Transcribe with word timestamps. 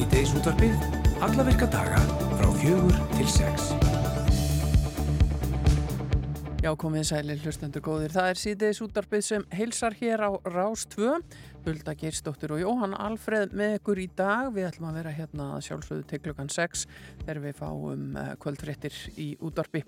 Síðdeis 0.00 0.30
útvarpið, 0.32 0.84
alla 1.20 1.44
virka 1.44 1.66
daga 1.68 1.98
frá 2.38 2.46
fjögur 2.56 2.94
til 3.18 3.26
sex. 3.28 3.66
Já, 6.64 6.70
komið 6.72 7.04
sæli 7.10 7.36
hlustendur 7.42 7.84
góðir. 7.84 8.14
Það 8.14 8.30
er 8.30 8.40
síðdeis 8.40 8.80
útvarpið 8.80 9.26
sem 9.26 9.44
heilsar 9.52 9.98
hér 10.00 10.24
á 10.24 10.30
Rás 10.48 10.86
2. 10.96 11.18
Hulda 11.66 11.92
Geirsdóttir 12.00 12.56
og 12.56 12.62
Jóhann 12.62 12.96
Alfreð 12.96 13.52
með 13.52 13.76
ykkur 13.76 14.00
í 14.00 14.08
dag. 14.16 14.48
Við 14.56 14.70
ætlum 14.70 14.88
að 14.88 14.98
vera 15.02 15.14
hérna 15.18 15.50
sjálfsögðu 15.68 16.08
til 16.08 16.22
klukkan 16.24 16.48
6 16.48 16.86
þegar 17.26 17.44
við 17.44 17.60
fáum 17.60 18.16
eh, 18.16 18.34
kvöldfréttir 18.40 18.96
í 19.20 19.34
útvarpi. 19.36 19.84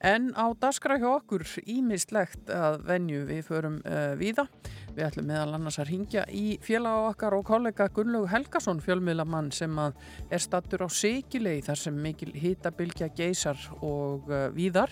En 0.00 0.32
á 0.32 0.48
daskra 0.56 0.96
hjá 0.96 1.10
okkur 1.18 1.44
ímislegt 1.68 2.48
að 2.48 2.78
venju 2.88 3.26
við 3.28 3.42
förum 3.44 3.82
uh, 3.84 4.14
víða. 4.16 4.46
Við 4.90 5.04
ætlum 5.06 5.28
meðal 5.30 5.54
annars 5.54 5.78
að 5.78 5.90
ringja 5.92 6.22
í 6.34 6.56
félag 6.64 7.10
okkar 7.12 7.36
og 7.36 7.44
kollega 7.46 7.86
Gunnlaug 7.94 8.26
Helgason 8.32 8.80
fjölmiðlamann 8.82 9.52
sem 9.54 9.76
er 9.78 10.42
stattur 10.42 10.82
á 10.82 10.88
Sikilei 10.90 11.60
þar 11.62 11.78
sem 11.78 12.00
mikil 12.02 12.32
hýtabilgja 12.34 13.10
geysar 13.14 13.60
og 13.86 14.26
uh, 14.32 14.48
víðar 14.56 14.90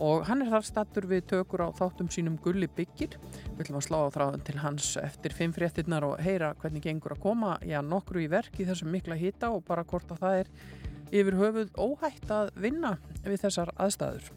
og 0.00 0.26
hann 0.28 0.44
er 0.44 0.52
þar 0.52 0.68
stattur 0.68 1.08
við 1.08 1.26
tökur 1.32 1.64
á 1.64 1.68
þáttum 1.76 2.12
sínum 2.12 2.36
Gulli 2.44 2.68
byggir. 2.68 3.16
Við 3.56 3.64
ætlum 3.64 3.80
að 3.80 3.86
slá 3.88 3.98
á 4.04 4.14
þráðan 4.16 4.46
til 4.46 4.58
hans 4.60 4.92
eftir 5.00 5.36
fimm 5.36 5.56
fréttinnar 5.56 6.06
og 6.08 6.20
heyra 6.24 6.54
hvernig 6.60 6.84
gengur 6.84 7.16
að 7.16 7.24
koma 7.24 7.56
já, 7.64 7.80
nokkru 7.84 8.24
í 8.24 8.30
verk 8.32 8.60
í 8.60 8.68
þessum 8.68 8.92
mikla 8.92 9.18
hýta 9.20 9.52
og 9.54 9.64
bara 9.68 9.84
hvort 9.88 10.12
að 10.12 10.24
það 10.24 10.40
er 10.44 10.56
yfir 11.10 11.40
höfuð 11.40 11.76
óhætt 11.80 12.32
að 12.32 12.52
vinna 12.60 12.98
við 13.24 13.46
þessar 13.46 13.72
aðstæður. 13.76 14.34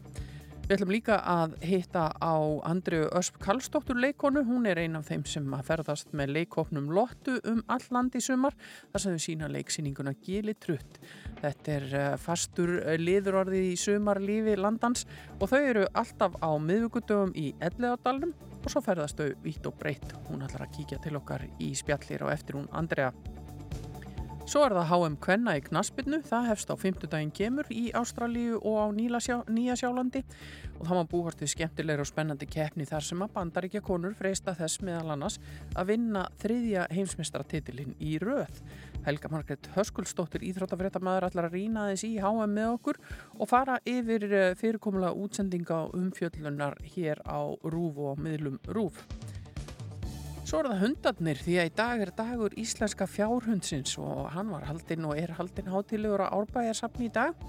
Við 0.64 0.78
ætlum 0.78 0.92
líka 0.94 1.16
að 1.28 1.58
hitta 1.60 2.06
á 2.24 2.40
Andriu 2.64 3.04
Ösp 3.12 3.34
Kallstóttur 3.44 3.98
leikonu. 4.00 4.40
Hún 4.48 4.64
er 4.64 4.78
ein 4.80 4.96
af 4.96 5.10
þeim 5.10 5.26
sem 5.28 5.50
að 5.52 5.66
ferðast 5.66 6.14
með 6.16 6.32
leikofnum 6.38 6.86
Lottu 6.96 7.34
um 7.50 7.60
all 7.68 7.84
land 7.92 8.16
í 8.16 8.22
sumar. 8.24 8.56
Það 8.94 9.02
sem 9.04 9.12
við 9.12 9.24
sína 9.26 9.50
leiksýninguna 9.52 10.14
Gili 10.24 10.54
Trutt. 10.56 10.96
Þetta 11.42 11.74
er 11.74 11.86
eh, 12.00 12.08
fastur 12.16 12.72
liðurorðið 12.96 13.68
í 13.74 13.76
sumarlífi 13.84 14.56
landans 14.56 15.04
og 15.36 15.52
þau 15.52 15.60
eru 15.60 15.84
alltaf 15.92 16.40
á 16.40 16.56
miðugudöfum 16.56 17.36
í 17.36 17.50
Elleðardalum 17.60 18.32
og 18.64 18.72
svo 18.72 18.80
ferðast 18.88 19.20
þau 19.20 19.34
vitt 19.44 19.68
og 19.68 19.76
breytt. 19.76 20.16
Hún 20.30 20.48
ætlar 20.48 20.64
að 20.64 20.78
kíkja 20.78 21.02
til 21.04 21.18
okkar 21.20 21.44
í 21.60 21.74
spjallir 21.76 22.24
og 22.24 22.32
eftir 22.32 22.56
hún 22.56 22.72
Andrea 22.72 23.12
Svo 24.44 24.60
er 24.60 24.74
það 24.76 24.90
HM 24.90 25.14
Kvenna 25.24 25.54
í 25.56 25.60
Knaspinu, 25.64 26.18
það 26.28 26.48
hefst 26.50 26.68
á 26.68 26.76
5. 26.76 27.06
daginn 27.08 27.30
kemur 27.32 27.68
í 27.72 27.86
Ástralíu 27.96 28.58
og 28.60 28.74
á 28.76 28.86
Nýja 28.92 29.76
Sjálandi 29.80 30.20
og 30.74 30.82
það 30.84 30.98
má 30.98 31.06
búast 31.08 31.40
við 31.40 31.54
skemmtilegur 31.54 32.02
og 32.04 32.10
spennandi 32.10 32.48
keppni 32.52 32.84
þar 32.84 33.06
sem 33.06 33.22
að 33.24 33.32
bandaríkja 33.38 33.80
konur 33.86 34.12
freista 34.18 34.52
þess 34.58 34.82
meðal 34.84 35.14
annars 35.14 35.38
að 35.72 35.94
vinna 35.94 36.26
þriðja 36.42 36.84
heimsmestratitilinn 36.92 37.94
í 38.04 38.18
röð. 38.20 38.60
Helga 39.06 39.30
Margret 39.32 39.70
Höskuldsdóttir 39.78 40.44
Íþróttafréttamaður 40.50 41.30
allar 41.30 41.48
að 41.48 41.56
rýna 41.56 41.86
þess 41.94 42.04
í 42.10 42.18
HM 42.20 42.52
með 42.58 42.74
okkur 42.74 43.00
og 43.38 43.48
fara 43.48 43.78
yfir 43.88 44.28
eh, 44.28 44.50
fyrirkomulega 44.60 45.16
útsendinga 45.24 45.86
umfjöllunar 45.96 46.76
hér 46.98 47.24
á 47.24 47.48
Rúf 47.64 48.04
og 48.12 48.20
miðlum 48.20 48.60
Rúf. 48.76 49.00
Svo 50.54 50.60
er 50.62 50.68
það 50.70 50.82
hundarnir 50.84 51.38
því 51.42 51.54
að 51.58 51.66
í 51.66 51.70
dag 51.74 52.02
er 52.04 52.10
dagur 52.14 52.52
íslenska 52.62 53.08
fjárhundsins 53.10 53.96
og 53.98 54.28
hann 54.36 54.52
var 54.54 54.68
haldinn 54.68 55.08
og 55.08 55.18
er 55.18 55.32
haldinn 55.34 55.66
hátilegur 55.66 56.22
á 56.22 56.30
árbæjarsafni 56.30 57.08
í 57.08 57.10
dag 57.10 57.40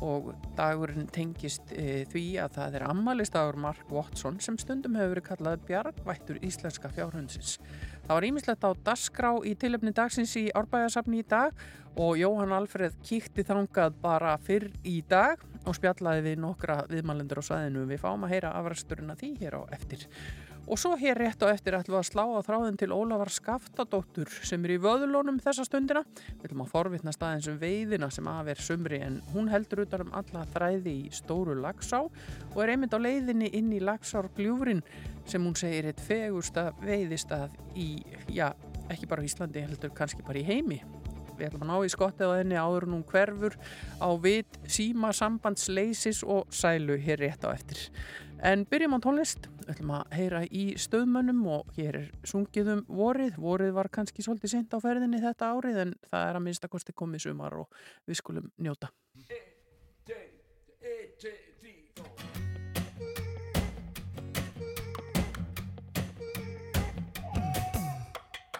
og 0.00 0.30
dagurinn 0.56 1.04
tengist 1.12 1.74
e, 1.76 2.06
því 2.08 2.22
að 2.40 2.54
það 2.56 2.78
er 2.78 2.86
ammaliðstagur 2.86 3.58
Mark 3.60 3.92
Watson 3.92 4.40
sem 4.40 4.56
stundum 4.56 4.96
hefur 4.96 5.12
verið 5.12 5.26
kallað 5.26 5.66
bjargvættur 5.68 6.38
íslenska 6.40 6.88
fjárhundsins. 6.96 7.58
Það 8.06 8.14
var 8.14 8.28
ímislegt 8.30 8.64
á 8.64 8.70
dasgrá 8.88 9.34
í 9.44 9.52
tilöfni 9.60 9.92
dagsins 10.00 10.32
í 10.40 10.46
árbæjarsafni 10.56 11.20
í 11.20 11.28
dag 11.34 11.52
og 12.00 12.16
Jóhann 12.16 12.56
Alfreð 12.56 12.96
kíkti 13.04 13.44
þangað 13.44 14.00
bara 14.00 14.38
fyrr 14.40 14.70
í 14.88 15.02
dag 15.04 15.44
og 15.68 15.76
spjallaði 15.76 16.30
við 16.30 16.40
nokkra 16.48 16.80
viðmælendur 16.88 17.44
á 17.44 17.48
sæðinu. 17.52 17.84
Við 17.92 18.00
fáum 18.08 18.24
að 18.24 18.38
heyra 18.38 18.56
afræsturinn 18.56 19.12
að 19.12 19.20
því 19.20 19.32
hér 19.44 19.60
á 19.60 19.62
eftir. 19.76 20.08
Og 20.64 20.78
svo 20.80 20.94
hér 20.96 21.18
rétt 21.20 21.42
á 21.44 21.52
eftir 21.52 21.74
ætlum 21.76 21.98
við 21.98 22.00
að 22.00 22.06
slá 22.08 22.22
á 22.24 22.40
þráðin 22.46 22.78
til 22.80 22.94
Ólafar 22.96 23.28
Skaftadóttur 23.34 24.30
sem 24.48 24.62
er 24.64 24.72
í 24.72 24.78
vöðulónum 24.80 25.36
þessa 25.44 25.66
stundina. 25.68 26.00
Við 26.40 26.46
ætlum 26.48 26.62
að 26.64 26.70
forvitna 26.72 27.12
staðins 27.12 27.50
um 27.52 27.58
veiðina 27.60 28.08
sem 28.14 28.30
aðver 28.32 28.62
sumri 28.64 29.02
en 29.04 29.20
hún 29.34 29.50
heldur 29.52 29.84
utan 29.84 30.06
um 30.06 30.16
alla 30.16 30.46
þræði 30.54 30.96
í 31.02 31.12
stóru 31.12 31.58
lagsá 31.60 32.00
og 32.06 32.58
er 32.64 32.72
einmitt 32.74 32.96
á 32.96 33.04
leiðinni 33.04 33.52
inn 33.52 33.74
í 33.76 33.82
lagsárgljúfrin 33.84 34.80
sem 35.28 35.44
hún 35.44 35.56
segir 35.60 35.90
eitt 35.90 36.00
fegursta 36.00 36.70
veiðistað 36.80 37.52
í, 37.76 38.00
já, 38.32 38.48
ekki 38.88 39.08
bara 39.10 39.24
í 39.24 39.28
Íslandi, 39.28 39.66
heldur 39.68 39.92
kannski 39.92 40.24
bara 40.24 40.40
í 40.40 40.48
heimi. 40.48 40.80
Við 41.34 41.48
ætlum 41.48 41.64
að 41.66 41.70
ná 41.72 41.76
í 41.82 41.90
skottið 41.90 42.30
á 42.30 42.38
henni 42.38 42.58
áður 42.58 42.86
hún 42.92 43.06
hverfur 43.10 43.56
á 43.98 44.08
vit, 44.22 44.60
síma, 44.70 45.10
sambandsleisis 45.12 46.22
og 46.22 46.46
sælu 46.54 46.96
hér 47.02 47.24
rétt 47.24 47.44
á 47.44 47.50
eftir. 47.50 47.88
En 48.44 48.66
byrjum 48.68 48.92
á 48.92 49.00
tónlist, 49.00 49.46
ætlum 49.72 49.94
að 49.96 50.10
heyra 50.18 50.42
í 50.44 50.74
stöðmönnum 50.76 51.38
og 51.48 51.70
hér 51.78 51.96
er 52.02 52.10
sungið 52.28 52.66
um 52.74 52.82
vorið. 52.92 53.38
Vorið 53.40 53.70
var 53.72 53.88
kannski 53.88 54.20
svolítið 54.20 54.52
sent 54.52 54.76
á 54.76 54.78
ferðinni 54.84 55.16
þetta 55.22 55.48
árið 55.56 55.78
en 55.80 55.94
það 56.10 56.24
er 56.28 56.36
að 56.36 56.44
minnst 56.44 56.66
að 56.68 56.74
kosti 56.74 56.92
komið 56.92 57.24
sumar 57.24 57.56
og 57.56 57.72
við 58.04 58.20
skulum 58.20 58.52
njóta. 58.60 58.92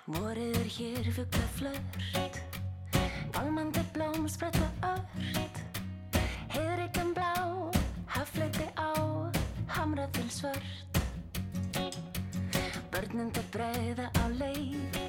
Vorið 0.08 0.60
er 0.62 0.68
hér 0.78 1.12
fuggla 1.12 1.46
flört, 1.60 2.58
bálmandi 3.36 3.84
blóm 3.92 4.24
spretta 4.32 4.72
ört, 4.94 5.60
heiðrikan 6.56 7.12
blá, 7.12 7.43
svört. 10.34 10.66
Börnum 12.90 13.30
til 13.30 13.46
breyða 13.52 14.10
á 14.18 14.24
leik 14.34 15.03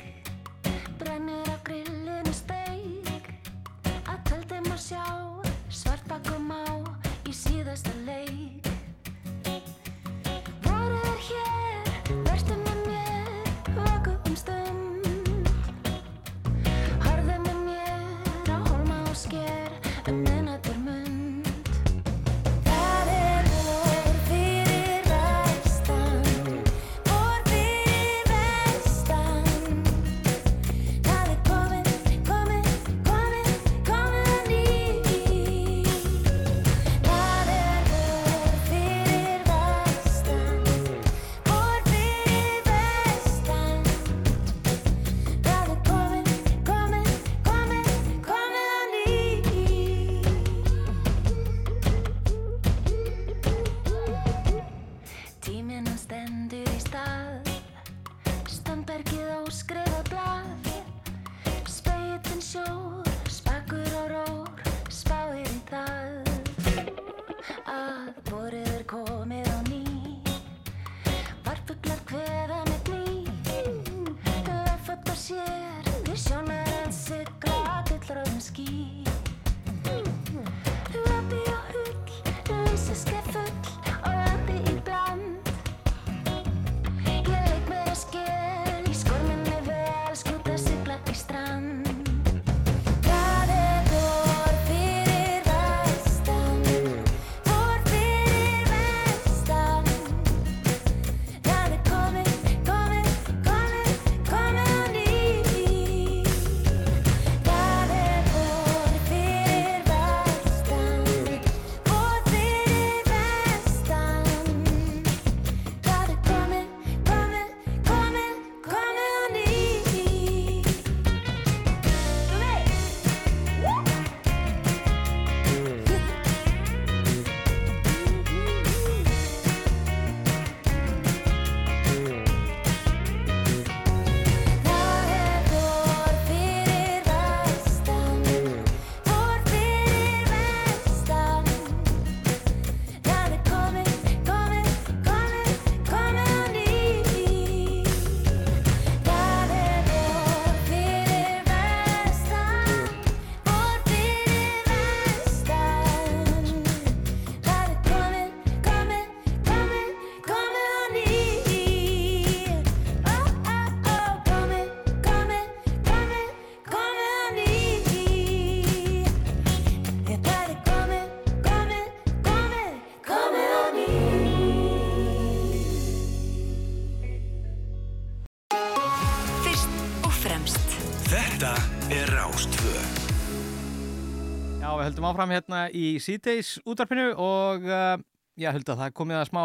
höldum 185.06 185.14
áfram 185.14 185.34
hérna 185.36 185.66
í 185.70 186.00
síðdeis 186.02 186.56
útvarpinu 186.66 187.12
og 187.22 187.66
uh, 187.70 187.98
já, 188.42 188.50
höldum 188.56 188.74
að 188.74 188.80
það 188.80 188.94
komið 188.98 189.20
að 189.20 189.28
smá 189.30 189.42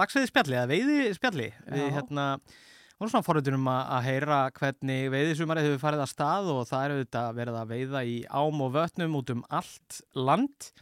lagsveiði 0.00 0.30
spjalli 0.30 0.56
eða 0.56 0.70
veiði 0.70 1.10
spjalli. 1.18 1.48
Við 1.74 1.90
hérna 1.92 2.24
vorum 2.96 3.12
svona 3.12 3.26
forröndunum 3.26 3.68
að, 3.68 3.98
heyra 4.06 4.38
hvernig 4.56 5.10
veiðisumarið 5.12 5.68
hefur 5.68 5.82
farið 5.82 6.04
að 6.06 6.10
stað 6.14 6.48
og 6.54 6.64
það 6.70 6.86
er 6.86 6.94
auðvitað 6.94 7.36
verið 7.36 7.60
að 7.60 7.74
veiða 7.74 8.02
í 8.08 8.16
ám 8.32 8.64
og 8.64 8.74
vötnum 8.78 9.20
út 9.20 9.34
um 9.34 9.46
allt 9.60 10.00
land. 10.16 10.72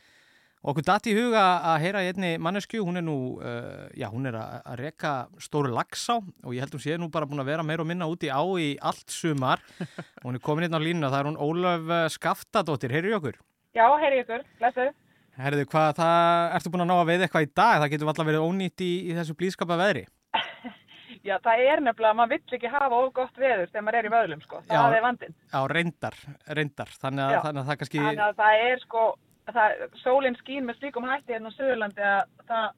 Og 0.62 0.70
okkur 0.70 0.86
dati 0.86 1.10
í 1.10 1.18
huga 1.18 1.44
að 1.72 1.82
heyra 1.82 2.06
einni 2.06 2.36
mannesku, 2.38 2.78
hún 2.86 3.00
er 3.00 3.02
nú, 3.02 3.18
uh, 3.42 3.88
já, 3.98 4.06
hún 4.12 4.30
er 4.30 4.38
að, 4.38 4.74
reka 4.78 5.16
stóru 5.42 5.74
lagsá 5.74 6.20
og 6.22 6.52
ég 6.54 6.62
held 6.62 6.76
hún 6.78 6.84
sé 6.84 6.94
nú 6.94 7.10
bara 7.10 7.26
búin 7.26 7.42
að 7.42 7.50
vera 7.56 7.66
meira 7.66 7.82
og 7.82 7.90
minna 7.90 8.06
úti 8.06 8.30
á 8.30 8.38
í 8.38 8.76
allt 8.78 9.10
sumar. 9.10 9.64
Og 9.82 9.88
hún 10.30 10.38
er 10.38 10.46
komin 10.46 10.70
inn 10.70 10.78
á 10.78 10.78
línuna, 10.78 11.10
það 11.10 11.24
er 11.24 11.32
hún 11.32 11.42
Ólöf 11.42 11.90
eh, 11.90 12.12
Skaftadóttir, 12.14 12.94
heyrðu 12.94 13.18
okkur? 13.18 13.42
Já, 13.72 13.86
heyri 14.02 14.20
ykkur, 14.22 14.42
lesu. 14.60 14.88
Herðu, 15.40 15.64
hvað, 15.72 15.94
það, 15.96 16.42
ertu 16.58 16.70
búin 16.74 16.84
að 16.84 16.88
ná 16.90 16.96
að 16.98 17.06
veiða 17.08 17.24
eitthvað 17.26 17.46
í 17.46 17.50
dag? 17.56 17.76
Það 17.80 17.92
getur 17.94 18.10
alltaf 18.12 18.28
verið 18.28 18.44
ónýtt 18.44 18.82
í, 18.84 18.90
í 19.08 19.14
þessu 19.16 19.36
blískapa 19.38 19.78
veðri. 19.80 20.02
Já, 21.28 21.36
það 21.44 21.62
er 21.70 21.82
nefnilega, 21.86 22.16
maður 22.18 22.32
vill 22.34 22.56
ekki 22.58 22.70
hafa 22.72 22.98
of 22.98 23.12
gott 23.16 23.36
veður 23.38 23.68
þegar 23.70 23.84
maður 23.86 23.98
er 24.00 24.08
í 24.08 24.12
vöðlum, 24.12 24.42
sko. 24.42 24.60
Já. 24.66 24.74
Það 24.74 24.96
er 24.98 25.04
vandinn. 25.06 25.36
Já, 25.52 25.58
reyndar, 25.72 26.16
reyndar. 26.58 26.92
Þannig 27.04 27.24
að, 27.24 27.34
Já. 27.36 27.40
þannig 27.46 27.62
að 27.62 27.70
það 27.70 27.78
kannski, 27.82 28.00
Þannig 28.02 28.24
að 28.26 28.40
það 28.42 28.64
er, 28.66 28.82
sko, 28.82 29.04
það, 29.56 29.84
sólinn 30.02 30.38
skín 30.42 30.68
með 30.68 30.80
slíkum 30.80 31.08
hætti 31.08 31.36
hérna 31.36 31.52
á 31.52 31.56
Suðurlandi 31.56 32.06
að 32.10 32.22
það 32.50 32.68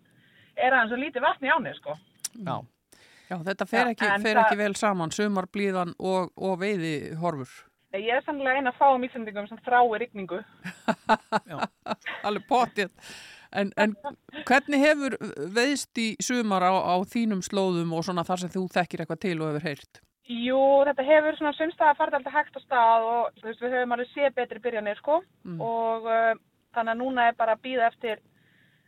er 0.55 0.77
aðeins 0.77 0.93
svo 0.95 1.01
lítið 1.01 1.27
vatn 1.27 1.49
í 1.49 1.53
áni, 1.57 1.75
sko. 1.81 1.99
já, 2.39 2.57
Já, 3.25 3.39
þetta 3.49 3.67
fer 3.67 3.81
Já, 3.89 3.93
ekki, 3.95 4.09
fer 4.21 4.37
það- 4.37 4.43
ekki 4.45 4.59
vel 4.61 4.75
saman, 4.77 5.13
sumarblíðan 5.17 5.95
og, 5.99 6.31
og 6.37 6.59
veiði 6.61 6.95
horfur. 7.19 7.55
Ég 7.95 8.11
er 8.11 8.25
sannlega 8.27 8.59
eina 8.59 8.73
fáum 8.75 9.05
íslendingum 9.07 9.47
sem 9.47 9.61
þrái 9.63 10.01
rigningu. 10.03 10.41
Alveg 12.27 12.47
potið. 12.49 12.91
En, 13.55 13.71
en 13.79 13.93
hvernig 14.49 14.83
hefur 14.83 15.15
veiðst 15.55 16.01
í 16.03 16.09
sumar 16.23 16.65
á, 16.67 16.75
á 16.75 16.95
þínum 17.07 17.45
slóðum 17.47 17.93
og 17.95 18.03
svona 18.07 18.25
þar 18.27 18.43
sem 18.43 18.51
þú 18.51 18.65
þekkir 18.75 19.05
eitthvað 19.05 19.23
til 19.23 19.37
og 19.39 19.53
hefur 19.53 19.69
heyrt? 19.69 20.01
Jú, 20.25 20.59
þetta 20.89 21.05
hefur 21.07 21.39
svona 21.39 21.53
sumstað 21.55 21.93
að 21.93 22.01
fara 22.01 22.19
alltaf 22.19 22.35
hægt 22.35 22.59
á 22.59 22.61
stað 22.65 23.07
og 23.13 23.39
þú 23.39 23.47
veist, 23.47 23.63
við 23.63 23.77
höfum 23.77 23.95
alveg 23.95 24.11
séð 24.11 24.37
betri 24.39 24.63
byrjanir, 24.65 24.99
sko. 24.99 25.21
Mm. 25.45 25.61
Og 25.63 26.09
uh, 26.09 26.31
þannig 26.75 26.95
að 26.95 27.01
núna 27.03 27.29
er 27.29 27.39
bara 27.39 27.55
að 27.55 27.65
býða 27.69 27.91
eftir 27.93 28.23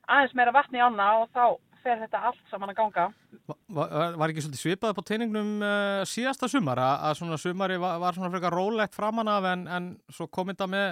aðeins 0.09 0.35
meira 0.39 0.55
vatn 0.57 0.79
í 0.79 0.83
ána 0.83 1.11
og 1.21 1.31
þá 1.37 1.45
fer 1.87 2.03
þetta 2.05 2.21
allt 2.29 2.45
saman 2.53 2.75
að 2.75 2.79
ganga. 2.83 3.09
va- 3.49 3.59
va- 3.79 4.11
var 4.19 4.33
ekki 4.35 4.43
svolítið 4.45 4.65
svipað 4.67 4.95
på 4.99 5.07
teiningnum 5.09 5.53
uh, 5.63 6.03
síðasta 6.11 6.51
sumar 6.51 6.83
að, 6.83 6.97
að 7.11 7.19
svona 7.23 7.39
sumari 7.41 7.79
var, 7.83 8.01
var 8.03 8.19
svona 8.19 8.33
frekar 8.35 8.55
rólegt 8.59 8.99
framan 8.99 9.31
af 9.31 9.47
en, 9.55 9.67
en 9.79 9.93
svo 10.11 10.27
kom 10.29 10.51
þetta 10.53 10.67
með 10.75 10.89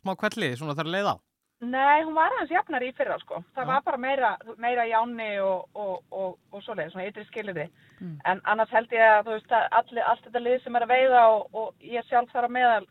smá 0.00 0.16
kvelli, 0.16 0.54
svona 0.56 0.74
þar 0.78 0.88
leið 0.96 1.10
á. 1.12 1.16
Nei, 1.60 2.00
hún 2.06 2.14
var 2.16 2.32
aðeins 2.32 2.54
jafnari 2.54 2.86
í 2.88 2.94
fyrra 2.96 3.18
sko. 3.20 3.42
Það 3.52 3.66
Já. 3.66 3.68
var 3.68 3.82
bara 3.84 3.98
meira, 4.00 4.28
meira 4.56 4.86
jáni 4.88 5.26
og, 5.44 5.66
og, 5.76 5.98
og, 6.08 6.38
og 6.56 6.62
svoleiði, 6.64 6.94
svona 6.94 7.08
ytri 7.10 7.24
skilirði. 7.28 7.66
Mm. 8.00 8.14
En 8.32 8.40
annars 8.48 8.72
held 8.72 8.94
ég 8.96 9.04
að 9.18 9.26
þú 9.26 9.34
veist 9.34 9.52
að 9.58 9.66
allir, 9.82 10.06
allt 10.08 10.24
þetta 10.24 10.40
lið 10.46 10.56
sem 10.64 10.78
er 10.80 10.86
að 10.86 10.92
veiða 10.94 11.24
og, 11.34 11.42
og 11.60 11.84
ég 11.84 12.08
sjálf 12.08 12.32
þar 12.32 12.48
á 12.48 12.56
meðal, 12.56 12.86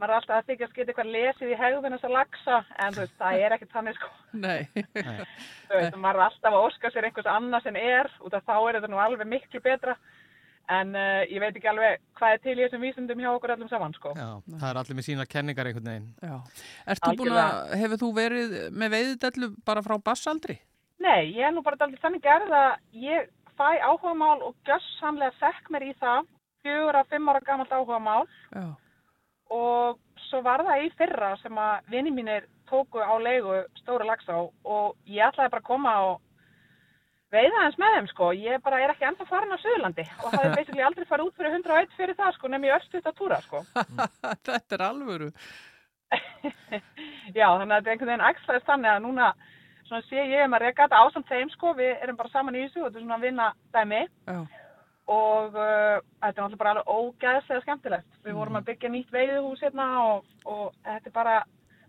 maður 0.00 0.14
er 0.14 0.16
alltaf 0.16 0.38
að 0.38 0.48
þykja 0.48 0.66
að 0.66 0.72
skita 0.72 0.92
eitthvað 0.92 1.12
lesið 1.14 1.52
í 1.52 1.58
hegðun 1.60 1.94
þess 1.96 2.06
að 2.08 2.14
lagsa, 2.16 2.56
en 2.80 2.96
þú 2.96 3.02
veist, 3.02 3.18
það 3.20 3.42
er 3.44 3.54
ekki 3.56 3.68
þannig 3.74 3.98
sko. 3.98 4.08
Nei. 4.40 4.60
Þú 4.96 5.76
veist, 5.76 5.98
maður 6.00 6.20
er 6.20 6.24
alltaf 6.26 6.56
að 6.56 6.64
óska 6.64 6.90
sér 6.94 7.08
einhvers 7.08 7.30
annars 7.30 7.68
en 7.70 7.78
er, 7.80 8.10
út 8.24 8.36
af 8.38 8.48
þá 8.48 8.56
er 8.56 8.78
þetta 8.78 8.90
nú 8.92 9.00
alveg 9.04 9.30
miklu 9.30 9.62
betra. 9.64 9.96
En 10.70 10.94
uh, 10.94 11.24
ég 11.26 11.42
veit 11.42 11.56
ekki 11.58 11.66
alveg 11.66 11.98
hvað 12.18 12.32
er 12.36 12.42
til 12.44 12.52
í 12.54 12.62
þessum 12.62 12.84
vísindum 12.84 13.20
hjá 13.20 13.30
okkur 13.32 13.54
öllum 13.56 13.70
saman 13.72 13.94
sko. 13.96 14.12
Já, 14.14 14.28
það 14.54 14.66
er 14.68 14.80
allir 14.82 14.98
með 15.00 15.06
sína 15.08 15.26
kenningar 15.26 15.66
einhvern 15.66 15.88
veginn. 15.90 16.10
Já. 16.22 16.36
Ertu 16.94 17.14
búin 17.18 17.34
að, 17.34 17.72
hefur 17.80 18.02
þú 18.04 18.10
verið 18.20 18.54
með 18.70 18.94
veiðidellu 18.94 19.48
bara 19.66 19.82
frá 19.82 19.96
bassaldri? 19.98 20.60
Nei, 21.02 21.32
ég 21.32 21.48
er 21.48 21.56
nú 21.56 21.64
bara 21.66 21.80
daldið 21.80 22.04
þannig 22.04 22.22
gerð 22.22 22.54
að 22.54 22.70
ég 23.02 23.26
fæ 23.58 23.68
áhugamál 23.82 24.38
og 24.46 24.54
gjössamlega 24.68 25.34
fekk 25.40 25.72
mér 25.74 25.88
í 25.88 25.96
það 25.98 26.28
fjögur 26.64 26.98
að 27.00 27.10
fimm 27.12 27.30
ára 27.32 27.42
gamalt 27.44 27.74
áhugamál 27.74 28.24
Já. 28.52 28.66
Og 29.50 30.00
svo 30.28 30.40
var 30.46 30.64
það 30.66 30.86
í 30.86 30.90
fyrra 30.98 31.34
sem 31.42 31.58
að 31.58 31.92
vini 31.92 32.12
mínir 32.14 32.46
tóku 32.70 33.02
á 33.02 33.14
leigu 33.18 33.62
stóra 33.80 34.06
lagsá 34.06 34.36
og 34.38 34.96
ég 35.10 35.26
ætlaði 35.26 35.52
bara 35.52 35.62
að 35.64 35.70
koma 35.70 35.94
og 36.06 36.20
veiða 37.34 37.64
hans 37.64 37.78
með 37.78 37.96
þeim 37.96 38.08
sko. 38.10 38.30
Ég 38.34 38.62
bara 38.64 38.80
er 38.82 38.92
ekki 38.94 39.06
ennþá 39.08 39.26
farin 39.28 39.54
á 39.54 39.58
Suðurlandi 39.62 40.06
og 40.22 40.34
hafði 40.34 40.52
basically 40.56 40.86
aldrei 40.86 41.08
farið 41.10 41.30
út 41.30 41.38
fyrir 41.38 41.56
101 41.58 41.96
fyrir 41.98 42.18
það 42.18 42.36
sko, 42.36 42.50
nefn 42.50 42.68
ég 42.68 42.76
örstuðt 42.78 43.10
að 43.10 43.18
túra 43.18 43.40
sko. 43.46 43.62
Þetta 44.46 44.78
er 44.78 44.86
alvöru. 44.86 45.30
Já, 47.38 47.46
þannig 47.46 47.70
að 47.70 47.76
þetta 47.76 47.86
er 47.86 47.92
einhvern 47.94 48.10
veginn 48.10 48.28
axlaðist 48.30 48.70
þannig 48.70 48.90
að 48.90 49.04
núna 49.04 49.28
svona 49.86 50.06
sé 50.06 50.24
ég 50.30 50.46
um 50.46 50.56
að 50.56 50.64
reka 50.64 50.86
þetta 50.86 51.02
ásamt 51.04 51.30
þeim 51.30 51.52
sko, 51.54 51.74
við 51.78 51.92
erum 52.02 52.18
bara 52.18 52.32
saman 52.32 52.58
í 52.58 52.64
þessu 52.64 52.82
og 52.82 52.88
þetta 52.88 52.98
er 52.98 53.04
svona 53.04 53.18
að 53.18 53.26
vinna 53.26 53.46
dæmi 53.74 54.00
Já. 54.30 54.40
Og 55.10 55.56
uh, 55.58 55.96
þetta 56.20 56.30
er 56.30 56.44
náttúrulega 56.44 56.60
bara 56.60 56.74
alveg 56.74 56.92
ógæðslega 56.94 57.64
skemmtilegt. 57.64 58.20
Við 58.26 58.36
vorum 58.38 58.60
að 58.60 58.68
byggja 58.70 58.92
nýtt 58.94 59.10
veiðuhús 59.14 59.64
hérna 59.64 59.88
og, 60.04 60.30
og 60.46 60.70
þetta 60.86 61.10
er 61.10 61.16
bara, 61.16 61.34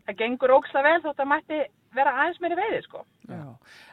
það 0.07 0.19
gengur 0.23 0.55
ógsla 0.57 0.83
vel 0.87 0.97
þótt 1.05 1.21
að 1.21 1.31
mætti 1.31 1.61
vera 1.91 2.13
aðeins 2.17 2.39
meiri 2.41 2.57
veiði 2.57 2.81
sko. 2.85 3.03
Já. 3.27 3.41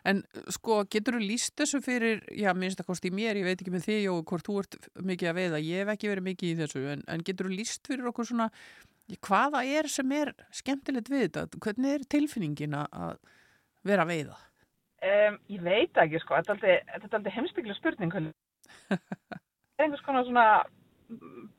En 0.07 0.23
sko, 0.55 0.83
getur 0.91 1.19
þú 1.19 1.23
líst 1.27 1.57
þessu 1.59 1.81
fyrir, 1.85 2.21
já, 2.31 2.53
minnst 2.55 2.81
að 2.81 2.89
kosti 2.93 3.11
mér, 3.15 3.41
ég 3.41 3.49
veit 3.49 3.59
ekki 3.59 3.75
með 3.75 3.89
því 3.89 3.97
og 4.13 4.21
hvort 4.31 4.47
þú 4.47 4.61
ert 4.63 4.79
mikið 5.11 5.33
að 5.33 5.41
veiða, 5.41 5.63
ég 5.67 5.83
hef 5.83 5.91
ekki 5.95 6.13
verið 6.13 6.29
mikið 6.29 6.53
í 6.53 6.59
þessu, 6.63 6.85
en, 6.95 7.03
en 7.11 7.25
getur 7.27 7.51
þú 7.51 7.59
líst 7.59 7.91
fyrir 7.91 8.07
okkur 8.13 8.31
svona, 8.31 8.47
hvaða 9.27 9.65
er 9.67 9.91
sem 9.91 10.15
er 10.15 10.31
skemmtilegt 10.55 11.11
við 11.11 11.27
þetta? 11.27 11.61
Hvernig 11.67 11.97
er 11.99 12.07
tilfinningin 12.15 12.79
að- 12.79 13.19
vera 13.87 14.05
að 14.07 14.13
veiða? 14.15 14.39
Um, 14.99 15.39
ég 15.51 15.63
veit 15.63 15.99
ekki 16.03 16.19
sko, 16.23 16.35
þetta 16.39 16.55
er 16.55 16.83
aldrei, 16.95 17.11
aldrei 17.19 17.35
heimsbygglu 17.37 17.75
spurning. 17.79 18.15
Hulli. 18.15 18.33
Það 18.89 19.79
er 19.79 19.85
einhvers 19.87 20.07
konar 20.07 20.27
svona 20.27 20.47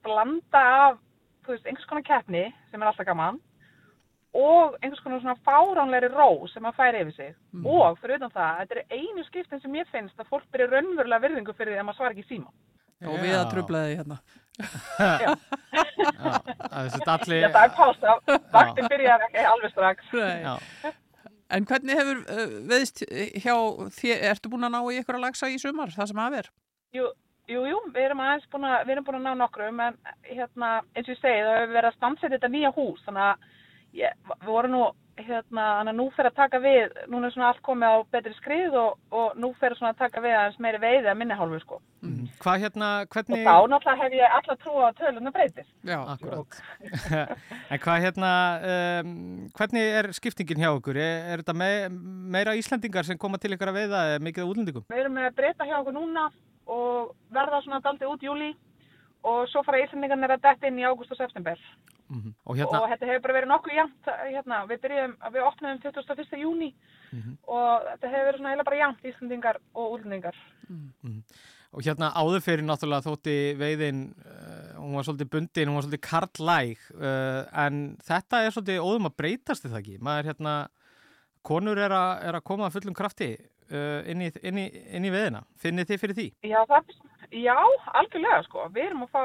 blanda 0.06 0.64
af, 0.86 0.98
þú 1.46 1.56
veist, 1.56 1.68
einhvers 1.68 1.88
konar 1.90 2.06
keppni 2.08 2.48
sem 2.72 2.82
er 2.82 2.92
alltaf 2.92 3.08
gaman 3.08 3.40
og 4.38 4.76
einhvers 4.84 5.02
konar 5.02 5.22
svona 5.24 5.40
fáránleiri 5.46 6.10
ró 6.14 6.48
sem 6.52 6.66
að 6.70 6.78
færi 6.78 7.02
yfir 7.04 7.16
sig. 7.16 7.32
Mm. 7.54 7.66
Og 7.66 7.98
fyrir 8.02 8.20
utan 8.20 8.34
það, 8.36 8.60
þetta 8.60 8.76
er 8.76 9.00
einu 9.00 9.24
skiptin 9.26 9.62
sem 9.64 9.80
ég 9.80 9.90
finnst 9.90 10.22
að 10.22 10.30
fólk 10.30 10.46
byrja 10.54 10.70
raunverulega 10.70 11.24
virðingu 11.26 11.56
fyrir 11.58 11.74
því 11.74 11.82
að 11.82 11.88
maður 11.88 12.00
svara 12.02 12.16
ekki 12.16 12.28
síma. 12.30 12.54
Og 13.10 13.18
við 13.24 13.36
að 13.40 13.50
trublaði 13.54 13.98
hérna. 13.98 14.20
Já, 15.24 15.34
það 16.70 16.88
er 17.00 17.12
allir... 17.14 17.42
Já, 17.42 17.50
það 17.56 17.62
er 17.64 17.76
pása, 17.78 18.16
vaktin 18.54 18.90
byrjar 18.92 19.28
ekki 19.30 19.46
alveg 19.50 19.74
strax. 19.74 20.10
Nei. 20.14 20.42
Já. 20.44 20.94
En 21.50 21.66
hvernig 21.66 21.98
hefur 21.98 22.20
uh, 22.30 22.58
veiðst 22.70 23.02
hjá 23.42 23.56
þér, 23.96 24.26
ertu 24.34 24.52
búin 24.52 24.68
að 24.68 24.76
ná 24.76 24.82
í 24.84 25.00
ykkur 25.00 25.18
að 25.18 25.24
lagsa 25.26 25.50
í 25.50 25.58
sumar, 25.62 25.90
það 25.96 26.12
sem 26.12 26.22
að 26.22 26.36
ver? 26.36 26.52
Jú, 26.96 27.06
jú, 27.50 27.66
jú, 27.70 27.82
við 27.94 28.08
erum 28.08 28.24
aðeins 28.26 28.48
búin 28.50 28.66
að, 28.66 28.80
við 28.88 28.96
erum 28.96 29.06
búin 29.06 29.20
að 29.20 29.28
ná 29.28 29.44
nokkrum 29.44 29.84
en 29.86 30.00
hérna, 30.26 30.70
eins 30.96 31.06
og 31.06 31.14
ég 31.14 31.20
segi, 31.22 31.44
það 31.46 31.60
hefur 31.60 31.76
verið 31.76 31.92
að 31.92 32.00
stansa 32.00 32.32
þetta 32.34 32.50
nýja 32.56 32.72
hús, 32.74 33.04
þannig 33.06 33.28
að 33.28 33.46
ég, 34.00 34.18
við 34.32 34.50
vorum 34.50 34.74
nú, 34.74 34.82
hérna, 35.20 35.66
þannig 35.78 35.94
að 35.94 36.00
nú 36.00 36.08
fer 36.16 36.30
að 36.30 36.40
taka 36.40 36.62
við, 36.64 36.98
núna 37.12 37.30
er 37.30 37.36
svona 37.36 37.52
allt 37.52 37.62
komið 37.68 37.94
á 37.94 37.98
betri 38.16 38.34
skrið 38.40 38.80
og, 38.82 38.98
og 39.14 39.38
nú 39.38 39.52
fer 39.62 39.76
svona 39.78 39.92
að 39.94 40.02
taka 40.02 40.24
við 40.26 40.36
aðeins 40.40 40.60
meiri 40.66 40.82
veiði 40.82 41.12
að 41.12 41.22
minni 41.22 41.38
hálfu, 41.38 41.62
sko. 41.62 41.80
Mhm. 42.02 42.26
Hvað 42.40 42.60
hérna, 42.64 42.90
Og 43.04 43.14
hvernig... 43.14 43.46
þá 43.46 43.56
náttúrulega 43.70 44.02
hef 44.02 44.18
ég 44.18 44.36
alla 44.40 44.58
trú 44.64 44.76
á 44.80 44.86
að 44.88 45.00
töluna 45.04 45.34
breytist. 45.36 45.72
Já, 45.86 45.98
Akkurat. 46.16 46.60
en 47.76 47.82
hvað 47.86 48.04
hérna, 48.08 48.34
um, 48.74 49.16
hvernig 49.60 49.98
er 50.02 50.10
skiptingin 50.16 50.64
hjá 50.64 50.72
okkur? 50.72 50.98
Er, 50.98 51.34
er 51.36 51.44
þetta 51.44 51.58
me 51.60 51.72
meira 52.34 52.56
Íslandingar 52.58 53.06
sem 53.06 53.20
koma 53.20 53.38
til 53.38 53.54
ykkur 53.54 53.74
að 53.74 53.82
veiða 53.84 54.06
eða 54.14 54.24
mikið 54.30 54.46
af 54.46 54.54
útlendingum? 54.54 54.88
Við 54.90 55.04
erum 55.04 55.20
með 55.20 55.28
að 55.34 55.42
breyta 55.42 55.68
hjá 55.68 55.82
okkur 55.82 56.00
núna 56.00 56.30
og 56.70 57.14
verða 57.34 57.62
svona 57.66 57.82
daldið 57.86 58.14
út 58.14 58.26
júli 58.26 58.50
og 59.28 59.46
svo 59.52 59.64
fara 59.68 59.82
Íslandingarnir 59.84 60.36
að 60.38 60.44
detta 60.48 60.70
inn 60.70 60.80
í 60.80 60.88
ágúst 60.88 61.12
og 61.12 61.20
september. 61.20 61.60
Mm 62.10 62.34
Og 62.46 62.58
hérna, 62.58 62.80
og 62.82 62.90
þetta 62.90 63.06
hefur 63.06 63.22
bara 63.22 63.34
verið 63.38 63.50
nokkuð 63.52 63.76
jæmt 63.76 64.08
hérna, 64.34 64.64
við 64.66 64.80
byrjum, 64.82 65.12
við 65.36 65.44
opnaðum 65.46 65.82
21. 65.84 66.40
júni 66.42 66.74
Mhm. 67.12 67.38
og 67.48 67.86
þetta 67.86 68.10
hefur 68.10 68.26
verið 68.28 68.40
svona 68.40 68.50
heila 68.54 68.64
bara 68.64 68.80
jæmt 68.80 69.06
Íslandingar 69.06 69.58
og 69.76 69.94
útlendingar 70.00 70.36
og 71.72 71.84
hérna 71.86 72.10
áður 72.18 72.42
fyrir 72.42 72.66
náttúrulega 72.66 73.06
þótti 73.06 73.36
veiðin, 73.60 74.02
uh, 74.26 74.80
hún 74.82 74.96
var 74.98 75.06
svolítið 75.06 75.30
bundin, 75.30 75.70
hún 75.70 75.78
var 75.78 75.86
svolítið 75.86 76.02
karlæg, 76.08 76.78
uh, 76.98 77.66
en 77.66 77.98
þetta 78.02 78.42
er 78.42 78.56
svolítið 78.56 78.82
óðum 78.82 79.10
að 79.10 79.18
breytast 79.22 79.66
þetta 79.68 79.82
ekki. 79.82 80.00
Maður 80.02 80.32
hérna, 80.32 80.54
konur 81.46 81.78
er, 81.78 81.94
a, 81.94 82.20
er 82.26 82.34
að 82.40 82.44
koma 82.50 82.66
að 82.68 82.80
fullum 82.80 82.98
krafti 82.98 83.38
uh, 83.72 84.02
inn, 84.10 84.24
í, 84.26 84.32
inn, 84.44 84.58
í, 84.62 84.66
inn 84.98 85.06
í 85.08 85.14
veiðina. 85.14 85.44
Finnið 85.62 85.92
þið 85.92 86.02
fyrir 86.04 86.18
því? 86.20 86.28
Já, 86.50 86.60
það, 86.70 86.92
já, 87.36 87.56
algjörlega 88.02 88.42
sko 88.48 88.68
við 88.76 88.90
erum 88.90 89.06
að 89.08 89.14
fá 89.16 89.24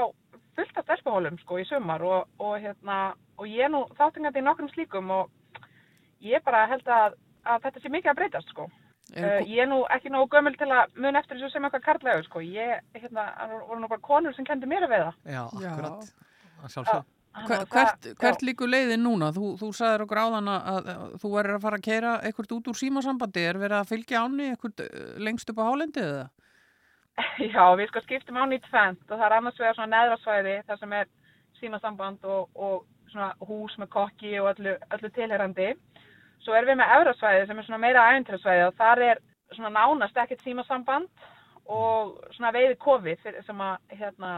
fullt 0.55 0.79
af 0.79 0.87
stelpahólum 0.87 1.39
sko 1.43 1.59
í 1.59 1.67
sumar 1.69 2.05
og, 2.07 2.29
og 2.39 2.55
hérna 2.63 2.99
og 3.41 3.51
ég 3.51 3.67
er 3.67 3.73
nú 3.75 3.85
þáttingandi 3.99 4.43
í 4.43 4.47
nokkrum 4.47 4.71
slíkum 4.71 5.11
og 5.11 5.31
ég 6.23 6.45
bara 6.47 6.67
held 6.71 6.87
að, 6.87 7.17
að 7.43 7.65
þetta 7.67 7.83
sé 7.83 7.91
mikið 7.91 8.13
að 8.13 8.21
breytast 8.21 8.53
sko 8.55 8.69
uh, 8.69 9.41
ég 9.43 9.65
er 9.65 9.71
nú 9.71 9.81
ekki 9.97 10.13
nógu 10.15 10.31
gömul 10.37 10.55
til 10.61 10.71
að 10.71 10.95
mun 10.95 11.19
eftir 11.19 11.41
þessu 11.41 11.57
sem 11.57 11.67
eitthvað 11.67 11.87
karlægur 11.89 12.29
sko 12.29 12.45
ég, 12.47 12.85
hérna, 12.95 13.27
voru 13.67 13.81
nú 13.83 13.91
bara 13.91 14.07
konur 14.07 14.37
sem 14.37 14.47
kendi 14.47 14.71
mér 14.71 14.87
að 14.87 14.95
veiða 14.95 15.11
Já, 15.25 15.43
Já. 15.59 15.73
akkurat. 15.73 16.15
Að 16.63 16.73
sjálfsög. 16.77 17.11
Hvert, 17.35 18.07
já. 18.07 18.15
hvert 18.21 18.45
líkur 18.47 18.71
leiðin 18.71 19.03
núna? 19.03 19.33
Þú, 19.35 19.55
þú 19.59 19.69
sagðir 19.75 20.05
okkur 20.05 20.21
áðan 20.23 20.51
að, 20.53 20.91
þú 21.19 21.31
verður 21.33 21.57
að 21.57 21.65
fara 21.67 21.79
að 21.81 21.87
keira 21.89 22.13
eitthvað 22.23 22.55
út 22.59 22.71
úr 22.71 22.79
símasambandi. 22.79 23.43
Er 23.43 23.59
verið 23.59 23.79
að 23.81 23.91
fylgja 23.91 24.23
áni 24.23 24.49
eitthvað 24.53 24.85
lengst 25.27 25.51
upp 25.51 25.59
á 25.59 25.67
hálendið 25.67 26.07
eða? 26.13 26.29
Já, 27.55 27.65
við 27.79 27.91
sko 27.91 28.03
skiptum 28.05 28.39
á 28.39 28.45
nýtt 28.51 28.71
fend 28.71 29.03
og 29.09 29.17
það 29.17 29.27
er 29.27 29.37
annars 29.39 29.59
vegar 29.59 29.77
svona 29.79 29.93
neðrasvæði 29.97 30.55
þar 30.69 30.81
sem 30.81 30.97
er 31.01 31.11
símasamband 31.61 32.31
og, 32.37 32.49
og 32.55 33.11
svona 33.11 33.31
hús 33.49 33.77
með 33.79 33.93
kokki 33.95 34.33
og 34.41 34.51
öllu, 34.55 34.79
öllu 34.97 35.11
tilherandi. 35.15 35.69
Svo 36.45 36.55
erum 36.55 36.73
við 36.73 36.81
með 36.83 36.97
efrasvæði 37.01 37.47
sem 37.49 37.61
er 37.61 37.69
svona 37.69 37.83
meira 37.83 38.09
æventrasvæði 38.13 38.67
og 38.69 38.75
þar 38.79 39.05
er 39.11 39.23
svona 39.55 39.75
nánast 39.75 40.19
ekkert 40.23 40.43
símasamband 40.47 41.27
og 41.67 42.19
svona 42.37 42.53
veiði 42.53 42.77
kofi 42.83 43.17
fyrir, 43.23 43.43
sem 43.47 43.61
að 43.65 43.77
hérna, 43.99 44.33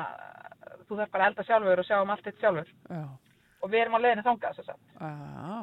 þú 0.86 0.98
þarf 1.00 1.10
bara 1.12 1.24
að 1.24 1.30
elda 1.32 1.44
sjálfur 1.48 1.82
og 1.82 1.88
sjá 1.88 1.96
um 2.02 2.10
allt 2.14 2.24
þitt 2.26 2.40
sjálfur. 2.40 2.72
Já. 2.90 3.04
Og 3.62 3.70
við 3.72 3.80
erum 3.82 3.96
á 3.98 4.00
leiðinu 4.04 4.26
þangað 4.26 4.58
þess 4.60 4.72
að. 4.74 4.80
Já. 5.00 5.60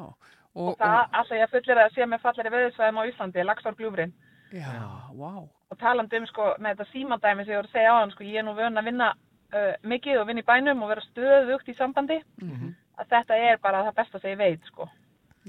Og, 0.54 0.68
Og, 0.68 0.76
það 0.78 1.00
alltaf 1.18 1.36
ég 1.38 1.50
fullir 1.50 1.78
að 1.82 1.94
sé 1.96 2.06
með 2.06 2.20
fallari 2.22 2.50
veðisvæðum 2.54 2.98
á 3.02 3.08
Íslandi, 3.10 3.44
Lagsár 3.44 3.74
gljúfrin. 3.74 4.12
já, 4.54 4.70
vá. 5.18 5.48
og 5.70 5.78
talandi 5.80 6.18
um 6.20 6.26
sko 6.30 6.54
með 6.62 6.76
þetta 6.76 6.92
símandæmi 6.92 7.44
sem 7.44 7.52
ég 7.54 7.58
voru 7.58 7.66
að 7.66 7.72
segja 7.72 7.90
á 7.90 7.98
hann 7.98 8.10
sko 8.12 8.24
ég 8.24 8.38
er 8.38 8.44
nú 8.46 8.52
vön 8.54 8.78
að 8.78 8.84
vinna 8.86 9.08
uh, 9.10 9.72
mikið 9.82 10.20
og 10.20 10.26
vinna 10.28 10.44
í 10.44 10.46
bænum 10.46 10.82
og 10.84 10.92
vera 10.92 11.02
stöðugt 11.08 11.68
í 11.72 11.74
sambandi 11.74 12.20
Mm 12.42 12.74
að 12.94 13.08
þetta 13.10 13.36
er 13.36 13.56
bara 13.58 13.80
það 13.88 13.96
besta 13.96 14.18
sem 14.22 14.30
ég 14.30 14.38
veit 14.38 14.68
sko 14.70 14.84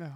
Já. 0.01 0.10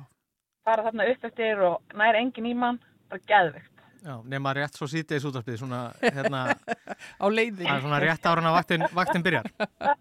fara 0.66 0.84
þarna 0.88 1.06
upp 1.12 1.28
eftir 1.30 1.60
og 1.62 1.94
nær 1.94 2.18
engin 2.18 2.48
í 2.50 2.56
mann 2.58 2.80
bara 3.12 3.22
geðvikt 3.30 3.79
Já, 4.00 4.16
nema 4.32 4.54
rétt 4.56 4.80
svo 4.80 4.88
sítiðis 4.90 5.28
útarpið, 5.30 5.60
svona, 5.62 5.80
hérna, 6.02 6.42
Á 7.24 7.26
er 7.28 7.82
svona 7.84 8.02
rétt 8.04 8.28
ára 8.30 8.44
að 8.50 8.58
vaktin, 8.58 8.86
vaktin 8.96 9.26
byrjar. 9.26 9.50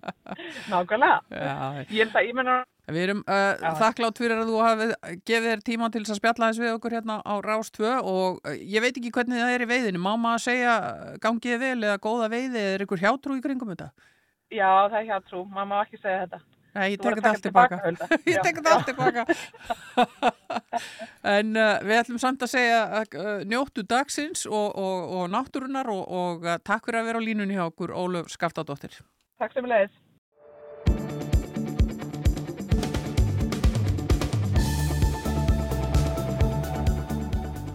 nákvæmlega 0.73 1.21
Já, 1.31 1.55
ég 1.91 2.03
er 2.07 2.13
það, 2.15 2.29
ég 2.31 2.37
menna 2.39 2.59
Við 2.89 3.03
erum 3.05 3.19
uh, 3.29 3.73
þakklátt 3.77 4.17
fyrir 4.17 4.39
að 4.41 4.49
þú 4.49 4.61
hafið 4.65 4.93
gefið 5.29 5.49
þér 5.51 5.65
tíma 5.67 5.91
til 5.93 6.01
þess 6.01 6.15
að 6.15 6.21
spjalla 6.23 6.47
þess 6.49 6.63
við 6.63 6.71
okkur 6.79 6.95
hérna 6.97 7.19
á 7.21 7.35
Rás 7.45 7.69
2 7.77 7.91
og 8.01 8.39
uh, 8.41 8.55
ég 8.57 8.81
veit 8.81 8.95
ekki 8.97 9.13
hvernig 9.13 9.43
það 9.43 9.57
er 9.57 9.65
í 9.67 9.69
veiðinu. 9.69 10.01
Má 10.01 10.15
maður 10.17 10.47
segja 10.47 10.77
uh, 10.79 11.11
gangið 11.21 11.61
vel 11.61 11.75
eða 11.83 11.99
góða 12.01 12.31
veiði 12.33 12.63
eða 12.63 12.79
er 12.79 12.87
ykkur 12.87 13.03
hjátrú 13.03 13.37
í 13.37 13.45
kringum 13.45 13.75
þetta? 13.75 13.91
já 14.53 14.69
það 14.89 14.99
er 15.01 15.09
hjá 15.09 15.19
trú, 15.29 15.43
maður 15.53 15.69
má 15.71 15.77
ekki 15.83 16.01
segja 16.01 16.25
þetta 16.25 16.41
Nei, 16.77 16.91
ég 16.95 17.01
tek 17.03 17.19
þetta 17.19 17.33
allt 17.33 17.45
tilbaka. 17.47 17.79
Ég 18.29 18.41
tek 18.45 18.59
þetta 18.61 18.75
allt 18.75 18.89
tilbaka. 18.91 19.25
en 21.37 21.55
uh, 21.57 21.79
við 21.85 22.01
ætlum 22.03 22.21
samt 22.23 22.45
að 22.45 22.53
segja 22.55 22.83
uh, 23.03 23.31
njóttu 23.49 23.85
dagsins 23.89 24.45
og, 24.49 24.69
og, 24.75 25.15
og 25.21 25.31
náttúrunar 25.33 25.89
og, 25.93 26.05
og 26.09 26.49
uh, 26.49 26.59
takk 26.65 26.89
fyrir 26.89 27.03
að 27.03 27.09
vera 27.13 27.23
á 27.23 27.27
línunni 27.29 27.57
hjá 27.59 27.65
okkur 27.69 27.95
Ólöf 27.97 28.29
Skaftadóttir. 28.35 29.01
takk 29.39 29.55
sem 29.55 29.67
leiðis 29.69 29.97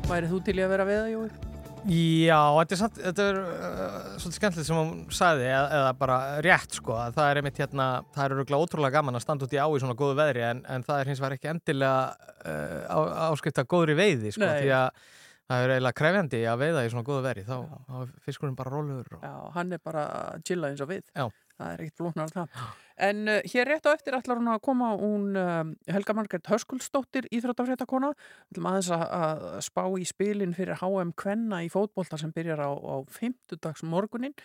Værið 0.03 0.29
þú 0.35 0.39
til 0.45 0.59
í 0.59 0.61
að 0.61 0.71
vera 0.75 0.85
veiða, 0.85 1.09
Jói? 1.09 1.52
Já, 1.83 2.39
þetta 2.57 2.75
er, 2.75 2.79
samt, 2.79 2.99
þetta 3.01 3.25
er 3.29 3.39
uh, 3.41 3.95
svolítið 4.21 4.37
skemmtilegt 4.37 4.67
sem 4.69 4.77
hún 4.77 4.93
sagði 5.13 5.49
eða, 5.49 5.65
eða 5.79 5.89
bara 5.99 6.19
rétt 6.45 6.77
sko 6.77 6.95
að 6.95 7.17
það 7.17 7.31
er 7.31 7.39
einmitt 7.41 7.59
hérna, 7.63 7.87
það 8.15 8.23
er 8.25 8.35
örgulega 8.37 8.67
ótrúlega 8.67 8.95
gaman 8.97 9.19
að 9.19 9.25
standa 9.25 9.47
út 9.47 9.55
í 9.55 9.59
á 9.59 9.67
í 9.67 9.81
svona 9.83 9.97
góðu 9.99 10.15
veðri 10.21 10.45
en, 10.47 10.63
en 10.71 10.85
það 10.87 11.01
er 11.01 11.11
hins 11.11 11.23
vegar 11.23 11.35
ekki 11.37 11.51
endilega 11.51 12.31
uh, 12.45 12.79
á, 12.87 12.97
áskipt 13.33 13.59
að 13.59 13.69
góðri 13.75 13.97
veiði 13.99 14.31
sko 14.35 14.45
Nei. 14.45 14.55
því 14.61 14.73
að 14.79 15.03
það 15.43 15.65
er 15.65 15.73
eiginlega 15.75 15.99
krefjandi 15.99 16.41
að 16.47 16.63
veiða 16.63 16.85
í 16.85 16.93
svona 16.93 17.07
góðu 17.09 17.25
veðri 17.27 17.45
þá, 17.49 17.57
þá 17.89 17.95
er 17.99 18.13
fiskurinn 18.27 18.57
bara 18.57 18.73
rólegur 18.73 19.17
og... 19.17 19.27
Já, 19.27 19.35
hann 19.57 19.75
er 19.75 19.83
bara 19.83 20.05
chilla 20.47 20.71
eins 20.71 20.83
og 20.83 20.91
við. 20.93 21.03
Já. 21.11 21.27
Það 21.57 21.73
er 21.73 21.83
ekkert 21.83 21.99
flóknar 21.99 22.33
það. 22.33 22.63
En 22.95 23.27
uh, 23.27 23.39
hér 23.49 23.67
rétt 23.67 23.87
á 23.89 23.95
eftir 23.95 24.13
ætlar 24.13 24.37
hún 24.37 24.51
að 24.53 24.61
koma 24.65 24.91
hún 24.99 25.37
uh, 25.39 25.63
Helga 25.89 26.13
Margret 26.13 26.49
Höskuldsdóttir 26.49 27.25
íþróttafréttakona. 27.33 28.11
Við 28.13 28.57
ætlum 28.57 28.69
aðeins 28.69 28.91
að, 28.93 29.05
að 29.17 29.47
spá 29.65 29.83
í 29.97 30.05
spilin 30.05 30.53
fyrir 30.57 30.77
HM 30.81 31.15
Kvenna 31.17 31.63
í 31.65 31.71
fótbolta 31.73 32.19
sem 32.21 32.33
byrjar 32.35 32.61
á, 32.61 32.69
á 32.69 32.95
50 33.09 33.89
morgunin. 33.89 34.37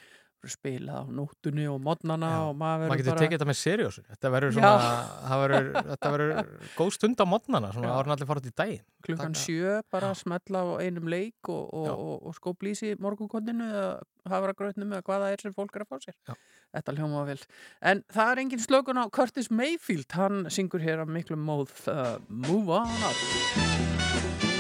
Spila 0.47 1.01
á 1.01 1.03
nóttunni 1.11 1.65
og 1.67 1.81
modnana 1.83 2.29
Já, 2.31 2.43
og 2.47 2.59
maður 2.61 2.61
maður 2.61 2.83
verður 2.85 3.01
getur 3.01 3.11
bara... 3.11 3.23
tekið 3.25 3.37
þetta 3.39 3.49
með 3.49 3.59
seriósu 3.59 4.05
þetta 4.07 4.31
verður 4.35 4.55
svona, 4.55 4.91
það 5.25 5.43
verður, 5.43 5.71
þetta 5.89 6.13
verður 6.15 6.53
góð 6.77 6.93
stund 6.95 7.19
á 7.19 7.27
modnana, 7.27 7.73
svona 7.75 7.97
árun 7.97 8.15
allir 8.15 8.31
fara 8.31 8.43
út 8.45 8.47
í 8.47 8.55
daginn 8.63 8.85
klukkan 9.09 9.35
taka- 9.35 9.43
sjö 9.43 9.75
bara 9.91 10.13
að 10.13 10.21
smetla 10.23 10.63
á 10.63 10.67
einum 10.85 11.11
leik 11.11 11.51
og, 11.51 11.65
og, 11.75 11.91
og, 11.91 12.15
og 12.31 12.39
skóplýsi 12.39 12.95
morgunkonninu 13.03 13.67
eða 13.67 13.91
hafragrautnum 14.29 14.95
eða 14.95 15.07
hvað 15.09 15.25
það 15.25 15.35
er 15.35 15.45
sem 15.47 15.57
fólk 15.57 15.77
er 15.77 15.85
að 15.87 15.91
fá 15.91 15.99
sér. 16.05 16.17
Já. 16.29 16.35
Þetta 16.77 16.95
hljóma 16.99 17.23
vel. 17.25 17.39
En 17.81 18.03
það 18.13 18.33
er 18.35 18.43
engin 18.43 18.61
slökun 18.61 19.01
á 19.01 19.05
Curtis 19.09 19.49
Mayfield, 19.49 20.13
hann 20.13 20.45
syngur 20.53 20.85
hér 20.85 21.01
af 21.07 21.09
miklu 21.09 21.39
móð 21.41 21.73
uh, 21.89 22.19
Move 22.29 22.83
On 22.83 23.09
Up. 23.09 24.58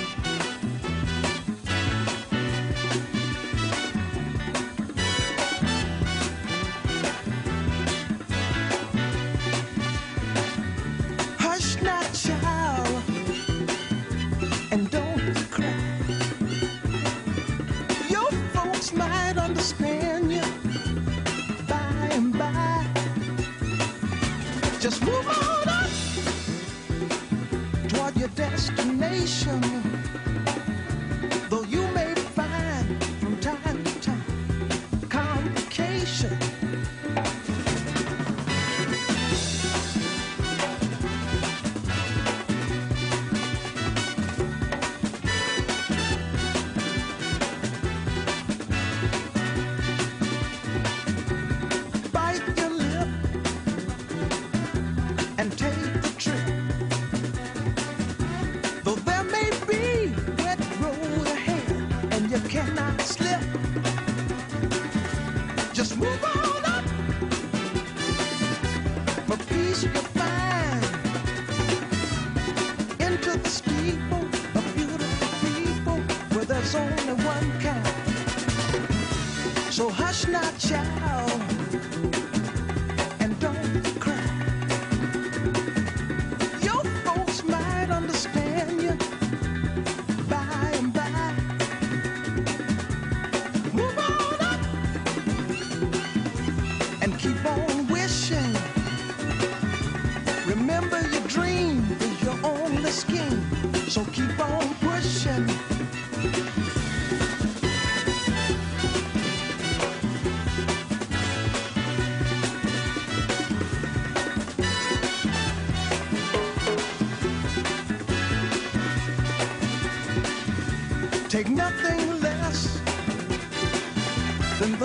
Destination. 28.34 29.97
So 79.78 79.88
hush 79.88 80.26
now, 80.26 80.50
child, 80.58 82.07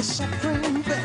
suffering. 0.03 1.02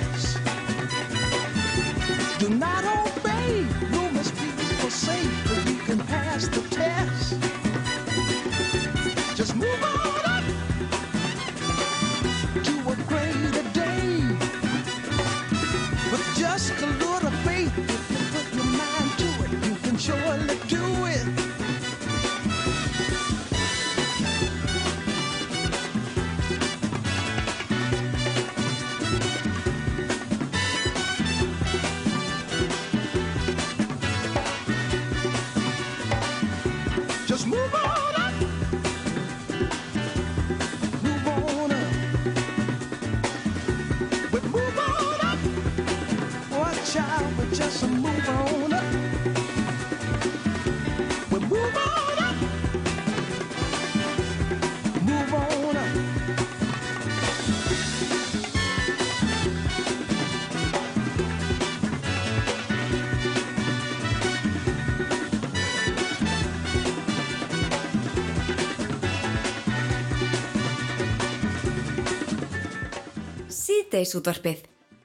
Síðdeisútvarpið 73.98 74.60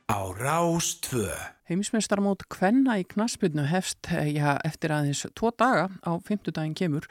Á 0.06 0.22
Rás 0.38 1.00
2 1.02 1.24
Heimsmeistarmót 1.66 2.44
Kvenna 2.52 3.00
í 3.02 3.06
knaspinu 3.10 3.64
hefst 3.66 4.06
eh, 4.14 4.36
já, 4.36 4.60
eftir 4.68 4.94
aðeins 4.94 5.24
tvo 5.34 5.50
daga 5.58 5.88
á 6.06 6.14
fymtudaginn 6.22 6.76
kemur 6.78 7.08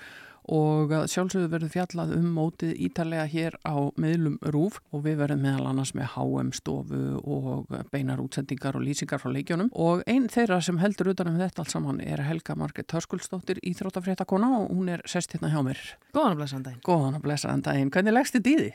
og 0.47 0.93
að 0.95 1.09
sjálfsögðu 1.11 1.49
verður 1.51 1.73
fjallað 1.73 2.13
um 2.21 2.29
mótið 2.37 2.77
ítalega 2.87 3.25
hér 3.33 3.57
á 3.67 3.75
miðlum 3.99 4.37
rúf 4.55 4.79
og 4.95 5.03
við 5.09 5.19
verðum 5.25 5.43
meðal 5.43 5.73
annars 5.73 5.95
með 5.99 6.15
HM 6.15 6.55
stofu 6.55 7.03
og 7.23 7.75
beinar 7.91 8.23
útsendingar 8.23 8.79
og 8.79 8.87
lýsingar 8.87 9.23
frá 9.23 9.33
leikjónum 9.35 9.73
og 9.75 10.07
einn 10.07 10.31
þeirra 10.31 10.61
sem 10.63 10.79
heldur 10.83 11.13
utanum 11.17 11.41
þetta 11.43 11.65
allt 11.65 11.75
saman 11.75 12.03
er 12.05 12.23
Helga 12.29 12.59
Marget 12.59 12.95
Hörskullsdóttir 12.95 13.63
Íþróttafréttakona 13.63 14.55
og 14.61 14.71
hún 14.71 14.91
er 14.95 15.03
sest 15.11 15.35
hérna 15.35 15.51
hjá 15.51 15.63
mér. 15.67 15.83
Góðan 16.15 16.37
að 16.37 16.43
blessa 16.43 16.63
daginn. 16.63 16.83
Góðan 16.87 17.19
að 17.19 17.27
blessa 17.27 17.55
en 17.55 17.67
daginn. 17.67 17.95
Hvernig 17.95 18.19
leggst 18.19 18.39
þið 18.39 18.51
í 18.53 18.57
því? 18.63 18.73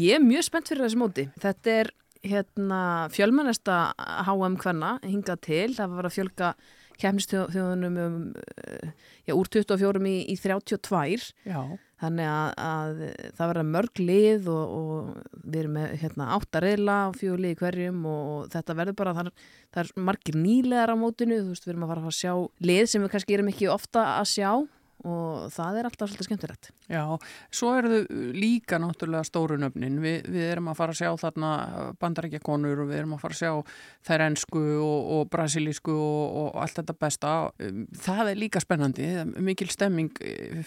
Ég 0.00 0.20
er 0.20 0.22
mjög 0.22 0.46
spennt 0.46 0.70
fyrir 0.70 0.86
þessi 0.86 1.02
móti. 1.02 1.30
Þetta 1.42 1.80
er 1.82 1.96
hérna, 2.26 2.82
fjölmennesta 3.14 3.80
HM 4.26 4.58
hvenna 4.60 4.96
hingað 5.06 5.42
til. 5.46 5.68
Það 5.78 5.96
var 5.96 6.08
að 6.08 6.16
fjölga 6.18 6.54
kemnistjóðunum 7.00 8.00
um, 8.00 8.16
eh, 8.60 8.90
já, 9.28 9.34
úr 9.36 9.48
24 9.48 10.02
í, 10.10 10.16
í 10.32 10.36
32. 10.36 11.30
Já. 11.48 11.62
Þannig 12.00 12.28
að, 12.32 12.50
að 12.64 13.00
það 13.36 13.50
verða 13.50 13.64
mörg 13.68 14.00
lið 14.00 14.46
og, 14.48 14.74
og 14.76 15.40
við 15.44 15.58
erum 15.62 15.74
með 15.76 15.94
hérna, 16.00 16.28
átta 16.36 16.62
reyla 16.64 16.98
og 17.10 17.20
lið 17.20 17.50
í 17.50 17.58
hverjum 17.60 18.06
og 18.08 18.46
þetta 18.54 18.76
verður 18.78 18.98
bara, 19.00 19.14
það 19.18 19.28
er, 19.28 19.48
það 19.68 19.82
er 19.82 20.04
margir 20.08 20.38
nýlegar 20.40 20.92
á 20.92 20.96
mótinu, 20.96 21.42
þú 21.42 21.52
veist, 21.52 21.66
við 21.66 21.74
erum 21.74 21.84
að 21.84 21.92
fara 21.92 22.06
að 22.08 22.16
sjá 22.16 22.32
lið 22.70 22.84
sem 22.88 23.04
við 23.04 23.12
kannski 23.14 23.36
erum 23.36 23.52
ekki 23.52 23.68
ofta 23.72 24.06
að 24.16 24.30
sjá 24.32 24.50
og 25.06 25.48
það 25.54 25.78
er 25.80 25.88
alltaf 25.88 26.10
svolítið 26.10 26.28
skemmtilegt. 26.28 26.70
Já, 26.90 27.04
svo 27.54 27.72
eru 27.78 27.90
þau 27.92 28.18
líka 28.36 28.80
náttúrulega 28.82 29.28
stórunöfnin. 29.28 30.00
Vi, 30.02 30.12
við 30.28 30.48
erum 30.50 30.70
að 30.72 30.80
fara 30.80 30.94
að 30.94 31.00
sjá 31.00 31.10
þarna 31.22 31.52
bandarækjakonur 32.02 32.84
og 32.84 32.90
við 32.90 33.00
erum 33.00 33.16
að 33.16 33.24
fara 33.24 33.36
að 33.36 33.40
sjá 33.40 33.78
þær 34.10 34.26
ennsku 34.26 34.64
og, 34.84 35.10
og 35.16 35.24
brasilísku 35.32 35.94
og, 35.94 36.36
og 36.42 36.60
allt 36.64 36.80
þetta 36.80 36.98
besta. 37.06 37.34
Það 38.08 38.32
er 38.34 38.42
líka 38.42 38.62
spennandi, 38.62 39.08
mikil 39.40 39.70
stemming 39.72 40.12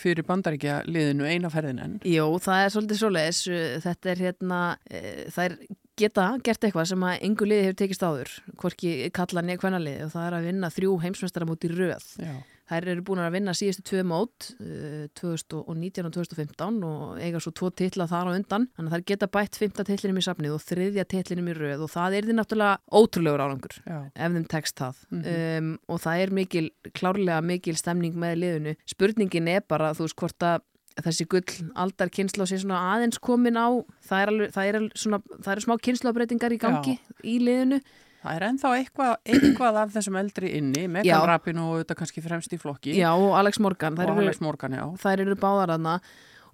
fyrir 0.01 0.25
bandarækja 0.27 0.81
liðinu 0.89 1.29
einaferðin 1.29 1.83
enn. 1.83 1.95
Jó, 2.07 2.25
það 2.43 2.65
er 2.65 2.75
svolítið 2.75 3.01
svoleiðis. 3.03 3.45
Þetta 3.83 4.13
er 4.13 4.27
hérna, 4.27 4.61
e, 4.89 5.03
það 5.33 5.49
er 5.49 5.57
geta 5.99 6.25
gert 6.43 6.65
eitthvað 6.65 6.89
sem 6.89 7.05
að 7.05 7.27
yngu 7.27 7.47
liði 7.47 7.67
hefur 7.67 7.77
tekist 7.83 8.05
áður, 8.05 8.31
hvorki 8.59 8.93
kalla 9.13 9.43
nýja 9.45 9.61
hvenna 9.61 9.81
liði 9.81 10.07
og 10.07 10.13
það 10.15 10.27
er 10.27 10.37
að 10.37 10.47
vinna 10.49 10.71
þrjú 10.73 10.95
heimsmestaramót 11.03 11.67
í 11.67 11.71
röð. 11.73 12.07
Já. 12.17 12.33
Þær 12.71 12.85
eru 12.93 13.01
búin 13.03 13.19
að 13.19 13.33
vinna 13.35 13.51
síðustu 13.57 13.83
tvö 13.89 14.03
mót 14.07 14.45
uh, 14.63 15.05
2019 15.19 16.07
og 16.07 16.13
2015 16.15 16.77
og 16.87 17.17
eiga 17.19 17.41
svo 17.43 17.51
tvo 17.51 17.69
titla 17.75 18.07
þar 18.07 18.29
á 18.31 18.35
undan 18.37 18.67
þannig 18.77 18.87
að 18.87 18.95
þær 18.95 19.05
geta 19.11 19.27
bætt 19.35 19.59
fymta 19.59 19.83
titlinum 19.87 20.21
í 20.21 20.23
safnið 20.23 20.55
og 20.55 20.63
þriðja 20.63 21.05
titlinum 21.11 21.49
í 21.51 21.55
röð 21.57 21.83
og 21.87 21.91
það 21.91 22.17
er 22.21 22.27
því 22.29 22.35
náttúrulega 22.39 22.99
ótrúlegur 23.01 23.43
árangur 23.43 23.75
Já. 23.83 23.97
ef 24.15 24.35
þeim 24.37 24.47
tekst 24.55 24.79
það 24.79 25.01
Mhm. 25.13 25.23
um, 25.33 25.71
og 25.91 25.99
það 26.05 26.21
er 26.23 26.31
mikil, 26.39 26.69
klárlega 26.95 27.41
mikil 27.43 27.75
stemning 27.77 28.15
með 28.15 28.37
liðinu. 28.41 28.75
Spurningin 28.89 29.47
er 29.51 29.61
bara 29.67 29.91
þú 29.93 30.07
veist 30.07 30.15
hvort 30.23 30.45
að 30.47 30.63
þessi 31.03 31.25
gull 31.27 31.69
aldar 31.75 32.09
kynsla 32.13 32.45
sé 32.45 32.59
svona 32.61 32.79
aðeins 32.93 33.17
komin 33.19 33.57
á 33.57 33.67
það 34.07 34.19
er, 34.23 34.29
alveg, 34.31 34.51
það 34.53 34.67
er, 34.69 34.75
svona, 34.95 35.19
það 35.41 35.51
eru 35.55 35.63
smá 35.65 35.75
kynslabreitingar 35.87 36.53
í 36.53 36.59
gangi 36.61 36.93
í 37.25 37.39
liðinu 37.41 37.79
Það 38.23 38.35
er 38.37 38.45
ennþá 38.47 38.73
eitthvað, 38.79 39.15
eitthvað 39.27 39.79
af 39.81 39.95
þessum 39.97 40.19
eldri 40.21 40.51
inni. 40.59 40.85
Megan 40.91 41.25
Rappin 41.27 41.57
og 41.59 41.73
auðvitað 41.73 41.99
kannski 41.99 42.23
fremst 42.23 42.53
í 42.55 42.59
flokki. 42.61 42.93
Já, 42.95 43.09
og 43.11 43.33
Alex 43.39 43.59
Morgan 43.63 43.97
og 43.97 43.99
þær 43.99 44.13
eru, 44.13 44.27
Alex 44.27 44.39
Morgan, 44.43 44.77
já. 44.79 44.85
þær 45.03 45.25
eru 45.25 45.35
báðar 45.41 45.75
aðna 45.75 45.97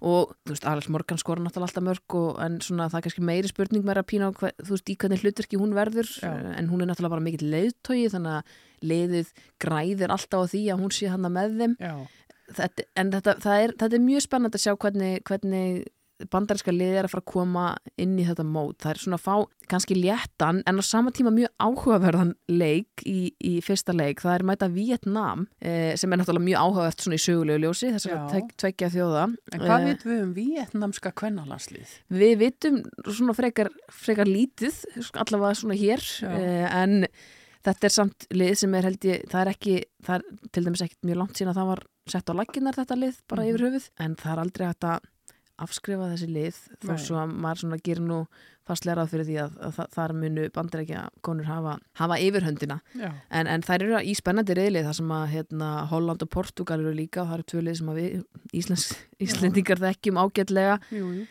og 0.00 0.32
þú 0.46 0.54
veist, 0.54 0.66
Alex 0.68 0.88
Morgan 0.88 1.20
skora 1.20 1.42
náttúrulega 1.44 1.68
alltaf 1.68 1.84
mörg 1.84 2.16
og, 2.16 2.28
en 2.40 2.56
svona 2.64 2.88
það 2.88 2.98
er 2.98 3.04
kannski 3.06 3.24
meiri 3.28 3.50
spurning 3.50 3.84
meira 3.84 4.02
að 4.02 4.08
pína 4.08 4.30
á 4.32 4.36
hver, 4.36 4.54
þú 4.56 4.72
veist, 4.72 4.88
í 4.88 4.96
hvernig 4.96 5.24
hlutverki 5.24 5.60
hún 5.60 5.76
verður 5.76 6.08
Já. 6.08 6.30
en 6.56 6.70
hún 6.72 6.80
er 6.80 6.88
náttúrulega 6.88 7.14
bara 7.16 7.26
mikill 7.26 7.50
leiðtogi 7.52 8.08
þannig 8.14 8.38
að 8.38 8.54
leiðið 8.90 9.32
græðir 9.60 10.14
alltaf 10.16 10.48
á 10.48 10.50
því 10.54 10.62
að 10.72 10.84
hún 10.86 10.94
sé 10.96 11.12
hann 11.12 11.28
með 11.28 11.58
þeim 11.60 11.76
Já, 11.76 11.94
þetta, 12.56 12.86
en 13.02 13.14
þetta, 13.16 13.36
það 13.44 13.64
er, 13.66 13.74
þetta 13.82 13.98
er 13.98 14.06
mjög 14.06 14.26
spennandi 14.26 14.60
að 14.60 14.64
sjá 14.64 14.74
hvernig, 14.86 15.24
hvernig 15.28 15.82
bandarinska 16.30 16.72
liðið 16.74 16.98
er 17.00 17.06
að 17.08 17.12
fara 17.14 17.22
að 17.24 17.32
koma 17.32 17.64
inn 17.96 18.18
í 18.18 18.24
þetta 18.28 18.44
mót. 18.44 18.76
Það 18.82 18.90
er 18.92 19.00
svona 19.04 19.18
að 19.18 19.24
fá 19.24 19.34
kannski 19.70 19.94
léttan 19.96 20.62
en 20.66 20.78
á 20.80 20.84
sama 20.84 21.10
tíma 21.14 21.30
mjög 21.32 21.50
áhugaverðan 21.62 22.34
leik 22.50 23.04
í, 23.06 23.32
í 23.40 23.54
fyrsta 23.64 23.94
leik. 23.96 24.20
Það 24.20 24.34
er 24.34 24.46
mæta 24.50 24.68
Vietnam 24.74 25.46
eh, 25.62 25.94
sem 25.96 26.12
er 26.12 26.20
náttúrulega 26.20 26.48
mjög 26.50 26.60
áhugavert 26.66 27.00
svona 27.06 27.18
í 27.20 27.24
sögulegu 27.24 27.62
ljósi 27.64 27.92
þess 27.94 28.10
að 28.10 28.28
tvek, 28.34 28.54
tvekja 28.64 28.90
þjóða. 28.96 29.24
en 29.52 29.60
hvað 29.60 29.80
Eh, 29.80 29.86
vitum 29.94 30.10
við 30.12 30.22
um 30.22 30.32
vietnamska 30.34 31.12
kvennalanslið? 31.14 31.92
Við 32.10 32.36
vitum 32.44 32.80
svona 33.08 33.34
frekar, 33.38 33.70
frekar 33.90 34.26
lítið, 34.26 34.82
allavega 35.14 35.54
svona 35.54 35.78
hér, 35.78 36.02
eh, 36.28 36.66
en 36.82 37.06
þetta 37.64 37.84
er 37.84 37.92
samt 37.92 38.26
lið 38.32 38.54
sem 38.56 38.74
er 38.74 38.82
held 38.88 39.00
ég, 39.04 39.24
það 39.28 39.40
er 39.46 39.50
ekki, 39.54 39.74
það 40.02 40.14
er 40.14 40.22
til 40.52 40.64
dæmis 40.64 40.80
ekkert 40.84 41.02
mjög 41.04 41.16
langt 41.20 41.34
síðan 41.36 41.52
að 41.52 41.58
það 41.60 41.66
var 41.70 41.82
sett 42.10 42.30
á 42.32 42.34
laginnar 42.34 42.74
þetta 42.74 42.96
lið 42.98 43.18
bara 43.28 43.42
Mhm. 43.44 43.50
yfir 43.54 43.64
höfuð, 43.68 43.88
en 44.00 44.14
það 44.16 44.32
er 44.32 44.40
aldrei 44.44 44.66
hægt 44.66 44.84
að 44.88 45.00
afskrifa 45.64 46.10
þessi 46.12 46.30
lið 46.30 46.62
þó 46.84 46.94
svo 47.00 47.20
að 47.20 47.34
maður 47.44 47.62
svona 47.64 47.78
gerir 47.84 48.06
nú 48.06 48.20
fastlega 48.70 49.00
ráð 49.00 49.10
fyrir 49.14 49.26
því 49.26 49.36
að, 49.42 49.56
að 49.66 49.80
þar 49.96 50.14
munu 50.20 50.44
bandir 50.54 50.82
ekki 50.84 50.96
að 51.00 51.08
konur 51.26 51.48
hafa, 51.48 51.74
hafa 51.98 52.18
yfirhöndina. 52.22 52.78
En, 53.30 53.50
en 53.50 53.64
þær 53.66 53.86
eru 53.86 54.02
í 54.06 54.14
spennandi 54.18 54.54
reyðlið 54.58 54.86
þar 54.86 54.98
sem 55.00 55.12
að 55.16 55.26
hérna, 55.34 55.70
Holland 55.90 56.22
og 56.26 56.30
Portugal 56.30 56.78
eru 56.78 56.94
líka 56.94 57.24
og 57.24 57.32
það 57.32 57.38
eru 57.38 57.48
tvö 57.52 57.64
lið 57.66 57.78
sem 57.80 57.90
að 57.90 58.00
við 58.00 58.60
Íslands, 58.62 58.86
Íslendingar 59.26 59.82
þekkjum 59.82 60.22
ágætlega. 60.22 60.78
Jú, 60.94 61.12
jú. 61.18 61.26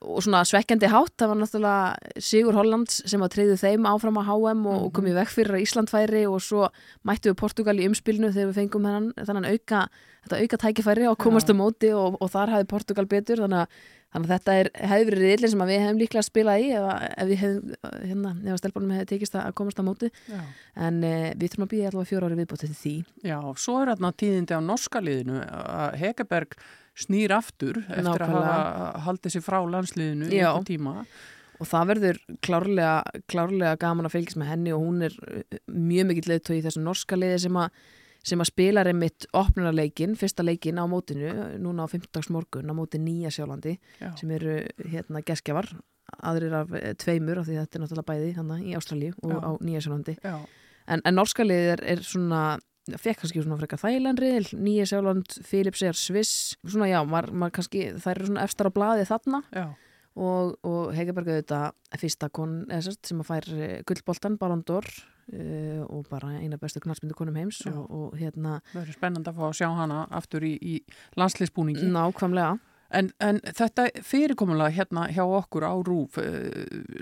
Og 0.00 0.22
svona 0.24 0.40
svekkjandi 0.48 0.88
hátt, 0.88 1.12
það 1.20 1.30
var 1.30 1.38
náttúrulega 1.40 2.20
Sigur 2.24 2.56
Hollands 2.56 3.02
sem 3.10 3.20
að 3.20 3.34
treyðu 3.34 3.56
þeim 3.60 3.88
áfram 3.90 4.16
á 4.16 4.24
HM 4.24 4.62
og, 4.64 4.86
og 4.86 4.92
komið 4.96 5.18
vekk 5.20 5.34
fyrir 5.34 5.58
að 5.58 5.64
Ísland 5.66 5.92
færi 5.92 6.22
og 6.28 6.40
svo 6.44 6.70
mættu 7.04 7.32
við 7.32 7.40
Portugal 7.42 7.76
í 7.76 7.88
umspilnu 7.90 8.32
þegar 8.32 8.48
við 8.48 8.60
fengum 8.62 8.88
hennan, 8.88 9.10
þannig 9.18 9.58
auka 9.58 9.84
auka 10.30 10.60
tækifæri 10.60 11.08
á 11.08 11.14
komast 11.20 11.52
á 11.52 11.54
móti 11.56 11.92
og, 11.96 12.16
og 12.20 12.32
þar 12.32 12.56
hafi 12.56 12.68
Portugal 12.70 13.06
betur 13.08 13.44
þannig 13.44 13.64
að, 13.64 13.78
þannig 14.10 14.26
að 14.26 14.32
þetta 14.34 14.54
er, 14.60 14.68
hefði 14.90 15.06
verið 15.10 15.22
reyðlinn 15.26 15.52
sem 15.54 15.62
að 15.64 15.70
við 15.70 15.80
hefum 15.84 15.98
líklega 16.00 16.26
spilað 16.26 16.62
í 16.64 16.68
ef, 16.74 16.86
að- 16.90 17.04
ef 17.22 17.28
við 17.30 17.40
hefum, 17.44 17.74
hérna, 18.10 18.32
ef 18.42 18.52
að 18.56 18.60
stelpunum 18.62 18.94
hefði 18.96 19.08
tekist 19.14 19.36
að 19.38 19.54
komast 19.60 19.78
á 19.80 19.84
móti 19.86 20.10
Já. 20.26 20.40
en 20.88 21.00
e, 21.06 21.12
við 21.38 21.52
þurfum 21.52 21.66
að 21.66 21.72
býja 21.74 21.90
allavega 21.92 22.10
fjóra 22.10 22.30
ári 22.30 22.38
viðbótið 22.40 22.72
til 22.74 22.78
því 22.80 22.94
Já, 23.30 23.38
svo 23.64 23.76
er 23.84 23.92
þarna 23.94 24.12
tíðindi 24.24 24.58
á 24.58 24.60
norska 24.66 25.02
liðinu 25.06 25.38
að 25.46 25.98
Hegeberg 26.02 26.56
snýr 27.00 27.32
aftur 27.38 27.78
eftir 27.86 28.00
að 28.02 28.08
Nákvæmlega. 28.10 28.54
hafa 28.56 29.04
haldið 29.06 29.36
sér 29.36 29.44
frá 29.46 29.58
landsliðinu 29.76 30.26
í 30.34 30.42
tíma. 30.66 30.96
og 31.60 31.68
það 31.70 31.86
verður 31.92 32.18
klárlega, 32.42 32.92
klárlega 33.30 33.78
gaman 33.78 34.08
að 34.08 34.14
fylgjast 34.16 34.38
með 34.42 34.50
henni 34.54 34.72
og 34.74 34.82
hún 34.84 35.02
er 35.06 35.14
uh, 35.22 35.58
mjög 35.70 36.06
mikill 36.10 36.30
leiðtói 36.34 36.58
í 36.58 36.62
þessu 36.66 36.82
norska 36.82 37.16
leiði 37.20 37.38
sem 37.46 37.58
að 37.62 37.70
sem 38.26 38.40
að 38.42 38.50
spila 38.50 38.84
reymitt 38.84 39.26
opnunarleikin, 39.36 40.16
fyrsta 40.18 40.44
leikin 40.44 40.80
á 40.80 40.84
mótinu, 40.90 41.30
núna 41.62 41.86
á 41.86 41.88
15. 41.88 42.30
morgun 42.34 42.68
á 42.68 42.74
móti 42.76 43.00
Nýja 43.00 43.32
Sjálandi 43.32 43.76
Já. 44.00 44.10
sem 44.18 44.30
eru 44.36 44.60
hérna 44.84 45.22
geskjafar 45.24 45.70
aðrir 46.26 46.56
af 46.58 46.72
eh, 46.74 46.94
tveimur 46.98 47.40
af 47.40 47.46
því 47.48 47.60
þetta 47.60 47.78
er 47.78 47.84
náttúrulega 47.84 48.10
bæði 48.10 48.32
hana, 48.36 48.58
í 48.60 48.74
Ástralíu 48.78 49.14
og 49.22 49.32
Já. 49.32 49.38
á 49.40 49.50
Nýja 49.64 49.84
Sjálandi 49.84 50.16
Já, 50.20 50.34
en, 50.86 51.04
en 51.04 51.16
norska 51.16 51.46
liðið 51.46 51.72
er, 51.76 51.84
er 51.94 52.02
svona 52.06 52.42
fekk 52.98 53.22
kannski 53.22 53.44
svona 53.44 53.58
frekar 53.60 53.80
þægilegri 53.80 54.32
Nýja 54.58 54.88
Sjáland, 54.90 55.36
Philips 55.46 55.84
er 55.86 55.98
Sviss 55.98 56.56
svona 56.64 56.90
já, 56.90 56.98
maður, 57.06 57.32
maður 57.36 57.56
kannski 57.60 57.86
þær 58.00 58.16
eru 58.16 58.30
svona 58.32 58.44
efstar 58.48 58.70
á 58.72 58.76
blaði 58.76 59.06
þarna 59.08 59.42
já, 59.54 59.66
og, 60.18 60.56
og 60.66 60.92
Hegeberg 60.96 61.30
auðvitað 61.30 62.00
fyrsta 62.02 62.30
kon 62.34 62.60
eða 62.68 62.82
sérst, 62.88 63.04
sem 63.08 63.22
að 63.22 63.30
fær 63.30 63.50
eh, 63.56 63.76
gullboltan 63.88 64.38
Ballon 64.40 64.64
d'Or 64.66 64.88
uh, 65.32 65.84
og 65.88 66.06
bara 66.10 66.36
eina 66.38 66.58
bestu 66.60 66.80
knallmyndu 66.80 67.16
konum 67.18 67.38
heims 67.40 67.62
og, 67.70 67.84
og 67.90 68.18
hérna 68.20 68.58
verður 68.72 68.96
spennandi 68.96 69.32
að 69.32 69.38
fá 69.40 69.46
að 69.48 69.56
sjá 69.60 69.68
hana 69.78 70.02
aftur 70.10 70.46
í, 70.46 70.56
í 70.60 70.80
landsliðsbúningi. 71.20 71.88
nákvæmlega 71.90 72.58
En, 72.90 73.10
en 73.22 73.38
þetta 73.54 73.86
fyrirkomulega 74.02 74.74
hérna 74.74 75.04
hjá 75.14 75.22
okkur 75.22 75.62
á 75.62 75.74
RÚF, 75.86 76.18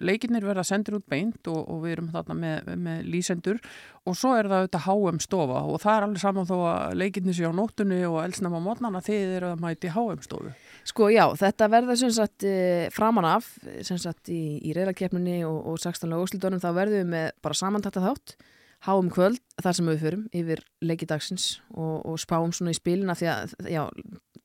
leikinnir 0.05 0.45
verða 0.45 0.67
sendir 0.67 0.99
út 0.99 1.07
beint 1.09 1.49
og, 1.49 1.63
og 1.65 1.85
við 1.85 1.95
erum 1.95 2.11
þarna 2.13 2.37
með, 2.37 2.69
með 2.77 3.07
lýsendur 3.09 3.61
og 4.09 4.17
svo 4.17 4.35
er 4.37 4.49
það 4.51 4.65
auðvitað 4.65 4.85
HM 4.89 5.23
stofa 5.25 5.63
og 5.65 5.81
það 5.83 5.95
er 5.95 6.07
alveg 6.07 6.23
saman 6.23 6.49
þó 6.49 6.57
að 6.59 6.99
leikinnir 7.03 7.39
sé 7.39 7.49
á 7.49 7.53
nóttunni 7.57 8.03
og 8.09 8.21
elsnama 8.25 8.61
mótnana 8.65 9.03
þið 9.05 9.35
eru 9.39 9.51
að 9.55 9.65
mæti 9.65 9.95
HM 9.95 10.23
stofu. 10.25 10.53
Sko 10.89 11.09
já, 11.13 11.25
þetta 11.41 11.71
verður 11.73 12.01
sem 12.03 12.13
sagt 12.17 12.47
eh, 12.49 12.87
framan 12.95 13.29
af, 13.29 13.51
sem 13.85 14.01
sagt 14.01 14.29
í, 14.33 14.61
í 14.61 14.77
reyðarkeppninni 14.77 15.41
og, 15.49 15.59
og 15.73 15.81
16. 15.81 16.13
úrslitunum 16.21 16.63
þá 16.63 16.71
verðum 16.77 17.03
við 17.03 17.13
með 17.17 17.35
bara 17.45 17.61
samantætta 17.65 18.05
þátt 18.05 18.39
háum 18.87 19.09
kvöld 19.11 19.41
þar 19.59 19.75
sem 19.75 19.89
við 19.91 20.03
förum 20.05 20.25
yfir 20.37 20.63
leikidagsins 20.85 21.59
og, 21.75 22.05
og 22.07 22.19
spáum 22.23 22.53
svona 22.55 22.75
í 22.75 22.79
spilina 22.79 23.17
því 23.19 23.31
að 23.33 23.55
já, 23.73 23.83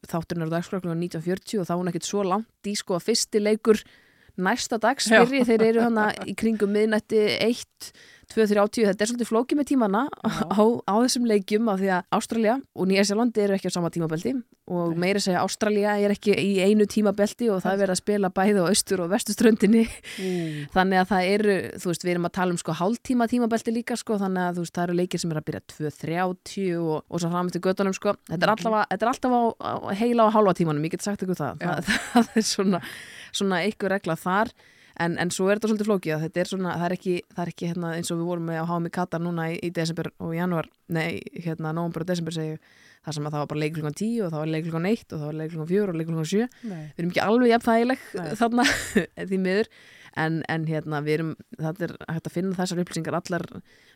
þátturinn 0.09 0.45
eru 0.45 0.53
dagskraflega 0.53 0.95
1940 0.97 1.61
og 1.61 1.67
þá 1.67 1.73
er 1.73 1.81
hún 1.81 1.91
ekkert 1.91 2.07
svo 2.09 2.23
langt 2.27 2.69
í 2.69 2.75
sko 2.79 2.97
að 2.97 3.05
fyrsti 3.09 3.41
leikur 3.43 3.83
næsta 4.43 4.79
dags 4.81 5.09
fyrir 5.11 5.45
þeir 5.47 5.65
eru 5.67 5.85
hana 5.85 6.09
í 6.25 6.33
kringum 6.37 6.73
miðnætti 6.73 7.21
1, 7.37 7.91
2, 8.31 8.47
3, 8.49 8.63
80 8.63 8.89
þetta 8.89 9.05
er 9.05 9.11
svolítið 9.11 9.29
flókið 9.29 9.59
með 9.59 9.69
tímana 9.73 10.01
á, 10.59 10.63
á 10.63 10.93
þessum 11.03 11.27
leikjum 11.29 11.65
af 11.73 11.77
því 11.81 11.89
að 11.97 12.01
Ástralja 12.17 12.55
og 12.73 12.83
Nýjasjálandi 12.89 13.43
eru 13.43 13.53
ekki 13.57 13.69
á 13.69 13.75
sama 13.75 13.89
tímabelti 13.93 14.31
og 14.73 14.95
meira 14.99 15.19
segja 15.19 15.43
Ástralja 15.43 15.91
er 15.99 16.13
ekki 16.15 16.31
í 16.39 16.51
einu 16.63 16.85
tímabelti 16.87 17.49
og 17.51 17.59
það 17.65 17.73
er 17.73 17.81
verið 17.81 17.95
að 17.95 17.99
spila 17.99 18.29
bæði 18.31 18.63
á 18.63 18.65
austur 18.69 19.03
og 19.03 19.11
vestuströndinni 19.11 19.83
þannig 20.75 20.97
að 21.01 21.09
það 21.11 21.23
eru, 21.33 21.55
þú 21.83 21.87
veist, 21.91 22.05
við 22.05 22.13
erum 22.15 22.29
að 22.29 22.35
tala 22.39 22.55
um 22.55 22.61
sko 22.61 22.71
hálftíma 22.79 23.27
tímabelti 23.31 23.75
líka 23.75 23.95
sko 23.99 24.13
þannig 24.21 24.43
að 24.47 24.53
þú 24.55 24.61
veist, 24.65 24.75
það 24.77 24.85
eru 24.87 24.99
leikir 25.01 25.19
sem 25.23 25.33
er 25.33 25.41
að 25.41 25.47
byrja 25.49 25.63
2.30 25.73 26.79
og, 26.79 26.97
og 27.07 27.17
svo 27.19 27.29
fram 27.33 27.49
eftir 27.49 27.63
göttunum 27.63 27.95
sko. 27.95 28.13
Þetta 28.29 28.47
er 28.47 28.51
alltaf, 28.53 28.75
þetta 28.91 29.05
er 29.05 29.11
alltaf 29.11 29.35
á, 29.35 29.41
á 29.59 29.71
heila 29.99 30.21
á 30.27 30.29
hálfa 30.35 30.53
tímanum, 30.59 30.85
ég 30.87 30.93
get 30.95 31.05
sagt 31.05 31.23
ykkur 31.25 31.39
það. 31.39 31.53
Það, 31.63 31.79
það, 32.13 32.25
er 32.39 32.45
en, 35.01 35.17
en 35.21 35.33
svo 35.33 35.49
er 35.49 35.57
þetta 35.57 35.71
svolítið 35.71 35.89
flókið 35.89 36.15
að 36.15 36.25
þetta 36.27 36.41
er 36.43 36.51
svona, 36.51 36.77
það 36.77 36.87
er 36.87 36.95
ekki, 36.97 37.15
það 37.33 37.43
er 37.43 37.51
ekki 37.53 37.69
hérna, 37.71 37.93
eins 37.97 38.13
og 38.13 38.19
við 38.19 38.29
vorum 38.29 38.49
með 38.49 38.61
á 38.61 38.75
í 38.77 38.93
Katar 38.93 39.23
núna 39.23 39.49
í, 39.53 39.59
í 39.63 39.69
desember 39.73 40.11
og 40.19 40.33
januar, 40.37 40.69
nei, 40.93 41.21
hérna, 41.33 41.73
nóvember 41.75 42.05
og 42.05 42.11
desember 42.11 42.35
segju, 42.35 42.59
það 43.03 43.17
sem 43.17 43.27
að 43.27 43.35
það 43.35 43.43
var 43.43 43.49
bara 43.51 43.63
leik 43.63 43.75
klukkan 43.77 43.97
10 43.99 44.21
og 44.23 44.31
það 44.31 44.43
var 44.43 44.53
leik 44.53 44.67
klukkan 44.67 44.87
1 44.91 45.03
og 45.03 45.17
það 45.17 45.27
var 45.27 45.39
leik 45.39 45.51
klukkan 45.53 45.71
4 45.73 45.83
og 45.93 45.97
leik 45.99 46.09
klukkan 46.09 46.29
7 46.31 46.45
Nei. 46.69 46.83
við 46.83 47.01
erum 47.03 47.11
ekki 47.11 47.23
alveg 47.23 47.51
jafnþægileg 47.51 48.05
Nei. 48.13 48.29
þarna 48.39 48.65
því 49.31 49.39
miður 49.43 49.71
en, 50.23 50.37
en 50.53 50.67
hérna 50.69 51.01
við 51.03 51.17
erum, 51.17 51.33
þetta 51.57 51.87
er 51.87 51.95
hægt 52.07 52.29
að 52.29 52.35
finna 52.37 52.59
þessar 52.59 52.83
upplýsingar 52.83 53.17
allar 53.19 53.47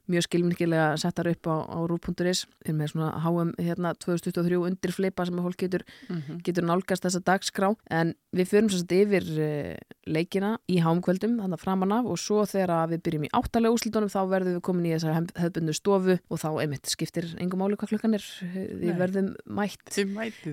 mjög 0.08 0.26
skilminnilega 0.28 0.98
settar 1.02 1.28
upp 1.32 1.48
á, 1.52 1.56
á 1.67 1.78
rú.is 1.89 2.46
erum 2.65 2.78
með 2.82 2.91
svona 2.93 3.10
HM 3.24 3.52
hérna 3.60 3.93
2023 4.00 4.60
undir 4.67 4.91
flipa 4.96 5.26
sem 5.28 5.36
að 5.39 5.48
fólk 5.50 5.58
getur, 5.65 5.84
Mhm. 6.10 6.41
getur 6.43 6.63
nálgast 6.67 7.04
þessa 7.04 7.22
dagskrá 7.24 7.76
en 7.91 8.13
við 8.36 8.48
förum 8.52 8.70
svo 8.70 8.80
sett 8.84 8.91
yfir 8.96 9.26
uh, 9.39 9.76
leikina 10.08 10.58
í 10.70 10.80
HM-kvöldum 10.84 11.38
þannig 11.41 11.60
framan 11.60 11.91
af 11.91 12.06
og 12.06 12.17
svo 12.22 12.43
þegar 12.48 12.70
að 12.78 12.93
við 12.96 13.02
byrjum 13.08 13.26
í 13.28 13.32
áttalega 13.34 13.74
úslitunum 13.76 14.12
þá 14.12 14.20
verðum 14.32 14.56
við 14.58 14.62
komin 14.67 14.86
í 14.88 14.93
þessar 14.96 15.17
hefðbundu 15.36 15.74
stofu 15.76 16.17
og 16.30 16.39
þá 16.39 16.48
einmitt 16.63 16.86
skiptir 16.91 17.28
engum 17.41 17.60
máli 17.63 17.76
hvað 17.80 17.89
klukkan 17.96 18.13
er 18.17 18.26
við 18.54 18.93
verðum 19.00 19.34
mætt. 19.48 19.89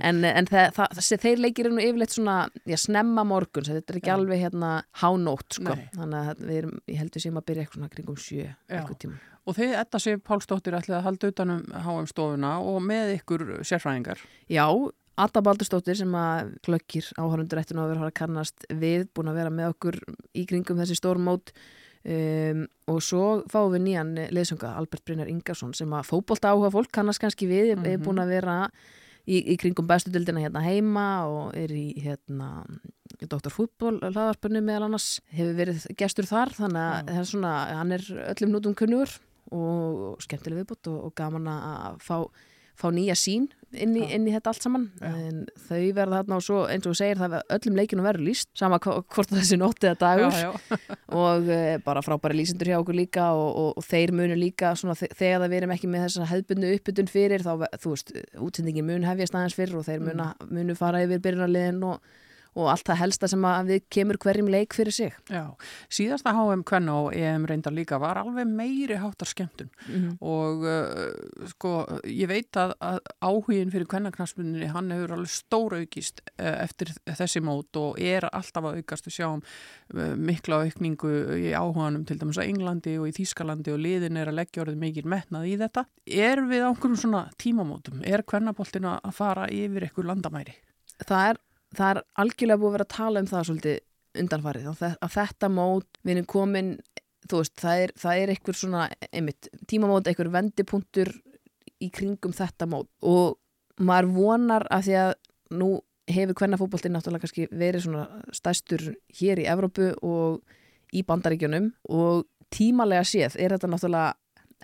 En, 0.00 0.24
en 0.24 0.46
það, 0.50 0.72
það, 0.74 0.96
þessi, 0.98 1.18
þeir 1.24 1.38
leikir 1.44 1.70
nú 1.70 1.82
yfirleitt 1.84 2.14
svona, 2.16 2.36
já, 2.66 2.76
snemma 2.80 3.24
morgun, 3.28 3.64
þetta 3.68 3.94
er 3.94 4.00
ekki 4.00 4.10
Já. 4.10 4.16
alveg 4.18 4.42
hérna 4.44 4.72
hánótt, 5.02 5.58
sko. 5.58 5.76
Þannig 5.94 6.32
að 6.32 6.42
við 6.48 6.58
erum, 6.62 6.74
ég 6.90 6.98
heldur 7.02 7.20
sem 7.24 7.38
að 7.40 7.46
byrja 7.50 7.64
eitthvað 7.66 7.90
kringum 7.94 8.16
sjö, 8.20 8.48
eitthvað 8.68 8.98
tíma. 9.04 9.20
Og 9.44 9.57
þið, 9.59 9.74
Edda 9.76 9.98
Sif 10.00 10.22
Pálsdóttir, 10.24 10.72
ætlið 10.78 10.96
að 10.98 11.04
halda 11.04 11.28
utanum 11.35 11.64
HM 11.85 12.07
stofuna 12.09 12.52
og 12.64 12.78
með 12.83 13.11
ykkur 13.18 13.42
sérfræðingar. 13.68 14.22
Já, 14.48 14.64
Adda 15.20 15.42
Baldurstóttir 15.44 15.98
sem 16.00 16.14
að 16.18 16.54
klökkir 16.64 17.11
áhörundur 17.20 17.61
eftir 17.61 17.78
að 17.78 17.92
vera 17.92 18.09
að 18.09 18.14
kannast 18.18 18.64
við, 18.72 19.04
búin 19.14 19.28
að 19.30 19.37
vera 19.42 19.52
með 19.54 19.74
okkur 19.74 19.98
í 20.35 20.46
kringum 20.50 20.80
þessi 20.80 20.96
stórmót 20.98 21.52
um, 22.09 22.64
og 22.90 22.98
svo 23.04 23.26
fáum 23.52 23.70
við 23.76 23.85
nýjan 23.85 24.11
leðsönga, 24.35 24.72
Albert 24.80 25.04
Brynjar 25.07 25.30
Ingarsson 25.30 25.74
sem 25.76 25.92
að 25.94 26.09
fótbolta 26.09 26.50
áhuga 26.50 26.72
fólk 26.74 26.90
kannast 26.96 27.22
kannski 27.22 27.46
við, 27.46 27.76
mm 27.76 27.85
er 27.85 27.98
Mhm. 27.98 28.04
búin 28.09 28.22
að 28.24 28.33
vera 28.35 28.57
í, 29.28 29.38
í 29.52 29.57
kringum 29.61 29.87
bestu 29.87 30.11
dildina 30.11 30.40
hérna 30.42 30.64
heima 30.64 31.07
og 31.28 31.54
er 31.54 31.68
í 31.68 31.94
hérna 32.02 32.64
Dr. 33.20 33.52
Fútból 33.52 34.00
hlaðarspunni 34.00 34.61
meðal 34.64 34.88
annars 34.88 35.20
hefur 35.33 35.54
verið 35.54 35.87
gestur 35.96 36.26
þar 36.26 36.50
þannig 36.57 36.83
að 36.83 37.14
er 37.14 37.24
svona, 37.30 37.52
hann 37.76 37.92
er 37.92 38.02
öllum 38.35 38.52
nútum 38.57 38.74
kunnugur 38.74 39.14
og 39.52 40.22
skemmtileg 40.24 40.62
viðbútt 40.62 40.88
og, 40.92 40.98
og 41.11 41.14
gaman 41.18 41.50
að 41.52 42.00
fá, 42.04 42.16
fá 42.78 42.88
nýja 42.90 43.14
sín 43.18 43.50
inn 43.74 43.92
í, 43.98 44.04
inn 44.14 44.26
í 44.28 44.33
þetta 44.35 44.52
allt 44.52 44.62
saman. 44.62 44.85
Þau 45.66 45.78
verða 45.96 46.20
þarna 46.20 46.37
og 46.38 46.42
svo 46.46 46.61
eins 46.70 46.85
og 46.87 46.92
þú 46.92 46.98
segir 47.00 47.18
það 47.18 47.33
að 47.40 47.54
öllum 47.57 47.78
leikinu 47.80 48.04
verður 48.07 48.26
líst 48.28 48.48
sama 48.59 48.78
hvort 48.83 49.33
þessi 49.35 49.59
nótt 49.59 49.83
eða 49.87 49.98
dagur. 49.98 50.37
Já, 50.38 50.50
já. 50.54 50.78
og 51.24 51.48
uh, 51.50 51.76
bara 51.87 52.02
frábæri 52.07 52.38
lýsendur 52.38 52.70
hjá 52.70 52.76
okkur 52.78 52.98
líka 52.98 53.28
og, 53.35 53.48
og, 53.64 53.70
og 53.83 53.87
þeir 53.88 54.14
munu 54.14 54.37
líka 54.38 54.74
svona, 54.78 54.94
þe- 54.98 55.11
þegar 55.18 55.42
það 55.44 55.54
verðum 55.57 55.74
ekki 55.74 55.90
með 55.90 56.07
þessa 56.07 56.28
hefðbundu 56.30 56.72
uppbytun 56.78 57.11
fyrir 57.11 57.46
þá, 57.46 57.52
þú 57.83 57.94
veist, 57.96 58.14
útsendingin 58.46 58.87
mun 58.90 59.09
hefjast 59.11 59.35
aðeins 59.38 59.59
fyrir 59.59 59.80
og 59.80 59.87
þeir 59.90 60.07
munu, 60.07 60.28
munu 60.54 60.78
fara 60.78 61.02
yfir 61.07 61.22
byrjunarliðin 61.26 61.83
og, 61.90 62.14
og 62.54 62.68
allt 62.70 62.84
það 62.86 63.00
helsta 63.02 63.28
sem 63.30 63.44
að 63.48 63.70
við 63.72 63.82
kemur 63.96 64.18
hverjum 64.22 64.48
leik 64.52 64.74
fyrir 64.76 64.94
sig 64.94 65.12
Já, 65.30 65.44
síðasta 65.90 66.32
HM 66.36 66.62
Kvenna 66.68 66.94
og 67.04 67.14
EM 67.16 67.46
reyndar 67.50 67.74
líka 67.74 67.98
var 68.02 68.20
alveg 68.22 68.46
meiri 68.46 68.98
háttar 69.02 69.26
skemmtun 69.30 69.70
Mhm. 69.88 70.16
og 70.22 70.64
uh, 70.64 71.46
sko 71.50 71.72
ég 72.08 72.28
veit 72.30 72.56
að, 72.60 72.72
að 72.80 72.98
áhugin 73.26 73.72
fyrir 73.74 73.86
kvennaknaspunni 73.90 74.68
hann 74.72 74.90
hefur 74.94 75.16
alveg 75.18 75.32
stóra 75.34 75.80
aukist 75.82 76.22
uh, 76.38 76.62
eftir 76.64 76.92
þessi 77.08 77.42
mót 77.44 77.74
og 77.80 77.98
er 78.00 78.28
alltaf 78.30 78.64
að 78.70 78.78
aukast 78.82 79.08
við 79.08 79.16
sjáum 79.18 79.42
uh, 79.42 80.14
mikla 80.16 80.62
aukningu 80.64 81.12
í 81.36 81.52
áhuganum 81.56 82.06
til 82.08 82.18
dæmis 82.22 82.38
á 82.40 82.46
Englandi 82.46 82.96
og 83.00 83.08
í 83.10 83.14
Þýskalandi 83.18 83.74
og 83.74 83.82
liðin 83.82 84.16
er 84.20 84.30
að 84.30 84.38
leggja 84.40 84.62
orðið 84.64 84.80
mikið 84.84 85.08
metnað 85.10 85.48
í 85.50 85.56
þetta. 85.60 85.84
Er 86.06 86.40
við 86.48 86.64
á 86.64 86.68
einhverjum 86.70 86.96
svona 87.00 87.24
tímamótum? 87.40 88.00
Er 88.06 88.22
kvennaboltin 88.22 88.86
að 88.90 89.12
fara 89.16 89.48
yfir 89.50 89.86
eitthvað 89.88 90.10
landamæri? 90.12 90.54
það 91.04 91.28
er, 91.32 91.38
það 91.78 91.90
er 91.94 92.02
algjörlega 92.24 92.60
búið 92.62 92.70
að 92.70 92.76
vera 92.78 92.87
að 92.88 92.96
tala 92.96 93.22
um 93.24 93.30
það 93.30 93.46
svolítið 93.48 93.78
undanfarið 94.22 94.66
að, 94.70 94.76
þe- 94.82 94.98
að 95.06 95.14
þetta 95.18 95.48
mót 95.50 95.87
við 96.04 96.14
erum 96.16 96.28
komin 96.34 96.68
þú 97.24 97.40
veist, 97.40 97.54
það 97.60 97.82
er, 97.87 97.92
það 98.02 98.18
er 98.22 98.32
einhver 98.34 98.58
svona 98.60 98.82
einmitt, 99.10 99.48
tímamót, 99.70 100.08
einhver 100.10 100.28
vendipunktur 100.34 101.10
í 101.80 101.88
kringum 101.90 102.34
þetta 102.37 102.66
mót. 102.68 102.90
Og 103.02 103.38
maður 103.80 104.10
vonar 104.18 104.66
að 104.72 104.82
því 104.90 104.96
að 105.00 105.14
nú 105.56 105.68
hefur 106.10 106.37
kvennafótboltinn 106.37 106.92
náttúrulega 106.92 107.24
kannski 107.24 107.46
verið 107.48 107.87
svona 107.87 108.04
stæstur 108.37 108.84
hér 109.20 109.40
í 109.40 109.46
Evrópu 109.48 109.88
og 110.04 110.42
í 110.92 111.00
bandaríkjunum 111.08 111.70
og 111.96 112.26
tímalega 112.52 113.06
séð 113.08 113.38
er 113.40 113.54
þetta 113.56 113.70
náttúrulega 113.72 114.12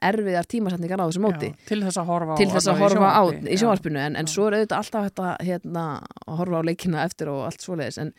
erfiðar 0.02 0.46
tímasetningar 0.48 1.00
á 1.02 1.06
þessu 1.10 1.20
móti. 1.24 1.50
Já, 1.52 1.64
til 1.68 1.80
þess 1.84 1.98
að 2.00 2.06
horfa 2.10 2.34
á, 2.34 2.36
þess 2.40 2.68
að 2.72 2.78
horfa 2.80 3.10
á 3.12 3.22
í 3.30 3.56
sjónvarpinu 3.60 3.98
en, 4.00 4.16
en 4.16 4.26
svo 4.30 4.46
er 4.48 4.58
auðvitað 4.60 4.78
alltaf 4.80 5.24
að 5.24 5.46
hérna, 5.48 5.86
að 6.26 6.38
horfa 6.40 6.60
á 6.60 6.68
leikina 6.70 7.02
eftir 7.04 7.28
og 7.32 7.42
allt 7.48 7.60
svoleiðis 7.64 7.98
en, 8.00 8.12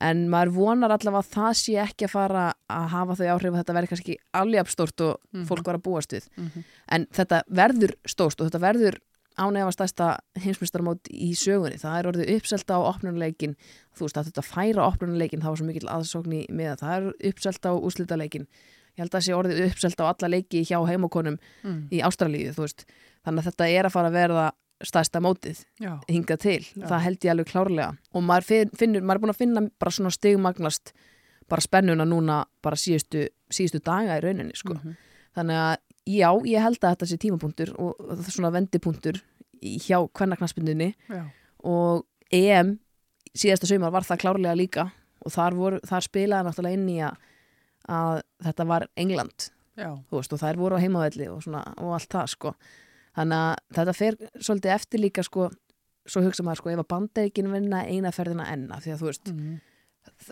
en 0.00 0.22
maður 0.32 0.54
vonar 0.56 0.94
allavega 0.96 1.22
að 1.24 1.32
það 1.36 1.52
sé 1.60 1.74
ekki 1.80 2.04
að 2.08 2.14
fara 2.16 2.46
að 2.68 2.86
hafa 2.92 3.16
þau 3.20 3.26
áhrif 3.34 3.52
að 3.52 3.58
þetta 3.62 3.76
verði 3.78 3.92
kannski 3.92 4.16
alveg 4.32 4.68
stórt 4.72 5.00
og 5.06 5.18
Mhm. 5.32 5.44
fólk 5.48 5.64
var 5.66 5.76
að 5.80 5.84
búast 5.88 6.12
við. 6.16 6.28
Mhm. 6.36 6.64
en 6.88 7.06
þetta 7.12 7.42
verður 7.50 7.94
stórt 8.06 8.40
og 8.40 8.48
þetta 8.50 8.60
verður 8.60 8.98
ánefa 9.36 9.72
stærsta 9.76 10.06
heimsmyndstarmót 10.40 11.10
í 11.12 11.34
sögunni, 11.36 11.76
það 11.76 11.98
er 11.98 12.06
orðið 12.08 12.30
uppselta 12.38 12.78
á 12.80 12.88
opnunuleikin, 12.88 13.52
þú 13.92 14.06
veist 14.06 14.16
að 14.16 14.30
þetta 14.30 14.44
færa 14.48 14.86
opnunuleikin, 14.88 15.42
það 15.42 15.50
var 15.52 15.56
svo 15.60 15.66
mikill 15.68 15.90
aðsókn 15.92 16.32
í 16.32 16.46
með 16.48 16.78
það 16.80 16.94
er 16.96 17.28
uppselta 17.28 17.68
á 17.68 17.74
úslitaleikin 17.76 18.46
ég 18.96 19.02
held 19.04 19.10
að 19.12 19.18
það 19.18 19.26
sé 19.26 19.34
orðið 19.36 19.64
uppselta 19.70 20.04
á 20.04 20.10
alla 20.12 20.28
leiki 20.32 20.62
hjá 20.64 20.78
heimakonum 20.88 21.38
Mm. 21.64 21.88
í 21.92 22.00
Ástralíu, 22.02 22.52
þannig 22.54 23.42
að 23.42 23.48
þetta 23.50 23.68
er 23.70 23.84
að 23.88 23.92
fara 23.92 24.08
að 24.10 24.16
verða 24.16 24.46
stærsta 24.84 25.20
mótið 25.24 25.64
Já, 25.80 26.00
hingað 26.08 26.38
til, 26.38 26.60
Já. 26.76 26.86
það 26.86 27.00
held 27.06 27.18
ég 27.24 27.30
alveg 27.32 27.46
klárlega 27.48 27.96
og 28.12 28.22
maður 28.22 28.44
fin- 28.44 28.70
finnur, 28.76 29.00
maður 29.02 29.16
er 29.16 29.20
búin 29.24 29.32
að 29.34 29.40
finna 29.40 29.60
bara 29.80 29.90
svona 29.90 30.10
stigmagnast 30.12 30.92
bara 31.48 31.60
spennuna 31.62 32.04
núna 32.04 32.44
bara 32.62 32.76
síðustu, 32.76 33.28
síðustu 33.50 33.80
daga 33.82 34.18
í 34.18 34.20
rauninni 34.22 34.52
sko. 34.56 34.74
Mhm. 34.74 34.96
þannig 35.36 35.56
að 35.56 35.76
já, 36.06 36.30
ég 36.44 36.60
held 36.62 36.78
að 36.80 36.96
þetta 36.96 37.06
sé 37.06 37.16
tímapunktur 37.18 37.72
og 37.78 37.96
það 37.98 38.26
er 38.26 38.32
svona 38.36 38.52
vendipunktur 38.52 39.20
hjá 39.62 39.98
kvennaknaspindunni 40.12 40.94
og 41.64 42.04
EM 42.32 42.78
síðasta 43.36 43.66
saumar 43.66 43.90
var 43.92 44.02
það 44.02 44.20
klárlega 44.22 44.56
líka 44.56 44.92
og 45.24 45.32
þar, 45.32 45.54
voru, 45.54 45.80
þar 45.84 46.04
spilaði 46.04 46.46
náttúrulega 46.46 46.72
inn 46.78 46.88
í 46.88 46.98
að, 47.00 47.16
að 47.92 48.24
þetta 48.46 48.66
var 48.68 48.88
England 48.96 49.50
veist, 49.76 50.32
og 50.32 50.40
þær 50.40 50.58
voru 50.60 50.80
á 50.80 50.82
heimavelli 50.82 51.28
og, 51.30 51.42
svona, 51.44 51.62
og 51.82 51.94
allt 51.96 52.10
það 52.12 52.32
sko 52.32 52.52
þannig 53.16 53.38
að 53.38 53.78
þetta 53.78 53.96
fer 53.96 54.18
svolítið 54.34 54.74
eftir 54.76 55.02
líka 55.02 55.24
sko, 55.26 55.48
svo 56.08 56.22
hugsa 56.24 56.44
maður 56.46 56.62
sko 56.62 56.72
ef 56.72 56.82
að 56.82 56.90
bandeikin 56.92 57.50
vinna 57.52 57.82
eina 57.88 58.12
ferðina 58.14 58.48
enna 58.52 58.80
því 58.82 58.94
að 58.94 59.02
þú 59.02 59.10
veist, 59.10 59.32
mm. 59.32 59.58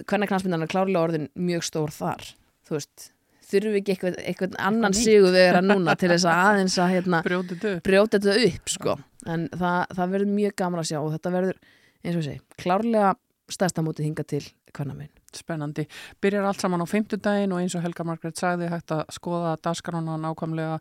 hvernig 0.04 0.32
knastmyndan 0.32 0.66
er 0.66 0.72
klárlega 0.72 1.04
orðin 1.08 1.28
mjög 1.34 1.66
stór 1.68 1.94
þar 1.94 2.26
þú 2.64 2.76
veist, 2.78 3.08
þurfum 3.44 3.74
við 3.74 3.80
ekki 3.80 3.94
eitthvað, 3.94 4.20
eitthvað 4.24 4.58
annan 4.68 4.96
sigur 4.96 5.34
vera 5.34 5.64
núna 5.64 5.96
til 6.00 6.12
þess 6.12 6.28
að 6.28 6.44
aðeins 6.48 6.78
að 6.80 6.94
hérna, 6.94 7.22
brjóta 7.24 8.20
þetta 8.20 8.36
upp 8.48 8.72
sko. 8.72 8.96
en 9.28 9.48
það, 9.52 9.80
það 9.98 10.14
verður 10.16 10.32
mjög 10.38 10.56
gaman 10.62 10.84
að 10.84 10.90
sjá 10.92 10.98
og 11.00 11.12
þetta 11.16 11.34
verður, 11.34 11.60
eins 12.04 12.14
og 12.14 12.22
ég 12.22 12.30
segi, 12.30 12.62
klárlega 12.64 13.12
stærsta 13.52 13.84
mótið 13.84 14.08
hinga 14.08 14.24
til 14.28 14.44
hvernig 14.74 15.02
minn. 15.02 15.12
Spennandi. 15.38 15.86
Byrjar 16.22 16.48
allt 16.48 16.62
saman 16.62 16.82
á 16.82 16.86
fimmtudaginn 16.88 17.52
og 17.54 17.62
eins 17.62 17.74
og 17.78 17.84
Helga 17.84 18.06
Margrét 18.06 18.40
sagði 18.40 18.70
hægt 18.72 18.94
að 18.94 19.02
skoða 19.14 19.54
dasgrána 19.64 20.16
nákvæmlega 20.22 20.78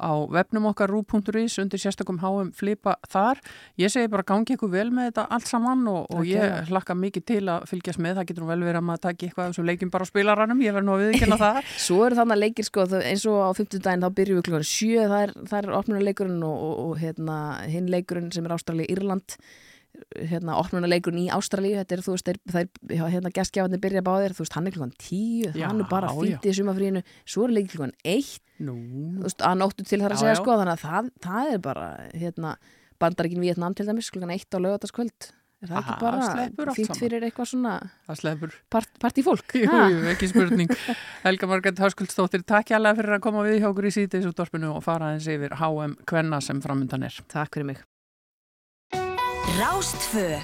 á 0.00 0.12
vefnum 0.32 0.68
okkar 0.70 0.92
rú.is 0.92 1.58
undir 1.62 1.82
sérstakum 1.82 2.20
háum 2.22 2.52
flipa 2.56 2.96
þar. 3.10 3.40
Ég 3.80 3.92
segi 3.92 4.10
bara 4.12 4.26
gangi 4.26 4.56
ykkur 4.56 4.72
vel 4.72 4.88
með 4.94 5.10
þetta 5.10 5.26
allt 5.36 5.50
saman 5.50 5.84
og, 5.90 6.06
og 6.14 6.24
ég 6.28 6.70
hlakka 6.70 6.96
mikið 6.96 7.26
til 7.26 7.42
að 7.52 7.68
fylgjast 7.70 8.02
með. 8.02 8.20
Það 8.20 8.28
getur 8.30 8.46
nú 8.46 8.50
vel 8.52 8.60
verið 8.64 8.80
að 8.80 8.88
maður 8.90 9.04
taki 9.08 9.28
eitthvað 9.28 9.44
af 9.46 9.54
þessum 9.54 9.70
leikjum 9.70 9.92
bara 9.94 10.08
á 10.08 10.12
spilaranum. 10.12 10.64
Ég 10.64 10.76
verð 10.76 10.88
nú 10.88 10.96
að 10.96 11.04
viðkynna 11.06 11.40
það. 11.42 11.60
Svo 11.86 12.00
eru 12.06 12.20
þannig 12.20 12.42
leikir 12.42 12.68
sko, 12.68 12.88
eins 13.02 13.28
og 13.30 13.38
á 13.42 13.50
50 13.56 13.84
daginn 13.84 14.06
þá 14.06 14.10
byrjum 14.20 14.40
við 14.40 14.48
klukkan 14.48 14.68
7, 14.72 15.06
það 15.12 15.22
er, 15.22 15.36
er 15.60 15.72
opnunuleikurinn 15.80 16.42
og, 16.46 16.66
og, 16.66 16.74
og 16.86 17.00
hérna, 17.02 17.38
hinn 17.70 17.90
leikurinn 17.92 18.32
sem 18.34 18.46
er 18.46 18.56
Ástralía 18.56 18.88
Írland 18.92 19.38
hérna, 20.30 20.56
opnunuleikurinn 20.60 21.24
í 21.24 21.28
Ástralíu 21.34 21.76
þetta 21.80 21.96
er, 21.96 22.02
þú 22.06 22.14
veist, 22.16 22.28
þeir, 22.30 22.40
þeir, 22.54 23.04
hérna, 23.14 23.32
gestgjafarnir 23.36 23.82
byrja 23.82 24.02
báðir, 24.06 24.34
þú 24.36 24.44
veist, 24.44 24.56
hann 24.58 24.66
er 24.70 24.76
klukkan 24.76 24.92
10 25.02 25.56
Já, 25.56 25.66
hann 25.70 25.80
er 25.84 25.88
bara 25.90 26.10
fýtt 26.16 26.48
í 26.50 26.54
sumafríinu 26.58 27.02
svo 27.24 27.46
er 27.46 27.54
leikir 27.56 27.76
klukkan 27.76 27.94
1 28.04 28.34
Nú, 28.66 28.76
þú 29.20 29.26
veist, 29.28 29.42
að 29.44 29.58
nóttu 29.62 29.84
til 29.86 30.00
þar 30.02 30.14
að 30.14 30.20
Já, 30.20 30.22
segja 30.24 30.36
sko, 30.42 30.58
þannig 30.60 30.76
að 30.76 30.84
það, 30.86 31.10
það 31.26 31.50
er 31.56 31.64
bara 31.66 31.88
hérna, 32.14 32.54
bandaríkin 33.02 33.42
Vietnam 33.44 33.76
til 33.76 33.88
dæmis 33.88 34.12
klukkan 34.14 34.36
1 34.36 34.46
á 34.56 34.58
lögataskvöld 34.64 35.32
er 35.64 35.70
það 35.70 35.78
Aha, 35.80 35.94
ekki 35.94 36.04
bara 36.04 36.20
saman. 36.76 36.98
fyrir 37.00 37.24
eitthvað 37.24 37.48
svona 37.48 37.74
það 38.06 38.18
slefur. 38.20 38.56
part, 38.68 38.90
partífólk 39.00 39.54
Jú, 39.56 39.64
Ha? 39.72 39.86
jú, 39.88 40.02
ekki 40.12 40.28
spurning. 40.28 40.68
Helga 41.24 41.48
Margrét 41.48 41.80
Háskuldsdóttir, 41.80 42.44
takk 42.44 42.68
hjá 42.74 42.78
fyrir 43.00 43.16
að 43.16 43.24
koma 43.24 43.44
við 43.46 43.62
hjá 43.62 43.70
okkur 43.72 43.88
í 43.88 43.94
útvarpinu 44.28 44.74
og 44.76 44.84
fara 44.84 45.14
eins 45.14 45.26
yfir 45.32 45.56
HM 45.56 45.96
Kvenna 46.04 46.42
sem 46.44 46.60
framundan 46.60 47.08
er. 47.08 47.16
Takk 47.32 47.56
fyrir 47.56 47.72
mig 47.72 47.80
Rástfö 49.56 50.36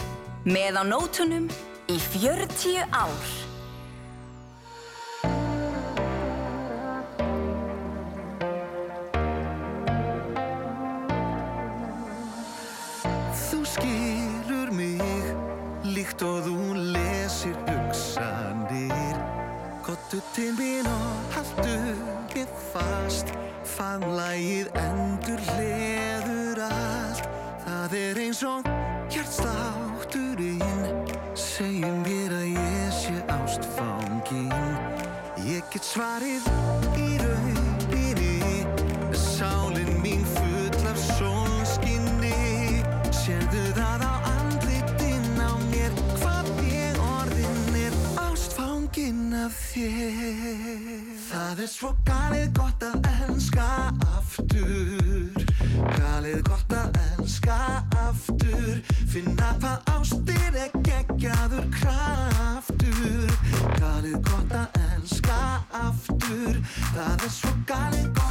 með 0.48 0.76
á 0.80 0.84
nótunum 0.88 1.44
í 1.92 1.96
40 2.00 2.80
ár. 2.96 3.24
Þú 13.36 13.60
skilur 13.68 14.72
mig 14.72 15.04
líkt 15.92 16.24
og 16.24 16.48
þú 16.48 16.72
lesir 16.96 17.58
hugsanir. 17.68 19.20
Kottu 19.84 20.22
til 20.32 20.54
mín 20.56 20.88
og 20.88 21.36
haldu 21.36 21.76
ég 22.32 22.56
fast. 22.72 23.36
Fanlægið 23.76 24.72
endur 24.86 25.44
hleður 25.52 26.64
allt. 26.70 27.28
Það 27.66 27.98
er 28.00 28.24
eins 28.24 28.40
og 28.48 28.72
hjartslátturinn 29.12 31.06
Segir 31.36 31.92
mér 32.04 32.32
að 32.36 32.48
ég 32.56 32.92
sé 32.96 33.16
ástfangin 33.36 34.52
Ég 35.46 35.64
get 35.72 35.84
svarið 35.84 36.46
í 36.96 37.08
rauninni 37.20 38.32
Sálin 39.12 39.90
mín 40.00 40.22
full 40.36 40.86
af 40.88 40.98
sólskinni. 41.18 42.82
Sérðu 43.12 43.64
það 43.76 44.04
á 44.06 44.14
andlitin 44.30 45.40
á 45.42 45.52
mér 45.72 45.96
Hvað 46.22 46.50
ég 46.70 47.00
orðin 47.02 47.78
er 47.82 47.96
ástfangin 48.22 49.34
af 49.42 49.56
þér. 49.72 51.12
Það 51.28 51.64
er 51.66 51.70
svo 51.74 51.92
galið 52.06 52.48
gott 52.56 52.86
að 52.86 53.10
elska 53.26 53.68
aftur 54.14 55.44
Galið 55.98 56.42
gott 56.46 56.76
að 56.76 57.00
elska 57.10 57.58
aftur 58.06 58.80
Finna 59.12 59.50
hvað 59.60 59.90
ástir 59.92 60.54
er 60.56 60.70
geggjaður 60.86 61.66
kraftur. 61.74 63.34
Galið 63.76 64.16
gott 64.24 64.56
að 64.56 64.80
elska 64.86 65.38
aftur. 65.82 66.62
Það 66.94 67.28
er 67.28 67.36
svo 67.36 67.54
galið 67.68 68.08
gott 68.08 68.21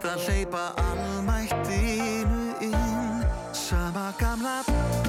best 0.00 0.12
að 0.14 0.20
hleypa 0.26 0.72
almættinu 0.76 2.54
inn. 2.60 3.24
Sama 3.52 4.12
gamla 4.18 4.62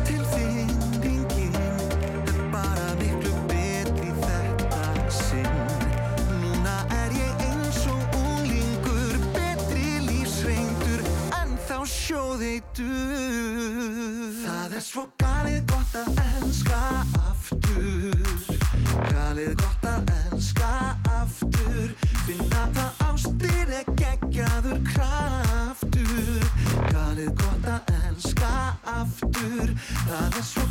tilfinningin 0.06 1.56
er 1.56 2.52
bara 2.52 2.96
miklu 3.00 3.32
betri 3.48 4.12
þetta 4.22 5.10
sinn. 5.10 5.60
Núna 6.42 6.78
er 7.04 7.12
ég 7.16 7.46
eins 7.48 7.86
og 7.88 8.18
unglingur 8.20 9.20
betri 9.36 10.00
lífsreyndur 10.08 11.06
en 11.40 11.56
þá 11.68 11.78
sjóðeitur 11.86 12.90
það 14.44 14.76
er 14.76 14.84
svo 14.92 15.08
galið 15.22 15.64
gott 15.72 16.02
að 16.04 16.21
aftur 30.14 30.71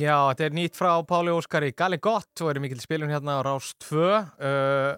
Já, 0.00 0.30
þetta 0.30 0.44
er 0.46 0.54
nýtt 0.56 0.78
frá 0.78 0.90
Páli 1.04 1.32
Óskari. 1.34 1.74
Gali 1.76 1.98
gott. 2.00 2.30
Og 2.40 2.48
er 2.48 2.60
mikill 2.62 2.80
spilun 2.80 3.10
hérna 3.12 3.36
á 3.36 3.44
Rás 3.44 3.74
2 3.84 4.00
uh, 4.00 4.20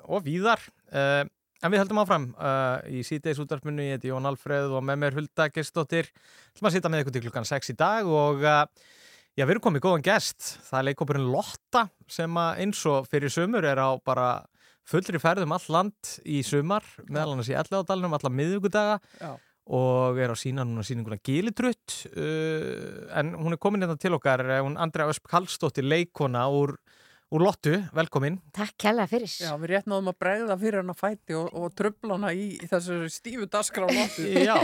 og 0.07 0.23
víðar. 0.23 0.63
Uh, 0.93 1.25
en 1.63 1.73
við 1.73 1.83
höldum 1.83 1.99
áfram 2.03 2.29
uh, 2.37 2.79
í 2.87 3.03
síðdeis 3.07 3.41
útdarpinu, 3.43 3.83
ég 3.83 3.99
heiti 3.99 4.13
Jón 4.13 4.29
Alfreð 4.31 4.77
og 4.77 4.85
með 4.87 5.01
mér 5.03 5.19
Hulda 5.19 5.49
Gestóttir 5.55 6.11
ætlum 6.53 6.69
að 6.71 6.77
sitja 6.77 6.93
með 6.93 7.03
ykkur 7.03 7.17
til 7.17 7.25
klukkan 7.25 7.49
6 7.49 7.73
í 7.73 7.77
dag 7.81 8.07
og 8.07 8.47
uh, 8.47 8.63
já, 9.35 9.43
við 9.43 9.57
erum 9.57 9.67
komið 9.67 9.85
góðan 9.89 10.07
gest. 10.07 10.53
Það 10.69 10.79
er 10.79 10.89
leikópurinn 10.91 11.31
Lotta 11.35 11.87
sem 12.11 12.43
eins 12.45 12.87
og 12.91 13.11
fyrir 13.11 13.33
sömur 13.33 13.67
er 13.67 13.83
á 13.83 13.91
bara 14.07 14.31
fullri 14.87 15.19
ferðum 15.23 15.55
all 15.57 15.67
land 15.73 16.15
í 16.23 16.45
sumar 16.47 16.87
meðal 17.09 17.35
annars 17.35 17.51
í 17.51 17.59
Elleðadalunum 17.59 18.19
alla 18.19 18.33
miðugudaga 18.35 19.01
Já. 19.19 19.35
Og 19.71 20.19
er 20.19 20.33
á 20.35 20.37
sína 20.39 20.65
núna 20.67 20.83
síninguna 20.87 21.21
Gilitrutt 21.23 22.03
uh, 22.17 23.07
en 23.19 23.35
hún 23.39 23.55
er 23.55 23.61
komin 23.63 23.85
hérna 23.85 23.99
til 24.01 24.17
okkar 24.19 24.43
eh, 24.49 24.63
hún 24.63 24.79
Andrea 24.81 25.07
Ösp 25.13 25.29
Kallstóttir 25.31 25.87
leikona 25.87 26.49
úr, 26.51 26.75
úr 27.33 27.45
Lottu, 27.47 27.73
velkomin. 27.97 28.35
Takk 28.53 28.75
kærlega 28.83 29.07
fyrir. 29.09 29.31
Já, 29.31 29.55
við 29.57 29.71
rétt 29.71 29.87
náðum 29.89 30.11
að 30.11 30.17
bregða 30.21 30.57
fyrir 30.61 30.83
hann 30.83 30.93
að 30.93 30.99
fæti 30.99 31.37
og, 31.39 31.47
og 31.57 31.71
tröfla 31.79 32.19
hana 32.19 32.33
í, 32.37 32.49
í 32.59 32.69
þessu 32.69 32.99
stífu 33.13 33.47
daskra 33.49 33.87
á 33.87 33.91
lottu. 33.95 34.27
Já. 34.49 34.57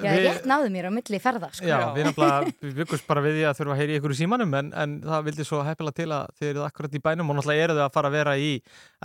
Já, 0.00 0.14
rétt 0.22 0.46
náðu 0.48 0.70
mér 0.72 0.88
á 0.88 0.92
milli 0.94 1.20
ferða, 1.20 1.50
sko. 1.52 1.66
Já, 1.68 1.76
við 1.96 2.08
náttúrulega 2.08 2.72
byggust 2.78 3.06
bara 3.10 3.24
við 3.26 3.40
því 3.40 3.44
að 3.50 3.58
þurfa 3.60 3.74
að 3.74 3.82
heyri 3.82 3.98
ykkur 4.00 4.14
í 4.14 4.18
símanum 4.22 4.56
en, 4.56 4.72
en 4.84 4.96
það 5.04 5.28
vildi 5.28 5.48
svo 5.50 5.60
heppilega 5.66 5.98
til 6.00 6.08
að 6.16 6.32
þið 6.38 6.52
eruð 6.54 6.68
akkurat 6.70 6.96
í 6.96 7.02
bænum 7.10 7.34
og 7.34 7.38
náttúrulega 7.40 7.68
eruð 7.68 7.82
að 7.84 7.92
fara 7.98 8.12
að 8.12 8.18
vera 8.20 8.36
í 8.40 8.50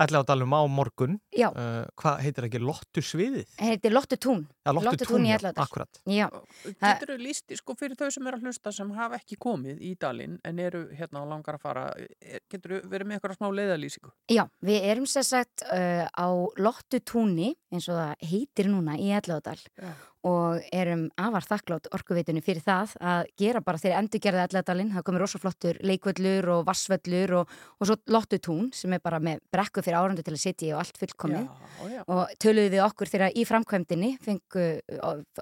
Elladalum 0.05 0.55
á 0.55 0.61
morgun. 0.71 1.19
Já. 1.35 1.49
Uh, 1.51 1.83
hvað 1.99 2.23
heitir 2.23 2.47
Já, 4.61 4.73
Lottu 4.77 5.05
tún, 5.09 5.23
í 5.25 5.31
já, 5.31 5.37
Elladal. 5.39 5.63
akkurat. 5.63 5.99
Já. 6.05 6.27
Getur 6.77 7.15
þú 7.15 7.17
lísti, 7.23 7.57
sko, 7.57 7.73
fyrir 7.79 7.97
þau 7.97 8.11
sem 8.13 8.27
eru 8.29 8.37
að 8.37 8.45
hlusta 8.45 8.73
sem 8.75 8.91
hafa 8.93 9.17
ekki 9.17 9.37
komið 9.41 9.81
í 9.81 9.95
dalinn 9.97 10.37
en 10.45 10.61
eru 10.61 10.83
hérna 10.93 11.23
og 11.23 11.31
langar 11.31 11.57
að 11.57 11.63
fara, 11.65 11.85
getur 12.51 12.75
þú 12.75 12.91
verið 12.91 13.09
með 13.09 13.17
eitthvað 13.17 13.39
smá 13.39 13.49
leiðalýsingu? 13.57 14.13
Já, 14.29 14.43
við 14.61 14.87
erum 14.91 15.09
sér 15.09 15.25
sagt 15.25 15.65
uh, 15.65 16.05
á 16.05 16.27
Lottu 16.61 17.01
túnni, 17.01 17.55
eins 17.73 17.89
og 17.89 17.97
það 17.97 18.29
heitir 18.29 18.69
núna 18.69 18.99
í 19.01 19.09
Elladal 19.17 19.57
Já. 19.81 19.95
Og 20.27 20.61
erum 20.75 21.07
afar 21.21 21.45
þakklátt 21.47 21.89
orkuveitunni 21.95 22.43
fyrir 22.45 22.63
það 22.65 22.95
að 23.01 23.31
gera 23.41 23.61
bara 23.65 23.81
þeirri 23.81 23.97
endurgerða 23.97 24.45
Elladalinn. 24.49 24.91
Það 24.95 25.05
komir 25.07 25.23
rosaflottur 25.25 25.79
leikvöllur 25.85 26.49
og 26.55 26.65
vassvöllur 26.67 27.35
og, 27.41 27.55
og 27.79 27.89
svo 27.89 27.97
Lottu 28.11 28.41
tún 28.43 28.69
sem 28.75 28.93
er 28.93 29.01
bara 29.03 29.21
með 29.23 29.41
brekku 29.53 29.83
fyrir 29.85 29.99
árandu 30.01 30.25
til 30.25 30.35
að 30.35 30.43
sitja 30.43 30.67
í 30.67 30.73
og 30.75 30.81
allt 30.83 30.99
fullkomið. 30.99 31.47
Já, 31.47 31.89
já. 31.95 32.01
og 32.05 32.33
töluðum 32.43 32.75
við 32.75 32.83
okkur 32.85 33.11
þegar 33.11 33.37
í 33.37 33.45
framkvæmdinni 33.47 34.11
fengu 34.21 34.67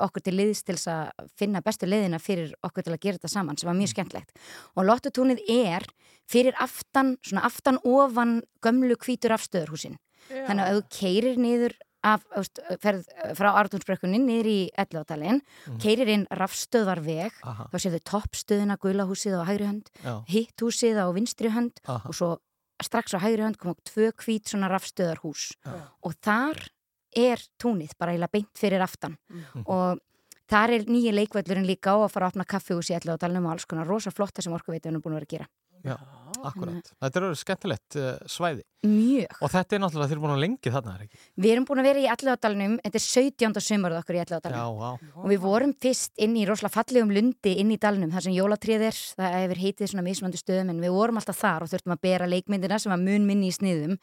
okkur 0.08 0.26
til 0.26 0.36
liðs 0.38 0.63
til 0.68 0.78
að 0.92 1.28
finna 1.39 1.63
bestu 1.65 1.89
liðina 1.89 2.20
fyrir 2.22 2.54
okkur 2.65 2.86
til 2.86 2.96
að 2.96 3.02
gera 3.04 3.20
þetta 3.20 3.34
saman 3.34 3.60
sem 3.60 3.70
var 3.70 3.78
mjög 3.80 3.94
skemmtlegt 3.94 4.36
og 4.76 4.88
lottutúnið 4.88 5.44
er 5.50 5.88
fyrir 6.30 6.58
aftan, 6.62 7.15
svona 7.26 7.46
aftan 7.48 7.80
ofan 7.88 8.39
gömlu 8.63 8.98
hvítur 9.00 9.34
afstöðurhúsin 9.36 9.98
Já. 10.30 10.46
þannig 10.48 10.63
að 10.63 10.72
ef 10.72 10.80
þú 10.80 11.00
keirir 11.00 11.39
niður 11.42 11.78
af, 12.04 12.24
veist, 12.36 12.60
ferð 12.82 13.08
frá 13.38 13.50
Artúnsbrekkunni 13.60 14.20
niður 14.24 14.50
í 14.50 14.60
Elladalinn, 14.80 15.42
mm. 15.68 15.80
keirir 15.84 16.12
inn 16.14 16.28
rafstöðvarveg, 16.32 17.40
Aha. 17.44 17.68
þá 17.72 17.78
séu 17.80 17.94
þau 17.96 18.04
toppstöðina 18.14 18.78
gulahúsið 18.80 19.40
á 19.40 19.44
hægri 19.50 19.68
hönd 19.70 19.90
hitt 20.32 20.64
húsið 20.64 21.02
á 21.02 21.08
vinstri 21.16 21.52
hönd 21.54 21.82
Aha. 21.86 22.08
og 22.08 22.16
svo 22.16 22.30
strax 22.84 23.16
á 23.16 23.20
hægri 23.20 23.44
hönd 23.44 23.60
kom 23.60 23.74
okkur 23.74 23.90
tvö 23.92 24.12
hvít 24.24 24.52
svona 24.52 24.72
rafstöðarhús 24.72 25.50
Já. 25.66 25.76
og 26.04 26.16
þar 26.24 26.62
er 27.18 27.42
túnið 27.60 27.98
bara 28.00 28.14
eiginlega 28.14 28.32
beint 28.38 28.54
fyrir 28.56 28.84
aftan 28.86 29.18
Mhm. 29.30 29.66
og 29.66 30.00
þar 30.50 30.70
er 30.78 30.86
nýja 30.86 31.14
leikvöllurinn 31.14 31.68
líka 31.68 31.94
á 31.94 31.98
að 32.00 32.12
fara 32.14 32.30
að 32.30 32.34
opna 32.34 32.46
kaffihús 32.46 32.90
í 32.90 32.96
allu 32.96 33.14
og 33.14 33.52
alls 33.52 33.66
konar 33.66 33.88
rosa 33.88 34.12
flott 34.12 34.34
það 34.34 34.44
sem 34.44 34.54
orkuveitunum 34.54 34.96
er 34.98 35.02
búin 35.02 35.14
að 35.14 35.20
vera 35.20 35.26
að 35.26 35.36
gera 35.36 35.48
Já, 35.80 35.96
akkurat. 36.47 36.91
Þetta 37.04 37.21
eru 37.21 37.32
skemmtilegt 37.36 37.99
uh, 37.99 38.12
svæði. 38.30 38.65
Mjög. 38.88 39.34
Og 39.43 39.52
þetta 39.52 39.75
er 39.75 39.82
náttúrulega, 39.84 40.08
þið 40.08 40.15
eru 40.15 40.21
búin 40.23 40.32
að 40.32 40.41
lengi 40.45 40.71
þarna, 40.71 40.91
er 40.95 41.02
ekki? 41.04 41.17
Við 41.43 41.52
erum 41.52 41.65
búin 41.67 41.82
að 41.82 41.88
vera 41.89 41.99
í 41.99 42.06
Elladalunum, 42.13 42.75
þetta 42.86 42.99
er 42.99 43.04
17. 43.04 43.58
sumarð 43.65 43.97
okkur 43.99 44.15
í 44.15 44.19
Já, 44.19 44.23
Elladalunum 44.23 44.78
já. 44.80 45.10
og 45.19 45.25
við 45.34 45.41
vorum 45.43 45.73
fyrst 45.84 46.21
inn 46.23 46.38
í 46.39 46.45
rosalega 46.47 46.71
fallegum 46.78 47.12
lundi 47.12 47.56
inn 47.60 47.73
í 47.75 47.78
dalnum, 47.82 48.13
þar 48.13 48.23
sem 48.23 48.38
jólatrið 48.38 48.86
er 48.88 49.02
það 49.19 49.36
hefur 49.36 49.62
heitið 49.65 49.91
svona 49.91 50.06
mismöndu 50.06 50.39
stöðum 50.39 50.71
en 50.71 50.80
við 50.80 50.95
vorum 50.95 51.19
alltaf 51.19 51.41
þar 51.41 51.65
og 51.65 51.71
þurftum 51.73 51.95
að 51.97 52.02
bera 52.08 52.30
leikmyndina 52.32 52.80
sem 52.80 52.93
var 52.93 53.04
mun 53.04 53.28
minni 53.28 53.49
í 53.52 53.58
sniðum, 53.58 53.97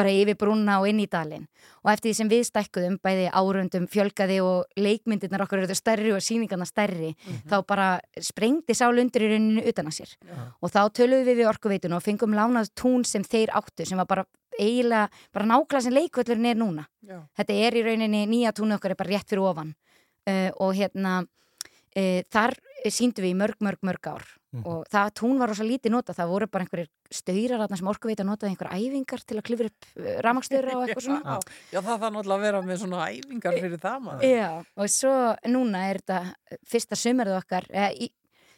bara 0.00 0.14
yfir 0.16 0.40
brúna 0.40 0.78
og 0.80 0.88
inn 0.88 1.04
í 1.04 1.08
dalin 1.12 1.44
og 1.82 1.92
eftir 1.92 2.08
því 2.08 2.14
sem 2.22 2.32
við 2.32 2.46
stækkuðum 2.48 2.96
bæði 3.04 3.28
árundum 3.36 3.86
fjölgaði 3.90 4.38
og 4.40 4.80
leikmyndirnar 4.80 5.44
okkur 5.44 5.64
eru 5.66 5.76
stærri 5.76 6.12
og 6.14 6.24
síningarna 6.24 6.66
stærri 6.68 7.12
þá 7.50 7.56
bara 7.68 7.88
sprengdi 8.22 8.76
sá 8.78 8.86
lundur 8.88 9.26
í 9.26 9.30
rauninu 9.34 9.64
utan 9.68 9.90
að 9.90 9.98
sér 10.00 10.14
og 10.62 10.72
þá 10.72 10.80
töluðum 10.94 11.28
við 11.28 11.42
við 11.42 11.50
orkuveitun 11.82 11.96
og 11.96 12.02
fengum 12.02 12.34
lánað 12.36 12.70
tún 12.78 13.04
sem 13.04 13.22
þeir 13.24 13.50
áttu 13.52 13.84
sem 13.86 13.98
var 13.98 14.06
bara 14.06 14.24
eiginlega, 14.58 15.08
bara 15.32 15.46
nákvæmlega 15.46 15.82
sem 15.82 15.94
leikvöllurinn 15.96 16.46
er 16.50 16.56
núna 16.56 16.84
Já. 17.02 17.22
þetta 17.38 17.52
er 17.54 17.74
í 17.74 17.82
rauninni 17.86 18.26
nýja 18.28 18.52
túnu 18.52 18.76
okkar 18.76 18.92
er 18.92 18.96
bara 19.00 19.10
rétt 19.16 19.28
fyrir 19.28 19.42
ofan 19.48 19.74
uh, 20.28 20.50
og 20.60 20.74
hérna 20.76 21.22
uh, 21.22 22.22
þar 22.30 22.54
síndum 22.90 23.24
við 23.24 23.32
í 23.32 23.38
mörg, 23.38 23.56
mörg, 23.60 23.78
mörg 23.82 24.06
ár 24.12 24.24
Mhm. 24.52 24.66
og 24.68 24.84
það 24.92 25.12
tún 25.16 25.38
var 25.40 25.48
rosa 25.48 25.64
lítið 25.64 25.90
nota 25.94 26.12
það 26.12 26.28
voru 26.28 26.46
bara 26.46 26.64
einhverjir 26.66 26.88
stöyrar 27.08 27.70
sem 27.72 27.86
orkuveita 27.88 28.20
notaði 28.22 28.50
einhverjar 28.52 28.76
æfingar 28.76 29.22
til 29.24 29.38
að 29.38 29.44
klifra 29.48 29.70
upp 29.70 29.86
ramagstöðra 30.26 30.74
og 30.76 30.82
eitthvað 30.84 31.06
svona 31.06 31.38
Já, 31.72 31.80
það 31.80 31.86
þarf 32.02 32.12
náttúrulega 32.12 32.36
að 32.36 32.42
vera 32.44 32.60
með 32.60 32.80
svona 32.82 33.06
æfingar 33.08 33.56
fyrir 33.56 33.80
það 33.80 34.02
maður. 34.04 34.26
Já, 34.28 34.50
og 34.76 34.90
svo 34.92 35.14
núna 35.48 35.86
er 35.88 36.02
þetta 36.02 36.58
fyrsta 36.68 36.98
sömurðu 37.00 37.38
okkar 37.38 37.64
eða, 37.72 37.88
í, 37.96 38.10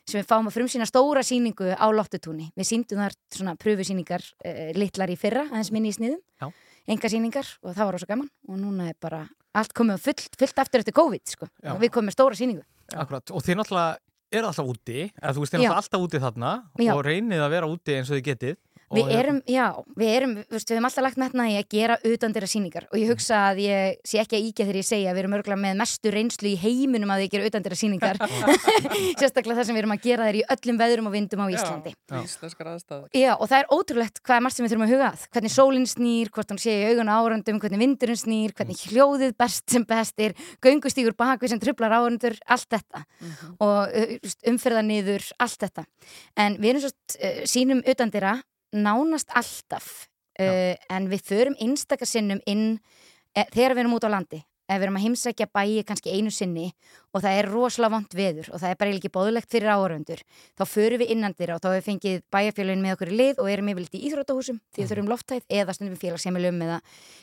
sem 0.09 0.21
við 0.21 0.29
fáum 0.29 0.49
að 0.51 0.57
frumsýna 0.59 0.87
stóra 0.89 1.23
síningu 1.25 1.71
á 1.73 1.87
Lottutúni. 1.95 2.51
Við 2.59 2.69
síndum 2.69 3.01
þar 3.03 3.17
svona 3.33 3.57
pröfusýningar 3.61 4.25
uh, 4.25 4.71
litlar 4.77 5.13
í 5.13 5.17
fyrra, 5.21 5.47
aðeins 5.51 5.73
minni 5.75 5.93
í 5.93 5.97
sniðum, 5.97 6.21
Já. 6.43 6.49
enga 6.95 7.11
síningar 7.13 7.53
og 7.63 7.73
það 7.73 7.85
var 7.85 7.97
rosa 7.97 8.11
gaman 8.11 8.31
og 8.49 8.61
núna 8.61 8.91
er 8.93 8.99
bara 9.01 9.25
allt 9.55 9.75
komið 9.77 10.03
fullt, 10.05 10.35
fullt 10.41 10.65
aftur 10.65 10.83
eftir 10.83 10.97
COVID 10.97 11.37
sko. 11.37 11.49
Já. 11.63 11.73
og 11.75 11.81
við 11.83 11.95
komum 11.95 12.11
með 12.11 12.19
stóra 12.19 12.39
síningu. 12.39 12.65
Akkurat. 12.93 13.33
Og 13.33 13.45
þið 13.45 13.61
náttúrulega 13.61 13.99
eru 14.35 14.51
alltaf 14.51 14.71
úti, 14.71 15.01
eða 15.09 15.35
þú 15.35 15.45
veist, 15.45 15.55
þið 15.55 15.61
náttúrulega 15.63 15.83
alltaf 15.83 16.07
úti 16.07 16.21
þarna 16.25 16.53
Já. 16.83 16.93
og 16.97 17.03
reynið 17.07 17.45
að 17.45 17.53
vera 17.55 17.71
úti 17.71 17.97
eins 17.99 18.11
og 18.11 18.19
þið 18.19 18.27
getið. 18.33 18.57
Og 18.95 19.01
Við 19.11 19.15
erum, 19.19 19.41
já, 19.51 19.65
við 19.99 20.11
erum, 20.15 20.35
við, 20.47 20.65
höfum 20.71 20.87
alltaf 20.89 21.05
lagt 21.05 21.19
metna 21.21 21.47
í 21.51 21.57
að 21.59 21.67
gera 21.75 21.97
utandira 22.07 22.49
síningar 22.51 22.87
og 22.91 22.99
ég 23.01 23.11
hugsa 23.11 23.41
að 23.51 23.63
ég 23.65 23.99
sé 24.07 24.21
ekki 24.23 24.39
að 24.39 24.47
íkja 24.49 24.67
þegar 24.69 24.79
ég 24.79 24.87
segja 24.89 25.11
að 25.11 25.17
við 25.17 25.23
erum 25.25 25.37
örgulega 25.39 25.63
með 25.65 25.81
mestu 25.81 26.13
reynslu 26.15 26.51
í 26.51 26.55
heiminum 26.63 27.13
að 27.15 27.25
við 27.25 27.33
gera 27.35 27.49
utandira 27.51 27.79
síningar 27.79 28.21
sérstaklega 29.21 29.59
það 29.59 29.67
sem 29.69 29.77
við 29.77 29.83
erum 29.83 29.95
að 29.97 30.07
gera 30.07 30.29
þeir 30.29 30.39
í 30.39 30.45
öllum 30.55 30.81
veðrum 30.81 31.11
og 31.11 31.15
vindum 31.17 31.43
á 31.43 31.47
Íslandi. 31.55 31.95
Já, 33.19 33.33
og 33.35 33.51
það 33.51 33.59
er 33.59 33.71
ótrúlegt 33.75 34.23
hvað 34.23 34.39
er 34.39 34.47
margt 34.47 34.59
sem 34.59 34.67
við 34.67 34.75
þurfum 34.75 34.87
að 34.87 34.95
huga 34.95 35.11
að. 35.11 35.27
Hvernig 35.35 35.55
sólinn 35.55 35.89
snýr, 35.91 36.33
hvort 36.35 36.55
hann 36.55 36.63
sé 36.63 36.77
í 36.79 36.87
augun 36.93 37.13
á 37.13 37.17
árundum 37.19 37.61
hvernig 37.63 37.83
vindurinn 37.83 38.21
snýr, 38.21 38.55
hvernig 38.57 38.83
hljóðið 38.91 39.37
best 39.41 39.67
sem 39.75 39.87
best 39.89 40.25
er, 40.25 40.37
göngustígur 40.65 41.17
bakvið 41.19 41.55
sem 41.55 41.63
trublar 41.63 41.97
árundur, 41.99 42.39
allt 42.47 42.69
þetta. 42.75 43.05
Og 43.65 43.79
uh, 43.91 44.17
umferða 44.51 44.85
niður 44.87 45.29
allt 45.43 45.61
þetta, 45.67 45.87
en 46.41 46.59
við 46.61 46.75
erum 46.75 46.85
svo 46.85 47.45
sínum 47.51 47.83
utandira 47.89 48.39
nánast 48.75 49.31
alltaf 49.35 50.09
uh, 50.41 50.75
en 50.91 51.11
við 51.13 51.29
förum 51.29 51.57
einstakar 51.63 52.11
sinnum 52.11 52.43
inn 52.51 52.81
e, 53.35 53.47
þegar 53.55 53.77
við 53.77 53.85
erum 53.85 53.97
út 53.99 54.07
á 54.07 54.15
landi 54.15 54.43
ef 54.65 54.79
við 54.79 54.87
erum 54.87 54.97
að 54.97 55.05
heimsækja 55.05 55.47
bæi 55.53 55.83
kannski 55.85 56.13
einu 56.15 56.31
sinni 56.33 56.71
og 57.13 57.21
það 57.21 57.39
er 57.39 57.49
rosalega 57.53 57.93
vond 57.93 58.15
veður 58.17 58.49
og 58.49 58.63
það 58.63 58.71
er 58.71 58.79
bara 58.81 58.95
ekki 58.97 59.11
bóðlegt 59.13 59.51
fyrir 59.53 59.73
áhörundur 59.75 60.23
þá 60.57 60.65
förum 60.71 61.03
við 61.03 61.13
innandir 61.13 61.53
og 61.53 61.61
þá 61.61 61.69
hefur 61.75 61.87
fengið 61.91 62.23
bæjarfélagin 62.33 62.85
með 62.85 62.97
okkur 62.97 63.13
í 63.13 63.19
lið 63.19 63.43
og 63.45 63.51
erum 63.53 63.69
yfirleitt 63.75 63.99
í 63.99 64.03
íþróttahúsum 64.09 64.61
því 64.73 64.81
við 64.81 64.91
þurfum 64.93 65.11
lofthæð 65.13 65.45
eða 65.61 65.77
stundum 65.77 65.95
við 65.95 66.07
félagsheimilum 66.07 66.65
eða, 66.65 66.79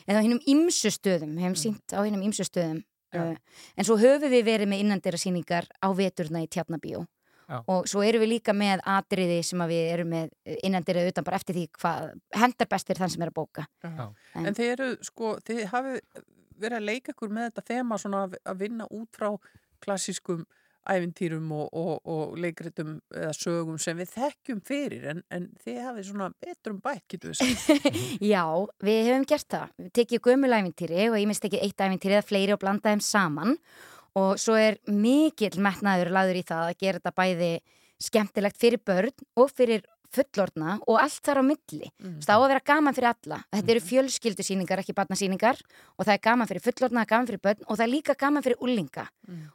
eða 0.06 0.22
hinnum 0.22 0.42
ymsu 0.54 0.94
stöðum 0.94 1.34
við 1.34 1.48
hefum 1.48 1.58
sínt 1.64 1.96
á 1.98 2.00
hinnum 2.06 2.22
ymsu 2.28 2.46
stöðum 2.46 2.84
uh, 3.18 3.34
en 3.74 3.88
svo 3.88 3.98
höfum 3.98 4.30
við 4.30 4.46
verið 4.46 4.70
með 4.70 4.84
innandira 4.86 5.18
síningar 5.18 5.66
á 5.82 5.90
veturna 5.98 6.44
í 6.46 6.50
Tjarnabíó 6.50 7.02
Já. 7.02 7.10
Og 7.66 7.88
svo 7.90 8.02
erum 8.06 8.22
við 8.24 8.30
líka 8.34 8.52
með 8.56 8.80
atriði 8.84 9.40
sem 9.44 9.60
að 9.64 9.72
við 9.74 9.90
erum 9.94 10.08
með 10.14 10.30
innandir 10.64 10.96
eða 11.02 11.12
utan 11.12 11.24
bara 11.28 11.36
eftir 11.40 11.54
því 11.58 11.66
hvað 11.80 12.12
hendar 12.42 12.70
best 12.72 12.86
fyrir 12.88 13.02
þann 13.04 13.10
sem 13.16 13.22
er 13.22 13.32
að 13.32 13.38
bóka. 13.40 13.66
En- 13.84 14.46
En 14.46 14.54
þið 14.54 14.72
eru, 14.76 14.88
sko, 15.02 15.36
þið 15.44 15.64
hafi 15.72 16.00
verið 16.62 16.78
að 16.78 16.88
leika 16.88 17.12
ykkur 17.12 17.28
með 17.34 17.50
þetta 17.50 17.66
þema 17.74 17.98
svona 17.98 18.24
að- 18.30 18.58
vinna 18.58 18.86
út 18.90 19.08
frá 19.16 19.30
klassískum 19.82 20.44
ævintýrum 20.82 21.46
og, 21.54 21.68
og, 21.78 22.00
og 22.10 22.38
leikritum 22.42 22.96
eða 23.14 23.30
sögum 23.38 23.76
sem 23.78 23.96
við 24.00 24.08
þekkjum 24.16 24.60
fyrir 24.66 25.04
en, 25.12 25.20
en 25.30 25.44
þið 25.62 25.76
hafið 25.86 26.08
svona 26.08 26.26
betrum 26.42 26.80
bætt, 26.82 27.04
getur 27.12 27.30
við 27.30 27.38
sagt. 27.38 27.86
Já, 28.32 28.42
við 28.82 28.98
hefum 29.06 29.26
gert 29.30 29.46
það. 29.54 29.68
Við 29.78 29.92
tekið 30.00 30.22
gömul 30.26 30.50
æfintýri 30.58 31.04
og 31.12 31.18
ég 31.20 31.28
minnst 31.30 31.46
ekki 31.46 31.60
eitt 31.62 31.84
æfintýri 31.86 32.16
eða 32.18 32.26
fleiri 32.26 32.56
og 32.56 32.62
blanda 32.64 32.90
þeim 32.90 33.04
saman 33.06 33.54
og 34.18 34.36
svo 34.40 34.56
er 34.58 34.78
mikill 34.86 35.56
metnaður 35.62 36.12
laður 36.12 36.40
í 36.40 36.44
það 36.48 36.68
að 36.68 36.78
gera 36.84 37.00
þetta 37.00 37.16
bæði 37.22 37.52
skemmtilegt 38.02 38.58
fyrir 38.60 38.82
börn 38.82 39.28
og 39.38 39.52
fyrir 39.54 39.84
fullorna 40.12 40.76
og 40.88 40.98
allt 41.00 41.22
þar 41.24 41.40
á 41.40 41.44
milli. 41.46 41.88
Mm. 42.02 42.18
Það 42.24 42.36
á 42.36 42.40
að 42.42 42.50
vera 42.50 42.64
gaman 42.68 42.96
fyrir 42.96 43.08
alla. 43.10 43.38
Þetta 43.54 43.72
eru 43.74 43.82
fjölskyldusýningar, 43.86 44.82
ekki 44.82 44.94
barnasýningar 44.96 45.60
og 45.96 46.04
það 46.04 46.12
er 46.14 46.22
gaman 46.26 46.50
fyrir 46.50 46.64
fullorna, 46.66 47.04
gaman 47.08 47.28
fyrir 47.30 47.42
börn 47.46 47.64
og 47.66 47.78
það 47.78 47.84
er 47.86 47.92
líka 47.92 48.16
gaman 48.20 48.44
fyrir 48.44 48.60
úlinga. 48.64 49.06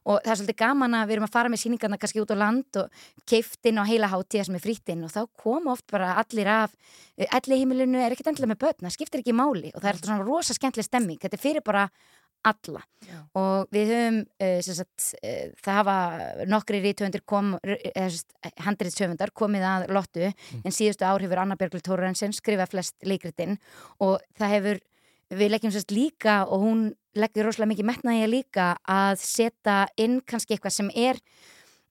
Og 0.07 0.19
það 0.23 0.31
er 0.33 0.39
svolítið 0.41 0.59
gaman 0.63 0.97
að 0.97 1.07
við 1.07 1.17
erum 1.17 1.27
að 1.27 1.35
fara 1.35 1.53
með 1.53 1.63
sýningarna 1.63 1.99
kannski 2.01 2.23
út 2.23 2.33
á 2.33 2.37
land 2.41 2.81
og 2.81 3.05
keiftin 3.29 3.81
á 3.81 3.83
heila 3.85 4.09
hátíða 4.09 4.47
sem 4.47 4.57
er 4.57 4.65
frýttinn 4.65 5.05
og 5.05 5.13
þá 5.13 5.21
koma 5.37 5.73
oft 5.75 5.85
bara 5.91 6.15
allir 6.17 6.49
af 6.49 6.73
allir 7.17 7.61
heimilinu 7.61 8.01
er 8.01 8.13
ekkert 8.13 8.31
endilega 8.31 8.53
með 8.53 8.61
börn, 8.65 8.85
það 8.85 8.95
skiptir 8.97 9.23
ekki 9.23 9.37
máli 9.37 9.71
og 9.73 9.81
það 9.81 9.89
er 9.89 9.95
alltaf 9.95 10.09
svona 10.09 10.25
rosa 10.25 10.57
skemmtileg 10.57 10.89
stemming. 10.89 11.21
Þetta 11.21 11.37
er 11.37 11.43
fyrir 11.43 11.65
bara 11.65 11.87
alla. 12.47 12.83
Já. 13.07 13.17
og 13.39 13.71
við 13.71 13.91
höfum 13.93 14.17
uh, 14.43 14.59
sagt, 14.65 15.05
uh, 15.21 15.49
það 15.63 15.77
hafa 15.79 15.95
nokkri 16.49 16.81
rítöfundir 16.83 17.23
kom, 17.25 17.53
handriðshöfundar 18.65 19.31
komið 19.37 19.65
að 19.67 19.87
lottu 19.95 20.27
en 20.27 20.75
síðustu 20.75 21.07
ár 21.07 21.23
hefur 21.23 21.41
Anna 21.43 21.57
Björgli 21.59 21.81
Tórensen 21.85 22.35
skrifað 22.35 22.73
flest 22.73 22.95
leikritin 23.07 23.57
og 24.03 24.19
það 24.37 24.55
hefur 24.57 24.81
við 25.37 25.51
leggjum 25.53 25.73
sérst 25.75 25.91
líka 25.91 26.41
og 26.47 26.63
hún 26.63 26.83
leggur 27.17 27.47
rosalega 27.47 27.73
mikið 27.73 27.89
metnaði 27.89 28.27
líka 28.31 28.73
að 28.87 29.21
setja 29.23 29.85
inn 29.99 30.19
kannski 30.21 30.55
eitthvað 30.55 30.75
sem 30.77 30.91
er 30.95 31.19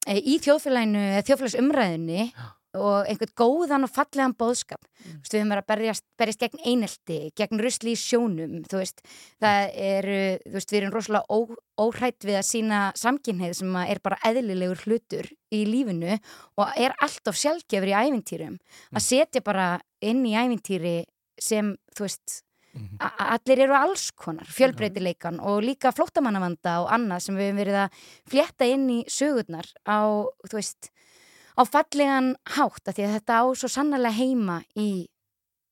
í 0.06 0.36
þjóðfélaginu, 0.44 1.02
þjóðfélagsumræðinu 1.26 2.28
og 2.76 3.08
einhvern 3.08 3.32
góðan 3.40 3.86
og 3.86 3.92
fallegan 3.92 4.34
bóðskap 4.38 4.80
mm. 4.84 5.18
við 5.24 5.38
höfum 5.40 5.52
verið 5.54 5.62
að 5.62 5.68
berjast, 5.72 6.04
berjast 6.20 6.44
gegn 6.44 6.62
einelti 6.64 7.18
gegn 7.36 7.62
rusli 7.64 7.94
í 7.94 8.00
sjónum 8.00 8.56
veist, 8.70 9.02
það 9.42 9.70
er 9.88 10.08
þú 10.44 10.54
veist, 10.56 10.72
við 10.72 10.80
erum 10.80 10.94
rosalega 10.94 11.26
ó, 11.32 11.38
óhrætt 11.86 12.28
við 12.28 12.38
að 12.40 12.48
sína 12.50 12.80
samkynneið 12.96 13.58
sem 13.60 13.76
er 13.82 14.00
bara 14.04 14.20
eðlilegur 14.28 14.86
hlutur 14.86 15.28
í 15.52 15.64
lífinu 15.68 16.16
og 16.56 16.72
er 16.76 16.96
alltaf 17.02 17.36
sjálfgefur 17.38 17.92
í 17.92 17.96
ævintýrum. 17.96 18.56
Að 18.92 19.04
setja 19.04 19.44
bara 19.44 19.76
inn 20.04 20.24
í 20.26 20.34
ævintýri 20.36 20.98
sem, 21.40 21.74
þú 21.96 22.08
veist 22.08 22.42
Mhm. 22.76 22.96
a- 23.00 23.36
allir 23.36 23.62
eru 23.64 23.72
alls 23.72 24.10
konar, 24.12 24.44
fjölbreytileikan 24.44 25.40
og 25.40 25.62
líka 25.64 25.92
flóttamannavanda 25.96 26.82
og 26.82 26.90
annað 26.92 27.22
sem 27.22 27.36
við 27.38 27.46
höfum 27.48 27.60
verið 27.62 27.78
að 27.80 27.90
flétta 28.28 28.68
inn 28.68 28.86
í 28.90 28.98
sögurnar 29.08 29.64
á, 29.88 30.28
þú 30.44 30.58
veist 30.58 30.90
á 31.56 31.62
fallegan 31.64 32.34
hátt 32.56 32.88
af 32.88 32.94
því 32.96 33.06
að 33.08 33.14
þetta 33.16 33.38
á 33.40 33.44
svo 33.56 33.68
sannarlega 33.72 34.18
heima 34.20 34.58
í, 34.76 35.06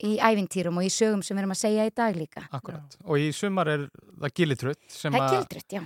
í 0.05 0.17
ævintýrum 0.19 0.81
og 0.81 0.87
í 0.89 0.91
sögum 0.93 1.23
sem 1.23 1.37
við 1.37 1.45
erum 1.45 1.55
að 1.55 1.61
segja 1.63 1.87
í 1.87 1.95
dag 1.95 2.17
líka 2.17 2.47
Akkurat. 2.51 2.97
Og 3.05 3.19
í 3.21 3.31
sumar 3.37 3.69
er 3.69 3.87
það 4.21 4.35
gilitrutt 4.41 4.83
sem 4.89 5.13
Það 5.13 5.21
er 5.21 5.29
að- 5.29 5.39
gildrutt, 5.39 5.73
já 5.79 5.85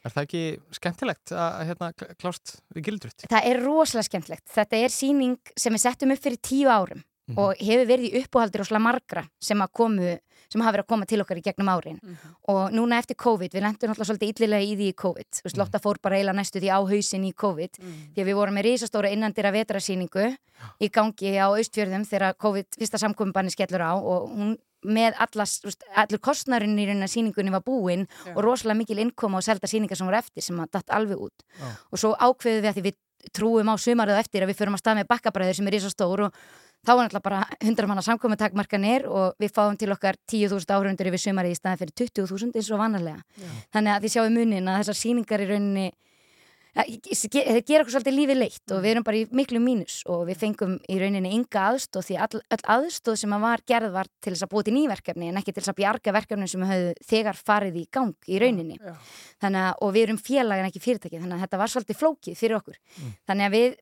Er 0.00 0.10
það 0.14 0.22
ekki 0.24 0.42
skemmtilegt 0.72 1.30
að 1.36 1.40
að, 1.60 1.66
hérna, 1.68 1.88
kl- 1.92 2.14
klást 2.16 2.54
við 2.72 2.84
gildrutt? 2.86 3.24
Það 3.28 3.44
er 3.50 3.58
rosalega 3.60 4.06
skemmtlegt. 4.08 4.46
Þetta 4.48 4.76
er 4.80 4.88
síning 4.88 5.34
sem 5.60 5.74
við 5.76 5.82
settum 5.82 6.12
upp 6.14 6.22
fyrir 6.24 6.38
tíu 6.40 6.68
árum 6.72 7.02
Mhm. 7.28 7.36
og 7.38 7.54
hefur 7.60 7.84
verið 7.86 8.06
í 8.08 8.22
uppáhaldi 8.24 8.58
rosalega 8.62 8.80
margra 8.82 9.28
sem, 9.38 9.58
að 9.60 9.72
komu, 9.76 10.18
sem 10.50 10.62
hafa 10.64 10.74
verið 10.76 10.84
að 10.86 10.90
koma 10.92 11.08
til 11.10 11.20
okkar 11.22 11.40
í 11.40 11.44
gegnum 11.46 11.70
árin. 11.72 12.00
Og 12.50 12.74
núna 12.74 12.98
eftir 12.98 13.18
COVID, 13.20 13.54
við 13.54 13.64
lendum 13.66 13.92
náttúrulega 13.92 14.08
svolítið 14.10 14.32
illilega 14.34 14.66
í 14.66 14.72
því 14.78 14.88
í 14.90 14.96
COVID. 15.04 15.28
Þú 15.40 15.46
veist, 15.46 15.60
Lotta 15.60 15.82
fór 15.82 16.00
bara 16.02 16.18
eiginlega 16.18 16.38
næstu 16.40 16.62
því 16.62 16.72
á 16.74 16.80
hausin 16.90 17.28
í 17.28 17.34
COVID. 17.44 17.78
Því 18.14 18.24
að 18.24 18.30
við 18.30 18.40
vorum 18.40 18.58
með 18.58 18.66
risastóra 18.70 19.12
innandira 19.14 19.54
vetrasýningu 19.54 20.26
í 20.80 20.90
gangi 20.92 21.36
á 21.38 21.48
Austfjörðum 21.48 22.08
þegar 22.08 22.36
COVID 22.40 22.80
fyrsta 22.80 23.00
samkominbanni 23.00 23.54
skellur 23.54 23.86
á 23.86 23.94
og 23.94 24.28
hún 24.34 24.58
með 24.86 25.18
allas, 25.20 25.58
veist, 25.64 25.84
allur 25.92 26.20
kostnarinn 26.24 26.78
í 26.80 26.86
rauninni 26.88 27.04
að 27.04 27.12
sýningunni 27.12 27.52
var 27.52 27.64
búinn 27.66 28.06
Já. 28.08 28.32
og 28.32 28.40
rosalega 28.46 28.78
mikil 28.78 29.02
innkoma 29.02 29.40
og 29.40 29.44
selda 29.44 29.68
sýningar 29.68 29.98
sem 29.98 30.08
voru 30.08 30.16
eftir 30.16 30.44
sem 30.44 30.60
að 30.60 30.72
datt 30.78 30.94
alveg 30.96 31.20
út 31.20 31.44
Já. 31.44 31.68
og 31.92 32.00
svo 32.00 32.14
ákveðum 32.16 32.64
við 32.64 32.70
að 32.70 32.78
því 32.78 32.84
við 32.88 32.98
trúum 33.36 33.68
á 33.68 33.76
sumarið 33.76 34.22
eftir 34.22 34.44
að 34.44 34.52
við 34.52 34.60
förum 34.62 34.78
að 34.78 34.82
stað 34.82 35.00
með 35.00 35.10
bakkabræður 35.10 35.58
sem 35.58 35.68
er 35.68 35.76
í 35.76 35.82
svo 35.84 35.92
stór 35.92 36.24
og 36.28 36.38
þá 36.86 36.92
var 36.92 37.02
náttúrulega 37.04 37.26
bara 37.26 37.40
100 37.60 37.88
manna 37.90 38.04
samkomi 38.04 38.38
takmarkanir 38.40 39.08
og 39.08 39.40
við 39.40 39.54
fáum 39.56 39.78
til 39.80 39.90
okkar 39.94 40.18
10.000 40.30 40.76
áhrundur 40.76 41.10
yfir 41.10 41.24
sumarið 41.26 41.56
í 41.56 41.58
staðin 41.58 41.82
fyrir 41.82 41.96
20.000 42.04 42.56
eins 42.56 42.70
og 42.70 42.80
vanalega. 42.80 43.48
Þannig 43.74 43.96
að 43.96 44.06
þið 44.06 44.14
sjáum 44.16 44.38
munin 44.38 44.70
að 44.70 44.80
þessar 44.82 45.00
sýningar 45.00 45.44
í 45.44 45.50
rauninni 45.50 45.90
Ja, 46.70 46.84
þeir 46.86 47.64
gera 47.66 47.82
okkur 47.82 47.94
svolítið 47.96 48.14
lífið 48.14 48.38
leitt 48.38 48.72
og 48.74 48.82
við 48.84 48.92
erum 48.92 49.04
bara 49.06 49.18
í 49.18 49.24
miklu 49.34 49.58
mínus 49.62 49.96
og 50.10 50.22
við 50.28 50.38
fengum 50.38 50.76
í 50.86 50.98
rauninni 51.00 51.32
ynga 51.34 51.64
aðstóð 51.72 52.06
því 52.06 52.18
all, 52.26 52.42
all 52.54 52.60
aðstóð 52.76 53.16
sem 53.24 53.34
að 53.34 53.42
var 53.42 53.64
gerð 53.66 53.94
var 53.96 54.10
til 54.22 54.34
þess 54.36 54.46
að 54.46 54.52
búið 54.52 54.68
til 54.68 54.74
nýverkefni 54.76 55.30
en 55.32 55.40
ekki 55.40 55.54
til 55.54 55.64
þess 55.64 55.72
að 55.72 55.80
bjarga 55.80 56.14
verkefni 56.14 56.50
sem 56.52 56.66
höfðu 56.70 56.92
þegar 57.10 57.40
farið 57.50 57.80
í 57.80 57.84
gang 57.98 58.30
í 58.30 58.38
rauninni. 58.42 58.78
Já. 58.78 58.94
þannig 59.42 59.66
að, 59.66 59.72
og 59.82 59.94
við 59.96 60.06
erum 60.06 60.20
félag 60.30 60.62
en 60.62 60.70
ekki 60.70 60.84
fyrirtæki 60.84 61.18
þannig 61.18 61.40
að 61.40 61.46
þetta 61.46 61.62
var 61.64 61.74
svolítið 61.74 62.00
flókið 62.04 62.38
fyrir 62.38 62.60
okkur. 62.60 62.78
Þannig 63.26 63.48
að 63.48 63.56
við 63.58 63.74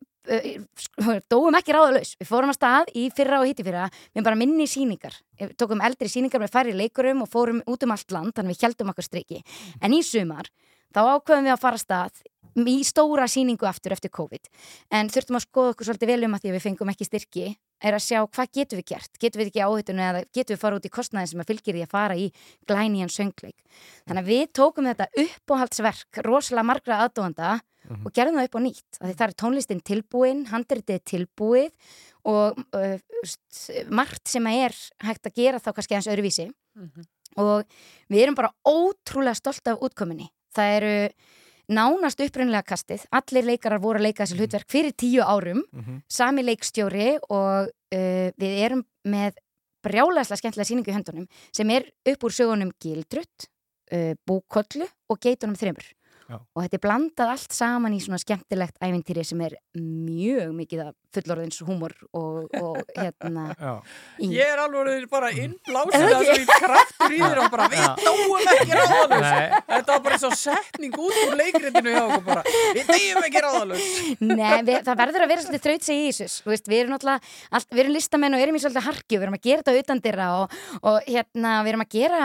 dóum 1.33 1.57
ekki 1.59 1.75
ráðalaus, 1.75 2.15
við 2.21 2.29
fórum 2.29 2.53
að 2.53 2.59
stað 2.59 2.93
í 2.99 3.09
fyrra 3.17 3.41
og 3.43 3.49
hitti 3.49 3.67
fyrra, 3.67 3.89
við 4.15 4.27
bara 4.27 4.39
minni 4.39 4.69
síningar 4.69 5.17
Við 5.39 5.55
tókum 5.61 5.83
eldri 5.85 6.09
síningar 6.11 6.43
með 6.43 6.55
færri 6.55 6.73
leikurum 6.75 7.23
og 7.23 7.31
fórum 7.31 7.61
út 7.71 7.85
um 7.87 7.95
allt 7.95 8.11
land, 8.11 8.35
þannig 8.35 8.57
við 8.57 8.65
heldum 8.67 8.91
okkur 8.91 9.07
striki. 9.07 9.45
En 9.79 9.95
í 9.95 10.01
sumar, 10.03 10.51
þá 10.91 11.01
ákveðum 11.15 11.47
við 11.47 11.55
að 11.55 11.63
fara 11.63 11.79
að 11.79 11.85
stað 11.85 12.25
í 12.67 12.81
stóra 12.83 13.29
síningu 13.31 13.69
aftur 13.69 13.95
eftir 13.95 14.11
COVID. 14.11 14.49
En 14.91 15.11
þurftum 15.13 15.39
að 15.39 15.45
skoða 15.45 15.75
okkur 15.75 15.89
svolítið 15.89 16.11
vel 16.11 16.27
um 16.27 16.35
að 16.35 16.43
því 16.43 16.51
að 16.51 16.57
við 16.57 16.65
fengum 16.65 16.91
ekki 16.91 17.07
styrki 17.07 17.47
er 17.79 17.95
að 17.95 18.03
sjá 18.03 18.19
hvað 18.25 18.53
getum 18.59 18.81
við 18.81 18.89
gert? 18.91 19.13
Getum 19.23 19.43
við 19.43 19.51
ekki 19.53 19.63
áhættinu 19.63 20.05
eða 20.09 20.25
getum 20.35 20.57
við 20.57 20.63
fara 20.65 20.81
út 20.81 20.89
í 20.89 20.93
kostnæðin 20.97 21.31
sem 21.31 21.43
að 21.45 21.53
fylgir 21.53 21.79
í 21.79 21.85
að 21.85 21.93
fara 21.93 22.19
í 22.19 22.27
glænían 22.67 23.13
söngleik? 23.15 23.59
Þannig 24.09 24.25
að 24.25 24.33
við 24.33 24.45
tókum 24.59 24.91
þetta 24.91 25.09
uppáhaldsverk 25.23 26.23
rosalega 26.27 26.67
margra 26.73 27.01
aðdóðanda 27.89 28.09
og 28.09 28.15
gerðum 28.17 28.39
það 28.39 28.49
upp 28.49 28.59
á 28.59 28.61
nýtt 28.65 28.99
það 29.01 29.25
er 29.27 29.35
tónlistin 29.43 29.83
tilbúin, 29.85 30.45
handritið 30.53 31.03
tilbúið 31.09 31.93
og 32.29 32.59
uh, 32.77 32.97
margt 33.91 34.29
sem 34.29 34.47
er 34.53 34.77
hægt 35.05 35.29
að 35.29 35.39
gera 35.41 35.63
þá 35.63 35.73
kannski 35.73 35.97
aðeins 35.97 36.13
öðruvísi. 36.13 36.49
Og 37.39 37.65
við 38.11 38.23
erum 38.25 38.37
bara 38.39 38.53
ótrúlega 38.67 39.39
stolt 39.39 39.69
af 39.71 39.83
útkominni 39.85 40.29
það 40.55 40.77
eru 40.79 40.95
nánast 41.69 42.23
upprunnilega 42.25 42.65
kastið. 42.65 43.05
Allir 43.13 43.45
leikarar 43.45 43.83
voru 43.83 44.01
að 44.01 44.09
leika 44.09 44.25
þessi 44.25 44.39
hlutverk 44.39 44.71
fyrir 44.73 44.95
tíu 44.97 45.25
árum. 45.25 45.63
Mhm. 45.73 46.01
sami 46.09 46.43
leikstjóri 46.43 47.19
og 47.29 47.69
uh, 47.69 48.29
við 48.39 48.65
erum 48.65 48.85
með 49.05 49.37
brjálæslega 49.85 50.41
skemmtilega 50.41 50.69
síningu 50.69 50.91
í 50.91 50.97
höndunum 50.97 51.29
sem 51.55 51.71
er 51.71 51.87
upp 52.09 52.25
úr 52.25 52.35
sögunum 52.35 52.73
Gildrutt, 52.81 53.49
uh, 53.93 54.15
Búkollu 54.27 54.89
og 55.09 55.21
Geitunum 55.21 55.57
þreymur 55.57 55.87
Já. 56.29 56.37
og 56.53 56.61
þetta 56.61 56.77
er 56.77 56.83
blandað 56.85 57.31
allt 57.33 57.55
saman 57.57 57.95
í 57.97 57.99
svona 58.05 58.19
skemmtilegt 58.21 58.77
ævintýri 58.85 59.23
sem 59.25 59.41
er 59.47 59.55
mjög 59.81 60.51
mikið 60.59 60.83
af 60.85 60.91
fullorðins 61.17 61.61
húmor 61.65 61.95
og, 62.13 62.51
og 62.61 62.83
hérna 63.01 63.47
í- 64.21 64.29
Ég 64.35 64.45
er 64.53 64.61
alveg 64.61 65.07
bara 65.09 65.31
innblásin 65.33 66.05
að 66.05 66.27
svo 66.29 66.35
í 66.37 66.45
kraftur 66.51 67.15
í 67.17 67.23
þér 67.23 67.41
og 67.47 67.49
bara 67.55 67.69
við 67.73 67.81
Já. 67.81 67.89
dáum 68.05 68.35
ekki 68.43 68.77
ráðalus. 68.77 69.31
Þetta 69.73 69.95
var 69.95 70.05
bara 70.05 70.19
svo 70.21 70.31
setning 70.43 70.99
út 71.01 71.17
úr 71.25 71.35
leikritinu 71.41 71.95
hjá 71.97 72.03
okkur 72.11 72.27
bara 72.29 72.45
Við 72.77 72.93
dáum 72.93 73.25
ekki 73.31 73.45
ráðalus 73.47 73.89
Nei, 74.21 74.61
við, 74.69 74.79
það 74.85 75.01
verður 75.01 75.25
að 75.25 75.33
vera 75.33 75.47
svolítið 75.47 75.65
þraut 75.69 75.89
sig 75.89 76.03
í 76.05 76.13
þessu 76.13 76.45
Þú 76.45 76.53
veist, 76.53 76.69
við 76.69 76.83
erum 76.85 76.93
náttúrulega, 76.99 77.35
allt, 77.57 77.73
við 77.73 77.85
erum 77.87 77.97
listamenn 77.97 78.37
og 78.37 78.45
erum 78.45 78.61
í 78.61 78.63
svolítið 78.67 78.87
harkju, 78.91 79.17
við 79.17 79.27
erum 79.31 79.41
að 79.41 79.45
gera 79.49 79.65
þetta 79.65 79.83
utan 79.87 80.05
dyrra 80.05 80.29
og, 80.43 80.57
og 80.93 81.01
hérna, 81.09 81.57
við 81.65 81.73
erum 81.73 81.85
að 81.89 81.93
gera 81.97 82.23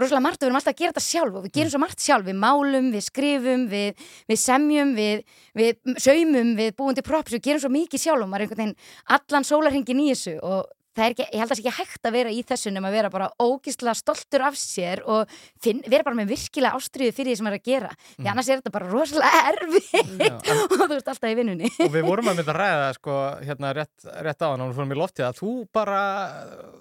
rosalega 0.00 0.24
margt 0.24 0.40
og 0.40 0.46
við 0.46 0.50
erum 0.50 0.58
alltaf 0.60 0.74
að 0.74 0.80
gera 0.80 0.94
þetta 0.94 1.06
sjálf 1.06 1.38
og 1.38 1.46
við 1.46 1.54
gerum 1.58 1.72
svo 1.74 1.82
margt 1.82 2.04
sjálf, 2.04 2.26
við 2.26 2.38
málum, 2.40 2.90
við 2.94 3.06
skrifum 3.06 3.64
við, 3.70 4.10
við 4.30 4.40
semjum, 4.40 4.92
við, 4.96 5.24
við 5.60 5.96
saumum, 6.06 6.52
við 6.58 6.74
búum 6.78 6.96
til 6.96 7.06
props, 7.06 7.36
við 7.36 7.46
gerum 7.48 7.64
svo 7.64 7.72
mikið 7.74 8.04
sjálf 8.04 8.24
og 8.24 8.30
maður 8.30 8.46
er 8.46 8.48
einhvern 8.48 8.62
veginn 8.64 9.18
allan 9.18 9.48
sólarhingin 9.48 10.04
í 10.04 10.10
þessu 10.12 10.36
og 10.40 10.68
ekki, 10.98 11.26
ég 11.30 11.38
held 11.38 11.46
að 11.46 11.50
það 11.50 11.58
sé 11.58 11.62
ekki 11.62 11.74
hægt 11.76 12.08
að 12.08 12.16
vera 12.16 12.32
í 12.34 12.40
þessu 12.46 12.72
nema 12.74 12.90
að 12.90 12.96
vera 12.98 13.10
bara 13.12 13.28
ógislega 13.40 13.94
stoltur 13.98 14.44
af 14.48 14.58
sér 14.58 15.02
og 15.06 15.30
finn, 15.62 15.82
vera 15.86 16.06
bara 16.06 16.18
með 16.18 16.32
virkilega 16.34 16.78
ástriðu 16.78 17.14
fyrir 17.14 17.30
því 17.30 17.38
sem 17.38 17.46
maður 17.46 17.58
er 17.58 17.62
að 17.62 17.70
gera. 17.70 17.90
Því 18.16 18.30
annars 18.32 18.50
er 18.50 18.60
þetta 18.60 18.74
bara 18.74 18.90
rosalega 18.90 19.42
erfitt 19.52 20.50
og 20.52 20.76
þú 20.76 20.90
veist 20.94 21.10
alltaf 21.14 21.30
í 21.30 21.38
vinnunni. 21.38 21.72
Og 21.86 21.92
við 21.94 22.06
vorum 22.08 22.30
að 22.32 22.40
mynda 22.40 22.54
að 22.54 22.60
ræða 22.60 22.92
sko, 22.98 23.18
hérna 23.46 23.74
rétt, 23.80 24.06
rétt 24.26 24.44
á 24.44 24.48
hann 24.50 24.64
og 24.66 24.72
við 24.72 24.80
fórum 24.80 24.94
í 24.96 25.00
loftið 25.00 25.28
að 25.30 25.40
þú 25.40 25.56
bara 25.80 26.04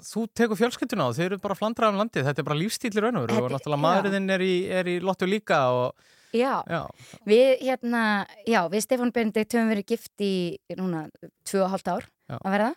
þú 0.09 0.27
tekur 0.41 0.61
fjölskylduna 0.63 1.09
á, 1.09 1.15
þau 1.15 1.25
eru 1.29 1.41
bara 1.43 1.59
flandrað 1.59 1.93
um 1.93 2.03
landið. 2.03 2.29
Þetta 2.29 2.43
er 2.43 2.49
bara 2.49 2.61
lífstíli 2.63 3.03
raun 3.03 3.21
og 3.21 3.29
náttúrulega 3.29 3.77
já. 3.77 3.83
maðurinn 3.85 4.33
er 4.33 4.45
í, 4.45 4.55
er 4.81 4.89
í 4.89 5.01
lottu 5.03 5.29
líka 5.29 5.67
og 5.75 6.15
Já, 6.29 6.61
já, 6.69 6.83
við 7.25 7.63
hérna, 7.65 8.01
já, 8.45 8.59
við 8.69 8.83
Stefán 8.85 9.11
Benedikt 9.13 9.55
höfum 9.55 9.71
verið 9.71 9.87
gift 9.95 10.21
í 10.21 10.59
núna 10.77 11.07
tvö 11.49 11.63
og 11.65 11.71
hálft 11.73 11.89
ár 11.89 12.05
Já. 12.29 12.37
að 12.37 12.53
verða 12.53 12.67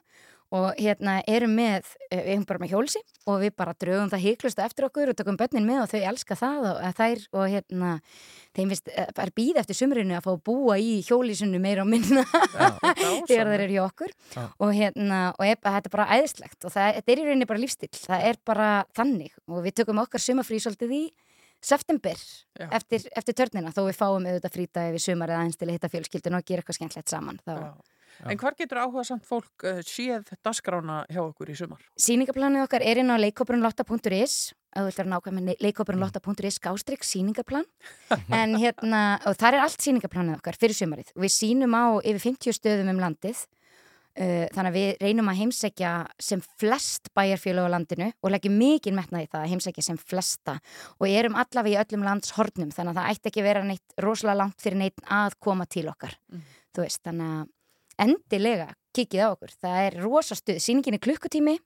og 0.52 0.76
hérna 0.76 1.16
erum 1.30 1.54
með, 1.56 1.88
eh, 2.10 2.20
við 2.20 2.34
erum 2.34 2.46
bara 2.48 2.60
með 2.60 2.72
hjólsi 2.74 3.00
og 3.26 3.40
við 3.40 3.54
bara 3.56 3.72
draugum 3.72 4.10
það 4.12 4.24
híklustu 4.26 4.64
eftir 4.64 4.86
okkur 4.88 5.12
og 5.12 5.16
tökum 5.16 5.38
börnin 5.40 5.66
með 5.68 5.82
og 5.82 5.90
þau 5.92 6.02
elska 6.10 6.36
það 6.36 6.68
og 6.68 6.82
að 6.88 6.98
þær 7.00 7.24
og 7.32 7.46
hérna 7.54 7.92
þeim 8.52 8.72
finnst, 8.74 8.92
eh, 8.92 9.08
er 9.24 9.32
býð 9.32 9.62
eftir 9.62 9.78
sumrinu 9.78 10.16
að 10.18 10.26
fá 10.26 10.32
að 10.34 10.44
búa 10.44 10.76
í 10.76 11.00
hjólísinu 11.06 11.60
meira 11.62 11.86
og 11.86 11.88
minna 11.88 12.24
þegar 13.28 13.48
þeir 13.48 13.64
eru 13.64 13.72
hjá 13.72 13.84
okkur. 13.86 14.12
Já. 14.36 14.44
og 14.60 14.74
hérna, 14.76 15.20
og 15.38 15.44
er, 15.46 15.56
þetta 15.56 15.88
er 15.88 15.96
bara 15.96 16.10
æðislegt 16.18 16.64
og 16.68 16.76
það, 16.76 16.94
þetta 17.00 17.12
er 17.12 17.18
í 17.22 17.26
rauninni 17.26 17.48
bara 17.48 17.64
lífstil 17.64 17.92
það 17.96 18.28
er 18.28 18.40
bara 18.44 18.70
þannig 18.96 19.32
og 19.48 19.64
við 19.64 19.78
tökum 19.80 20.02
okkar 20.04 20.20
sumafrí 20.20 20.60
svolítið 20.60 20.96
í 21.00 21.04
september 21.62 22.18
Já. 22.58 22.68
eftir, 22.74 23.08
eftir 23.16 23.36
törnina 23.38 23.72
þó 23.72 23.86
við 23.86 23.98
fáum 23.98 24.26
auðvitað 24.26 24.56
frítagi 24.56 24.94
við 24.96 25.04
sumar 25.06 25.32
eða 25.32 25.46
eins 25.46 25.58
til 25.58 25.68
að 25.68 25.76
hitta 25.76 25.90
fjölskyldun 25.92 26.38
og 26.38 26.46
gera 26.46 26.62
eitthvað 26.62 26.78
skemmtlegt 26.80 27.12
saman. 27.12 27.38
Þá, 27.46 27.54
En 28.30 28.38
hvar 28.38 28.54
getur 28.58 28.80
áhuga 28.82 29.04
samt 29.06 29.24
fólk 29.26 29.64
uh, 29.66 29.80
séð 29.86 30.28
dagskrána 30.44 31.02
hjá 31.10 31.22
okkur 31.24 31.52
í 31.52 31.56
sumar? 31.58 31.80
Sýningaplanið 32.00 32.66
okkar 32.66 32.84
er 32.86 33.00
inn 33.02 33.10
á 33.10 33.16
leikópurunlotta.is 33.22 34.36
að 34.72 34.86
þú 34.86 34.92
ætlar 34.92 35.08
að 35.08 35.12
nákvæm 35.12 35.38
með 35.38 35.64
leikópurunlotta.is 35.66 36.58
skástrygg 36.60 37.06
sýningaplan 37.06 37.66
en 38.40 38.54
hérna, 38.60 39.02
og 39.28 39.36
það 39.40 39.56
er 39.56 39.64
allt 39.64 39.82
sýningaplanið 39.84 40.38
okkar 40.38 40.60
fyrir 40.60 40.78
sumarið. 40.78 41.10
Við 41.18 41.34
sýnum 41.34 41.74
á 41.76 41.84
yfir 42.00 42.22
50 42.30 42.56
stöðum 42.60 42.94
um 42.94 43.02
landið. 43.02 43.42
Uh, 44.12 44.44
þannig 44.52 44.68
að 44.68 44.74
við 44.76 44.90
reynum 45.00 45.28
að 45.32 45.38
heimsækja 45.38 45.90
sem 46.20 46.40
flest 46.60 47.08
bæjarfjölu 47.16 47.62
á 47.64 47.72
landinu 47.72 48.10
og 48.20 48.34
leggjum 48.34 48.58
mikið 48.60 48.92
metnað 48.98 49.24
í 49.24 49.28
það 49.32 49.38
að 49.46 49.52
heimsækja 49.54 49.84
sem 49.86 49.96
flesta. 49.96 50.58
Og 51.00 51.08
erum 51.08 51.38
allavega 51.40 51.80
í 51.80 51.80
öllum 51.80 52.04
lands 52.04 52.34
hornum 52.36 52.74
þannig 52.76 52.92
að 52.92 53.00
það 53.00 53.14
ætti 53.14 53.32
ekki 53.32 53.46
vera 53.46 53.64
neitt 53.64 53.96
rosalega 54.04 54.42
langt 54.42 54.60
fyrir 54.60 54.82
neitt 54.82 55.00
að 55.08 55.38
koma 55.40 55.64
til 55.64 55.86
okkar. 55.88 56.18
Þú 56.76 56.84
veist, 56.84 57.00
þannig 57.08 57.32
að 57.38 57.48
endilega 58.04 58.70
kikið 58.96 59.24
á 59.24 59.28
okkur, 59.32 59.52
það 59.62 59.84
er 59.86 59.98
rosa 60.04 60.36
stuð. 60.38 60.60
Sýningin 60.62 60.98
er 60.98 61.02
klukkutími. 61.02 61.58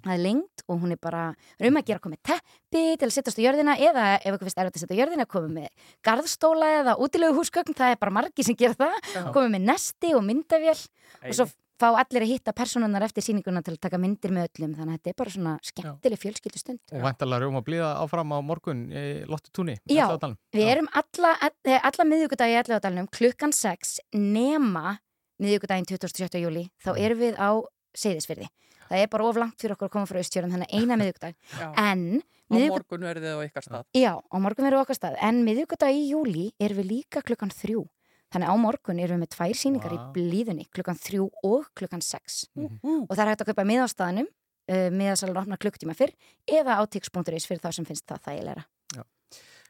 Það 0.00 0.14
er 0.14 0.22
lengt 0.24 0.62
og 0.64 0.78
hún 0.80 0.94
er 0.94 1.00
bara 1.00 1.22
um 1.60 1.76
að 1.76 1.90
gera 1.90 2.00
komið 2.00 2.22
teppi 2.24 2.84
til 2.96 3.04
að 3.04 3.12
sittast 3.12 3.40
á 3.40 3.44
jörðina 3.44 3.74
eða 3.76 4.04
ef 4.16 4.30
ykkur 4.30 4.48
finnst 4.48 4.60
erfitt 4.62 4.78
að 4.78 4.84
setja 4.86 4.96
á 4.96 5.00
jörðina 5.02 5.26
komið 5.28 5.50
með 5.58 5.88
garðstóla 6.08 6.70
eða 6.78 6.94
útilegu 7.04 7.36
húsgögn 7.36 7.76
það 7.76 7.92
er 7.92 7.98
bara 8.00 8.14
margi 8.16 8.46
sem 8.46 8.56
gera 8.56 8.78
það. 8.78 8.94
Já. 9.12 9.26
komið 9.34 9.52
með 9.56 9.66
nesti 9.68 10.14
og 10.16 10.24
myndavél. 10.24 10.78
Og 11.20 11.36
svo 11.36 11.46
fá 11.80 11.88
allir 11.90 12.24
að 12.24 12.32
hitta 12.34 12.54
personunar 12.56 13.04
eftir 13.04 13.24
sýninguna 13.24 13.62
til 13.64 13.74
að 13.74 13.82
taka 13.84 14.00
myndir 14.00 14.32
með 14.36 14.48
öllum. 14.48 14.72
Þannig 14.78 14.94
að 14.94 14.98
þetta 14.98 15.12
er 15.12 15.18
bara 15.20 15.34
svona 15.36 15.54
skemmtileg 15.68 16.22
fjölskyldustund. 16.24 16.80
Og 16.94 17.04
væntalega 17.04 17.44
rjóma 17.44 17.64
blíða 17.66 17.92
áfram 18.00 18.34
á 18.36 18.38
morgun 18.44 18.82
í 18.88 19.04
Lottu 19.28 19.52
túni 19.56 19.76
Já, 19.88 20.08
við 20.56 20.72
erum 20.74 20.90
alla, 20.96 21.36
alla 21.76 22.08
miðugudagi 22.08 22.56
í 22.56 22.60
Ellegadalunum 22.62 23.12
klukkan 23.12 23.52
6 23.56 23.98
nema 24.16 24.98
miðugudaginn 25.40 25.86
27. 25.88 26.40
júli 26.44 26.64
þá 26.84 26.90
Mm. 26.94 27.00
erum 27.04 27.18
við 27.24 27.34
á 27.40 27.50
Seyðisfyrði 27.96 28.48
það 28.90 28.98
er 29.04 29.08
bara 29.10 29.24
of 29.28 29.36
langt 29.36 29.58
fyrir 29.58 29.74
okkur 29.76 29.88
að 29.88 29.94
koma 29.96 30.06
frá 30.10 30.18
Östjörnum 30.22 30.52
þannig 30.54 30.70
að 30.70 30.80
eina 30.80 30.96
miðugudag 31.00 31.34
Já. 31.58 31.68
en 31.76 32.22
miðvikudag- 32.50 32.74
morgun 32.74 33.06
verðið 33.06 33.26
þið 33.30 33.38
á 33.38 33.46
ykkar 33.46 33.64
stað. 33.66 33.84
Já, 33.94 34.12
á 34.18 34.36
morgun 34.42 34.64
verðum 34.66 34.78
við 34.78 34.82
á 34.82 34.84
okkar 34.86 34.98
stað 34.98 35.16
en 35.22 35.44
miðugudag 35.46 35.94
í 35.94 36.02
júli 36.10 36.46
erum 36.60 36.78
við 36.82 36.88
líka 36.90 37.22
klukkan 37.22 37.50
þrjú 37.54 37.84
þannig 38.30 38.46
á 38.50 38.54
morgun 38.58 38.98
erum 39.02 39.18
við 39.18 39.22
með 39.26 39.32
tvær 39.36 39.54
síningar 39.58 39.90
Vá. 39.90 39.96
í 39.96 40.12
blíðunni 40.14 40.66
klukkan 40.70 40.98
þrjú 40.98 41.30
og 41.46 41.66
klukkan 41.74 42.02
sex 42.02 42.46
Úhú. 42.58 43.06
og 43.08 43.14
það 43.16 43.22
er 43.24 43.30
hægt 43.34 43.42
að 43.42 43.50
kaupa 43.54 43.64
miðastaðanum 43.70 44.26
uh, 44.70 44.90
miðasalur 44.94 45.40
opna 45.42 45.56
klukktíma 45.58 45.94
fyrr 45.98 46.12
eða 46.46 46.78
á 46.78 46.82
tix.is 46.86 47.46
fyrir 47.46 47.62
þá 47.62 47.70
sem 47.74 47.84
finnst 47.86 48.06
það 48.06 48.22
þægilega 48.28 48.64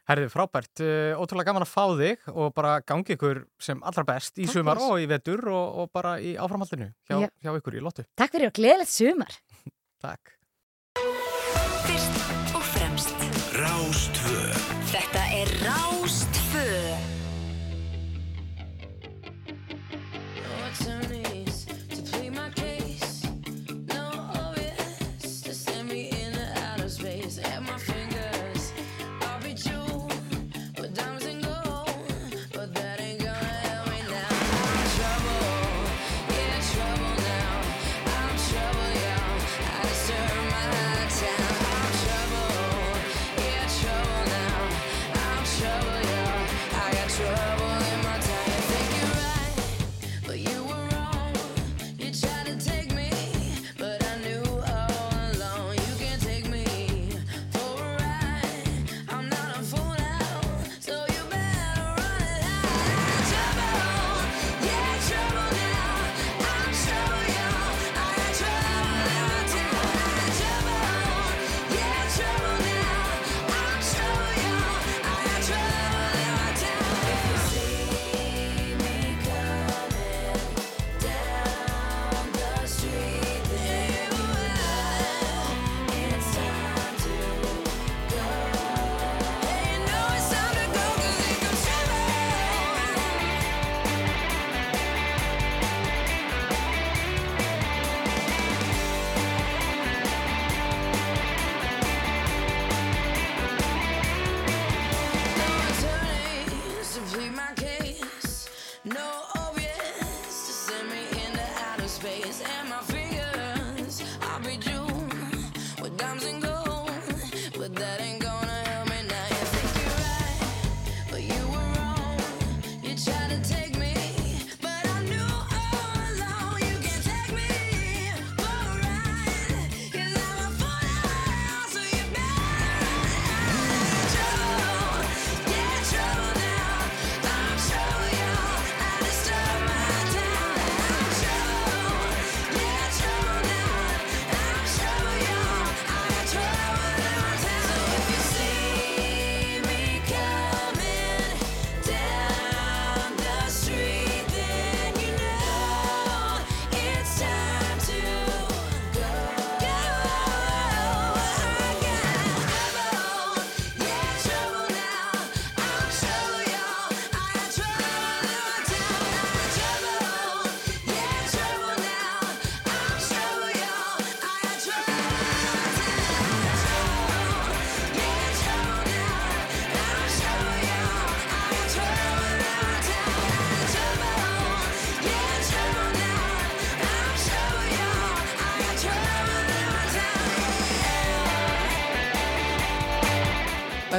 Herði, 0.09 0.27
frábært, 0.33 0.81
uh, 0.81 1.19
ótrúlega 1.21 1.51
gaman 1.51 1.63
að 1.65 1.69
fá 1.71 1.83
þig 1.99 2.23
og 2.33 2.53
bara 2.57 2.71
gangi 2.81 3.13
ykkur 3.15 3.43
sem 3.61 3.81
allra 3.85 4.03
best 4.07 4.39
í 4.41 4.47
Takk 4.47 4.55
sumar 4.57 4.79
fyrir. 4.81 4.91
og 4.91 5.03
í 5.03 5.07
vetur 5.11 5.45
og, 5.53 5.77
og 5.83 5.91
bara 5.93 6.15
í 6.19 6.33
áframhaldinu 6.41 6.89
hjá, 7.07 7.19
Já. 7.21 7.29
hjá 7.45 7.51
ykkur 7.61 7.77
í 7.77 7.83
Lottu. 7.85 8.05
Takk 8.17 8.33
fyrir 8.35 8.49
og 8.49 8.57
gleðilegt 8.57 8.91
sumar 8.91 9.37
Takk. 10.05 10.33
Fyrst 11.85 12.55
og 12.57 12.65
fremst 12.73 13.27
Rástvö 13.61 14.41
Þetta 14.91 15.23
er 15.37 15.53
Rástfö 15.63 16.40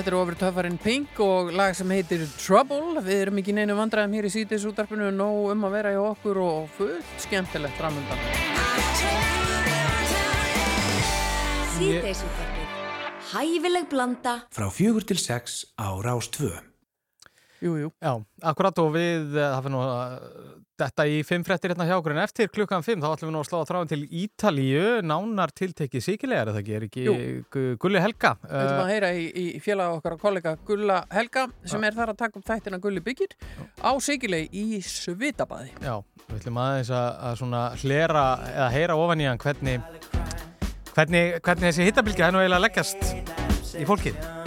Þetta 0.03 0.11
er 0.11 0.18
ofur 0.18 0.34
töffarinn 0.34 0.76
Pink 0.82 1.18
og 1.22 1.53
lag 1.55 1.76
sem 1.78 1.92
heitir 1.94 2.24
Trouble. 2.34 2.98
Við 3.07 3.20
erum 3.20 3.36
ekki 3.38 3.53
í 3.53 3.55
neinu 3.55 3.76
vandræðum 3.78 4.16
hér 4.18 4.26
í 4.26 4.30
sítis 4.34 4.64
útarpinu, 4.66 5.12
nóg 5.14 5.53
um 5.53 5.62
að 5.68 5.76
vera 5.76 5.92
hjá 5.94 6.00
okkur 6.09 6.40
og 6.42 6.64
fullt 6.74 7.12
skemmtilegt 7.22 7.78
framöndan. 7.78 8.24
Síðdeisútvarpið 11.76 12.74
Hæfileg 13.30 13.86
blanda 13.94 14.34
Frá 14.50 14.66
fjögur 14.74 15.07
til 15.07 15.20
sex 15.22 15.61
á 15.78 15.94
Rástvö 16.03 16.50
Jú, 17.62 17.78
jú. 17.78 17.94
Já, 18.03 18.18
akkurat 18.42 18.82
og 18.82 18.90
við, 18.98 19.36
eh, 19.38 19.53
það 19.55 19.62
fyrir 19.68 19.76
nú 19.76 19.84
að 19.86 20.18
þetta 20.83 21.07
í 21.09 21.18
fimm 21.26 21.45
frettir 21.47 21.72
hérna 21.72 21.87
hjá 21.89 21.95
okkur 21.97 22.14
en 22.16 22.20
eftir 22.24 22.51
klukkan 22.53 22.85
fimm 22.87 23.01
þá 23.03 23.09
ætlum 23.14 23.30
við 23.30 23.35
nú 23.37 23.41
að 23.43 23.49
slá 23.49 23.59
að 23.61 23.68
þráðum 23.70 23.91
til 23.93 24.01
Ítalíu, 24.22 24.85
nánar 25.07 25.53
tiltekið 25.57 26.05
síkilegar, 26.07 26.51
er 26.51 26.57
það 26.57 26.61
ekki, 26.62 26.74
er 26.78 26.87
ekki 26.89 27.05
Jú. 27.07 27.14
Gu- 27.55 27.76
Gulli 27.83 28.03
Helga? 28.03 28.35
Við 28.43 28.59
ætlum 28.62 28.83
að 28.85 28.93
heyra 28.93 29.11
í, 29.16 29.24
í 29.43 29.47
félag 29.64 29.97
okkar 29.99 30.16
og 30.18 30.22
kollega 30.26 30.55
Gulla 30.68 30.99
Helga 31.14 31.47
sem 31.64 31.87
er 31.89 31.97
þar 31.99 32.12
að 32.14 32.20
taka 32.24 32.41
upp 32.43 32.49
þættina 32.51 32.83
Gulli 32.83 33.03
Byggir 33.05 33.35
á 33.80 33.91
Sigilei 34.03 34.45
í 34.53 34.83
Svitabaði. 34.83 35.72
Já, 35.83 35.97
við 36.28 36.37
ætlum 36.41 36.61
aðeins 36.66 36.93
að, 36.93 37.09
að 37.30 37.41
svona 37.43 37.64
hlera 37.83 38.26
eða 38.53 38.70
heyra 38.76 38.99
ofan 39.01 39.22
í 39.24 39.30
hann 39.30 39.43
hvernig, 39.43 39.80
hvernig, 40.93 41.41
hvernig 41.41 41.70
þessi 41.72 41.89
er 42.28 42.33
nú 42.35 42.43
eiginlega 42.45 42.64
leggjast 42.66 43.76
í 43.78 43.89
fólkið. 43.89 44.41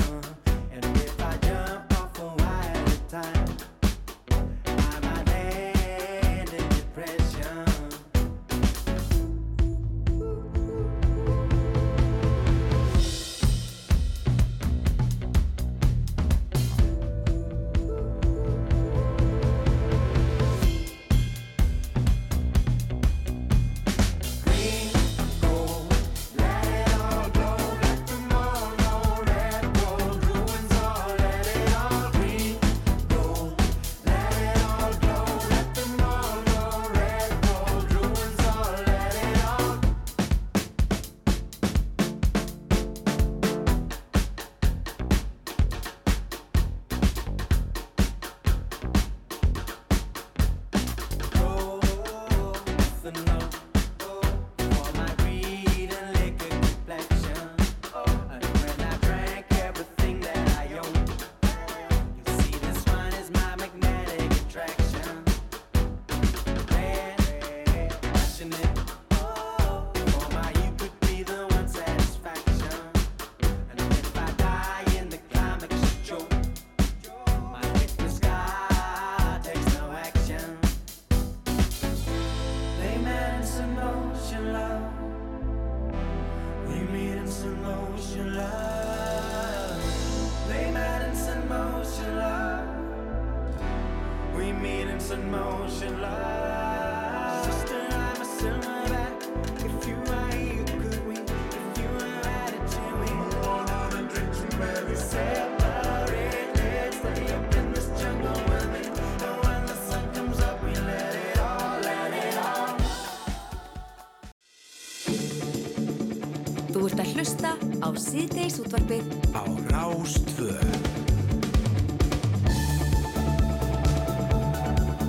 Útvarpið 118.76 119.08
Á 119.32 119.44
Rástvö 119.72 120.52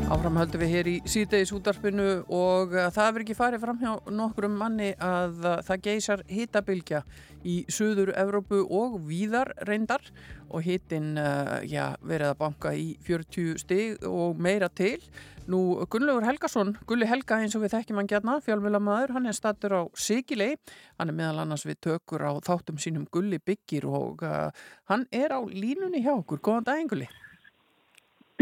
Áfram 0.06 0.36
höldum 0.38 0.62
við 0.62 0.70
hér 0.70 0.88
í 0.90 0.94
síðdeis 1.10 1.50
útarpinu 1.50 2.04
og 2.30 2.76
uh, 2.76 2.86
það 2.94 3.08
hefur 3.08 3.24
ekki 3.24 3.34
farið 3.34 3.64
fram 3.64 3.80
hjá 3.80 3.90
nokkrum 4.14 4.54
manni 4.54 4.92
að 5.02 5.40
uh, 5.42 5.56
það 5.66 5.82
geysar 5.88 6.22
hitabilgja 6.30 7.00
í 7.42 7.56
Suður 7.66 8.12
Evrópu 8.14 8.62
og 8.70 9.00
víðar 9.08 9.50
reyndar 9.66 10.04
og 10.46 10.62
hitin 10.62 11.16
uh, 11.18 11.58
já, 11.66 11.96
verið 12.06 12.30
að 12.30 12.38
banka 12.44 12.74
í 12.78 12.92
40 13.02 13.58
stig 13.64 14.06
og 14.06 14.38
meira 14.38 14.70
til. 14.70 15.00
Nú 15.46 15.60
Gunnlaugur 15.86 16.24
Helgason, 16.26 16.72
Gulli 16.90 17.06
Helga 17.06 17.36
eins 17.38 17.54
og 17.54 17.62
við 17.62 17.76
þekkjum 17.76 18.00
hann 18.00 18.08
gætna, 18.10 18.40
fjálmjölamæður, 18.42 19.12
hann 19.14 19.28
er 19.30 19.36
stattur 19.36 19.76
á 19.78 19.82
Sigilei, 19.94 20.56
hann 20.98 21.12
er 21.12 21.14
meðal 21.14 21.44
annars 21.44 21.62
við 21.68 21.78
tökur 21.86 22.24
á 22.26 22.34
þáttum 22.42 22.80
sínum 22.82 23.04
Gulli 23.14 23.38
Byggir 23.38 23.86
og 23.86 24.24
uh, 24.26 24.50
hann 24.90 25.06
er 25.14 25.30
á 25.30 25.40
línunni 25.46 26.02
hjá 26.02 26.16
okkur. 26.16 26.42
Góðan 26.42 26.66
daginn 26.66 26.90
Gulli. 26.90 27.06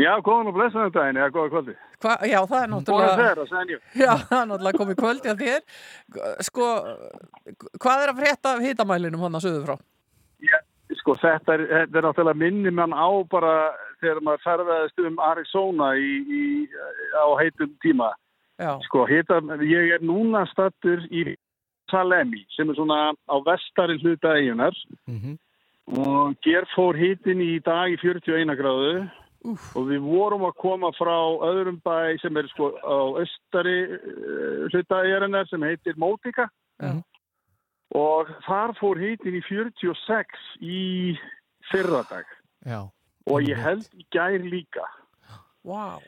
Já, 0.00 0.10
góðan 0.24 0.48
og 0.50 0.56
blessaðan 0.56 0.94
daginn, 0.96 1.20
eða 1.20 1.32
góða 1.36 1.50
kvöldi. 1.52 1.74
Hva, 2.02 2.14
já, 2.26 2.38
það 2.50 2.60
er 2.62 2.70
náttúrulega... 2.72 3.16
þeirra, 3.20 3.44
sæn 3.52 3.74
ég. 3.74 3.82
Já, 4.02 4.10
það 4.24 4.38
er 4.40 4.48
náttúrulega 4.50 4.80
komið 4.80 4.96
kvöld 5.02 5.28
hjá 5.28 5.34
þér. 5.44 5.60
Sko, 6.48 6.70
hvað 7.84 8.02
er 8.02 8.12
að 8.14 8.22
frétta 8.22 8.54
af 8.56 8.64
hitamælinum 8.64 9.22
hann 9.28 9.38
að 9.38 9.44
söðu 9.46 9.60
frá? 9.68 9.76
Sko, 10.98 11.14
þetta 11.20 11.54
er, 11.54 11.62
þetta 11.92 12.00
er 12.00 12.08
þegar 14.04 14.20
maður 14.26 14.44
ferðaðist 14.44 15.06
um 15.08 15.22
Arizona 15.30 15.94
í, 15.96 16.12
í, 16.22 16.42
á 17.16 17.26
heitum 17.40 17.72
tíma. 17.84 18.12
Já. 18.60 18.76
Sko, 18.86 19.02
hita, 19.10 19.40
ég 19.66 19.96
er 19.96 20.04
núna 20.04 20.44
stattur 20.52 21.02
í 21.10 21.32
Salemi, 21.90 22.44
sem 22.54 22.70
er 22.70 22.78
svona 22.78 23.00
á 23.12 23.36
vestari 23.44 23.98
hluta 24.00 24.36
eigunar 24.38 24.76
og 25.84 26.36
ger 26.42 26.64
fór 26.72 26.96
hitin 26.96 27.42
í 27.44 27.58
dag 27.60 27.92
í 27.92 27.98
41 28.00 28.56
gráðu 28.56 28.94
og 29.44 29.88
við 29.90 30.00
vorum 30.00 30.46
að 30.48 30.56
koma 30.62 30.90
frá 30.96 31.16
öðrum 31.44 31.80
bæ 31.84 32.16
sem 32.22 32.36
er 32.40 32.48
sko 32.48 32.72
á 32.80 33.20
östari 33.20 33.76
uh, 33.92 34.64
hluta 34.72 35.02
eigunar 35.04 35.48
sem 35.50 35.62
heitir 35.62 35.98
Mótika 36.00 36.48
Já. 36.80 37.02
og 37.92 38.32
þar 38.46 38.72
fór 38.80 39.00
hitin 39.02 39.36
í 39.36 39.42
46 39.44 40.40
í 40.64 40.82
fyrradag 41.70 42.24
Já. 42.64 42.88
Og 43.30 43.48
ég 43.48 43.58
held 43.60 43.88
í 43.96 44.06
gær 44.12 44.44
líka. 44.44 44.84
Vá. 45.64 45.98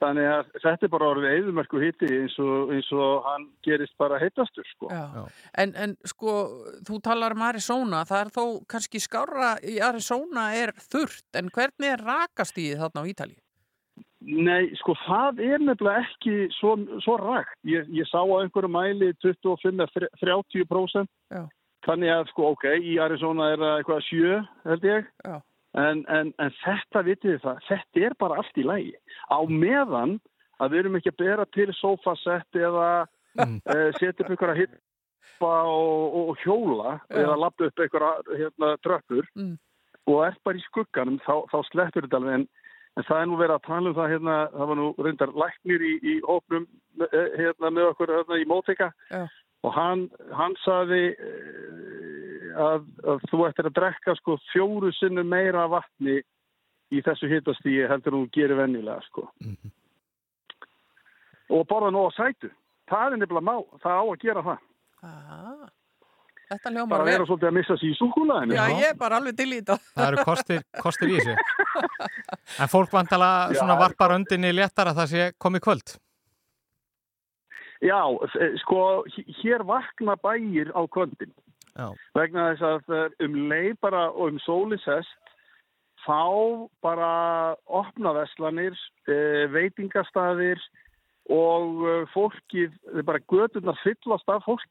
Þannig 0.00 0.30
að 0.32 0.52
þetta 0.62 0.86
er 0.86 0.92
bara 0.94 1.08
orðið 1.12 1.34
eðumerku 1.36 1.80
hitti 1.82 2.08
eins 2.08 2.36
og, 2.40 2.70
eins 2.72 2.88
og 2.96 3.26
hann 3.26 3.44
gerist 3.66 3.92
bara 4.00 4.16
heitastur 4.22 4.64
sko. 4.70 4.88
Já. 4.88 5.26
En, 5.60 5.74
en 5.76 5.92
sko, 6.08 6.36
þú 6.88 7.02
talar 7.04 7.36
um 7.36 7.44
Arizona, 7.44 8.06
það 8.08 8.22
er 8.22 8.32
þó 8.38 8.44
kannski 8.70 9.02
skára 9.02 9.52
í 9.60 9.76
Arizona 9.84 10.46
er 10.56 10.72
þurrt, 10.80 11.26
en 11.36 11.52
hvernig 11.52 11.92
er 11.92 12.04
rakastíðið 12.06 12.80
þarna 12.80 13.04
á 13.04 13.10
Ítali? 13.12 13.36
Nei, 14.20 14.70
sko 14.76 14.94
það 15.00 15.38
er 15.44 15.62
nefnilega 15.64 16.04
ekki 16.04 16.48
svo, 16.56 16.74
svo 17.04 17.18
rægt. 17.20 17.54
Ég, 17.68 17.88
ég 17.96 18.08
sá 18.08 18.20
á 18.20 18.40
einhverju 18.40 18.68
mæli 18.72 19.12
25-30% 19.24 21.08
Já. 21.32 21.44
þannig 21.84 22.12
að 22.12 22.26
sko 22.32 22.50
ok, 22.54 22.66
í 22.84 22.98
Arizona 23.00 23.52
er 23.52 23.62
það 23.62 23.78
eitthvað 23.78 24.04
sjö 24.08 24.42
held 24.68 24.84
ég. 24.88 25.08
Já. 25.24 25.40
En, 25.78 26.02
en, 26.10 26.32
en 26.42 26.52
þetta, 26.64 27.04
vitið 27.06 27.36
þið 27.36 27.42
það, 27.44 27.58
þetta 27.68 28.04
er 28.06 28.14
bara 28.18 28.38
allt 28.42 28.58
í 28.58 28.66
lægi. 28.66 28.94
Á 29.30 29.38
meðan 29.46 30.16
að 30.60 30.72
við 30.72 30.80
erum 30.82 30.96
ekki 30.98 31.12
að 31.12 31.20
bera 31.22 31.46
til 31.54 31.68
sofasett 31.78 32.58
eða 32.58 32.86
mm. 33.38 33.58
uh, 33.70 33.90
setja 33.98 34.24
upp 34.24 34.32
einhverja 34.34 34.64
hippa 34.64 35.52
og, 35.70 36.06
og, 36.08 36.32
og 36.32 36.42
hjóla 36.44 36.96
Já. 36.98 37.20
eða 37.22 37.36
lappa 37.44 37.68
upp 37.68 37.84
einhverja 37.84 38.40
hérna, 38.42 38.72
tröppur 38.82 39.28
Mm. 39.38 39.54
og 40.10 40.24
er 40.26 40.40
bara 40.44 40.58
í 40.58 40.64
skugganum, 40.66 41.20
þá, 41.22 41.46
þá 41.52 41.58
sleppur 41.70 42.08
þetta 42.08 42.18
alveg. 42.18 42.40
En, 42.40 42.48
en 42.98 43.06
það 43.06 43.20
er 43.20 43.28
nú 43.30 43.38
verið 43.38 43.54
að 43.54 43.66
tala 43.68 43.92
um 43.92 43.98
það 44.00 44.12
hérna, 44.16 44.36
það 44.56 44.70
var 44.72 44.80
nú 44.80 44.88
reyndar 44.98 45.34
læknir 45.44 45.84
í, 45.86 45.92
í 46.02 46.14
hópnum 46.26 46.66
eh, 47.06 47.28
hérna, 47.38 47.70
með 47.70 47.92
okkur 47.92 48.14
hérna, 48.16 48.40
í 48.42 48.48
Mótika 48.50 48.90
Já. 49.12 49.28
Og 49.66 49.74
hann, 49.76 50.06
hann 50.32 50.54
saði 50.64 51.02
að, 52.56 52.86
að 53.12 53.26
þú 53.30 53.42
ættir 53.48 53.68
að 53.70 53.76
drekka 53.78 54.14
sko 54.18 54.38
fjóru 54.52 54.92
sinnu 54.96 55.24
meira 55.26 55.66
vatni 55.70 56.20
í 56.90 57.02
þessu 57.06 57.28
hitastíi 57.30 57.84
heldur 57.90 58.16
þú 58.18 58.22
gerir 58.34 58.58
venjulega 58.58 59.02
sko. 59.10 59.28
Og 61.50 61.66
borða 61.70 61.90
nú 61.94 62.06
á 62.06 62.10
sætu. 62.14 62.50
Það 62.90 63.04
er 63.14 63.20
nefnilega 63.20 63.46
má, 63.46 63.54
það 63.82 64.00
á 64.00 64.04
að 64.06 64.18
gera 64.24 64.42
það. 64.46 64.64
Aha. 65.06 65.52
Þetta 66.50 66.70
hljómar 66.74 66.90
Bara 66.90 67.04
vel. 67.06 67.12
vera 67.14 67.26
svolítið 67.28 67.48
að 67.48 67.54
missa 67.54 67.74
sér 67.78 67.86
í 67.92 67.96
súkulæðinu. 68.00 68.54
Já, 68.56 68.62
ég 68.74 68.88
er 68.88 68.96
bara 68.98 69.18
alveg 69.20 69.36
til 69.38 69.46
í 69.52 69.58
þetta. 69.60 69.76
Það 69.94 70.06
eru 70.08 70.24
kostir, 70.26 70.64
kostir 70.82 71.12
í 71.12 71.18
þessu. 71.20 71.34
En 72.60 72.68
fólk 72.68 72.90
vantala 72.92 73.28
svona 73.54 73.76
varpar 73.78 74.16
öndinni 74.16 74.50
léttar 74.52 74.90
að 74.90 74.98
það 74.98 75.12
sé 75.12 75.26
komið 75.40 75.62
kvöld. 75.62 75.92
Já, 77.80 78.02
eh, 78.40 78.56
sko, 78.60 79.04
hér 79.40 79.64
vakna 79.64 80.16
bæir 80.20 80.68
á 80.76 80.84
kvöldin. 80.88 81.32
Já. 81.76 81.88
Vegna 82.14 82.52
þess 82.52 82.62
að 82.62 82.96
eh, 82.96 83.24
um 83.24 83.34
leið 83.48 83.76
bara 83.80 84.10
og 84.10 84.34
um 84.34 84.38
sólisest 84.44 85.16
þá 86.04 86.68
bara 86.82 87.56
opna 87.66 88.14
veslanir, 88.16 88.76
e, 89.04 89.46
veitingastæðir 89.52 90.60
og 91.28 92.08
fólkið, 92.14 92.72
þeir 92.94 93.04
bara 93.04 93.20
göturnar 93.28 93.76
fyllast 93.84 94.32
af 94.32 94.46
fólk. 94.46 94.64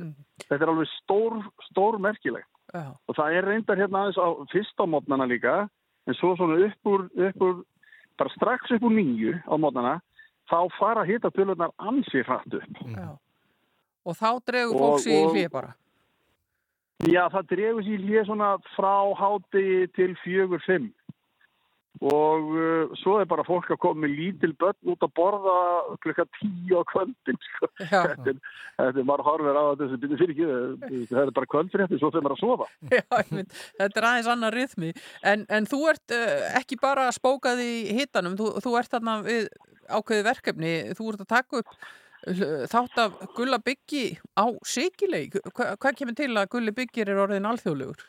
Mm. 0.00 0.14
Þetta 0.48 0.64
er 0.64 0.72
alveg 0.72 0.90
stór, 0.96 1.36
stór 1.68 2.00
merkilegt. 2.02 2.48
Já. 2.72 2.94
Og 3.06 3.16
það 3.18 3.36
er 3.36 3.48
reyndar 3.48 3.78
hérna 3.78 4.02
aðeins 4.02 4.18
á 4.18 4.28
fyrsta 4.50 4.86
mótnana 4.88 5.28
líka, 5.30 5.68
en 6.08 6.18
svo 6.18 6.32
svona 6.34 6.58
upp 6.66 6.90
úr, 6.90 7.06
upp 7.28 7.44
úr 7.44 7.60
bara 8.18 8.34
strax 8.34 8.74
upp 8.74 8.88
úr 8.88 8.96
nýju 8.96 9.36
á 9.46 9.54
mótnana, 9.60 9.94
þá 10.50 10.58
fara 10.78 11.04
hitta 11.04 11.30
tölunar 11.30 11.70
ansi 11.78 12.22
hratt 12.26 12.54
upp. 12.54 12.82
Já. 12.96 13.08
Og 14.06 14.14
þá 14.16 14.28
dregur 14.44 14.74
Og- 14.74 14.80
fólk 14.80 15.00
sig 15.00 15.12
í 15.12 15.26
hlið 15.32 15.50
bara. 15.50 15.74
Já, 17.04 17.28
það 17.28 17.48
dregur 17.48 17.82
sér 17.84 18.04
hér 18.08 18.24
svona 18.26 18.58
frá 18.76 19.14
háti 19.18 19.88
til 19.94 20.14
fjögur 20.24 20.60
fimm 20.66 20.92
og 22.02 22.48
uh, 22.58 22.94
svo 22.98 23.18
er 23.20 23.28
bara 23.30 23.44
fólk 23.46 23.68
að 23.70 23.78
koma 23.84 24.02
með 24.04 24.16
lítil 24.18 24.50
börn 24.58 24.90
út 24.90 25.04
að 25.06 25.12
borða 25.14 25.58
klukka 26.02 26.26
tíu 26.40 26.80
á 26.80 26.82
kvöldin 26.90 27.38
sko. 27.46 27.68
þetta, 27.78 28.34
er, 28.82 28.98
maður 29.06 29.26
horfir 29.28 29.58
á 29.58 29.64
þessu 29.78 29.98
byrju 30.02 30.18
fyrir 30.18 30.34
ekki 30.34 31.02
það 31.12 31.20
er 31.22 31.34
bara 31.38 31.50
kvöldfrétti, 31.54 32.00
svo 32.00 32.10
þegar 32.10 32.26
maður 32.26 32.36
að 32.36 32.42
sofa 32.42 32.68
Já, 32.98 33.20
mynd, 33.30 33.58
þetta 33.78 34.00
er 34.00 34.08
aðeins 34.10 34.30
annar 34.34 34.58
rytmi. 34.58 34.94
En, 35.22 35.44
en 35.54 35.68
þú 35.70 35.82
ert 35.92 36.16
uh, 36.16 36.48
ekki 36.58 36.80
bara 36.82 37.10
spókað 37.14 37.62
í 37.64 37.74
hitanum, 38.00 38.38
þú, 38.40 38.50
þú 38.64 38.74
ert 38.80 38.96
þarna 38.96 39.18
við 39.26 39.46
ákveði 39.84 40.26
verkefni, 40.26 40.72
þú 40.98 41.12
ert 41.12 41.22
að 41.24 41.30
taka 41.34 41.62
upp 41.62 41.72
uh, 41.76 42.64
þátt 42.74 43.00
af 43.04 43.22
Gulla 43.36 43.60
Byggi 43.62 44.06
á 44.34 44.50
Sigilei. 44.66 45.28
Hva, 45.30 45.74
hvað 45.78 46.00
kemur 46.00 46.18
til 46.18 46.32
að 46.34 46.50
Gulli 46.56 46.74
Byggir 46.74 47.14
er 47.14 47.22
orðin 47.26 47.48
alþjóðlegur? 47.52 48.08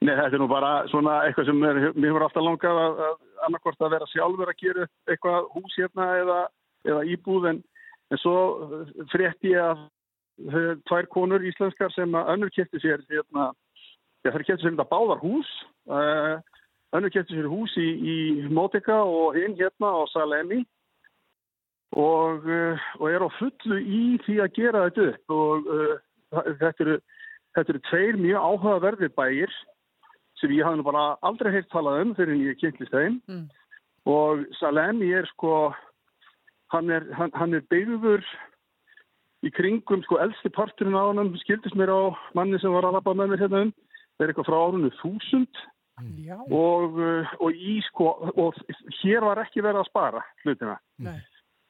Nei, 0.00 0.14
þetta 0.14 0.32
er 0.32 0.40
nú 0.40 0.48
bara 0.48 0.72
svona 0.88 1.18
eitthvað 1.26 1.50
sem 1.50 1.64
er, 1.68 1.80
mér 1.92 2.12
hefur 2.12 2.24
alltaf 2.24 2.44
langað 2.44 2.80
að, 2.84 3.02
að 3.08 3.44
annarkvort 3.46 3.84
að 3.84 3.94
vera 3.96 4.08
sjálfur 4.12 4.52
að 4.52 4.62
gera 4.62 4.88
eitthvað 5.10 5.50
hús 5.54 5.76
hérna 5.76 6.08
eða, 6.22 6.38
eða 6.88 7.04
íbúð 7.14 7.48
en, 7.52 7.62
en 8.08 8.20
svo 8.22 8.36
frétti 9.12 9.52
ég 9.52 9.64
að 9.66 9.86
tvær 10.86 11.08
konur 11.10 11.42
íslenskar 11.42 11.92
sem 11.94 12.14
að 12.14 12.32
önnur 12.34 12.52
kæfti 12.54 12.80
sér 12.82 13.02
hérna, 13.10 13.50
já 14.22 14.30
það 14.30 14.40
er 14.40 14.46
kæfti 14.46 14.62
sér 14.62 14.74
þetta 14.74 14.90
báðar 14.92 15.22
hús. 15.22 15.50
Uh, 15.88 16.38
önnur 16.94 17.12
kæfti 17.12 17.36
sér 17.36 17.48
hús 17.50 17.74
í, 17.80 17.88
í 17.98 18.16
Mótika 18.54 19.02
og 19.02 19.38
hinn 19.38 19.56
hérna 19.58 19.92
á 19.98 20.02
Salemi. 20.12 20.62
Og, 21.98 22.44
uh, 22.46 22.88
og 23.00 23.06
er 23.10 23.24
á 23.24 23.28
fullu 23.38 23.80
í 23.80 24.02
því 24.26 24.40
að 24.44 24.54
gera 24.60 24.84
þetta 24.86 25.08
upp. 25.12 25.34
Og 25.34 25.70
uh, 25.74 25.96
þetta 26.60 26.86
eru 26.86 26.98
Þetta 27.56 27.72
eru 27.74 27.80
tveir 27.90 28.18
mjög 28.20 28.44
áhugaverðir 28.48 29.14
bæir 29.16 29.52
sem 30.40 30.52
ég 30.54 30.64
hafði 30.66 30.80
nú 30.82 30.86
bara 30.86 31.04
aldrei 31.26 31.52
heilt 31.52 31.70
talað 31.72 32.02
um 32.04 32.12
fyrir 32.14 32.34
en 32.36 32.44
ég 32.46 32.58
kynntist 32.60 32.92
þeim 32.94 33.20
Mm. 33.28 33.46
og 34.06 34.44
Salemi 34.60 35.10
er 35.12 35.26
sko 35.32 35.72
hann 36.72 36.90
er, 36.90 37.06
hann, 37.16 37.30
hann 37.34 37.54
er 37.54 37.64
byggður 37.72 38.22
í 39.46 39.50
kringum 39.54 40.02
sko 40.04 40.18
eldsti 40.22 40.50
parturinn 40.54 40.96
á 40.98 41.08
hann 41.10 41.34
skildist 41.42 41.76
mér 41.78 41.90
á 41.90 42.00
manni 42.34 42.58
sem 42.60 42.72
var 42.72 42.84
að 42.88 42.98
labba 42.98 43.14
með 43.14 43.32
mér 43.34 43.42
hérna 43.46 43.64
um 43.66 43.72
það 43.72 44.24
er 44.24 44.32
eitthvað 44.32 44.48
frá 44.50 44.58
árunni 44.60 44.92
þúsund 45.00 45.60
Já. 46.22 46.36
og, 46.54 46.94
uh, 47.02 47.26
og 47.42 47.50
í 47.58 47.80
sko, 47.88 48.12
og 48.38 48.54
hér 49.02 49.24
var 49.26 49.40
ekki 49.42 49.64
verið 49.66 49.80
að 49.80 49.88
spara 49.88 50.20
hlutina. 50.44 50.76
Nei. 51.02 51.16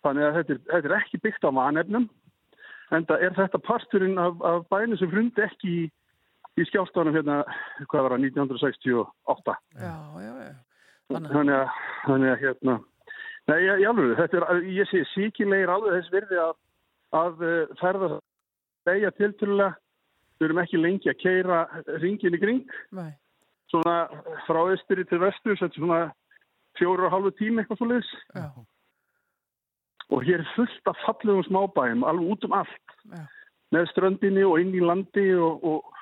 Þannig 0.05 0.26
að 0.26 0.35
þetta 0.37 0.53
er, 0.53 0.59
þetta 0.68 0.89
er 0.91 0.95
ekki 0.99 1.20
byggt 1.24 1.47
á 1.49 1.51
vanefnum, 1.57 2.05
en 2.95 3.07
það 3.09 3.24
er 3.26 3.34
þetta 3.36 3.61
parturinn 3.64 4.20
af, 4.20 4.39
af 4.45 4.66
bæinu 4.72 4.99
sem 4.99 5.11
frundi 5.12 5.45
ekki 5.45 5.72
í, 5.72 5.82
í 6.59 6.66
skjálftanum 6.68 7.16
hérna, 7.16 7.41
hvað 7.91 8.07
var 8.07 8.14
það, 8.14 8.28
1968. 8.28 9.59
Já, 9.82 9.97
já, 10.24 10.32
já. 10.47 10.55
Þannig 11.09 11.55
að, 11.57 11.76
þannig 12.05 12.30
að 12.30 12.41
hérna, 12.43 12.78
nei, 13.49 13.59
ég 13.64 13.84
alveg, 13.89 14.16
þetta 14.18 14.41
er, 14.43 14.64
ég 14.76 14.91
sé 14.91 15.05
síkilegir 15.14 15.70
alveg 15.72 15.95
þess 15.97 16.12
virði 16.12 16.41
að, 16.43 16.57
að 17.16 17.45
uh, 17.49 17.76
ferða 17.80 18.11
beigja 18.89 19.12
tiltölulega, 19.16 19.78
við 20.39 20.49
erum 20.49 20.61
ekki 20.62 20.80
lengi 20.80 21.11
að 21.11 21.22
keira 21.22 21.62
ringin 22.03 22.36
í 22.36 22.41
kring, 22.43 22.74
Nei. 22.95 23.11
svona 23.72 23.97
frá 24.47 24.61
östuri 24.74 25.07
til 25.09 25.20
vestur, 25.22 25.57
þetta 25.57 25.72
er 25.72 25.80
svona 25.80 26.03
fjóru 26.78 27.09
og 27.09 27.14
halvu 27.14 27.32
tími 27.41 27.62
eitthvað 27.62 27.80
svo 27.80 27.89
liðs. 27.91 28.12
Já. 28.36 28.47
Og 30.11 30.23
hér 30.25 30.41
fullt 30.57 30.87
af 30.89 30.97
fallegum 31.05 31.43
smábæum, 31.45 32.05
alveg 32.09 32.31
út 32.33 32.45
um 32.49 32.53
allt, 32.57 32.87
Já. 33.13 33.27
með 33.75 33.91
ströndinni 33.93 34.45
og 34.49 34.61
inn 34.61 34.73
í 34.75 34.81
landi 34.81 35.27
og, 35.37 35.65
og, 35.65 35.95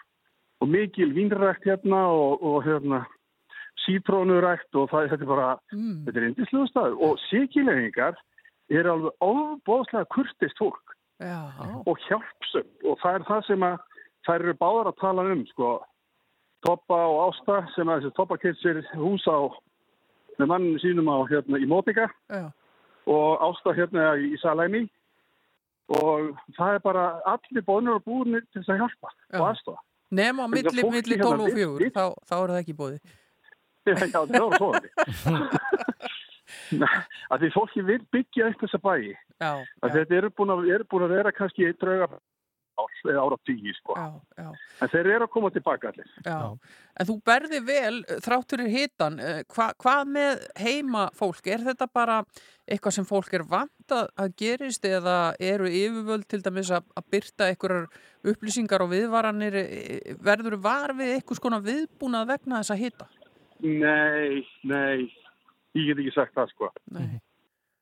og 0.63 0.69
mikil 0.69 1.11
vínrækt 1.17 1.67
hérna 1.67 2.05
og, 2.07 2.43
og 2.43 2.63
hérna 2.65 3.01
sítrónurækt 3.87 4.75
og 4.79 4.89
það, 4.91 5.09
þetta 5.11 5.23
er 5.27 5.33
bara, 5.33 5.49
Mm. 5.73 6.05
þetta 6.07 6.21
er 6.21 6.29
indislega 6.29 6.67
staður. 6.71 6.97
Og 7.03 7.19
síkilegingar 7.29 8.15
er 8.71 8.89
alveg 8.91 9.13
ofbóðslega 9.21 10.07
kurtist 10.15 10.59
fólk 10.59 10.95
Já. 11.21 11.51
og 11.87 11.99
hjálpsum 12.09 12.67
og 12.85 12.99
það 13.03 13.15
er 13.15 13.23
það 13.31 13.47
sem 13.47 13.63
að 13.63 13.77
þær 14.27 14.41
eru 14.43 14.55
báðar 14.61 14.91
að 14.91 15.01
tala 15.01 15.23
um 15.33 15.45
sko 15.47 15.69
Toppa 16.67 16.99
og 17.07 17.21
Ásta 17.31 17.61
sem 17.75 17.89
að 17.89 18.01
þessi 18.03 18.17
Toppa 18.17 18.37
keitt 18.43 18.91
hús 18.95 19.27
á 19.31 19.39
með 20.39 20.47
manninu 20.51 20.79
sínum 20.83 21.09
á 21.09 21.17
hérna 21.31 21.59
í 21.63 21.67
Mótika 21.69 22.09
Já. 22.29 22.51
Og 23.07 23.43
Ásta 23.49 23.75
hérna 23.77 24.15
í 24.19 24.33
Salæmi 24.43 24.85
og 25.97 26.33
það 26.57 26.75
er 26.75 26.81
bara 26.83 27.05
allir 27.31 27.63
bónur 27.67 28.01
og 28.01 28.05
búinir 28.09 28.43
til 28.51 28.63
þess 28.63 28.73
að 28.75 28.81
hjálpa 28.83 29.13
Já. 29.13 29.39
og 29.41 29.45
aðstofa. 29.53 29.81
Nema 30.11 30.47
á 30.47 30.49
milli, 30.51 30.83
milli 30.91 31.15
hérna 31.17 31.31
12 31.31 31.41
og 31.41 31.55
vill- 31.55 31.79
4, 31.79 31.91
þá, 31.95 32.05
þá 32.27 32.35
er 32.43 32.49
það 32.55 32.61
ekki 32.63 32.77
bóði. 32.81 32.99
Já, 33.87 33.95
það 34.03 34.41
voru 34.43 34.59
svoðandi. 34.59 34.89
að 37.31 37.43
því 37.43 37.51
fólki 37.55 37.85
vil 37.87 38.01
byggja 38.15 38.49
upp 38.51 38.63
þessa 38.65 38.81
bæi. 38.83 39.13
Já, 39.43 39.51
Að 39.83 39.97
þetta 39.99 40.17
eru 40.21 40.31
búin 40.35 40.53
að, 40.55 40.65
eru 40.75 40.87
búin 40.91 41.05
að 41.07 41.15
vera 41.19 41.33
kannski 41.35 41.67
eitt 41.69 41.79
drauga 41.83 42.09
eða 43.05 43.23
ára 43.27 43.37
tíu 43.47 43.73
sko. 43.77 43.95
já, 43.99 44.07
já. 44.41 44.49
En 44.83 44.89
þeir 44.93 45.09
eru 45.15 45.27
að 45.27 45.33
koma 45.37 45.51
tilbaka 45.55 45.91
allir. 45.93 46.09
Já. 46.25 46.39
En 46.97 47.07
þú 47.11 47.17
berði 47.29 47.61
vel 47.67 47.99
eh, 48.09 48.21
þrátturir 48.25 48.71
hitan. 48.73 49.19
eh, 49.21 49.43
Hva, 49.53 49.67
hvað 49.83 50.13
með 50.17 50.47
heima 50.63 51.05
fólk? 51.15 51.47
Er 51.53 51.65
þetta 51.67 51.89
bara 51.93 52.21
eitthvað 52.67 52.97
sem 52.97 53.05
fólk 53.07 53.35
er 53.37 53.45
vant 53.47 53.95
að, 53.95 54.09
að 54.17 54.33
gerist 54.41 54.85
eða 54.89 55.35
eru 55.39 55.69
yfirvöld 55.69 56.27
til 56.27 56.41
dæmis 56.43 56.71
að, 56.75 56.89
að 56.97 57.09
byrta 57.13 57.51
einhverjar 57.53 57.87
upplýsingar 58.33 58.83
og 58.87 58.91
viðvaranir? 58.95 59.61
eh, 59.61 60.17
Verður 60.25 60.57
var 60.65 60.95
við 60.99 61.15
eitthvað 61.19 61.43
skona 61.43 61.61
viðbúnað 61.63 62.27
vegna 62.33 62.63
þess 62.65 62.75
að 62.75 62.83
hita? 62.87 63.07
Nei, 63.61 64.43
nei, 64.69 65.07
ég 65.77 65.87
get 65.89 66.01
ekki 66.03 66.13
sagt 66.17 66.35
það 66.37 66.51
sko. 66.53 66.73
Nei. 66.93 67.21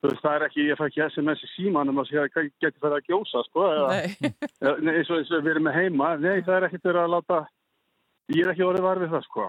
Þú 0.03 0.11
veist, 0.11 0.23
það 0.23 0.37
er 0.37 0.45
ekki, 0.47 0.65
ég 0.69 0.79
fæ 0.79 0.85
ekki 0.85 1.03
SMS 1.07 1.43
í 1.45 1.51
símanum 1.55 2.01
að 2.01 2.09
segja 2.09 2.25
að 2.25 2.49
geti 2.61 2.81
fyrir 2.83 2.97
að 2.97 3.11
gjósa 3.11 3.43
sko. 3.47 3.67
Nei. 3.89 4.33
nei, 4.85 4.91
eins 4.99 5.11
og, 5.13 5.21
við 5.31 5.53
erum 5.55 5.67
með 5.69 5.77
heima. 5.79 6.09
Nei, 6.21 6.41
það 6.45 6.57
er 6.57 6.67
ekki 6.69 6.81
fyrir 6.83 7.01
að 7.01 7.13
láta, 7.15 7.39
ég 8.35 8.43
er 8.43 8.51
ekki 8.53 8.67
orðið 8.67 8.85
var 8.89 9.01
við 9.01 9.15
það 9.15 9.25
sko. 9.29 9.47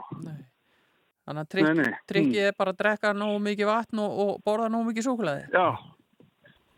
Þannig 1.27 1.43
að 1.43 1.43
Nei, 1.43 1.51
trykk, 1.51 1.69
nei. 1.81 2.01
trykkið 2.07 2.45
er 2.47 2.57
bara 2.57 2.73
að 2.73 2.81
drekka 2.85 3.13
nógu 3.19 3.43
mikið 3.43 3.69
vatn 3.73 4.01
og, 4.05 4.19
og 4.23 4.33
borða 4.47 4.71
nógu 4.71 4.93
mikið 4.93 5.09
súkulæði. 5.09 5.47
Já, 5.51 5.67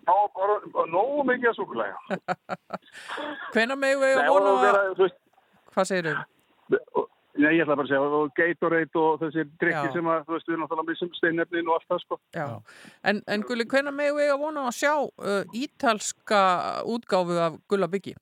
Ná, 0.09 0.15
bara, 0.33 0.55
nógu 0.89 1.25
mikið 1.29 1.51
að 1.51 1.59
súkulega. 1.59 2.19
Hvenær 3.53 3.77
megum 3.77 4.05
við 4.07 4.15
Nei, 4.17 4.25
að 4.25 4.31
og 4.33 4.39
vona 4.39 4.85
þú 4.97 5.09
Hvað 5.75 5.89
segir 5.91 6.09
þau? 6.09 7.03
Nei, 7.39 7.53
ég 7.55 7.63
ætla 7.63 7.77
bara 7.79 7.87
að 7.87 7.91
segja, 7.93 8.07
og 8.19 8.31
Gatorade 8.35 8.99
og 8.99 9.21
þessir 9.21 9.51
drikki 9.63 9.91
sem 9.95 10.09
að, 10.11 10.25
þú 10.27 10.35
veist, 10.35 10.49
við 10.49 10.55
erum 10.55 10.63
náttúrulega 10.65 10.89
missum 10.89 11.11
steinnefnin 11.15 11.69
og 11.71 11.77
allt 11.77 11.93
það, 11.93 12.01
sko. 12.03 12.19
Já. 12.35 12.47
En, 13.11 13.21
en 13.31 13.45
Gulli, 13.47 13.67
hvenær 13.71 13.95
megum 13.95 14.19
við 14.19 14.33
að 14.33 14.41
vona 14.43 14.65
að 14.67 14.79
sjá 14.81 14.95
uh, 14.99 15.55
ítalska 15.55 16.41
útgáfu 16.91 17.39
af 17.45 17.61
Gulla 17.71 17.89
Byggi? 17.93 18.17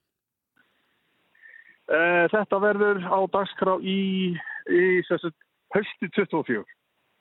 Uh, 1.88 2.26
þetta 2.34 2.60
verður 2.60 3.00
á 3.08 3.18
dagskrá 3.38 3.78
í, 3.80 3.98
í 4.68 4.84
þessu 5.08 5.32
hösti 5.72 6.12
24. 6.18 6.60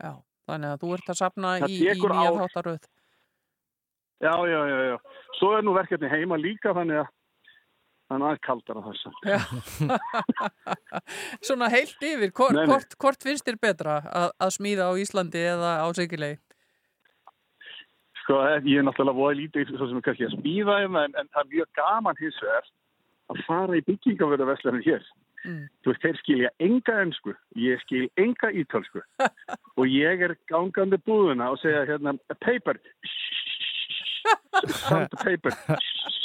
Já, 0.04 0.12
þannig 0.52 0.76
að 0.76 0.84
þú 0.84 0.94
ert 0.98 1.16
að 1.16 1.22
sapna 1.22 1.58
í, 1.62 1.80
í 1.80 1.94
nýja 1.96 2.36
þáttaröð. 2.42 2.92
Já, 4.26 4.34
já, 4.52 4.60
já, 4.68 4.78
já. 4.92 4.98
Svo 5.40 5.56
er 5.56 5.64
nú 5.64 5.80
verkefni 5.80 6.12
heima 6.12 6.36
líka, 6.40 6.76
þannig 6.76 7.06
að 7.06 7.15
er 8.14 8.78
af 8.78 8.86
þessu. 8.86 9.12
Já. 9.26 9.40
Svona 11.48 11.70
heilt 11.74 12.02
yfir, 12.02 12.32
hvort, 12.32 12.54
Nei, 12.54 12.66
nei. 12.66 12.70
hvort, 12.70 12.98
hvort 13.02 13.26
finnst 13.26 13.48
þér 13.48 13.60
betra 13.62 13.96
að, 14.06 14.30
að 14.40 14.54
smíða 14.60 14.90
á 14.90 14.94
Íslandi 15.02 15.42
eða 15.42 15.72
á 15.82 15.88
Sigilegi? 15.98 16.40
Sko, 18.22 18.40
ég 18.66 18.80
er 18.82 18.86
náttúrulega 18.86 19.18
voða 19.20 19.38
lítið 19.42 19.76
svo 19.76 19.90
sem 19.90 20.02
kannski 20.06 20.26
að 20.26 20.38
spýða 20.40 20.80
um, 20.88 20.98
en, 21.02 21.14
en 21.18 21.30
það 21.34 21.44
er 21.44 21.52
mjög 21.52 21.70
gaman 21.78 22.22
hins 22.22 22.40
vegar 22.42 22.72
að 23.34 23.42
fara 23.46 23.78
í 23.78 23.86
byggingavöruverslanir 23.90 24.86
hér. 24.86 25.06
Mm. 25.46 25.66
Þú 25.86 25.92
veist, 25.92 26.02
þeir 26.02 26.18
skilja 26.22 26.52
enga 26.66 26.96
ennsku, 27.04 27.36
ég 27.62 27.82
skil 27.86 28.08
enga 28.22 28.50
ítalsku 28.50 29.04
og 29.78 29.86
ég 29.90 30.26
er 30.26 30.34
gangandi 30.50 30.98
búðuna 31.06 31.52
og 31.54 31.62
segja 31.62 31.86
hérna, 31.90 32.16
paper, 32.42 32.82
sand 34.86 35.14
paper 35.22 35.54
og, 35.54 35.78
þú 35.78 36.10
veist, 36.10 36.25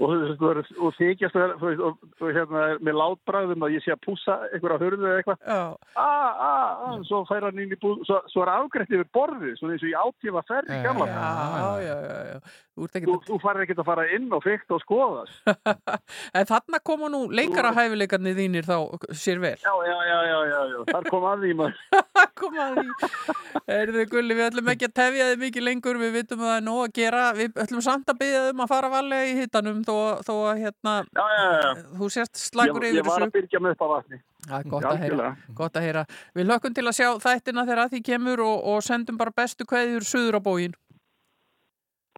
og, 0.00 0.62
og 0.80 0.96
þykjast 0.98 1.38
að, 1.38 1.54
þú 1.60 1.68
veist, 1.70 1.84
og, 1.88 2.08
og 2.20 2.32
hérna 2.36 2.64
með 2.80 2.98
látbræðum 3.00 3.66
að 3.66 3.76
ég 3.76 3.84
sé 3.84 3.94
að 3.94 4.02
pússa 4.06 4.38
einhverja 4.50 4.80
hörðu 4.84 5.08
eða 5.10 5.20
eitthvað. 5.20 5.44
Ah, 5.50 6.00
ah, 6.00 6.82
ah, 6.88 6.98
svo 7.08 7.22
fær 7.28 7.48
hann 7.48 7.62
inn 7.62 7.76
í 7.76 7.80
búð, 7.80 8.02
svo, 8.08 8.20
svo 8.32 8.44
er 8.46 8.52
afgrætt 8.54 8.92
yfir 8.94 9.08
borðið, 9.14 9.54
svona 9.60 9.76
eins 9.76 9.86
og 9.86 9.92
í 9.92 9.96
átífa 10.04 10.44
ferð 10.48 10.74
í 10.74 10.82
gamla. 10.86 11.08
Já, 11.10 11.70
já, 11.84 11.96
já, 12.06 12.18
já. 12.30 12.58
Þú 12.80 12.86
ert 12.86 13.06
Þú, 13.10 13.14
þú 13.26 13.36
farir 13.42 13.64
ekkert 13.66 13.80
að 13.82 13.88
fara 13.90 14.04
inn 14.16 14.28
og 14.32 14.42
fyrkt 14.44 14.72
og 14.72 14.80
skoðast. 14.84 15.40
En 16.38 16.46
þarna 16.46 16.78
koma 16.84 17.08
nú 17.12 17.20
leikara 17.32 17.72
hæfileikarnir 17.74 18.36
þínir 18.38 18.66
þá 18.66 18.76
sér 19.16 19.40
vel. 19.42 19.56
Já, 19.60 19.72
já, 19.86 19.96
já, 20.06 20.18
já, 20.26 20.38
já, 20.48 20.60
já. 20.70 20.78
Þar 20.90 21.08
kom 21.10 21.26
að 21.28 21.44
því 21.44 21.50
maður. 21.58 21.80
koma 22.40 22.66
að 22.66 22.78
því. 22.78 23.34
Erðu 23.76 24.04
Gulli, 24.14 24.36
við 24.38 24.46
ætlum 24.46 24.70
ekki 24.72 24.88
að 24.88 24.94
tefja 25.00 25.28
þig 25.30 25.42
mikið 25.44 25.66
lengur, 25.66 26.00
við 26.00 26.14
vitum 26.18 26.44
að 26.44 26.50
það 26.50 26.56
er 26.56 26.66
nóg 26.68 26.80
að 26.84 26.94
gera. 27.00 27.24
Við 27.36 27.60
ætlum 27.64 27.84
samt 27.84 28.12
að 28.12 28.20
byggja 28.22 28.44
þig 28.46 28.54
um 28.54 28.64
að 28.64 28.72
fara 28.74 28.92
valega 28.94 29.28
í 29.28 29.36
hittanum 29.60 29.84
þó, 29.86 29.94
þó 30.26 30.32
að 30.50 30.60
hérna, 30.64 30.94
Já, 31.14 31.24
já, 31.36 31.46
já. 31.60 31.70
þú 32.00 32.08
sért 32.16 32.40
slagur 32.40 32.86
yfir 32.88 32.98
ég 33.00 33.06
var 33.06 33.16
að 33.20 33.26
þessu. 33.28 33.34
byrja 33.38 33.60
með 33.66 33.76
upp 33.76 33.84
á 33.84 33.88
vatni. 33.94 34.20
Það 34.48 34.58
er 34.58 34.68
gott 34.72 34.86
að 34.90 35.00
heyra. 35.04 35.30
Gott 35.60 35.76
að 35.76 35.86
heyra. 35.86 36.04
Við 36.34 36.46
lökum 36.48 36.74
til 36.74 36.86
að 36.88 36.96
sjá 36.98 37.08
þættina 37.20 37.64
þegar 37.68 37.82
að 37.84 37.90
því 37.94 38.00
kemur 38.10 38.42
og, 38.46 38.62
og 38.74 38.82
sendum 38.86 39.18
bara 39.20 39.34
bestu 39.36 39.66
kveðjur 39.68 40.06
suður 40.08 40.38
á 40.38 40.46
bógin. 40.48 40.76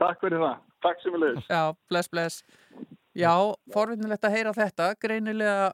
Takk 0.01 0.23
fyrir 0.23 0.41
það. 0.43 0.61
Takk 0.83 1.03
sem 1.03 1.15
við 1.15 1.25
leiðis. 1.27 1.49
Já, 1.51 1.63
bless, 1.91 2.09
bless. 2.11 2.43
Já, 3.19 3.33
forvinnilegt 3.75 4.25
að 4.25 4.35
heyra 4.39 4.55
þetta. 4.57 4.87
Greinilega, 5.03 5.73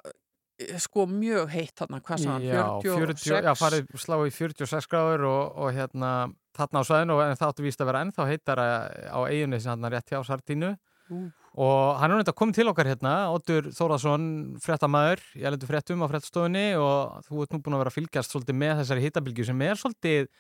eh, 0.58 0.74
sko, 0.82 1.06
mjög 1.06 1.52
heitt 1.54 1.76
þarna. 1.78 2.00
Hvað 2.04 2.24
sagði 2.24 2.50
Já, 2.50 2.58
hann? 2.64 2.82
40, 2.82 3.06
46? 3.14 3.46
já, 3.46 3.52
farið 3.60 3.92
slá 4.02 4.16
í 4.26 4.32
46 4.34 4.90
gráður 4.90 5.24
og, 5.30 5.56
og 5.64 5.72
hérna 5.76 6.12
þarna 6.58 6.82
á 6.82 6.88
svæðinu 6.88 7.20
en 7.22 7.36
það 7.38 7.52
áttu 7.52 7.62
víst 7.68 7.80
að 7.84 7.90
vera 7.92 8.02
ennþá 8.04 8.26
heitara 8.32 8.66
á 9.14 9.18
eiginni 9.30 9.60
sem 9.62 9.70
hann 9.76 9.92
rétt 9.94 10.10
hjá 10.10 10.18
Sartínu 10.26 10.72
Ú. 11.14 11.20
og 11.58 11.98
hann 11.98 12.12
er 12.12 12.22
þetta 12.22 12.36
komið 12.38 12.60
til 12.60 12.68
okkar 12.70 12.90
hérna 12.92 13.14
Óttur 13.34 13.70
Þórðarsson, 13.74 14.28
fréttamaður 14.62 15.24
ég 15.38 15.54
lendur 15.54 15.70
fréttum 15.70 16.04
á 16.04 16.10
fréttastofunni 16.10 16.68
og 16.78 17.24
þú 17.26 17.42
ert 17.42 17.56
nú 17.56 17.62
búin 17.64 17.78
að 17.78 17.82
vera 17.82 17.92
að 17.92 17.98
fylgjast 17.98 18.34
svolítið 18.34 18.60
með 18.62 18.76
þessari 18.82 19.04
hittabilgju 19.06 19.48
sem 19.48 19.66
er 19.66 19.80
svolítið 19.82 20.30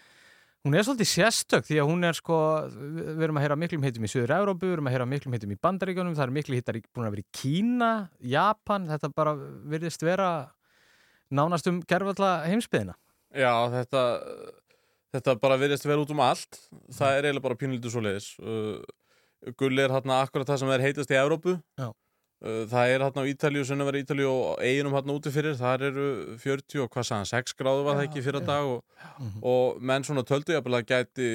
hún 0.66 0.78
er 0.78 0.86
svolítið 0.86 1.10
sérstök 1.12 1.66
því 1.66 1.80
að 1.82 1.90
hún 1.90 2.06
er 2.06 2.18
sko 2.18 2.38
við 2.68 3.26
erum 3.26 3.40
að 3.40 3.46
heyra 3.46 3.58
miklum 3.58 3.84
heitum 3.86 4.06
í 4.06 4.12
Suður 4.12 4.36
Európu 4.38 4.68
við 4.68 4.78
erum 4.78 4.90
að 4.90 4.96
heyra 4.96 5.10
miklum 5.10 5.34
heitum 5.36 5.54
í 5.54 5.58
Bandaríkjónum 5.66 6.16
það 6.18 6.28
er 6.28 6.36
miklu 6.38 6.58
hittar 6.58 6.80
búin 6.86 7.10
að 7.10 7.16
vera 7.16 7.26
í 7.26 7.42
Kína 7.42 7.90
Japan, 8.36 8.88
þetta 8.90 9.12
bara 9.14 9.36
virðist 9.38 10.02
vera 10.06 10.30
nánast 11.30 11.70
um 11.70 11.82
gerfalla 11.86 12.40
heimsbyðina 12.48 12.98
Já, 13.36 13.52
þetta, 13.72 14.02
þetta 15.12 15.34
bara 15.42 15.58
virðist 15.60 15.86
vera 15.88 16.00
út 16.00 16.12
um 16.14 16.22
allt. 16.24 16.60
Það 16.96 17.16
er 17.16 17.28
eiginlega 17.28 17.44
bara 17.44 17.58
pínlítið 17.60 17.92
svo 17.92 18.04
leiðis. 18.04 18.28
Gulli 19.58 19.84
er 19.84 19.94
hérna 19.94 20.22
akkurat 20.24 20.48
það 20.48 20.62
sem 20.62 20.74
er 20.74 20.84
heitast 20.84 21.14
í 21.14 21.18
Evrópu. 21.18 21.56
Já. 21.78 21.88
Uh, 22.38 22.62
það 22.70 22.92
er 22.92 23.02
hérna 23.02 23.22
á 23.26 23.30
Ítalíu, 23.30 23.64
sem 23.66 23.80
var 23.82 23.96
Ítalíu 23.98 24.28
og 24.30 24.60
eiginum 24.62 24.94
hérna 24.94 25.16
úti 25.16 25.32
fyrir. 25.34 25.56
Það 25.58 25.86
eru 25.88 26.04
40 26.38 26.84
og 26.84 26.92
hvað 26.94 27.08
sagðan, 27.08 27.30
6 27.32 27.56
gráðu 27.58 27.86
var 27.86 27.98
það 27.98 28.04
ekki 28.06 28.22
fyrir 28.28 28.44
dag 28.46 28.68
og, 28.74 29.00
og 29.42 29.80
menn 29.82 30.06
svona 30.06 30.22
töldu 30.26 30.54
ég 30.54 30.62
að 30.62 30.86
gæti 30.86 31.30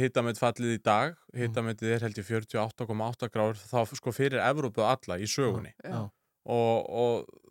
hitamett 0.00 0.42
fallið 0.42 0.74
í 0.74 0.82
dag. 0.82 1.14
Hitamettið 1.38 1.94
er 1.94 2.08
held 2.08 2.18
í 2.18 2.26
48,8 2.26 3.30
gráður 3.30 3.62
þá 3.62 3.94
sko 3.94 4.14
fyrir 4.16 4.42
Evrópu 4.42 4.82
alla 4.82 5.20
í 5.22 5.30
sögunni. 5.30 5.74
Já. 5.86 6.08
og, 6.42 6.90
og 6.90 7.42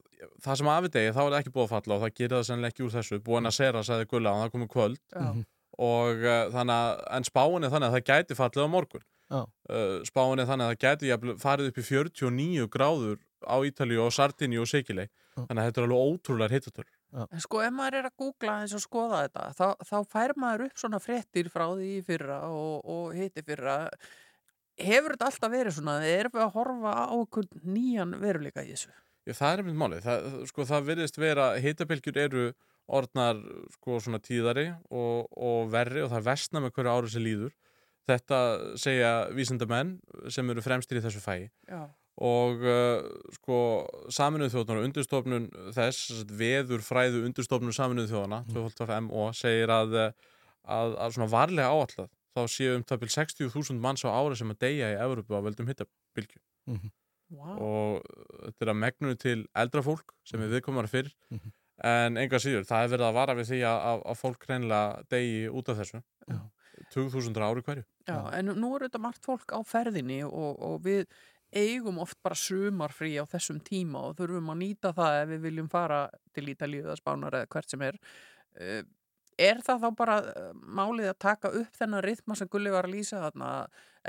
það 0.43 0.59
sem 0.59 0.69
afi 0.71 0.91
degi, 0.93 1.13
þá 1.15 1.21
er 1.23 1.37
ekki 1.39 1.53
búið 1.53 1.67
að 1.67 1.73
falla 1.75 1.95
og 1.95 2.03
það 2.03 2.13
gerir 2.19 2.35
það 2.37 2.45
sennilega 2.49 2.73
ekki 2.73 2.85
úr 2.85 2.93
þessu, 2.95 3.19
búin 3.25 3.49
að 3.49 3.57
sera 3.57 3.83
sagði 3.85 4.09
Gulla 4.11 4.33
og 4.35 4.43
það 4.43 4.53
komið 4.55 4.71
kvöld 4.75 4.99
Já. 5.01 5.21
Mhm. 5.23 5.45
og 5.81 6.25
uh, 6.27 6.43
þannig 6.53 6.75
að, 6.75 7.01
en 7.17 7.27
spáin 7.27 7.65
er 7.65 7.73
þannig 7.73 7.87
að 7.89 7.95
það 7.97 8.07
gæti 8.11 8.37
fallið 8.37 8.67
á 8.67 8.73
morgun. 8.75 9.05
Uh, 9.32 9.99
spáin 10.07 10.41
er 10.41 10.49
þannig 10.49 10.71
að 10.71 10.79
það 10.86 11.09
jafnvel 11.09 11.38
farið 11.41 11.71
upp 11.71 11.82
í 11.82 11.88
49 11.89 12.69
gráður 12.71 13.19
á 13.47 13.57
Ítalíu 13.65 14.05
og 14.05 14.15
Sardinju 14.15 14.63
og 14.63 14.69
Sikilei 14.69 15.07
þannig 15.36 15.61
að 15.61 15.69
þetta 15.69 15.82
er 15.82 15.88
alveg 15.88 16.09
ótrúlega 16.11 16.57
hittatöl 16.57 16.89
En 17.11 17.43
sko 17.43 17.59
ef 17.59 17.73
maður 17.75 17.97
er 17.99 18.07
að 18.07 18.19
googla 18.21 18.57
eins 18.61 18.73
og 18.75 18.84
skoða 18.86 19.25
þetta 19.25 19.47
þá, 19.57 19.65
þá 19.84 19.97
fær 20.13 20.34
maður 20.39 20.65
upp 20.69 20.79
svona 20.79 20.99
fréttir 21.03 21.49
frá 21.51 21.65
því 21.67 21.89
í 21.97 22.03
fyrra 22.07 22.38
og, 22.47 22.86
og 22.88 23.15
hitti 23.17 23.43
fyrra. 23.43 23.75
Hefur 24.79 25.15
þetta 25.17 25.27
alltaf 25.27 25.51
verið 25.51 25.75
svona? 25.75 25.97
Erum 26.07 26.36
við 26.38 26.45
að 26.45 26.53
horfa 26.55 26.93
á 27.03 27.15
okkur 27.17 27.49
nýjan 27.67 28.15
veruleika 28.21 28.63
í 28.63 28.71
þessu? 28.71 28.93
Já, 29.27 29.34
það 29.38 29.51
er 29.51 29.63
einmitt 29.63 29.79
málið. 29.82 30.05
Það, 30.05 30.29
sko, 30.49 30.67
það 30.71 30.88
virðist 30.88 31.19
vera, 31.21 31.49
hitabylgjur 31.61 32.21
eru 32.23 32.45
orðnar 32.91 33.43
sko, 33.75 33.99
svona 33.99 34.21
tíðari 34.23 34.69
og, 34.89 35.27
og 35.36 35.67
verri 35.73 36.05
og 36.05 36.13
það 36.15 36.29
vestna 36.32 36.63
með 36.63 36.75
hverju 36.77 36.95
árið 36.95 37.15
sem 37.17 37.25
líður. 37.27 37.53
Þetta 38.10 38.38
segja 38.82 39.10
vísindamenn 39.38 39.97
sem 40.34 40.49
eru 40.49 40.62
fremstir 40.66 40.97
í 40.97 41.04
þessu 41.04 41.22
fæi. 41.24 41.49
Já. 41.70 41.84
Og 42.22 42.62
uh, 42.68 43.06
sko, 43.38 43.58
saminuð 44.14 44.52
þjóðnar 44.54 44.80
og 44.82 44.88
undirstofnun 44.89 45.45
þess, 45.74 46.02
sem 46.10 46.18
sagt, 46.22 46.34
veður 46.38 46.84
fræðu 46.86 47.22
undirstofnun 47.26 47.74
saminuð 47.74 48.10
þjóðana, 48.12 48.41
mm. 48.45 49.08
MO, 49.08 49.30
segir 49.38 49.72
að, 49.74 49.95
uh, 49.95 50.34
að, 50.68 50.97
að 51.06 51.16
svona 51.16 51.30
varlega 51.32 51.70
áallat 51.72 52.12
þá 52.36 52.41
séu 52.52 52.76
um 52.78 52.84
það 52.88 53.08
60.000 53.16 53.80
manns 53.84 54.04
á 54.06 54.10
ári 54.12 54.38
sem 54.39 54.52
að 54.54 54.60
deyja 54.64 54.91
í 54.93 54.99
Evropu 55.04 55.36
á 55.36 55.41
veldum 55.43 55.68
hitabylgju 55.72 56.39
Mhm. 56.70 56.91
wow. 57.34 57.58
og 57.58 58.04
þetta 58.45 58.62
er 58.68 58.70
að 58.72 58.78
megnunu 58.84 59.18
til 59.20 59.39
eldra 59.58 59.82
fólk 59.84 60.14
sem 60.24 60.39
Mhm. 60.39 60.45
við 60.45 60.54
viðkomar 60.60 60.88
fyrir 60.91 61.12
en 61.84 62.18
enga 62.22 62.38
síður, 62.39 62.68
það 62.70 62.84
er 62.86 62.91
verið 62.93 63.08
að 63.10 63.18
vara 63.18 63.36
við 63.36 63.49
því 63.49 63.60
að, 63.66 63.80
að, 63.89 64.04
að 64.14 64.20
fólk 64.22 64.45
reynilega 64.47 65.04
degi 65.10 65.49
út 65.49 65.70
af 65.74 65.78
þessu 65.82 66.02
2000 66.93 67.41
ári 67.41 67.65
hverju. 67.65 67.83
Já, 68.07 68.17
en 68.37 68.53
nú 68.59 68.71
er 68.75 68.87
þetta 68.87 69.03
margt 69.03 69.27
fólk 69.27 69.53
á 69.55 69.59
ferðinni 69.67 70.21
og, 70.27 70.57
og 70.59 70.81
við 70.85 71.05
eigum 71.51 71.99
oft 71.99 72.17
bara 72.23 72.37
sumarfrí 72.37 73.17
á 73.19 73.25
þessum 73.27 73.59
tíma 73.63 74.05
og 74.07 74.15
þurfum 74.19 74.53
að 74.53 74.61
nýta 74.61 74.93
það 74.95 75.19
ef 75.19 75.29
við 75.33 75.45
viljum 75.47 75.69
fara 75.71 76.01
til 76.35 76.47
Ítalíu 76.53 76.85
eða 76.85 76.97
Spánar 76.99 77.37
eða 77.41 77.51
hvert 77.51 77.73
sem 77.73 77.85
er. 77.87 77.99
Uh, 78.55 78.81
er 79.41 79.61
það 79.65 79.85
þá 79.85 79.89
bara 79.99 80.17
uh, 80.21 80.49
málið 80.55 81.11
að 81.11 81.21
taka 81.25 81.51
upp 81.61 81.77
þennan 81.77 82.05
rytma 82.05 82.37
sem 82.39 82.49
Gulli 82.51 82.71
var 82.73 82.87
að 82.87 82.95
lýsa 82.95 83.23
þarna 83.25 83.51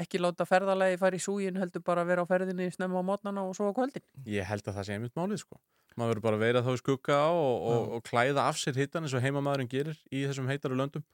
ekki 0.03 0.21
láta 0.23 0.47
ferðalagi 0.49 0.99
fara 1.01 1.19
í 1.19 1.23
súgin 1.23 1.59
heldur 1.61 1.85
bara 1.85 2.05
að 2.05 2.13
vera 2.13 2.25
á 2.25 2.31
ferðinni 2.31 2.71
snemma 2.73 3.03
á 3.03 3.09
mótnana 3.11 3.45
og 3.45 3.57
svo 3.59 3.69
á 3.69 3.77
kvöldin? 3.77 4.05
Ég 4.25 4.47
held 4.49 4.67
að 4.67 4.79
það 4.79 4.89
sé 4.89 4.97
einmitt 4.97 5.19
málið 5.19 5.43
sko. 5.45 5.61
Maður 5.93 6.15
verður 6.15 6.25
bara 6.25 6.39
að 6.39 6.45
vera 6.47 6.63
þá 6.65 6.71
í 6.73 6.81
skugga 6.81 7.19
og, 7.37 7.67
og, 7.69 7.91
og 7.99 8.07
klæða 8.07 8.47
af 8.49 8.61
sér 8.61 8.79
hittan 8.81 9.05
eins 9.05 9.13
og 9.13 9.25
heimamaðurinn 9.25 9.69
gerir 9.69 9.99
í 10.09 10.23
þessum 10.25 10.49
heitaru 10.49 10.79
löndum 10.79 11.05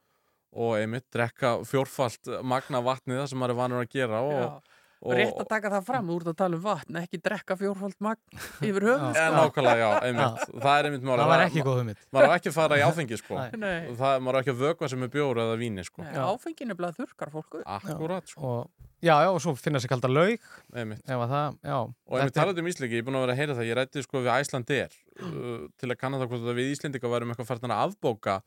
og 0.57 0.79
einmitt 0.79 1.07
drekka 1.15 1.59
fjórfalt 1.69 2.31
magna 2.47 2.81
vatnið 2.85 3.23
það 3.23 3.31
sem 3.33 3.41
maður 3.43 3.55
er 3.55 3.61
vanur 3.63 3.85
að 3.85 3.95
gera 3.95 4.25
og, 4.25 4.37
Já. 4.39 4.79
Rétt 4.99 5.37
að 5.39 5.47
taka 5.47 5.71
það 5.71 5.85
fram 5.87 6.09
úr 6.11 6.25
að 6.27 6.35
tala 6.41 6.59
um 6.59 6.63
vatn, 6.65 6.97
ekki 6.99 7.21
drekka 7.23 7.55
fjórfald 7.59 7.95
magn 8.03 8.41
yfir 8.67 8.87
höfuð. 8.89 9.19
En 9.21 9.37
nákvæmlega, 9.37 9.79
já, 9.79 9.91
einmitt. 10.09 10.49
Það 10.65 10.73
er 10.73 10.89
einmitt 10.89 11.07
málið. 11.07 11.23
Það 11.23 11.31
var 11.33 11.43
ekki 11.45 11.65
góð 11.69 11.79
hugmynd. 11.79 12.03
Maður 12.17 12.35
á 12.35 12.35
ekki 12.35 12.51
að 12.51 12.57
fara 12.57 12.79
í 12.81 12.83
áfengi, 12.83 13.19
sko. 13.21 13.39
Og 13.39 13.95
Það, 14.01 14.17
maður 14.27 14.39
á 14.39 14.41
ekki 14.41 14.55
að 14.57 14.65
vökva 14.65 14.91
sem 14.91 15.07
er 15.07 15.13
bjór 15.15 15.43
eða 15.45 15.55
víni, 15.63 15.87
sko. 15.87 16.03
Nei, 16.03 16.19
áfengin 16.19 16.75
er 16.75 16.81
bleið 16.83 16.99
þurkar 16.99 17.33
fólku. 17.37 17.63
Akkurat, 17.79 18.35
sko. 18.35 18.53
Og, 18.59 18.91
já, 18.99 19.15
já, 19.23 19.31
og 19.31 19.41
svo 19.47 19.55
finna 19.63 19.79
sér 19.85 19.95
kalda 19.95 20.11
laug. 20.11 20.53
Einmitt. 20.75 21.07
Það, 21.07 21.59
já. 21.63 21.79
Og 21.79 22.19
ef 22.19 22.27
við 22.27 22.37
talaðum 22.41 22.67
um 22.67 22.73
Íslandi, 22.75 22.99
ég 22.99 23.05
er 23.05 23.07
búin 23.07 23.21
að 23.21 23.27
vera 23.29 23.37
að 23.39 23.43
heyra 23.45 23.59
það, 23.61 23.69
ég 23.71 23.79
rætti 23.79 24.03
sko 24.03 24.25
við 24.25 24.35
Æslandir 24.35 24.99
uh, 25.23 25.67
til 25.79 25.93
að 25.93 26.01
kanna 26.03 26.19
það 26.19 26.33
hvort 26.33 26.51
að 26.51 26.59
við 26.59 26.73
Íslendinga 26.75 27.13
værum 27.15 27.37
eitthvað 27.37 27.53
fært 27.53 27.69
að 27.69 27.79
afbóka 27.79 28.41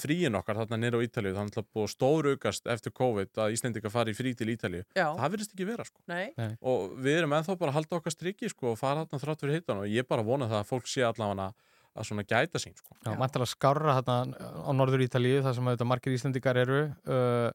fríin 0.00 0.38
okkar 0.38 0.60
þarna 0.60 0.78
nýra 0.82 1.00
á 1.00 1.04
Ítalíu, 1.06 1.34
það 1.36 1.42
er 1.42 1.48
náttúrulega 1.50 1.76
búið 1.76 1.92
stóraukast 1.92 2.70
eftir 2.74 2.94
COVID 2.96 3.42
að 3.44 3.54
Íslendinga 3.56 3.92
fari 3.92 4.14
í 4.14 4.18
frí 4.18 4.32
til 4.36 4.50
Ítalíu. 4.52 4.82
Já. 4.96 5.06
Það 5.18 5.32
virðist 5.34 5.54
ekki 5.54 5.68
vera 5.68 5.86
sko. 5.88 6.02
Nei. 6.10 6.26
Nei. 6.38 6.50
Og 6.66 6.96
við 7.02 7.20
erum 7.20 7.36
ennþá 7.38 7.58
bara 7.60 7.74
að 7.74 7.78
halda 7.80 8.00
okkar 8.00 8.16
strikki 8.16 8.50
sko 8.52 8.74
og 8.74 8.80
fara 8.80 9.04
þarna 9.04 9.22
þrátt 9.24 9.44
fyrir 9.44 9.60
hittan 9.60 9.82
og 9.82 9.90
ég 9.90 10.08
bara 10.08 10.26
vona 10.26 10.50
það 10.50 10.62
að 10.62 10.70
fólk 10.72 10.90
sé 10.90 11.06
allavega 11.06 11.50
að 11.96 12.08
svona 12.10 12.26
gæta 12.28 12.60
sín 12.60 12.76
sko. 12.76 12.96
Já, 13.00 13.12
mæntalega 13.16 13.52
skárra 13.52 13.96
hérna 13.96 14.16
á 14.36 14.70
norður 14.76 15.04
Ítalíu, 15.06 15.40
það 15.44 15.56
sem 15.56 15.70
auðvitað 15.70 15.90
margir 15.92 16.16
Íslendingar 16.16 16.60
eru. 16.60 16.80
Uh, 17.08 17.48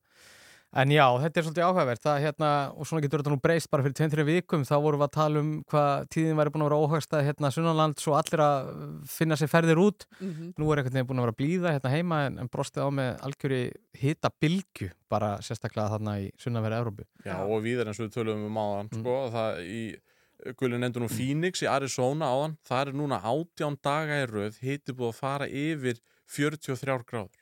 en 0.72 0.92
já, 0.94 1.04
þetta 1.24 1.40
er 1.40 1.46
svolítið 1.46 1.66
áhugavert. 1.68 2.04
Það, 2.04 2.20
hérna, 2.26 2.52
og 2.76 2.88
svona 2.88 3.04
getur 3.04 3.24
þetta 3.24 3.34
nú 3.34 3.40
breyst 3.44 3.70
bara 3.72 3.86
fyrir 3.86 3.98
2-3 4.00 4.26
vikum. 4.28 4.66
Þá 4.68 4.74
vorum 4.84 5.02
við 5.02 5.08
að 5.08 5.16
tala 5.18 5.42
um 5.44 5.50
hvað 5.72 6.06
tíðin 6.16 6.40
væri 6.40 6.54
búin 6.54 6.66
að 6.66 6.70
vera 6.70 6.82
óhagstað 6.86 7.26
hérna 7.28 7.52
sunnanland 7.56 8.04
svo 8.04 8.16
allir 8.20 8.44
að 8.46 8.70
finna 9.12 9.40
sér 9.40 9.52
ferðir 9.52 9.82
út. 9.84 10.08
Mhm. 10.20 10.54
Nú 10.58 10.72
er 10.72 10.82
einhvern 10.82 10.98
veginn 11.00 11.10
búin 11.10 11.24
að 11.24 11.28
vera 11.28 11.40
blíða 11.42 11.76
hérna 11.76 11.96
heima 11.96 12.22
en, 12.28 12.40
en 12.40 12.52
brostið 12.52 12.86
á 12.86 12.90
með 13.02 13.12
algjöri 13.28 13.64
hita 14.00 14.32
bilgu 14.40 14.92
bara 15.12 15.34
sérstaklega 15.44 15.92
þarna 15.98 16.16
í 16.24 16.32
sunnanverði 16.40 16.80
Evrópu. 16.82 17.10
Já, 17.26 17.36
og 17.44 17.60
víðar 17.66 17.92
eins 17.92 18.00
og 18.00 18.08
við 18.08 18.16
tölum 18.16 18.48
um 18.48 18.64
áðan 18.64 18.94
sko, 18.96 19.18
það 19.36 19.62
í 19.68 19.84
Gullin 20.58 20.88
endur 20.88 21.04
nú 21.04 21.10
Phoenix 21.12 21.62
í 21.62 21.70
Arizona 21.70 22.32
áðan 22.34 22.56
það 22.66 22.88
er 22.88 22.98
núna 22.98 23.20
18 23.30 23.78
daga 23.86 24.22
í 24.24 24.26
röð 24.30 24.58
hitti 24.64 24.96
búið 24.98 25.12
að 25.12 25.20
fara 25.20 25.48
yfir 25.48 26.00
43 26.32 27.06
gráður. 27.06 27.41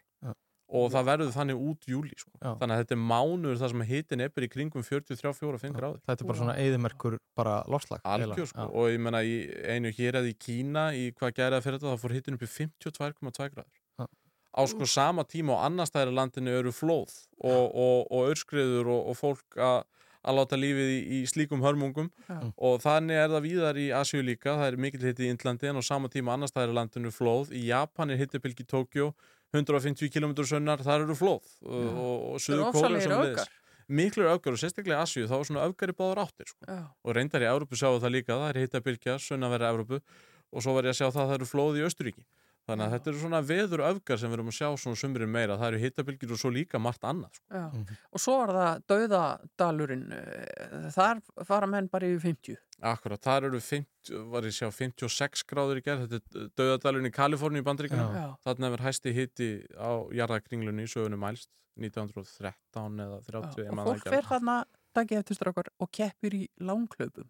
Og 0.70 0.92
það 0.94 1.08
verður 1.08 1.32
þannig 1.34 1.62
út 1.70 1.88
júli 1.90 2.16
sko. 2.18 2.32
Þannig 2.44 2.76
að 2.76 2.82
þetta 2.84 2.96
er 2.96 3.02
mánuður 3.12 3.60
þar 3.62 3.74
sem 3.74 3.84
hitin 3.90 4.24
bara 4.36 4.46
í 4.48 4.52
kringum 4.54 4.86
43-45 4.86 5.76
gráður. 5.76 6.00
Þetta 6.06 6.26
er 6.26 6.30
bara 6.30 6.42
svona 6.42 6.58
eðimerkur 6.62 7.18
bara 7.38 7.56
lofslag. 7.72 8.04
algjör 8.06 8.50
sko, 8.52 8.68
og 8.70 8.90
ég 8.94 9.02
menna 9.02 9.24
í 9.26 9.36
einu 9.66 9.94
hér 9.96 10.22
eða 10.22 10.30
í 10.30 10.38
Kína 10.38 10.90
í 10.94 11.10
hvað 11.18 11.36
gæraði 11.42 11.66
fyrir 11.66 11.80
þetta 11.80 11.96
þá 11.96 12.04
fór 12.04 12.18
hitin 12.18 12.38
upp 12.38 12.46
í 12.46 12.52
52,2 12.54 13.50
gráður. 13.56 14.10
Á 14.50 14.62
sko 14.66 14.86
sama 14.90 15.24
tíma 15.30 15.56
og 15.56 15.64
annar 15.66 15.88
stæðir 15.90 16.14
landinu 16.18 16.54
eru 16.58 16.74
flóð 16.74 17.14
og, 17.38 17.66
og, 17.70 18.08
og 18.10 18.32
örskriður 18.32 18.90
og, 18.90 19.10
og 19.12 19.18
fólk 19.18 19.58
að 19.62 19.82
að 20.20 20.36
láta 20.36 20.58
lífið 20.60 20.90
í, 20.92 21.00
í 21.16 21.20
slíkum 21.30 21.62
hörmungum. 21.64 22.10
Já. 22.28 22.40
og 22.58 22.82
þannig 22.84 23.22
er 23.22 23.30
það 23.32 23.46
víðar 23.46 23.80
í 23.80 23.86
Asíu 23.96 24.24
líka, 24.26 24.58
það 24.60 24.66
er 24.68 24.80
mikill 24.84 25.06
hitti 25.08 25.28
í 25.28 25.34
Indlandi 25.34 25.70
en 25.72 25.80
á 25.80 25.84
sama 25.86 26.12
tíma 26.12 26.36
annars 26.36 26.52
staðar 26.52 26.74
í 26.74 26.78
landinu 26.80 27.14
flóð. 27.16 27.54
Í 27.56 27.70
Japan 27.70 28.12
er 28.12 28.20
hittipilgi 28.20 28.68
Tókjó 28.68 29.14
150 29.56 30.12
km 30.14 30.36
sunnar, 30.46 30.84
þar 30.86 31.06
eru 31.08 31.16
flóð 31.18 31.48
og, 31.66 31.74
og, 31.74 32.18
og 32.34 32.42
Suður 32.44 32.68
Kóru 32.70 32.82
rosalegir 32.84 33.16
öfgar. 33.16 33.54
miklu 33.90 34.28
öfgar 34.30 34.58
og 34.58 34.62
sérstaklega 34.62 35.00
í 35.00 35.06
Asíu 35.08 35.30
þá 35.30 35.38
er 35.40 35.48
svona 35.50 35.68
öfgar 35.70 35.94
í 35.94 35.98
báður 35.98 36.22
áttir 36.26 36.52
sko. 36.52 36.76
Og 37.06 37.16
reyndar 37.18 37.46
í 37.46 37.50
Európu 37.50 37.80
sjáu 37.80 37.98
það 37.98 38.14
líka, 38.20 38.38
það 38.38 38.52
er 38.52 38.62
hittabilgja 38.64 39.18
sunnaverða 39.26 39.72
Európu 39.74 40.00
og 40.00 40.66
svo 40.66 40.76
var 40.78 40.90
ég 40.90 40.94
að 40.94 41.00
sjá 41.02 41.08
það 41.10 41.24
að 41.24 41.32
það 41.32 41.38
eru 41.40 41.50
flóð 41.50 41.80
í 41.80 41.88
Östuríki 41.90 42.28
þannig 42.70 42.86
að 42.86 42.94
þetta 42.96 43.12
eru 43.12 43.22
svona 43.24 43.42
veður 43.50 43.84
öfgar 43.90 44.22
sem 44.22 44.32
við 44.32 44.38
erum 44.38 44.52
að 44.52 44.58
sjá 44.60 44.68
svona 44.84 45.00
sumrin 45.02 45.32
meira, 45.34 45.58
það 45.60 45.72
eru 45.74 45.82
hittabilgjur 45.84 46.34
og 46.36 46.42
svo 46.42 46.52
líka 46.54 46.82
margt 46.82 47.06
annað 47.10 47.40
sko. 47.40 47.60
Já. 47.60 47.98
Og 48.14 48.24
svo 48.24 48.38
var 48.40 48.56
það 48.56 48.82
dauðadalurinn, 48.94 50.08
eh, 50.16 50.90
þar 50.96 51.22
fara 51.50 51.70
menn 51.70 51.90
bara 51.92 52.10
yfir 52.10 52.26
50. 52.30 52.60
Akkurat, 52.80 53.20
þar 53.20 53.50
eru 53.50 53.60
50, 53.60 54.20
var 54.32 54.48
ég 54.48 54.54
að 54.54 54.60
sjá 54.60 54.70
56 54.72 55.44
gráður 55.50 55.82
í 55.82 55.84
gerð, 55.84 56.06
þetta 56.08 56.44
er 56.46 56.52
döðadalun 56.62 57.10
í 57.10 57.16
Kaliforni 57.16 57.60
í 57.60 57.66
bandaríkjunum, 57.68 58.14
Já. 58.16 58.28
þarna 58.46 58.70
hefur 58.70 58.86
hæsti 58.88 59.16
hitti 59.18 59.50
á 59.76 59.92
jarðakringlunni 60.16 60.88
í 60.88 60.92
sögunum 60.92 61.20
mælst 61.20 61.50
1913 61.80 63.04
eða 63.04 63.20
30 63.28 63.66
ég 63.66 63.74
Og 63.74 63.90
fólk 63.90 64.08
fer 64.08 64.28
þarna 64.28 64.56
dagið 64.96 65.22
eftir 65.22 65.38
strákar 65.38 65.70
og 65.80 65.92
keppir 65.96 66.36
í 66.36 66.46
langklaupum. 66.60 67.28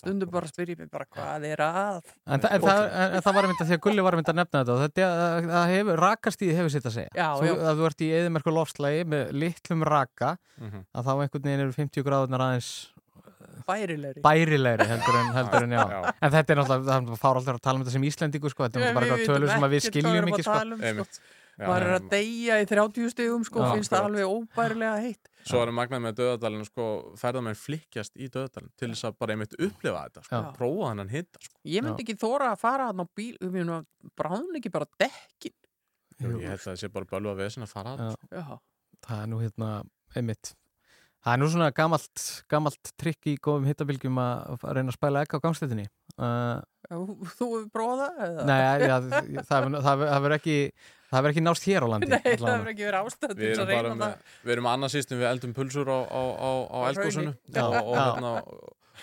Stundum 0.00 0.30
bara 0.32 0.46
að 0.48 0.52
spyrja 0.54 0.76
mig 0.80 0.88
bara 0.90 1.04
hvað 1.12 1.44
er 1.50 1.62
að. 1.66 2.00
En, 2.26 2.40
þa 2.40 2.50
en, 2.56 2.62
það, 2.64 2.82
en, 2.86 3.14
en 3.18 3.22
það 3.26 3.34
var 3.36 3.46
einmitt 3.48 3.60
að 3.62 3.68
því 3.70 3.76
að 3.76 3.82
Gulli 3.86 4.04
var 4.06 4.16
einmitt 4.16 4.32
að 4.32 4.38
nefna 4.40 4.62
þetta 4.64 4.76
og 4.76 4.82
þetta 4.86 5.96
rakastíði 6.02 6.56
hefur 6.56 6.72
sitt 6.76 6.88
að 6.90 6.94
segja. 6.96 7.12
Já, 7.14 7.28
þú, 7.40 7.46
já. 7.50 7.54
Að 7.70 7.80
þú 7.82 7.88
ert 7.90 8.04
í 8.06 8.10
eðimerku 8.20 8.54
lofslagi 8.56 9.04
með 9.14 9.32
litlum 9.44 9.84
raka 9.86 10.36
Mhm. 10.56 10.86
að 10.96 11.04
þá 11.04 11.10
einhvern 11.20 11.42
veginn 11.44 11.60
eru 11.66 11.72
50 11.76 12.02
gráðunar 12.06 12.40
aðeins 12.46 12.68
Bærilegri. 13.66 14.20
bærilegri 14.24 14.86
heldur 14.88 15.16
en, 15.20 15.26
heldur 15.36 15.62
en 15.66 15.70
já. 15.74 15.82
Já. 15.90 16.12
En 16.22 16.30
þetta 16.32 16.50
er 16.54 16.56
náttúrulega, 16.60 16.86
það 16.86 17.18
fár 17.20 17.36
alltaf 17.40 17.56
að 17.58 17.60
tala 17.66 17.76
um 17.76 17.82
þetta 17.84 17.92
sem 17.96 18.06
Íslendingu 18.08 18.48
sko, 18.52 18.64
þetta 18.68 18.80
er 18.80 18.94
bara 18.94 19.18
tölur 19.26 19.50
sem 19.52 19.66
við 19.68 19.82
skiljum 19.90 20.30
ekki 20.30 20.46
sko. 20.46 21.04
Um, 21.56 21.64
Maður 21.64 21.86
er 21.86 21.94
að 21.96 22.08
deyja 22.12 22.58
í 22.62 22.66
30 22.68 23.12
stegum 23.12 23.44
sko, 23.46 23.62
Já, 23.62 23.68
finnst 23.74 23.92
það 23.92 24.08
alveg 24.10 24.32
óbærilega 24.32 25.02
heitt. 25.04 25.30
Svo 25.46 25.62
erum 25.62 25.78
magnað 25.78 26.02
með 26.04 26.16
döðadalinn 26.20 26.66
sko, 26.66 26.86
ferðamenn 27.20 27.58
flikkjast 27.60 28.16
í 28.18 28.28
döðadalinn 28.34 28.72
til 28.76 28.90
þess 28.92 29.08
að 29.08 29.18
bara 29.22 29.36
einmitt 29.36 29.56
upplifa 29.56 30.02
þetta 30.08 30.24
sko, 30.26 30.42
prófa 30.58 30.90
þannan 30.90 31.12
hitta 31.14 31.42
sko. 31.42 31.54
Ég 31.70 31.86
myndi 31.86 32.06
ekki 32.06 32.18
þóra 32.20 32.50
að 32.52 32.60
fara 32.64 32.90
hann 32.90 33.02
á 33.02 33.06
bíl, 33.16 33.32
að 33.40 34.12
bráðum 34.18 34.60
ekki 34.60 34.74
bara 34.74 34.90
dekkin. 35.00 35.56
Jú. 36.16 36.36
Ég 36.40 36.48
held 36.48 36.60
að 36.60 36.68
það 36.70 36.78
sé 36.82 36.92
bara 36.92 37.10
bölva 37.10 37.36
vesen 37.38 37.66
að 37.66 37.72
fara 37.72 37.96
að 37.96 38.14
Já. 38.32 38.44
sko. 38.46 38.60
Það 39.06 39.22
er 39.22 39.28
nú 39.30 39.42
hérna, 39.42 39.72
einmitt 40.16 40.54
Það 41.26 41.34
er 41.34 41.40
nú 41.42 41.46
svona 41.50 41.72
gamalt, 41.74 42.22
gamalt 42.46 42.90
trikk 43.02 43.26
í 43.26 43.32
góðum 43.42 43.64
hittabilgjum 43.66 44.18
að 44.22 44.60
að 44.60 44.76
reyna 44.76 44.92
að 44.92 44.94
spæla 44.94 45.22
ekki 45.26 45.40
á 45.40 45.42
gangstættinni 45.42 45.86
uh, 46.22 46.60
Þú 46.90 47.46
hefur 47.52 47.70
eða? 48.26 48.46
Nei, 48.46 48.60
ja, 48.86 49.00
það 49.48 50.04
hefur 50.12 50.34
ekki 50.38 50.56
það 51.06 51.18
hefur 51.20 51.32
ekki 51.32 51.44
nást 51.46 51.66
hér 51.70 51.86
á 51.86 51.88
landi 51.92 52.08
Nei, 52.12 52.18
það 52.36 52.48
hefur 52.52 52.70
ekki 52.72 52.86
verið 52.88 53.00
til 53.30 53.36
Við 53.42 53.52
erum 53.52 53.66
að 53.66 53.74
bara 53.74 53.90
reyna 53.90 53.98
með, 54.00 54.32
við 54.46 54.54
erum 54.56 54.68
annað 54.72 54.94
sístum 54.96 55.20
við 55.22 55.28
eldum 55.30 55.54
pulsur 55.56 55.90
á, 55.92 55.98
á, 56.06 56.22
á, 56.36 56.50
á 56.66 56.76
Á 56.76 56.78
eldgósunu 56.90 57.32
hrauni. 57.32 57.62
og, 57.62 57.76
og, 57.86 57.96
hérna, 58.00 58.32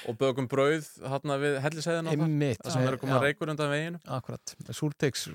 og 0.10 0.18
bögum 0.20 0.48
brauð 0.50 0.88
hérna 1.14 1.36
við 1.44 1.58
helliseiðina 1.64 2.14
Einmitt. 2.16 2.62
það 2.66 2.76
sem 2.78 2.88
eru 2.90 3.02
komað 3.04 3.20
Já. 3.20 3.26
reykur 3.28 3.52
undan 3.54 3.70
veginu 3.76 4.00
Akkurat, 4.18 4.56
súrteiks 4.74 5.28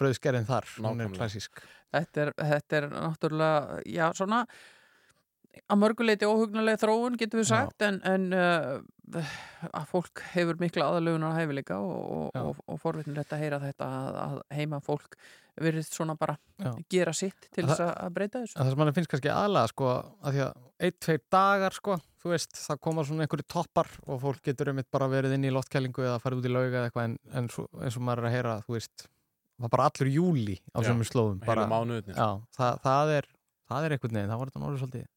brauðskerðin 0.00 0.48
þar, 0.48 0.70
hún 0.78 0.86
er 0.88 0.94
Nákvæmlega. 1.04 1.18
klassísk 1.20 1.62
þetta 1.96 2.24
er, 2.26 2.32
þetta 2.40 2.78
er 2.80 2.88
náttúrulega, 2.96 3.76
já, 3.92 4.06
svona 4.16 4.40
að 5.66 5.80
mörguleiti 5.80 6.28
óhugnuleg 6.28 6.78
þróun 6.82 7.16
getum 7.20 7.40
við 7.40 7.48
Já. 7.48 7.52
sagt 7.54 7.84
en, 7.86 7.98
en 8.06 8.28
uh, 8.36 9.22
að 9.70 9.88
fólk 9.90 10.22
hefur 10.34 10.60
mikla 10.60 10.90
aðlugunar 10.90 11.32
að 11.34 11.40
hefileika 11.42 11.78
og, 11.80 11.96
og, 11.96 12.28
Já. 12.34 12.42
og, 12.42 12.62
og 12.66 12.80
forvitin 12.82 13.18
að 13.22 13.34
heyra 13.42 13.60
þetta 13.62 13.90
að, 14.00 14.20
að 14.26 14.38
heima 14.58 14.80
fólk 14.84 15.18
verið 15.56 15.88
svona 15.88 16.16
bara 16.18 16.36
Já. 16.60 16.72
gera 16.92 17.14
sitt 17.16 17.48
til 17.54 17.64
þess 17.64 17.82
að 17.86 17.92
að 18.04 18.14
breyta 18.18 18.42
þessu 18.42 18.56
En 18.56 18.62
það 18.62 18.72
sem 18.72 18.82
mann 18.82 18.94
finnst 18.98 19.12
kannski 19.12 19.32
aðlega 19.32 19.72
sko, 19.72 19.92
að 20.20 20.36
því 20.36 20.42
að 20.44 20.62
ein, 20.76 20.96
tveir 21.06 21.22
dagar 21.32 21.76
sko, 21.76 21.98
þú 22.22 22.32
veist, 22.34 22.58
það 22.60 22.82
koma 22.86 23.06
svona 23.08 23.26
einhverju 23.26 23.48
toppar 23.54 23.90
og 24.04 24.20
fólk 24.24 24.42
getur 24.44 24.72
einmitt 24.72 24.90
bara 24.92 25.08
verið 25.12 25.36
inn 25.38 25.48
í 25.48 25.54
loftkælingu 25.54 26.04
eða 26.04 26.20
farið 26.20 26.42
út 26.42 26.50
í 26.50 26.52
lauga 26.52 26.82
eða 26.82 26.90
eitthvað 26.90 27.08
en, 27.08 27.16
en 27.40 27.48
svo, 27.54 27.66
eins 27.80 27.96
og 27.96 28.04
maður 28.04 28.26
er 28.26 28.28
að 28.28 28.36
heyra, 28.36 28.58
þú 28.66 28.76
veist 28.76 29.06
það 29.06 29.64
var 29.64 29.74
bara 29.78 29.88
allur 29.88 30.12
júli 30.12 30.58
á 30.76 30.78
Já, 30.82 30.88
sömur 30.90 31.08
slóðum. 31.08 31.40
Já, 32.12 32.28
það, 32.58 32.80
það 32.84 33.12
er 33.16 33.30
það 33.70 33.86
er 33.86 33.96
einhvern 33.96 34.18
veginn, 34.18 34.32
það 34.32 34.40
var 34.42 34.50
þetta 34.50 34.62
náttúrulega 34.62 34.82
svolítið 34.84 35.04
Já. 35.06 35.12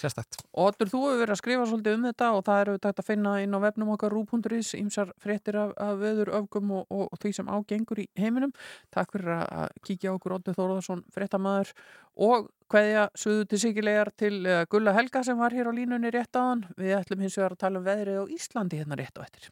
Sérstætt 0.00 0.38
Otur, 0.60 0.88
þú 0.92 1.00
hefur 1.06 1.20
verið 1.22 1.34
að 1.34 1.40
skrifa 1.40 1.66
svolítið 1.70 1.96
um 1.98 2.04
þetta 2.08 2.28
og 2.36 2.44
það 2.46 2.60
eru 2.64 2.74
þetta 2.78 3.02
að 3.04 3.08
finna 3.10 3.32
inn 3.44 3.54
á 3.56 3.58
vefnum 3.64 3.92
okkar 3.94 4.14
rú.is 4.14 4.72
ímsar 4.78 5.12
fréttir 5.22 5.58
af, 5.60 5.72
af 5.80 5.98
veður 6.00 6.32
öfgum 6.40 6.70
og, 6.78 6.86
og, 6.90 7.08
og 7.12 7.18
því 7.22 7.32
sem 7.38 7.50
ágengur 7.50 8.02
í 8.02 8.06
heiminum. 8.18 8.52
Takk 8.94 9.12
fyrir 9.16 9.32
að- 9.40 9.50
að 9.64 9.68
kíkja 9.86 10.10
á 10.10 10.16
okkur 10.18 10.36
Otur 10.38 10.54
Þórðarsson 10.58 11.04
fréttamaður. 11.14 11.72
Og 12.20 12.48
hverja 12.70 13.08
suðu 13.16 13.46
til 13.50 13.58
sigilegar 13.62 14.10
til 14.18 14.34
uh, 14.46 14.64
Gulla 14.70 14.92
Helga 14.96 15.22
sem 15.26 15.38
var 15.38 15.54
hér 15.56 15.70
á 15.70 15.72
línunni 15.74 16.10
rétt 16.14 16.34
áðan. 16.36 16.66
Við 16.76 16.96
ætlum 16.98 17.22
hins 17.24 17.38
vegar 17.38 17.54
að 17.56 17.62
tala 17.64 17.78
um 17.80 17.86
veðrið 17.86 18.20
á 18.22 18.24
Íslandi 18.36 18.80
hérna 18.82 18.98
rétt 19.00 19.18
á 19.18 19.22
eftir. 19.24 19.50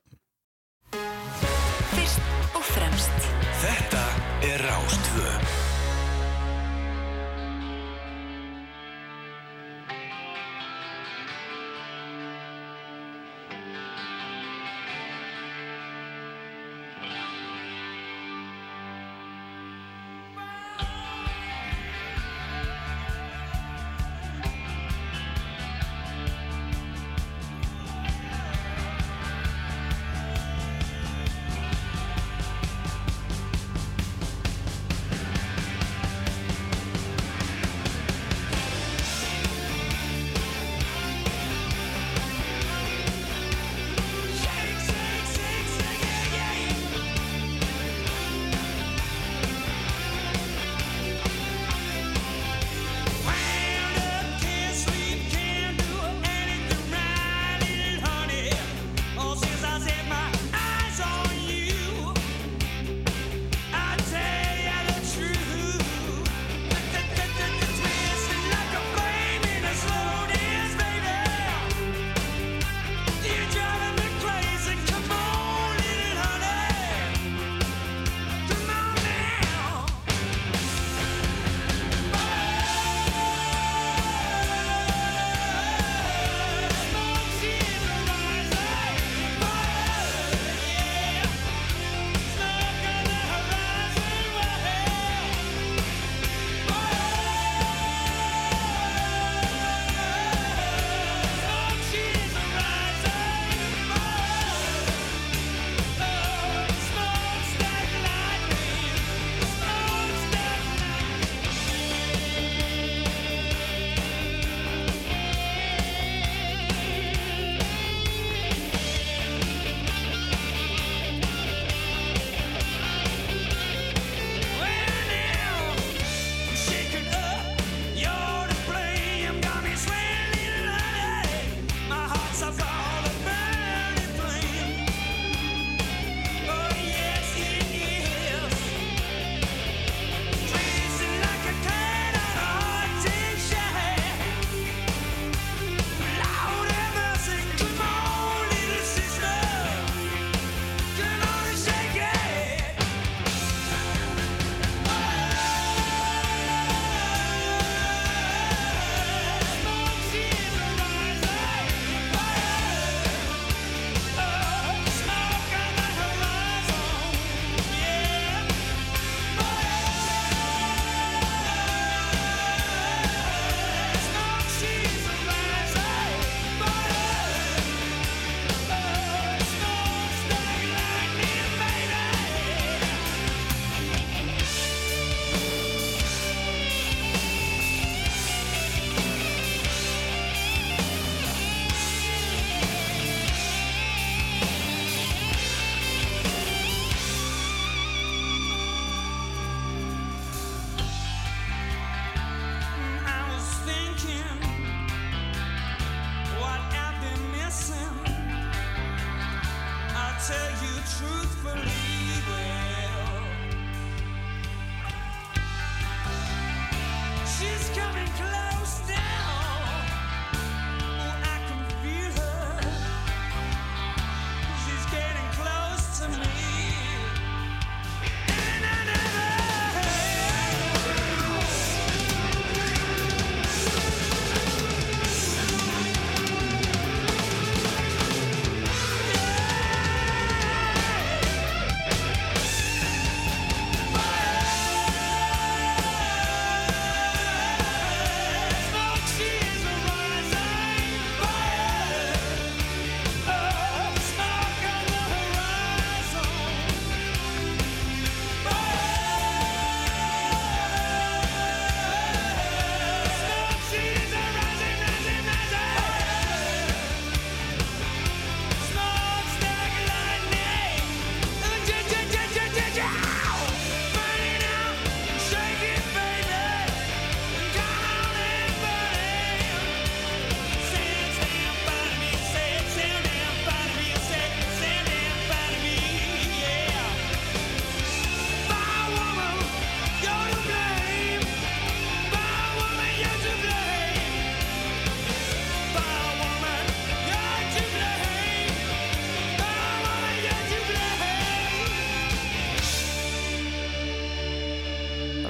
Fyrst 1.94 2.20
og 2.56 2.64
fremst. 2.74 3.30
Þetta 3.58 4.04
er 4.52 4.62
Rástvö 4.68 5.32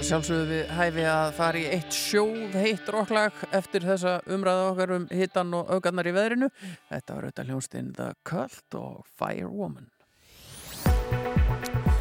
sjálfsögðu 0.08 0.44
við 0.48 0.70
hæfi 0.72 1.02
að 1.04 1.30
fara 1.36 1.58
í 1.60 1.64
eitt 1.68 1.92
sjóð 1.92 2.54
heitt 2.56 2.86
rocklag 2.94 3.40
eftir 3.52 3.84
þessa 3.84 4.14
umræða 4.32 4.68
okkar 4.70 4.92
um 4.96 5.02
hittan 5.12 5.50
og 5.58 5.68
augarnar 5.74 6.08
í 6.08 6.14
veðrinu. 6.16 6.48
Þetta 6.88 7.16
var 7.16 7.26
auðvitað 7.26 7.50
hljónstinn 7.50 7.90
The 7.98 8.06
Cult 8.24 8.76
og 8.78 9.02
Firewoman. 9.20 9.90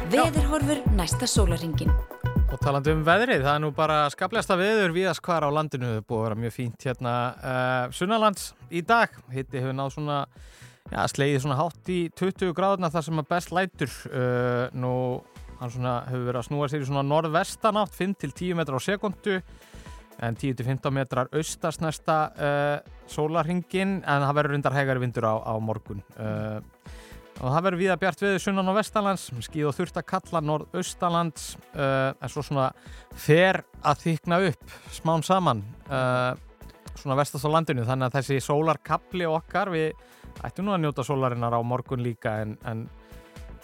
Veðurhorfur 0.08 0.80
næsta 0.96 1.28
sólaringin. 1.28 1.92
Og 2.48 2.56
talandi 2.64 2.94
um 2.96 3.02
veðrið, 3.04 3.44
það 3.44 3.58
er 3.58 3.62
nú 3.66 3.72
bara 3.76 3.98
skaplegasta 4.14 4.56
veður 4.56 4.94
viðast 4.96 5.20
hvar 5.26 5.44
á 5.44 5.52
landinu, 5.52 5.90
það 5.90 6.00
er 6.00 6.06
búið 6.08 6.22
að 6.22 6.28
vera 6.30 6.42
mjög 6.46 6.54
fínt 6.54 6.86
hérna 6.88 7.16
uh, 7.36 7.82
sunnalands 7.98 8.52
í 8.72 8.80
dag, 8.88 9.18
hitti 9.34 9.60
hefur 9.60 9.76
náð 9.76 9.98
svona, 9.98 10.22
já, 10.88 11.02
slegið 11.12 11.44
svona 11.44 11.60
hátt 11.60 11.92
í 11.92 11.98
20 12.16 12.56
gráðuna 12.56 12.88
þar 12.94 13.04
sem 13.10 13.20
að 13.20 13.28
best 13.34 13.52
lætur, 13.52 13.92
uh, 14.08 14.64
nú 14.72 14.94
hann 15.58 15.72
svona 15.74 15.94
hefur 16.08 16.28
verið 16.28 16.40
að 16.40 16.46
snúa 16.48 16.68
sér 16.70 16.84
í 16.84 16.88
svona 16.88 17.04
norðvestanátt, 17.06 17.96
5-10 17.96 18.56
metrar 18.58 18.78
á 18.78 18.82
sekundu, 18.82 19.40
en 20.18 20.38
10-15 20.38 20.94
metrar 20.94 21.30
austast 21.34 21.82
næsta 21.82 22.18
uh, 22.34 22.96
sólarringin, 23.10 24.00
en 24.02 24.26
það 24.26 24.40
verður 24.40 24.56
rundar 24.56 24.76
hægari 24.78 25.04
vindur 25.04 25.28
á, 25.30 25.34
á 25.42 25.54
morgun. 25.62 26.02
Uh, 26.18 26.58
og 27.38 27.52
það 27.54 27.64
verður 27.68 27.82
viða 27.84 27.98
bjart 28.02 28.22
við 28.24 28.36
sunnan 28.42 28.70
og 28.72 28.78
vestalands 28.80 29.28
skíð 29.46 29.68
og 29.70 29.76
þurft 29.76 30.00
að 30.00 30.08
kalla 30.10 30.42
norðaustalands 30.42 31.52
uh, 31.76 32.10
en 32.18 32.32
svo 32.32 32.42
svona 32.42 32.72
fer 33.14 33.60
að 33.86 34.02
þykna 34.08 34.40
upp 34.48 34.78
smán 34.96 35.22
saman 35.26 35.62
svona 36.98 37.16
vestast 37.18 37.46
á 37.46 37.50
landinu 37.52 37.86
þannig 37.86 38.08
að 38.08 38.16
þessi 38.18 38.42
sólarkapli 38.42 39.26
okkar 39.30 39.70
við 39.72 39.92
ættum 40.46 40.66
nú 40.66 40.74
að 40.74 40.82
njóta 40.84 41.04
sólarinnar 41.06 41.54
á 41.54 41.60
morgun 41.62 42.02
líka 42.02 42.40
en, 42.42 42.56
en 42.66 42.86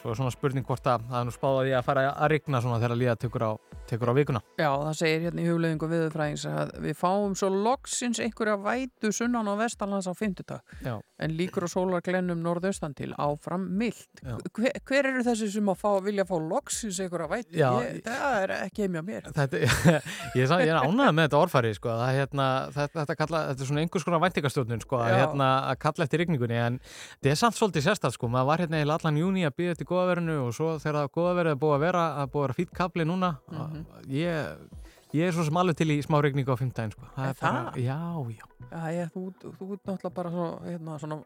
svo 0.05 0.13
er 0.13 0.19
svona 0.19 0.33
spurning 0.35 0.67
hvort 0.69 0.85
að 0.85 1.07
það 1.09 1.17
er 1.17 1.25
nú 1.25 1.33
spáð 1.33 1.59
að 1.59 1.69
ég 1.71 1.79
að 1.79 1.87
fara 1.87 2.03
að 2.13 2.29
rigna 2.35 2.59
svona 2.61 2.81
þegar 2.83 2.99
líða 3.01 3.15
tekur 3.23 3.45
á, 3.49 3.51
tekur 3.89 4.11
á 4.13 4.15
vikuna 4.19 4.43
Já, 4.61 4.69
það 4.69 4.99
segir 4.99 5.23
hérna 5.25 5.41
í 5.41 5.47
hugleðingu 5.49 5.89
viðurfræðings 5.95 6.45
að 6.51 6.73
við 6.85 6.99
fáum 7.01 7.37
svo 7.41 7.49
loksins 7.55 8.21
einhverja 8.21 8.59
vætu 8.61 9.13
sunnan 9.17 9.49
og 9.49 9.63
vestalans 9.63 10.05
á 10.05 10.13
fymtudag 10.13 10.77
Já. 10.85 10.99
En 11.23 11.31
líkur 11.39 11.63
og 11.67 11.71
sólarglennum 11.71 12.41
norðaustan 12.43 12.95
til 12.99 13.13
áfram 13.23 13.69
mild. 13.79 14.01
Hver, 14.57 14.73
hver 14.89 15.07
eru 15.13 15.23
þessi 15.23 15.47
sem 15.53 15.69
að 15.71 15.79
fá, 15.79 15.91
vilja 16.03 16.25
fá 16.27 16.35
loksins 16.43 16.99
einhverja. 17.05 17.39
Ég, 17.55 18.01
það 18.07 18.37
er 18.43 18.55
ekki 18.57 18.83
heimja 18.87 19.03
mér. 19.07 19.29
Þetta, 19.37 19.61
ég, 20.39 20.49
samt- 20.51 20.65
ég 20.67 20.73
er 20.75 20.81
ánægð 20.83 21.13
með 21.15 21.29
þetta 21.29 21.41
orðfæri 21.45 21.73
sko, 21.79 21.93
það, 22.01 22.13
hérna, 22.19 22.49
þetta, 22.75 22.99
þetta, 23.05 23.17
kalla, 23.23 23.43
þetta 23.53 23.63
er 23.67 23.71
svona 23.71 23.85
einhvers 23.85 24.09
konar 24.09 24.25
væntingastjórnun 24.27 24.83
sko, 24.85 25.03
hérna, 25.07 25.51
að 25.71 25.79
kalla 25.87 26.09
eftir 26.09 26.25
rigningunni 26.25 26.59
en 26.65 26.81
þetta 26.89 27.33
er 27.37 27.41
samt 27.45 27.59
svolítið 27.61 27.87
sérstætt 27.89 28.17
sko, 28.19 28.33
maður 28.35 28.51
var 28.51 28.65
hérna 28.65 28.81
eiginlega 28.83 28.99
allan 29.05 29.21
júni 29.23 29.47
að 29.47 29.57
býða 29.61 29.77
eftir 29.77 29.89
góðaverinu 29.93 30.39
og 30.49 30.55
svo 30.59 30.73
þegar 30.83 30.99
það 31.05 31.13
góðaverið 31.21 31.55
er 31.55 31.61
búið 31.63 31.77
að 31.79 31.85
vera 31.87 32.05
að 32.25 32.33
búið 32.35 32.43
að 32.43 32.49
vera 32.49 32.59
fýtt 32.61 32.75
kapli 32.83 33.07
núna 33.09 33.33
Mhm. 33.55 33.85
ég, 34.11 34.83
ég 35.15 35.29
er 35.29 35.35
svo 35.37 35.45
sem 35.47 35.61
alveg 35.61 35.79
til 35.81 35.91
í 35.95 35.99
smá 36.05 36.19
rigningu 36.25 36.55
á 36.55 36.59
fimmtæðin 36.61 36.95
sko. 36.97 37.09
það 37.17 37.25
Er 37.25 37.35
er 37.35 37.41
bara, 37.41 37.65
það? 37.71 37.83
já, 37.85 37.99
já, 38.39 38.47
Já, 38.75 38.81
ég, 38.97 39.11
þú, 39.15 39.27
þú 39.45 39.67
ert 39.77 39.85
náttúrulega 39.91 40.15
bara 40.17 40.31
svona, 40.35 40.55
hérna, 40.67 40.97
svona 40.99 41.21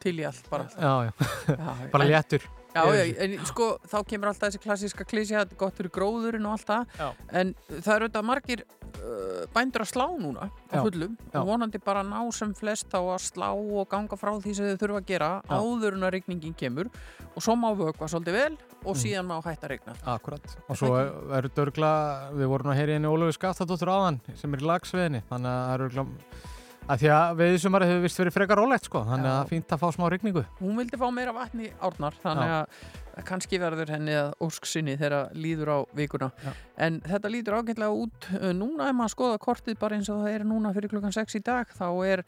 til 0.00 0.14
í 0.20 0.24
allt 0.28 0.46
bara. 0.52 0.68
já, 0.76 0.92
já. 1.08 1.12
Já, 1.56 1.90
bara 1.94 2.04
léttur 2.08 2.46
Já, 2.76 2.82
já, 2.92 3.04
en 3.24 3.38
sko, 3.48 3.66
þá 3.88 3.94
kemur 4.04 4.28
alltaf 4.28 4.50
þessi 4.50 4.60
klassíska 4.60 5.04
þetta 5.08 5.38
er 5.46 5.56
gott 5.56 5.76
fyrir 5.78 5.92
gróðurinn 5.94 6.44
og 6.44 6.58
allt 6.58 6.66
það, 6.68 7.14
en 7.32 7.54
það 7.72 7.92
eru 7.94 8.04
auðvitað 8.04 8.26
margir 8.28 8.62
uh, 9.00 9.46
bændur 9.54 9.84
að 9.86 9.88
slá 9.94 10.04
núna 10.20 10.50
á 10.68 10.76
fullum 10.84 11.14
og 11.32 11.46
vonandi 11.48 11.80
bara 11.80 12.02
ná 12.04 12.20
sem 12.36 12.52
flest 12.54 12.92
á 12.92 13.00
að 13.00 13.22
slá 13.24 13.48
og 13.56 13.88
ganga 13.88 14.18
frá 14.20 14.34
því 14.44 14.52
sem 14.58 14.68
þau 14.74 14.82
þurfa 14.82 15.00
að 15.00 15.08
gera 15.08 15.30
áður 15.48 15.96
en 15.96 16.04
að 16.04 16.12
rigningin 16.18 16.52
kemur 16.60 16.90
og 17.32 17.40
svo 17.40 17.56
má 17.56 17.70
vökva 17.72 18.10
svolítið 18.12 18.36
vel 18.42 18.58
og 18.86 18.94
Mm. 18.96 19.02
síðan 19.02 19.26
má 19.26 19.36
hætta 19.42 19.66
að 19.66 19.70
rigna. 19.74 19.94
Akkurat, 20.06 20.56
og 20.68 20.76
svo 20.78 20.92
er 21.34 21.42
þetta 21.48 21.64
örgla, 21.66 21.92
við 22.32 22.46
vorum 22.54 22.70
að 22.72 22.76
heyri 22.80 22.92
henni 22.96 23.08
Ólöfu 23.10 23.34
Skaftadóttur 23.38 23.90
áðan 23.90 24.20
sem 24.36 24.54
er 24.54 24.60
í 24.62 24.68
lagsveðinni, 24.70 25.22
þannig 25.30 25.50
að 25.50 25.64
það 25.66 25.74
er 25.74 25.86
örgla 25.88 26.06
að 26.86 27.00
því 27.02 27.08
að 27.10 27.36
veiðsumarið 27.40 27.88
hefur 27.90 28.02
vist 28.06 28.18
verið 28.20 28.34
frekar 28.36 28.58
rólegt 28.62 28.84
sko, 28.86 29.00
þannig 29.08 29.26
að 29.32 29.48
fínt 29.50 29.72
að 29.74 29.80
fá 29.82 29.88
smá 29.96 30.04
rigningu. 30.12 30.44
Hún 30.60 30.76
vildi 30.78 30.96
fá 31.00 31.08
meira 31.10 31.32
vatni 31.34 31.72
árnar, 31.82 32.14
þannig 32.22 32.46
Já. 32.46 32.60
að 33.18 33.24
kannski 33.26 33.58
verður 33.58 33.90
henni 33.90 34.14
að 34.14 34.34
ósk 34.46 34.68
sinni 34.70 34.94
þegar 34.96 35.32
líður 35.34 35.72
á 35.74 35.78
vikuna. 35.98 36.30
Já. 36.44 36.52
En 36.78 37.00
þetta 37.00 37.32
lítur 37.32 37.58
ágætlega 37.58 37.90
út. 37.90 38.28
Núna 38.54 38.86
ef 38.86 38.94
maður 38.94 39.14
skoða 39.16 39.38
kortið 39.42 39.78
bara 39.80 39.96
eins 39.96 40.08
og 40.14 40.22
það 40.22 40.34
er 40.36 40.44
núna 40.46 40.72
fyrir 40.76 40.88
klukkan 40.94 41.12
6 41.16 41.34
í 41.34 41.42
dag, 41.42 41.66
þá 41.74 41.88
er 42.06 42.22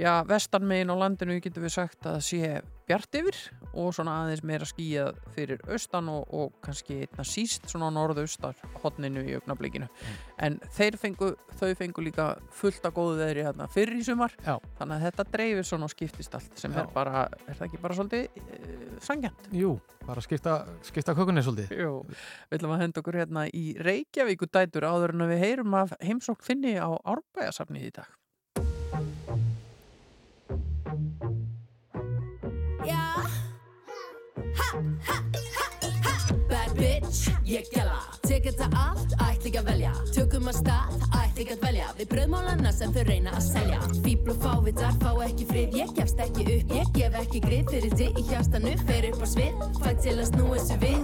já, 0.00 0.12
vestanmegin 0.28 0.92
á 0.92 0.96
landinu 0.96 1.38
getur 1.42 1.64
við 1.66 1.74
sagt 1.76 2.06
að 2.08 2.20
sé 2.24 2.60
bjart 2.90 3.14
yfir 3.20 3.36
og 3.78 3.92
svona 3.94 4.16
aðeins 4.24 4.42
meira 4.46 4.66
skýjað 4.66 5.18
fyrir 5.34 5.60
austan 5.70 6.08
og, 6.10 6.24
og 6.34 6.56
kannski 6.64 7.04
einna 7.04 7.26
síst 7.26 7.68
svona 7.70 7.90
á 7.92 7.94
norðaustar 7.94 8.58
hotninu 8.82 9.22
í 9.28 9.36
augnablikinu. 9.38 9.86
En 10.42 10.58
þeir 10.74 10.98
fengu, 10.98 11.30
þau 11.60 11.70
fengu 11.78 12.02
líka 12.02 12.32
fullt 12.56 12.88
af 12.88 12.96
góðu 12.96 13.20
veðri 13.20 13.46
hérna 13.46 13.68
fyrir 13.70 14.00
í 14.00 14.04
sumar 14.06 14.34
Já. 14.42 14.56
þannig 14.80 14.96
að 14.96 15.06
þetta 15.06 15.28
dreifir 15.36 15.70
svona 15.70 15.86
og 15.86 15.94
skiptist 15.94 16.34
allt 16.38 16.58
sem 16.58 16.74
Já. 16.74 16.82
er 16.82 16.92
bara, 16.96 17.26
er 17.46 17.58
það 17.60 17.66
ekki 17.68 17.82
bara 17.84 17.98
svolítið 18.00 18.42
uh, 18.42 18.86
sangjant? 19.06 19.50
Jú, 19.54 19.74
bara 20.08 20.24
skipta, 20.26 20.56
skipta 20.90 21.14
kökunni 21.18 21.44
svolítið. 21.46 21.76
Jú, 21.84 21.92
við 22.50 22.58
ætlum 22.58 22.74
að 22.74 22.86
henda 22.86 23.04
okkur 23.04 23.20
hérna 23.22 23.46
í 23.54 23.66
Reykjavíku 23.78 24.50
dætur 24.50 24.88
áður 24.90 25.14
en 25.14 25.28
að 25.28 25.36
við 25.36 25.44
heyrum 25.46 25.78
af 25.84 25.94
heimsókn 26.02 26.42
finni 26.42 26.74
á 26.80 26.90
Árbæjasafni 26.90 27.86
í 27.86 27.94
dag. 27.94 28.10
Bad 34.70 34.78
bitch, 36.76 37.30
ég 37.44 37.66
gæla 37.74 37.98
Tek 38.22 38.44
þetta 38.44 38.68
allt, 38.78 39.14
ætla 39.16 39.48
ekki 39.48 39.58
að 39.58 39.64
velja. 39.66 39.90
Tökum 40.14 40.46
að 40.46 40.60
stað, 40.60 40.92
ætla 41.08 41.42
ekki 41.42 41.56
að 41.56 41.64
velja 41.64 41.86
Við 41.98 42.06
bröðmálana 42.12 42.70
sem 42.76 42.92
þau 42.94 43.02
reyna 43.08 43.32
að 43.34 43.42
selja. 43.48 43.80
Fíbl 44.04 44.30
og 44.30 44.38
fávitar 44.44 44.94
fá 45.02 45.10
ekki 45.26 45.44
frið. 45.50 45.68
Ég 45.80 45.88
gefst 45.96 46.18
ekki 46.22 46.42
upp, 46.54 46.66
ég 46.78 46.86
gef 46.94 47.12
ekki 47.24 47.38
grið 47.48 47.64
Fyrir 47.74 47.92
þig 47.98 48.12
í 48.22 48.24
hjartanu, 48.30 48.72
fer 48.86 49.04
upp 49.10 49.18
á 49.18 49.26
svið 49.32 49.54
Fæ 49.80 49.90
til 50.06 50.14
að 50.14 50.30
snúa 50.30 50.54
þessu 50.60 50.76
við. 50.84 50.98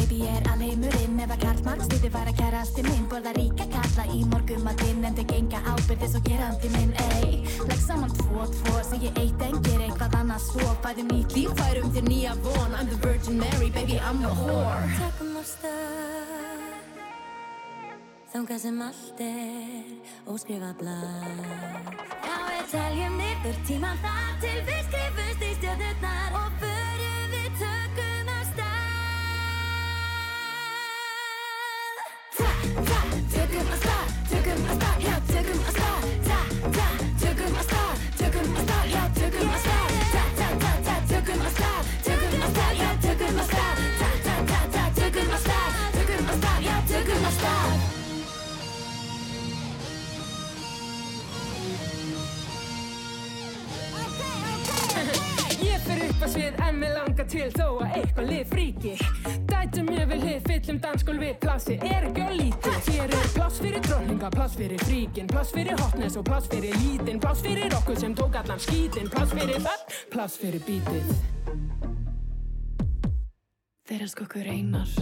Baby 0.00 0.16
ég 0.24 0.32
er 0.40 0.44
alheimurinn. 0.54 1.20
Eða 1.26 1.36
karlmark 1.44 1.82
Stýði 1.90 2.10
var 2.16 2.26
að 2.32 2.40
kærasti 2.40 2.80
minn 2.88 3.04
Borða 3.12 3.32
ríka 3.36 3.68
kalla 3.90 4.14
í 4.14 4.24
morgumatinn 4.30 5.04
En 5.04 5.16
þau 5.16 5.24
genga 5.30 5.60
ábyrðis 5.72 6.16
og 6.18 6.26
gerandi 6.26 6.70
minn 6.74 6.92
Ey, 7.10 7.40
legg 7.68 7.80
saman 7.82 8.12
tvo, 8.18 8.46
tvo 8.54 8.82
Segji 8.86 9.10
eitt 9.16 9.42
en 9.44 9.58
ger 9.66 9.84
eitthvað 9.86 10.16
annað 10.20 10.44
svo. 10.46 10.68
Fæðum 10.84 11.10
nýtt 11.14 11.36
líf, 11.36 11.54
Færum 11.58 11.90
þér 11.94 12.06
nýja 12.08 12.36
von. 12.44 12.76
I'm 12.78 12.88
the 12.88 12.98
Virgin 13.06 13.38
Mary, 13.38 13.70
baby 13.70 13.98
I'm 13.98 14.22
the 14.22 14.30
whore. 14.30 14.86
Tökum 14.98 15.36
á 15.38 15.42
stað 15.44 16.68
Þangað 18.30 18.60
sem 18.62 18.82
allt 18.86 19.20
er 19.24 20.28
óskrifa 20.30 20.70
blað. 20.78 21.90
Já 22.22 22.36
við 22.46 22.64
teljum 22.70 23.18
niður 23.18 23.58
tíman 23.66 23.98
þar 24.04 24.36
Til 24.44 24.58
við 24.68 24.84
skrifumst 24.86 25.29
Ég 56.20 56.26
fer 56.26 56.34
upp 56.34 56.36
að 56.36 56.42
svið 56.42 56.58
en 56.68 56.78
mig 56.80 56.90
langar 56.92 57.26
til 57.32 57.46
þó 57.54 57.66
að 57.80 57.94
eitthvað 57.96 58.26
lið 58.28 58.50
fríki. 58.50 58.90
Dætum 59.48 59.86
ég 59.94 60.08
vil 60.10 60.18
hlið, 60.20 60.42
fyllum 60.44 60.80
dansgólfi, 60.84 61.30
plassi 61.40 61.76
er 61.80 62.06
ekki 62.10 62.26
á 62.28 62.30
lítið? 62.36 62.90
Hér 62.90 63.14
er 63.16 63.30
pláss 63.32 63.60
fyrir 63.62 63.80
dróninga, 63.86 64.28
pláss 64.34 64.58
fyrir 64.58 64.84
fríkin, 64.84 65.30
pláss 65.32 65.54
fyrir 65.56 65.80
hotness 65.80 66.18
og 66.20 66.26
pláss 66.28 66.50
fyrir 66.52 66.76
lítinn. 66.76 67.22
Pláss 67.24 67.40
fyrir 67.40 67.72
okkur 67.78 67.96
sem 68.02 68.16
tók 68.18 68.36
allan 68.36 68.60
skítinn, 68.60 69.08
pláss 69.08 69.32
fyrir 69.32 69.64
það, 69.64 69.96
pláss 70.12 70.36
fyrir 70.42 70.60
bítið. 70.68 71.14
Þeir 73.88 74.04
elska 74.04 74.28
okkur 74.28 74.52
einar 74.52 74.92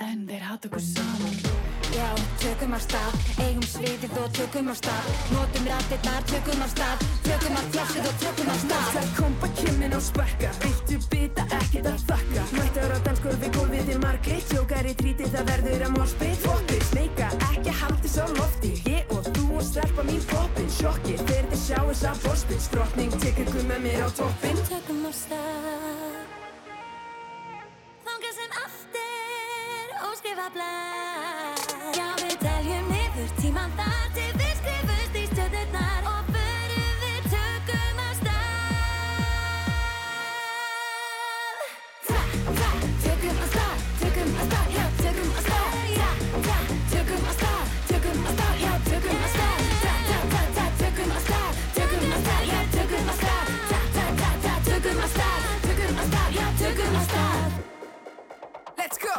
En 0.00 0.24
þeir 0.24 0.48
hata 0.48 0.72
okkur 0.72 0.88
saman 0.88 1.69
Já, 1.90 2.06
tökum 2.38 2.74
af 2.76 2.82
stað, 2.84 3.14
eigum 3.42 3.64
sviðið 3.66 4.12
og 4.22 4.28
tökum 4.36 4.68
af 4.70 4.76
stað. 4.78 5.06
Notum 5.34 5.64
rættirnar, 5.66 6.26
tökum 6.30 6.62
af 6.62 6.70
stað 6.70 7.02
Tökum 7.26 7.56
af 7.58 7.66
fjassið 7.74 8.06
og 8.06 8.20
tökum 8.22 8.50
af 8.52 8.60
stað. 8.62 8.90
Það 8.94 9.08
kompa 9.16 9.48
kimmin 9.58 9.96
og 9.98 10.04
sparka, 10.06 10.50
viltu 10.62 10.98
bita 11.10 11.46
ekkert 11.58 11.88
að 11.90 12.04
þakka. 12.10 12.44
Mættar 12.54 12.94
á 12.94 12.98
dansgólfi, 13.08 13.50
gólfið 13.56 13.90
er 13.94 14.00
margir 14.04 14.46
Jókar 14.54 14.86
í 14.86 14.94
tríti, 15.02 15.26
það 15.34 15.50
verður 15.50 15.84
að 15.88 15.96
morspið 15.96 16.36
Fokkir, 16.44 16.84
sneika, 16.92 17.30
ekki 17.50 17.74
haldi 17.80 18.12
svo 18.14 18.26
lofti. 18.38 18.72
Ég 18.86 19.14
og 19.16 19.26
þú 19.34 19.46
og 19.58 19.66
stelpa 19.66 20.06
mín 20.06 20.22
poppin 20.30 20.70
Sjokkir, 20.78 21.24
þegar 21.26 21.50
þið 21.50 21.64
sjáu 21.64 21.96
sá 22.04 22.10
borspil 22.22 22.60
Strotning, 22.68 23.18
ykkur 23.32 23.66
með 23.66 23.82
mér 23.88 24.06
á 24.06 24.08
toppin 24.14 24.62
Tökum 24.70 25.08
af 25.10 25.18
stað 25.24 26.20
Þangað 28.06 28.38
sem 28.38 28.60
allt 28.62 29.00
er 29.02 30.16
skrifa 30.20 30.48
let's 58.90 59.04
go. 59.04 59.14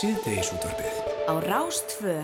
Síðdegisútvarfið 0.00 1.28
á 1.28 1.32
Rástföð 1.44 2.22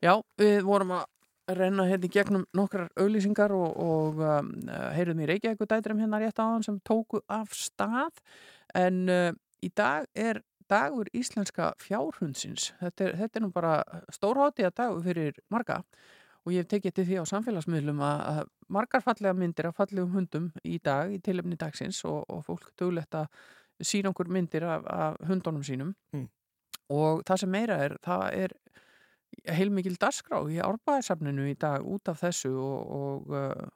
Já, 0.00 0.14
við 0.40 0.62
vorum 0.64 0.94
að 0.96 1.17
renna 1.56 1.86
hérna 1.88 2.08
í 2.08 2.12
gegnum 2.12 2.44
nokkrar 2.56 2.90
auglýsingar 2.98 3.52
og, 3.56 3.72
og 3.80 4.20
um, 4.20 4.52
heyrum 4.96 5.22
í 5.22 5.28
Reykjavík 5.30 5.64
dætrum 5.70 6.00
hérna 6.02 6.20
rétt 6.22 6.40
áðan 6.42 6.66
sem 6.66 6.78
tóku 6.86 7.22
af 7.28 7.54
stað. 7.56 8.20
En 8.76 9.06
uh, 9.08 9.32
í 9.64 9.70
dag 9.76 10.06
er 10.14 10.42
dagur 10.68 11.08
íslenska 11.16 11.72
fjárhundsins. 11.80 12.72
Þetta 12.80 13.06
er, 13.06 13.18
þetta 13.22 13.40
er 13.40 13.44
nú 13.46 13.52
bara 13.54 13.74
stórhátíða 14.12 14.72
dagur 14.76 15.04
fyrir 15.06 15.38
marga. 15.52 15.82
Og 16.44 16.54
ég 16.54 16.64
hef 16.64 16.70
tekið 16.70 16.96
til 16.96 17.06
því 17.08 17.20
á 17.20 17.24
samfélagsmiðlum 17.28 18.02
að, 18.04 18.42
margar 18.72 19.04
fallega 19.04 19.36
myndir 19.36 19.68
af 19.68 19.78
fallegum 19.80 20.14
hundum 20.16 20.50
í 20.64 20.78
dag 20.84 21.12
í 21.12 21.20
tilefni 21.24 21.58
dagsins 21.60 22.00
og, 22.08 22.22
og 22.28 22.44
fólk 22.46 22.70
dögulegt 22.78 23.16
að 23.18 23.28
sína 23.84 24.12
okkur 24.12 24.30
myndir 24.32 24.64
af, 24.68 24.84
af 24.88 25.18
hundunum 25.28 25.64
sínum. 25.64 25.94
Mm. 26.12 26.28
og 26.88 27.20
það 27.28 27.40
sem 27.42 27.50
meira 27.52 27.76
er, 27.84 27.94
það 28.04 28.22
er 28.32 28.54
heilmikil 29.48 29.96
dagskrá 30.00 30.40
í 30.50 30.60
árbæðarsafninu 30.62 31.48
í 31.50 31.56
dag 31.60 31.84
út 31.86 32.10
af 32.10 32.22
þessu 32.22 32.52
og, 32.52 32.94
og, 32.98 33.34
uh, 33.34 33.68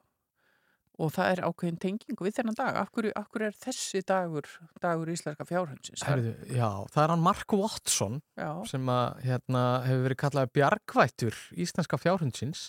og 1.03 1.13
það 1.15 1.31
er 1.31 1.43
ákveðin 1.47 1.79
tenging 1.81 2.23
við 2.25 2.37
þennan 2.37 2.57
dag. 2.59 2.79
Af 2.83 2.91
hverju 2.93 3.47
er 3.47 3.57
þessi 3.63 4.03
dagur, 4.07 4.49
dagur 4.83 5.11
íslenska 5.13 5.47
fjárhundsins? 5.49 6.05
Herðu, 6.05 6.35
já, 6.53 6.69
það 6.93 7.03
er 7.05 7.13
hann 7.15 7.25
Mark 7.25 7.57
Watson 7.57 8.19
Já. 8.39 8.51
sem 8.69 8.91
að, 8.93 9.23
hérna, 9.25 9.63
hefur 9.87 10.07
verið 10.07 10.21
kallað 10.25 10.51
bjargvættur 10.59 11.39
íslenska 11.65 12.01
fjárhundsins 12.01 12.67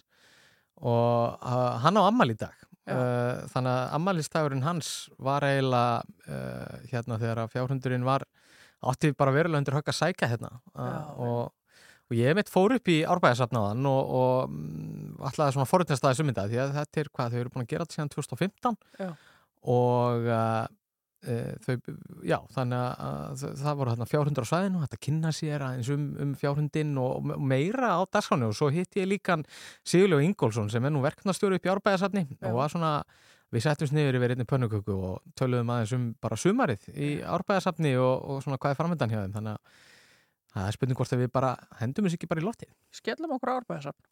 og 0.80 1.36
uh, 1.40 1.74
hann 1.84 2.00
á 2.00 2.02
ammal 2.04 2.32
í 2.32 2.38
dag. 2.38 2.54
Uh, 2.84 3.46
þannig 3.48 3.72
að 3.72 3.92
ammælistagurinn 3.96 4.64
hans 4.66 4.88
var 5.16 5.44
eiginlega 5.46 6.02
uh, 6.28 6.82
hérna 6.90 7.16
þegar 7.16 7.38
að 7.40 7.54
fjárhundurinn 7.54 8.04
var 8.04 8.26
átti 8.84 9.14
bara 9.16 9.32
verulega 9.32 9.62
undir 9.62 9.76
högg 9.78 9.88
að 9.88 9.96
sækja 9.96 10.28
hérna 10.34 10.50
uh, 10.74 11.14
og, 11.16 11.54
og 12.14 12.20
ég 12.22 12.38
mitt 12.38 12.52
fór 12.52 12.76
upp 12.76 12.92
í 12.92 13.00
árbæðasafnaðan 13.10 13.90
og, 13.90 14.14
og 14.20 14.54
mm, 14.54 15.18
ætlaði 15.30 15.56
svona 15.56 15.68
forutnestaði 15.68 16.20
suminda 16.20 16.46
því 16.50 16.62
að 16.62 16.78
þetta 16.78 17.02
er 17.02 17.10
hvað 17.10 17.34
þau 17.34 17.40
eru 17.42 17.52
búin 17.54 17.66
að 17.66 17.70
gera 17.72 17.86
þetta 17.86 17.98
síðan 17.98 18.12
2015 18.14 18.78
Já. 19.00 19.08
og 19.74 20.28
uh, 20.30 20.66
e, 21.24 21.38
þau, 21.64 21.74
já, 22.26 22.36
þannig 22.54 22.84
að 23.08 23.44
það 23.62 23.78
voru 23.80 23.94
þarna 23.94 24.08
fjárhundur 24.10 24.46
á 24.46 24.50
svæðinu, 24.52 24.82
þetta 24.84 25.00
kynna 25.08 25.32
sér 25.34 25.64
aðeins 25.66 25.90
um, 25.94 26.04
um 26.22 26.34
fjárhundin 26.38 26.92
og 27.02 27.30
og 27.34 27.46
meira 27.54 27.94
á 27.98 28.00
dagskránu 28.06 28.50
og 28.52 28.58
svo 28.58 28.70
hitti 28.74 29.02
ég 29.02 29.10
líkan 29.10 29.46
Sigurlegu 29.82 30.26
Ingólfsson 30.28 30.70
sem 30.72 30.84
er 30.84 30.94
nú 30.94 31.02
verknastjóri 31.04 31.58
upp 31.58 31.66
í 31.66 31.72
árbæðasafni 31.74 32.26
og 32.44 32.60
var 32.60 32.74
svona, 32.74 32.92
við 33.54 33.66
settumst 33.66 33.96
niður 33.96 34.20
yfir 34.20 34.36
einni 34.36 34.46
pönnuköku 34.50 35.00
og 35.10 35.34
töluðum 35.38 35.74
aðeins 35.74 35.96
um 35.98 36.06
bara 36.22 36.38
sumarið 36.38 36.86
í 36.94 37.16
árbæðasafni 37.24 37.96
og, 37.98 38.14
og 38.22 38.46
svona 38.46 38.60
hvað 38.60 38.76
er 38.76 38.80
framöndan 38.82 39.14
hjá 39.14 39.22
þeim, 39.24 39.36
þannig 39.38 39.58
að 39.58 39.90
það 40.54 40.68
er 40.68 40.76
spurning 40.76 40.98
hvort 40.98 41.14
að 41.14 41.24
við 41.24 41.32
bara 41.34 41.50
hendum 41.80 42.06
þessu 42.06 42.18
ekki 42.20 42.30
bara 42.30 42.42
í 42.42 42.46
loftið. 42.46 42.70
Skellum 42.94 43.34
okkur 43.36 43.50
á 43.50 43.58
árbæðarsafn. 43.58 44.02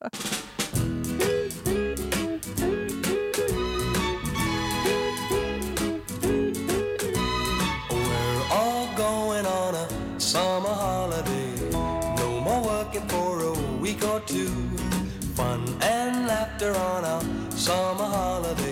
We're 7.92 8.44
all 8.50 8.88
going 8.96 9.46
on 9.46 9.74
a 9.74 9.86
summer 10.20 10.74
holiday. 10.74 11.70
No 11.70 12.40
more 12.40 12.62
working 12.62 13.06
for 13.08 13.38
a 13.40 13.52
week 13.80 14.02
or 14.04 14.20
two. 14.26 14.50
Fun 15.36 15.62
and 15.80 16.26
laughter 16.26 16.74
on 16.74 17.04
a 17.04 17.16
summer 17.56 18.04
holiday. 18.04 18.71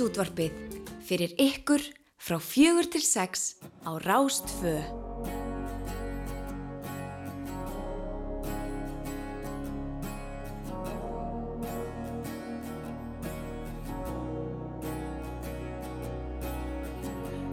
Síðdegis 0.00 0.16
útvarpið 0.16 0.52
fyrir 1.04 1.32
ykkur 1.36 1.82
frá 2.16 2.38
fjögur 2.40 2.86
til 2.88 3.02
sex 3.04 3.58
á 3.84 4.00
Rástfö. 4.00 4.80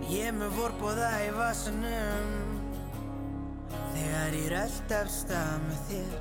Ég 0.07 0.23
er 0.23 0.39
með 0.39 0.55
vorbóða 0.55 1.11
í 1.27 1.29
vasanum 1.35 2.33
Þegar 3.91 4.39
ég 4.39 4.51
rölt 4.55 4.95
af 4.95 5.11
stað 5.11 5.67
með 5.67 5.87
þér 5.91 6.19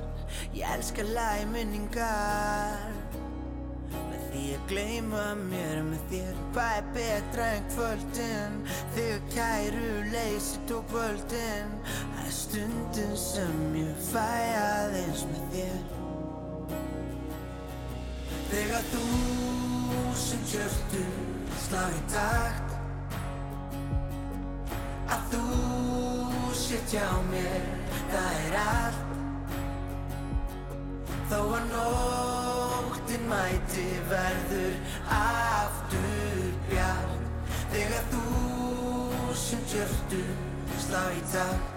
Ég 0.59 0.75
elska 0.75 1.07
lagi 1.07 1.47
minningar 1.55 3.06
Með 4.27 4.41
ég 4.43 4.63
gleyma 4.67 5.23
mér 5.39 5.77
með 5.87 6.01
þér. 6.11 6.39
Hvað 6.51 6.73
er 6.77 6.87
betra 6.95 7.45
en 7.55 7.67
kvöldin. 7.71 8.57
Þegar 8.95 9.21
kæru 9.31 9.91
leysi 10.11 10.59
tók 10.67 10.91
völdin. 10.91 11.71
Það 11.85 12.25
er 12.25 12.33
stundin 12.35 13.15
sem 13.21 13.55
ég 13.79 14.03
fæ 14.09 14.27
aðeins 14.59 15.23
með 15.31 15.47
þér. 15.55 15.79
Þegar 18.51 18.85
þú 18.91 19.07
sem 20.27 20.45
kjörtu 20.51 21.07
slá 21.63 21.81
í 21.87 22.05
takt. 22.11 22.77
Að 25.07 25.27
þú 25.31 25.43
sétt 26.67 26.97
hjá 26.97 27.07
mér, 27.31 27.67
það 28.11 28.41
er 28.43 28.63
allt 28.67 29.06
Þó 31.27 31.39
að 31.43 31.63
nóttin 31.73 33.25
mæti 33.27 33.87
verður 34.07 34.75
aftur 35.11 36.45
bjart. 36.69 37.17
Þegar 37.73 38.05
þú 38.13 38.21
sem 39.35 39.65
tjörtu 39.67 40.21
slá 40.85 41.01
í 41.11 41.19
takt. 41.33 41.73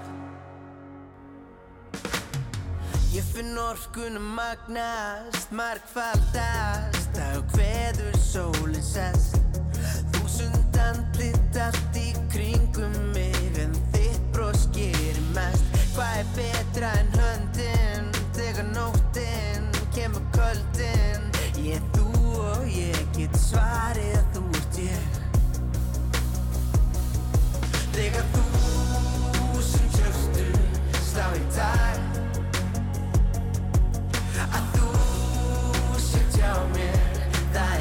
Ég 3.11 3.27
finn 3.35 3.59
orkunum 3.59 4.29
magnast, 4.37 5.51
margfaldast 5.51 7.11
Dag 7.17 7.41
og 7.41 7.57
hveður 7.57 8.21
sólinn 8.23 8.87
sest. 8.87 9.59
Þúsund 10.15 10.79
andlit 10.79 11.59
allt 11.59 11.99
í 11.99 12.13
kringum 12.31 12.95
mig 13.17 13.59
En 13.61 13.75
þitt 13.93 14.23
bros 14.31 14.69
gerir 14.77 15.19
mest. 15.35 15.67
Hvað 15.97 16.23
er 16.23 16.31
betra 16.39 16.95
en 17.01 17.11
höndin 17.11 17.20
svarið 23.51 24.21
þú 24.35 24.43
ert 24.59 24.77
ég. 24.85 25.19
Þegar 27.97 28.27
þú 28.35 28.45
sem 29.67 29.89
kjöftu 29.97 30.47
slá 31.11 31.27
í 31.37 31.43
takt 31.57 32.13
Að 34.41 34.65
þú 34.77 34.91
sétt 36.07 36.39
hjá 36.39 36.53
mér, 36.73 37.19
það 37.53 37.75
er 37.75 37.80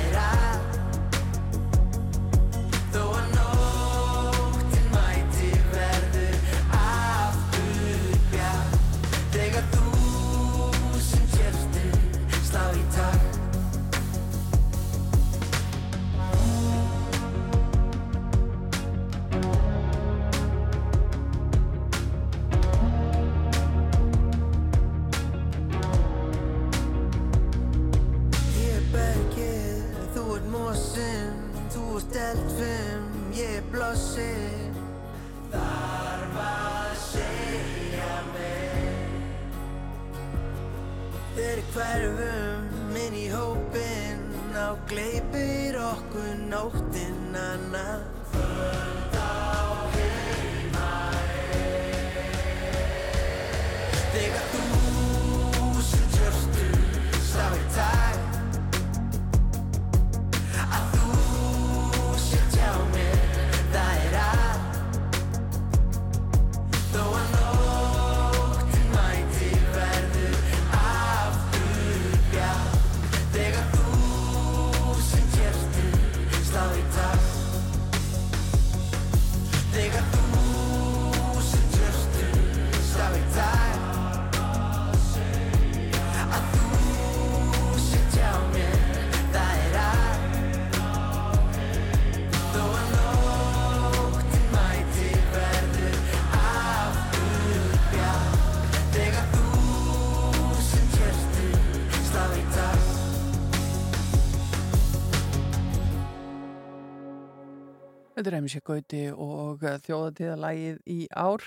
Þetta 108.20 108.34
er 108.34 108.36
Emsi 108.36 108.60
Gauti 108.68 109.02
og 109.16 109.62
þjóðatíðalægið 109.86 110.80
í 110.92 110.98
ár. 111.16 111.46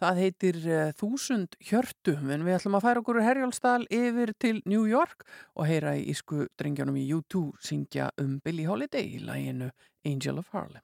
Það 0.00 0.20
heitir 0.22 0.58
eh, 0.64 0.92
Þúsund 0.96 1.58
hjörtu, 1.60 2.14
en 2.16 2.46
við 2.46 2.56
ætlum 2.56 2.78
að 2.78 2.86
færa 2.86 3.02
okkur 3.02 3.20
úr 3.20 3.26
Herjólfsdal 3.26 3.84
yfir 3.92 4.32
til 4.40 4.62
New 4.64 4.88
York 4.88 5.28
og 5.52 5.68
heyra 5.68 5.92
í 6.00 6.08
ísku 6.14 6.46
drengjanum 6.56 6.96
í 6.96 7.04
U2 7.12 7.44
syngja 7.60 8.08
um 8.24 8.38
Billie 8.40 8.64
Holiday 8.64 9.18
í 9.18 9.20
læginu 9.20 9.68
Angel 10.08 10.40
of 10.40 10.48
Harlem. 10.56 10.80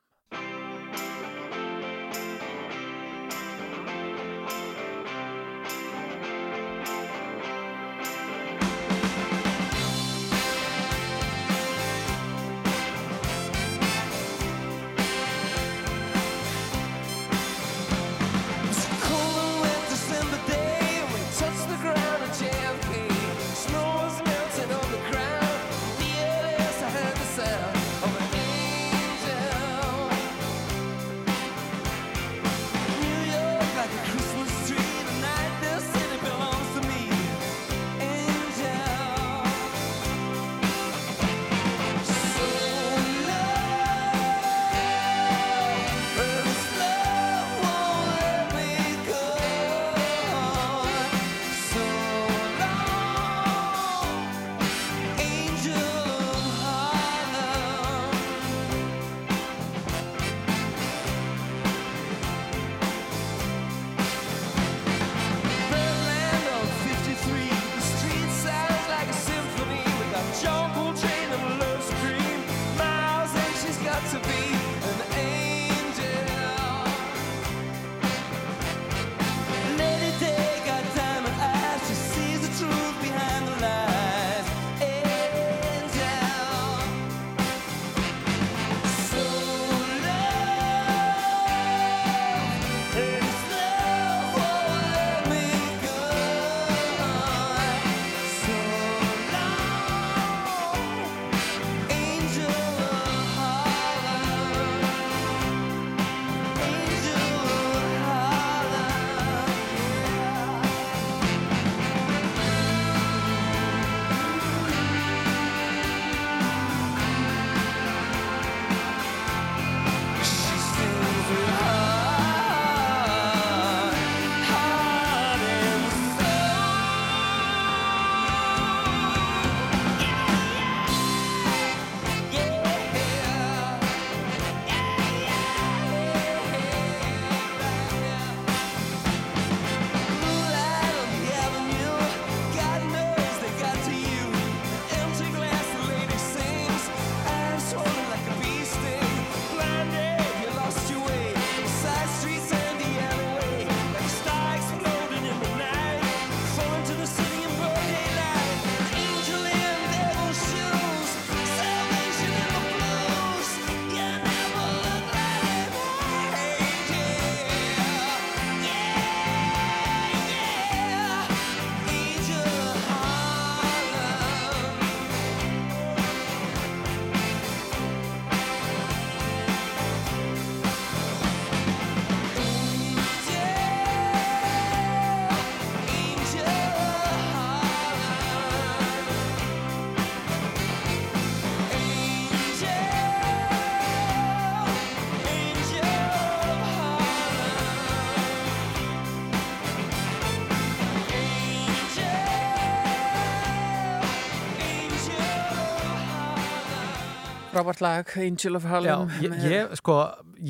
Frábært 207.61 207.81
lag, 207.85 208.13
Angel 208.25 208.57
of 208.57 208.65
Já, 208.65 208.71
Harlem. 208.73 209.11
ég, 209.21 209.31
með- 209.35 209.45
ég, 209.53 209.75
sko, 209.77 209.97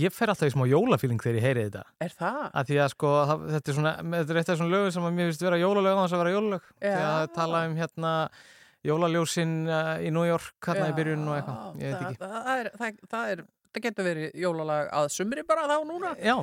ég 0.01 0.15
fer 0.15 0.31
alltaf 0.31 0.47
í 0.47 0.55
smá 0.55 0.63
jólafíling 0.71 1.19
þegar 1.21 1.39
ég 1.41 1.47
heyri 1.49 1.65
þetta. 1.67 1.83
Er 2.07 2.13
það? 2.15 2.41
Að 2.55 2.69
því 2.71 2.77
að 2.85 2.89
sko, 2.95 3.11
það, 3.27 3.45
þetta 3.57 3.71
er 3.73 3.79
svona, 3.81 3.93
þetta 4.15 4.31
er 4.31 4.39
eitt 4.41 4.49
af 4.49 4.55
þessum 4.55 4.71
lögum 4.71 4.93
sem 4.95 5.09
að 5.09 5.15
mér 5.19 5.31
finnst 5.31 5.43
vera 5.43 5.59
jólalög 5.59 5.99
á 5.99 6.03
þess 6.05 6.15
að 6.15 6.23
vera 6.23 6.35
jólalög. 6.37 6.69
Því 6.79 6.93
að 6.95 7.21
Já. 7.21 7.33
tala 7.35 7.63
um 7.67 7.75
hérna 7.81 8.13
jólaljósin 8.87 9.57
uh, 9.69 9.95
í 10.01 10.13
New 10.15 10.25
York, 10.25 10.55
hérna 10.65 10.87
í 10.89 10.95
byrjun 10.97 11.27
og 11.29 11.35
eitthvað, 11.37 11.81
ég 11.83 11.91
veit 11.91 11.99
það, 11.99 12.13
ekki. 12.13 12.21
Það, 12.31 12.53
er, 12.55 12.71
það, 12.79 13.03
það, 13.11 13.33
er, 13.35 13.43
það 13.75 13.85
getur 13.89 14.07
verið 14.07 14.39
jólalag 14.45 14.89
að 15.01 15.11
sumri 15.19 15.45
bara 15.51 15.67
þá 15.69 15.77
núna. 15.91 16.15
Já. 16.17 16.37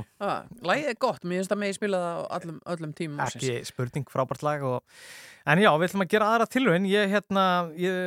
Lægið 0.68 0.92
er 0.92 1.00
gott, 1.08 1.24
mér 1.24 1.42
finnst 1.42 1.56
það 1.56 1.64
megi 1.64 1.78
spila 1.80 2.04
það 2.04 2.20
á 2.20 2.26
öllum, 2.38 2.60
öllum 2.76 2.94
tímum. 3.00 3.24
Ekki 3.26 3.58
spurning, 3.72 4.06
frábært 4.12 4.46
lag 4.46 4.68
og... 4.68 4.84
En 5.48 5.62
já, 5.64 5.70
við 5.80 5.88
ætlum 5.88 6.04
að 6.04 6.10
gera 6.12 6.26
aðra 6.34 6.46
tilvægin. 6.52 6.88
Ég, 6.92 7.06
hérna, 7.08 7.44
ég, 7.80 8.00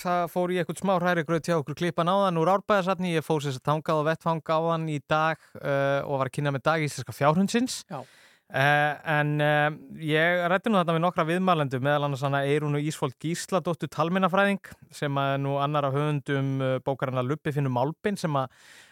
það 0.00 0.22
fór 0.32 0.52
í 0.54 0.60
eitthvað 0.60 0.78
smá 0.80 0.94
hræri 0.94 1.24
gröð 1.28 1.42
til 1.44 1.58
okkur 1.58 1.76
klippan 1.76 2.08
áðan 2.08 2.40
úr 2.40 2.50
árbæðasafni. 2.54 3.10
Ég 3.12 3.26
fór 3.26 3.44
sér 3.44 3.58
tangað 3.60 4.00
og 4.00 4.06
vettfang 4.08 4.40
áðan 4.40 4.86
í 4.88 4.96
dag 5.04 5.36
uh, 5.60 6.00
og 6.08 6.22
var 6.22 6.30
að 6.30 6.38
kynna 6.38 6.54
með 6.56 6.64
dag 6.70 6.86
íslenska 6.86 7.12
fjárhundsins. 7.12 7.82
Já. 7.92 8.00
Uh, 8.48 8.94
en 9.04 9.34
uh, 9.44 9.66
ég 10.00 10.46
rætti 10.48 10.72
nú 10.72 10.80
þetta 10.80 10.96
við 10.96 11.04
nokkra 11.04 11.28
viðmælendu 11.28 11.82
meðal 11.84 12.06
annars 12.06 12.24
hana 12.24 12.40
Eirunu 12.48 12.80
Ísfold 12.80 13.18
Gísladóttur 13.20 13.90
talmennafræðing 13.92 14.72
sem 14.88 15.20
að 15.20 15.34
nú 15.44 15.58
annar 15.60 15.90
af 15.90 15.98
höfundum 15.98 16.54
uh, 16.64 16.78
bókarana 16.80 17.20
Luppi 17.20 17.52
finnum 17.52 17.76
Málbin 17.76 18.16
sem 18.16 18.40
að 18.40 18.48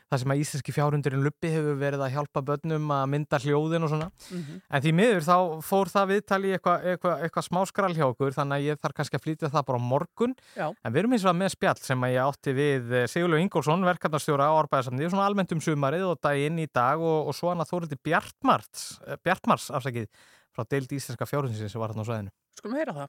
það 0.07 0.21
sem 0.23 0.33
að 0.33 0.41
íslenski 0.43 0.75
fjárhundurinn 0.75 1.25
Luppi 1.25 1.51
hefur 1.51 1.79
verið 1.81 2.03
að 2.07 2.13
hjálpa 2.15 2.43
börnum 2.47 2.93
að 2.95 3.05
mynda 3.13 3.41
hljóðin 3.43 3.87
og 3.87 3.91
svona. 3.91 4.09
Mhm. 4.31 4.61
en 4.71 4.83
því 4.83 4.93
miður 4.95 5.25
þá 5.27 5.37
fór 5.67 5.91
það 5.91 6.11
viðtali 6.13 6.47
í 6.51 6.55
eitthvað 6.57 6.87
eitthva, 6.93 7.15
eitthva 7.27 7.43
smá 7.43 7.61
skrall 7.67 7.95
hjá 7.95 8.07
okkur 8.07 8.37
þannig 8.37 8.57
að 8.57 8.67
ég 8.67 8.81
þarf 8.81 8.95
kannski 9.01 9.19
að 9.19 9.25
flytja 9.27 9.51
það 9.51 9.67
bara 9.67 9.79
á 9.79 9.89
morgun. 9.91 10.35
Já. 10.55 10.67
en 10.85 10.93
við 10.93 10.99
erum 11.03 11.13
eins 11.13 11.27
og 11.27 11.37
með 11.37 11.53
spjall 11.57 11.81
sem 11.83 12.07
að 12.07 12.15
ég 12.15 12.23
átti 12.31 12.55
við 12.55 12.93
eh, 12.93 13.07
Sigurlaug 13.11 13.43
Ingólfsson, 13.43 13.87
verkefnarstjóra 13.87 14.47
á 14.47 14.59
Árbæðarsamni 14.63 15.11
svona 15.11 15.27
almennt 15.27 15.53
um 15.53 15.61
sumarið 15.61 16.07
og 16.13 16.21
daginn 16.23 16.59
í 16.59 16.69
dag 16.71 17.01
og, 17.01 17.29
og 17.29 17.35
svo 17.35 17.51
hann 17.51 17.61
að 17.61 17.71
Þórildi 17.75 17.99
Bjartmars 18.03 19.01
eh, 19.07 19.19
Bjartmars 19.23 19.71
afsakið 19.75 20.07
frá 20.55 20.65
deild 20.71 20.93
íslenska 20.93 21.27
fjárhundsins 21.27 21.73
sem 21.73 21.81
var 21.81 21.93
hann 21.93 22.01
á 22.01 22.07
sveðinu 22.07 22.31
Skulum 22.57 22.79
heyra 22.79 22.95
það. 22.95 23.09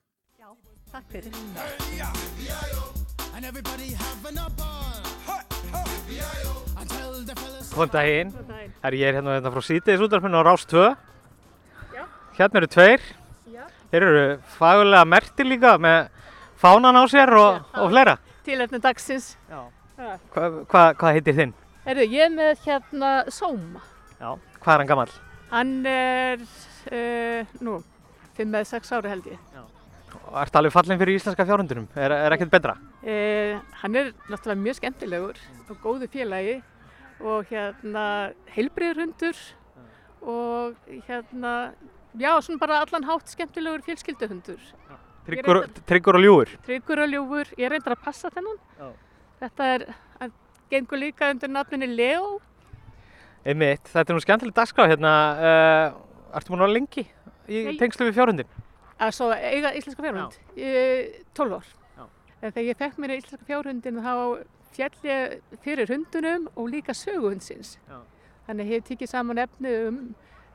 Takk 0.88 1.04
fyrir. 1.12 1.34
And 3.36 3.46
everybody 3.46 3.94
Góðan 7.78 7.92
daginn. 7.94 8.30
Góðan 8.34 8.48
daginn. 8.50 8.72
Herri, 8.82 9.00
ég 9.04 9.12
er 9.12 9.18
hérna, 9.20 9.34
hérna 9.36 9.50
frá 9.54 9.62
sítiðis 9.62 10.02
útvarpinu 10.02 10.40
á 10.42 10.44
Rás 10.48 10.64
2. 10.66 10.84
Já. 11.94 12.04
Hérna 12.34 12.62
eru 12.62 12.70
tveir. 12.74 13.02
Já. 13.54 13.66
Þeir 13.92 14.06
eru 14.08 14.22
fagulega 14.56 15.06
mertir 15.06 15.46
líka 15.46 15.76
með 15.78 16.08
fánan 16.58 16.98
á 16.98 17.04
sér 17.06 17.32
og, 17.38 17.60
og 17.78 17.92
fleira. 17.92 18.16
Tilefni 18.48 18.80
dagsins. 18.82 19.28
Já. 19.52 19.60
Já. 19.94 20.16
Hva, 20.34 20.48
hva, 20.72 20.82
hvað 20.98 21.18
heitir 21.20 21.38
þinn? 21.38 21.54
Erðu, 21.86 22.08
ég 22.16 22.26
er 22.26 22.32
með 22.34 22.64
hérna 22.66 23.12
Sóma. 23.36 23.84
Já. 24.18 24.32
Hvað 24.64 24.74
er 24.74 24.82
hann 24.82 24.90
gammal? 24.90 25.14
Hann 25.52 25.74
er, 25.92 26.42
uh, 26.90 27.60
nú, 27.62 27.76
5 28.40 28.58
eða 28.58 28.72
6 28.72 28.96
ári 28.98 29.12
held 29.12 29.28
ég. 29.36 29.44
Já. 29.54 29.62
Ertu 30.42 30.60
alveg 30.60 30.74
fallin 30.74 30.98
fyrir 30.98 31.20
íslenska 31.20 31.46
fjárhundunum? 31.46 31.86
Er, 31.94 32.16
er 32.26 32.34
ekkert 32.34 32.56
betra? 32.58 32.74
Uh, 33.06 33.62
hann 33.84 34.02
er 34.02 34.10
náttúrulega 34.32 34.64
mjög 34.66 34.80
skemmtilegur 34.80 35.38
og 35.70 35.86
góðu 35.86 36.10
félagi 36.10 36.58
og 37.22 37.48
hérna 37.52 38.06
heilbriður 38.54 39.04
hundur 39.04 39.40
og 40.22 40.76
hérna, 41.08 41.54
já, 42.18 42.32
svona 42.42 42.62
bara 42.62 42.82
allan 42.84 43.08
hátt 43.08 43.32
skemmtilegur 43.32 43.86
fjölskylduhundur. 43.86 44.60
Tryggur, 45.28 45.62
tryggur 45.88 46.18
og 46.20 46.24
ljúur? 46.24 46.52
Tryggur 46.66 47.04
og 47.04 47.10
ljúfur, 47.12 47.50
ég 47.60 47.72
reyndar 47.72 47.98
að 47.98 48.04
passa 48.06 48.32
þennan. 48.34 48.60
Já. 48.80 48.92
Þetta 49.42 49.72
er, 49.74 49.88
hann 50.20 50.36
gengur 50.72 51.02
líka 51.02 51.32
undir 51.34 51.52
nafninu 51.52 51.90
Leo. 51.92 52.38
Einmitt, 53.48 53.90
þetta 53.92 54.14
er 54.14 54.18
nú 54.18 54.24
skemmtileg 54.24 54.56
dagskrá 54.56 54.88
hérna. 54.90 55.18
Uh, 55.38 56.38
ertu 56.38 56.54
búin 56.54 56.64
að 56.64 56.68
vera 56.70 56.78
lengi 56.80 57.06
í 57.48 57.78
tengslu 57.80 58.08
við 58.08 58.18
fjárhundin? 58.18 58.56
að 58.98 59.14
svo 59.18 59.30
eiga 59.34 59.74
íslenska 59.78 60.04
fjárhund 60.04 60.38
í 60.58 60.72
12 61.38 61.58
ár 61.58 61.74
en 62.42 62.54
þegar 62.54 62.68
ég 62.68 62.80
fekk 62.80 63.02
mér 63.02 63.16
íslenska 63.18 63.48
fjárhundin 63.50 64.02
þá 64.02 64.14
fjall 64.78 65.10
ég 65.10 65.58
fyrir 65.64 65.90
hundunum 65.92 66.48
og 66.56 66.70
líka 66.72 66.96
söguhundsins 66.98 67.76
Já. 67.88 68.00
þannig 68.48 68.64
að 68.64 68.72
ég 68.72 68.80
hef 68.80 68.88
tikið 68.92 69.12
saman 69.12 69.42
efni 69.44 69.74
um, 69.88 70.00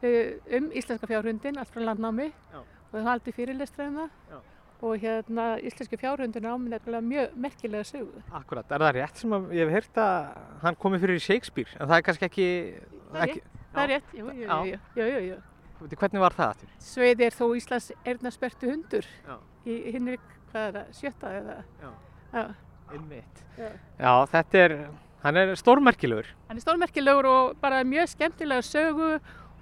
eh, 0.02 0.38
um 0.58 0.70
íslenska 0.70 1.10
fjárhundin 1.10 1.60
allt 1.60 1.74
frá 1.74 1.84
landnámi 1.88 2.30
Já. 2.30 2.62
og 2.62 2.96
það 2.96 3.08
haldi 3.10 3.36
fyrirlestra 3.36 3.88
um 3.90 4.00
það 4.00 4.10
Já. 4.32 4.40
og 4.82 5.04
hérna 5.04 5.46
íslenski 5.60 6.00
fjárhundin 6.00 6.48
á 6.48 6.54
mér 6.54 6.76
nefnilega 6.76 7.06
mjög 7.12 7.38
merkilega 7.46 7.88
sögu 7.90 8.24
Akkurat, 8.30 8.66
er 8.70 8.86
það 8.86 8.98
rétt 8.98 9.22
sem 9.22 9.38
að 9.38 9.54
ég 9.58 9.66
hef 9.66 9.76
heyrt 9.78 10.02
að 10.04 10.18
hann 10.64 10.82
komi 10.86 11.02
fyrir 11.02 11.22
Shakespeare 11.22 11.78
en 11.78 11.88
það 11.88 11.96
er 11.96 12.06
kannski 12.08 12.28
ekki... 12.30 12.50
Það 13.12 13.22
er 13.22 13.28
ekki 13.28 13.40
rétt, 13.40 13.64
það 13.72 13.82
er 13.82 13.94
rétt, 13.96 14.12
jú, 14.18 14.26
jú, 14.26 14.44
jú, 14.48 14.82
jú, 14.96 15.08
jú, 15.12 15.24
jú. 15.30 15.40
Hvernig 15.82 16.22
var 16.22 16.34
það 16.36 16.52
aftur? 16.52 16.74
Sveiði 16.78 17.24
er 17.26 17.34
þó 17.34 17.46
Íslands 17.58 17.88
erðnarspertu 18.06 18.68
hundur 18.70 19.08
Já. 19.26 19.34
í 19.66 19.78
hinn 19.90 20.12
er, 20.12 20.20
hvað 20.52 20.68
er 20.68 20.76
það, 20.76 20.92
sjötta 21.00 21.32
eða 21.40 21.56
Já. 21.82 21.88
Já. 22.32 22.44
Einmitt. 22.92 23.44
Já. 23.58 23.70
Já, 23.98 24.12
þetta 24.32 24.62
er, 24.64 24.74
hann 25.24 25.40
er 25.42 25.54
stórmerkilegur. 25.60 26.28
Hann 26.48 26.60
er 26.60 26.64
stórmerkilegur 26.64 27.28
og 27.30 27.56
bara 27.62 27.82
mjög 27.88 28.12
skemmtilega 28.12 28.64
sögu 28.66 29.10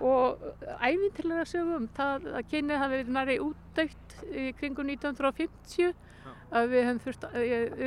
og 0.00 0.44
ævintilega 0.80 1.44
sögu 1.48 1.76
um 1.76 1.88
það 1.96 2.30
að 2.38 2.46
kynið 2.52 2.80
hafi 2.82 2.96
verið 2.96 3.12
næri 3.16 3.36
útdautt 3.44 4.16
í 4.30 4.46
kringum 4.60 4.88
1950 4.94 5.92
að 6.50 6.72
við 6.72 6.86
höfum 6.88 7.02
þurft 7.04 7.26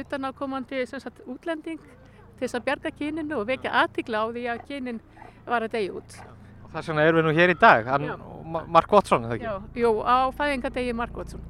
utanakomandi 0.03 0.85
sem 0.87 1.01
sagt 1.03 1.23
útlending 1.27 1.81
til 1.81 2.45
þess 2.45 2.59
að 2.59 2.67
bjarga 2.67 2.91
kyninu 2.99 3.39
og 3.39 3.49
vekja 3.49 3.73
aðtikla 3.83 4.23
á 4.23 4.25
því 4.29 4.45
að 4.53 4.63
kynin 4.69 5.01
var 5.47 5.65
að 5.65 5.75
deyja 5.75 5.97
út. 5.99 6.19
Og 6.63 6.69
þess 6.75 6.91
vegna 6.91 7.07
erum 7.07 7.19
við 7.19 7.27
nú 7.27 7.35
hér 7.37 7.53
í 7.53 7.57
dag, 7.59 7.89
Mark 8.69 8.93
Watson, 8.93 9.25
er 9.25 9.33
það 9.33 9.35
ekki? 9.37 9.49
Já, 9.49 9.83
jú, 9.83 9.91
á 10.05 10.17
fæðingadegi 10.37 10.95
Mark 10.97 11.17
Watson. 11.17 11.43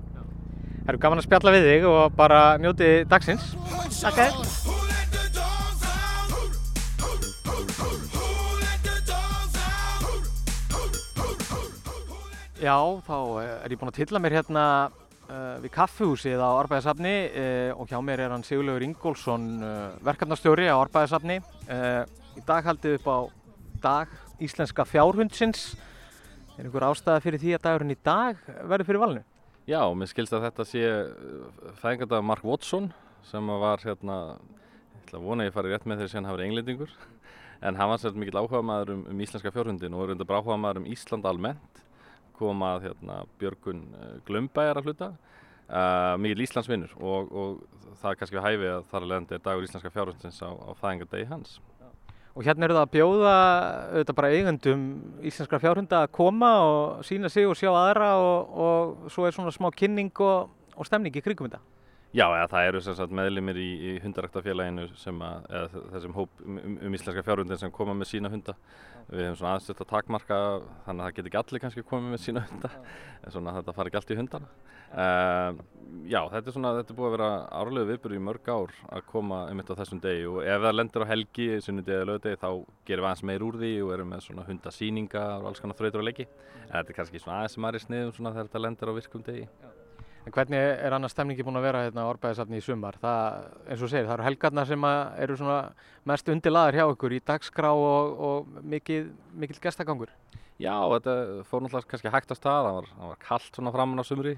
Það 0.84 0.90
eru 0.92 1.00
gaman 1.00 1.20
að 1.22 1.26
spjalla 1.30 1.52
við 1.56 1.66
þig 1.70 1.86
og 1.88 2.16
bara 2.20 2.40
njóti 2.60 2.88
dagsins. 3.08 3.54
Takk. 4.04 4.20
Já, 12.60 12.76
þá 13.08 13.18
eh, 13.40 13.56
er 13.64 13.72
ég 13.72 13.80
búinn 13.80 13.94
að 13.94 13.98
tilla 14.02 14.20
mér 14.24 14.38
hérna 14.38 14.66
uh, 14.92 15.56
við 15.64 15.72
kaffihúsið 15.76 16.44
á 16.44 16.52
Árbæðasafni 16.52 17.16
uh, 17.32 17.72
og 17.80 17.88
hjá 17.88 17.98
mér 18.04 18.24
er 18.24 18.36
hann 18.36 18.44
Sigurlaugur 18.48 18.84
Ingólfsson, 18.84 19.50
uh, 19.64 19.82
verkefnastjóri 20.04 20.68
á 20.68 20.76
Árbæðasafni. 20.76 21.42
Uh, 21.68 22.04
í 22.40 22.44
dag 22.48 22.68
haldið 22.68 23.00
upp 23.00 23.08
á 23.08 23.20
dag 23.84 24.16
íslenska 24.44 24.84
fjárhundsins. 24.88 25.74
Er 26.56 26.68
einhver 26.68 26.92
ástæða 26.92 27.24
fyrir 27.24 27.40
því 27.40 27.56
að 27.56 27.70
dagurinn 27.70 27.96
í 27.96 28.04
dag 28.04 28.44
verður 28.68 28.92
fyrir 28.92 29.08
valinu? 29.08 29.30
Já, 29.64 29.80
mér 29.96 30.10
skilst 30.12 30.34
að 30.36 30.44
þetta 30.44 30.64
sé 30.68 30.80
fæðingardag 31.80 32.24
Mark 32.28 32.44
Watson 32.44 32.90
sem 33.24 33.48
var 33.62 33.80
hérna, 33.80 34.18
ég 34.92 35.06
ætla 35.06 35.22
að 35.22 35.24
vona 35.24 35.46
að 35.46 35.48
ég 35.48 35.54
fari 35.56 35.70
rétt 35.72 35.86
með 35.88 36.02
þegar 36.02 36.12
síðan 36.12 36.28
hafa 36.28 36.36
verið 36.36 36.50
englendingur, 36.50 36.96
en 37.70 37.80
hann 37.80 37.92
var 37.94 38.02
sérst 38.02 38.20
mikill 38.20 38.42
áhuga 38.42 38.60
maður 38.60 38.92
um, 38.98 39.06
um 39.14 39.22
íslenska 39.24 39.54
fjárhundin 39.56 39.96
og 39.96 40.10
reynda 40.10 40.28
bara 40.28 40.42
áhuga 40.44 40.58
maður 40.60 40.82
um 40.82 40.90
Ísland 40.92 41.30
almennt, 41.32 41.80
kom 42.36 42.66
að 42.68 42.90
hérna, 42.90 43.22
Björgun 43.40 43.86
uh, 43.96 44.10
Glömbæjar 44.28 44.82
að 44.82 44.90
hluta, 44.90 45.10
uh, 45.70 46.12
mikill 46.20 46.44
Íslandsvinnur 46.44 47.00
og, 47.00 47.32
og 47.32 47.96
það 48.02 48.10
er 48.12 48.20
kannski 48.20 48.40
við 48.42 48.48
hæfi 48.50 48.72
að 48.74 48.92
þar 48.92 49.02
að 49.06 49.14
leiðandi 49.14 49.40
er 49.40 49.48
dagur 49.48 49.70
íslenska 49.70 49.94
fjárhundins 49.96 50.44
á, 50.44 50.52
á 50.52 50.72
fæðingardegi 50.82 51.32
hans. 51.32 51.56
Og 52.34 52.42
hérna 52.48 52.66
eru 52.66 52.74
það 52.74 52.86
að 52.88 52.94
bjóða 52.96 53.34
auðvitað 53.94 54.16
bara 54.18 54.30
eigundum 54.34 54.86
íslenskra 55.22 55.60
fjárhunda 55.62 56.00
að 56.02 56.14
koma 56.18 56.50
og 56.66 57.04
sína 57.06 57.30
sig 57.30 57.46
og 57.46 57.58
sjá 57.60 57.70
aðra 57.70 58.16
og, 58.18 58.56
og 58.66 59.12
svo 59.14 59.28
er 59.28 59.36
svona 59.36 59.54
smá 59.54 59.70
kynning 59.70 60.10
og, 60.18 60.50
og 60.74 60.90
stemning 60.90 61.14
í 61.14 61.22
krigum 61.22 61.46
þetta. 61.52 61.62
Já, 62.14 62.28
eða 62.30 62.50
það 62.52 62.68
eru 62.68 62.80
sem 62.86 62.94
sagt 62.94 63.14
meðlimir 63.18 63.58
í, 63.58 63.70
í 63.74 63.92
hundaræktafélaginu 64.04 64.84
sem 65.02 65.22
að, 65.26 65.48
eða 65.50 65.80
þessum 65.96 66.12
hóp 66.14 66.44
um, 66.44 66.60
um, 66.60 66.76
um 66.86 66.98
íslenska 66.98 67.24
fjárhundin 67.26 67.58
sem 67.58 67.72
koma 67.74 67.96
með 67.98 68.12
sína 68.12 68.30
hunda. 68.30 68.54
Við 69.08 69.24
hefum 69.24 69.40
svona 69.40 69.54
aðeins 69.56 69.70
þetta 69.72 69.88
takmarka 69.90 70.38
þannig 70.86 70.94
að 70.94 71.08
það 71.08 71.16
get 71.18 71.30
ekki 71.32 71.40
allir 71.42 71.64
kannski 71.64 71.86
komið 71.90 72.14
með 72.14 72.22
sína 72.22 72.46
hunda 72.52 72.72
en 72.78 73.34
svona 73.34 73.56
þetta 73.58 73.76
fari 73.80 73.90
ekki 73.90 74.00
allt 74.00 74.14
í 74.14 74.20
hundana. 74.20 74.52
Uh, 74.94 75.58
já, 76.06 76.20
þetta 76.36 76.44
er 76.44 76.56
svona, 76.60 76.76
þetta 76.78 76.94
er 76.94 77.00
búið 77.02 77.10
að 77.10 77.16
vera 77.18 77.34
árlegu 77.64 77.90
viðbyrju 77.90 78.22
í 78.22 78.26
mörg 78.30 78.54
ár 78.54 78.78
að 78.94 79.06
koma 79.10 79.44
einmitt 79.50 79.74
á 79.74 79.80
þessum 79.82 80.06
degi 80.06 80.28
og 80.30 80.42
ef 80.46 80.66
það 80.68 80.78
lendur 80.78 81.10
á 81.10 81.12
helgi, 81.16 81.48
sunnudegi 81.66 81.98
eða 81.98 82.10
lögdegi 82.12 82.42
þá 82.44 82.50
gerum 82.86 83.08
við 83.08 83.10
aðeins 83.10 83.30
meir 83.32 83.48
úr 83.50 83.58
því 83.64 83.78
og 83.88 83.96
erum 83.98 84.14
með 84.14 84.28
svona 84.28 84.46
hundasýningar 84.52 85.40
og 85.40 85.50
alls 85.50 85.66
konar 85.66 85.82
þrautur 85.82 86.06
og 86.06 86.12
leiki. 86.12 86.30
En 86.68 86.76
þetta 86.76 86.94
er 86.94 87.00
kannski 87.02 87.24
svona 87.26 87.42
aðeins 87.42 87.58
sem 87.58 87.72
aðri 87.72 87.88
sniðum 87.88 88.14
svona 88.20 88.36
þegar 88.38 88.52
þetta 88.52 88.68
lendur 88.68 88.94
á 88.94 88.98
virkum 89.02 89.26
degi. 89.26 89.48
En 90.24 90.32
hvernig 90.32 90.56
er 90.60 90.94
annars 90.96 91.12
stemningi 91.12 91.44
búin 91.44 91.60
að 91.60 91.66
vera 91.68 91.82
hérna 91.84 92.06
á 92.08 92.12
Árbæðisafni 92.14 92.62
í 92.62 92.64
sumar? 92.64 92.96
Það, 93.02 93.42
eins 93.68 93.82
og 93.84 93.92
segir, 93.92 94.06
það 94.08 94.16
eru 94.16 94.28
helgarnar 94.30 94.70
sem 94.70 94.86
að 94.88 95.00
eru 95.26 95.50
mest 96.08 96.32
undirlaðar 96.32 96.78
hjá 96.80 96.86
ykkur 96.94 97.16
í 97.18 97.20
dagskrá 97.28 97.72
og, 97.76 98.14
og 98.30 98.62
mikið, 98.72 99.10
mikil 99.36 99.60
gestagangur. 99.66 100.14
Já, 100.62 100.78
þetta 100.94 101.18
fór 101.50 101.66
náttúrulega 101.66 101.92
kannski 101.92 102.14
hægt 102.14 102.32
á 102.32 102.36
stað, 102.38 102.68
það 102.70 102.78
var, 102.78 102.90
var 103.10 103.22
kallt 103.28 103.58
svona 103.58 103.74
framan 103.76 104.00
á 104.00 104.06
sumri 104.08 104.38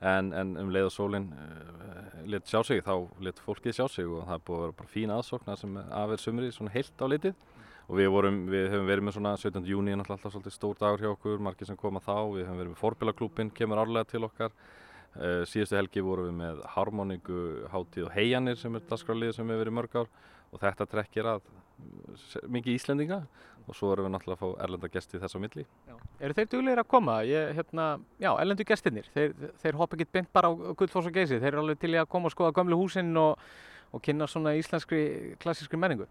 en, 0.00 0.32
en 0.32 0.56
um 0.58 0.72
leið 0.72 0.88
og 0.88 0.94
sólinn 0.94 1.28
uh, 1.36 2.26
lit 2.30 2.48
sjá 2.48 2.62
sig 2.66 2.82
þá 2.84 2.94
lit 3.22 3.40
fólkið 3.44 3.76
sjá 3.76 3.86
sig 3.92 4.08
og 4.08 4.24
það 4.26 4.36
er 4.36 4.44
búið 4.46 4.58
að 4.58 4.64
vera 4.64 4.78
bara 4.80 4.92
fín 4.94 5.14
aðsóknar 5.14 5.60
sem 5.60 5.78
af 5.78 6.14
er 6.14 6.22
sumri 6.22 6.50
svona 6.54 6.74
heilt 6.74 7.04
á 7.04 7.06
litið 7.06 7.34
og 7.90 7.98
við, 7.98 8.10
vorum, 8.14 8.38
við 8.50 8.68
höfum 8.72 8.88
verið 8.88 9.06
með 9.06 9.16
svona 9.18 9.34
17. 9.42 9.66
júni 9.68 9.96
alltaf 9.96 10.32
svolítið 10.32 10.56
stór 10.56 10.78
dagur 10.80 11.04
hjá 11.04 11.10
okkur 11.12 11.42
margir 11.42 11.68
sem 11.68 11.78
koma 11.78 12.00
þá, 12.00 12.16
við 12.32 12.46
höfum 12.46 12.62
verið 12.62 12.72
með 12.72 12.80
forbilaklúbin 12.80 13.52
kemur 13.54 13.82
árlega 13.82 14.08
til 14.12 14.24
okkar 14.28 14.54
síðustu 15.50 15.76
helgi 15.76 16.04
vorum 16.04 16.28
við 16.30 16.36
með 16.38 16.60
harmoníku 16.74 17.40
hátíð 17.72 18.08
og 18.08 18.12
heianir 18.14 18.60
sem 18.60 18.76
er 18.78 18.84
dagskrálið 18.90 19.34
sem 19.36 19.48
hefur 19.48 19.64
verið 19.64 19.76
mörg 19.80 19.96
ár. 20.02 20.12
Og 20.50 20.62
þetta 20.62 20.86
trekkir 20.90 21.28
að 21.30 21.44
mikið 22.50 22.76
Íslendinga. 22.76 23.22
Og 23.68 23.76
svo 23.76 23.92
erum 23.92 24.08
við 24.08 24.14
náttúrulega 24.14 24.34
að 24.34 24.40
fá 24.40 24.62
erlenda 24.64 24.88
gesti 24.90 25.18
þess 25.20 25.36
á 25.36 25.42
milli. 25.42 25.64
Eru 26.18 26.34
þeir 26.34 26.48
duglegir 26.50 26.80
að 26.82 26.88
koma? 26.90 27.18
Ég, 27.28 27.52
hérna, 27.54 27.84
já, 28.18 28.30
ellendu 28.42 28.64
gestirnir, 28.66 29.10
þeir, 29.14 29.34
þeir 29.62 29.78
hoppa 29.78 29.98
ekki 29.98 30.08
beint 30.16 30.30
bara 30.34 30.50
á 30.50 30.52
Gullfoss 30.80 31.06
og 31.06 31.14
Geysi, 31.14 31.38
þeir 31.38 31.52
eru 31.52 31.62
alveg 31.62 31.78
til 31.82 31.92
í 31.94 32.00
að 32.00 32.08
koma 32.10 32.30
og 32.30 32.34
skoða 32.34 32.54
gömlu 32.56 32.78
húsinn 32.80 33.12
og, 33.20 33.44
og 33.94 34.02
kynna 34.02 34.26
svona 34.30 34.56
íslenskri 34.58 35.36
klassískri 35.42 35.78
menningu. 35.78 36.08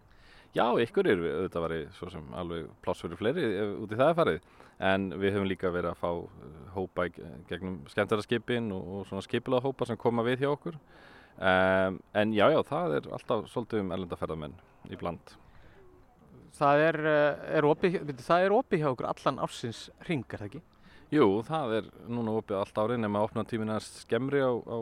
Já, 0.50 0.64
ykkur 0.82 1.06
eru 1.06 1.28
auðvitað 1.28 1.62
var 1.62 1.74
svo 1.94 2.08
sem 2.10 2.32
alveg 2.34 2.70
pláss 2.82 3.04
fyrir 3.04 3.18
fleiri 3.20 3.44
ef 3.46 3.74
út 3.84 3.92
í 3.94 3.98
það 4.00 4.08
er 4.08 4.16
farið. 4.18 4.48
En 4.90 5.04
við 5.12 5.36
höfum 5.36 5.46
líka 5.46 5.70
verið 5.70 5.92
að 5.92 6.00
fá 6.00 6.08
uh, 6.10 6.56
hópa 6.74 7.06
gegnum 7.12 7.76
skemmtæraskipin 7.92 8.72
og, 8.74 8.88
og 8.96 9.04
svona 9.06 9.22
skipilaða 9.26 9.68
hópa 9.68 9.86
sem 9.86 10.00
koma 10.00 10.24
við 10.26 10.42
hjá 10.42 10.50
okkur. 10.50 10.80
Um, 11.40 12.00
en 12.18 12.34
já, 12.34 12.48
já, 12.50 12.58
það 12.66 12.96
er 12.98 13.06
alltaf 13.14 13.46
svolítið 13.52 13.84
um 13.84 13.94
erlendaferðamenn 13.94 14.58
í 14.90 14.98
bland. 14.98 15.36
Það 16.60 16.82
er, 16.88 16.98
eh, 17.08 17.46
er 17.60 17.64
opið, 17.64 18.00
það 18.18 18.44
er 18.44 18.54
opið 18.56 18.82
hjá 18.82 18.90
okkur 18.90 19.08
allan 19.08 19.38
ársins 19.46 19.86
ring, 20.08 20.26
það 20.28 20.48
ekki? 20.48 20.60
Jú, 21.14 21.28
það 21.46 21.76
er 21.78 21.90
núna 22.10 22.34
opið 22.40 22.58
allt 22.58 22.80
árið 22.82 23.00
nema 23.04 23.22
að 23.22 23.28
opna 23.30 23.46
tímina 23.48 23.78
skemmri 23.84 24.42
á, 24.42 24.52
á 24.52 24.78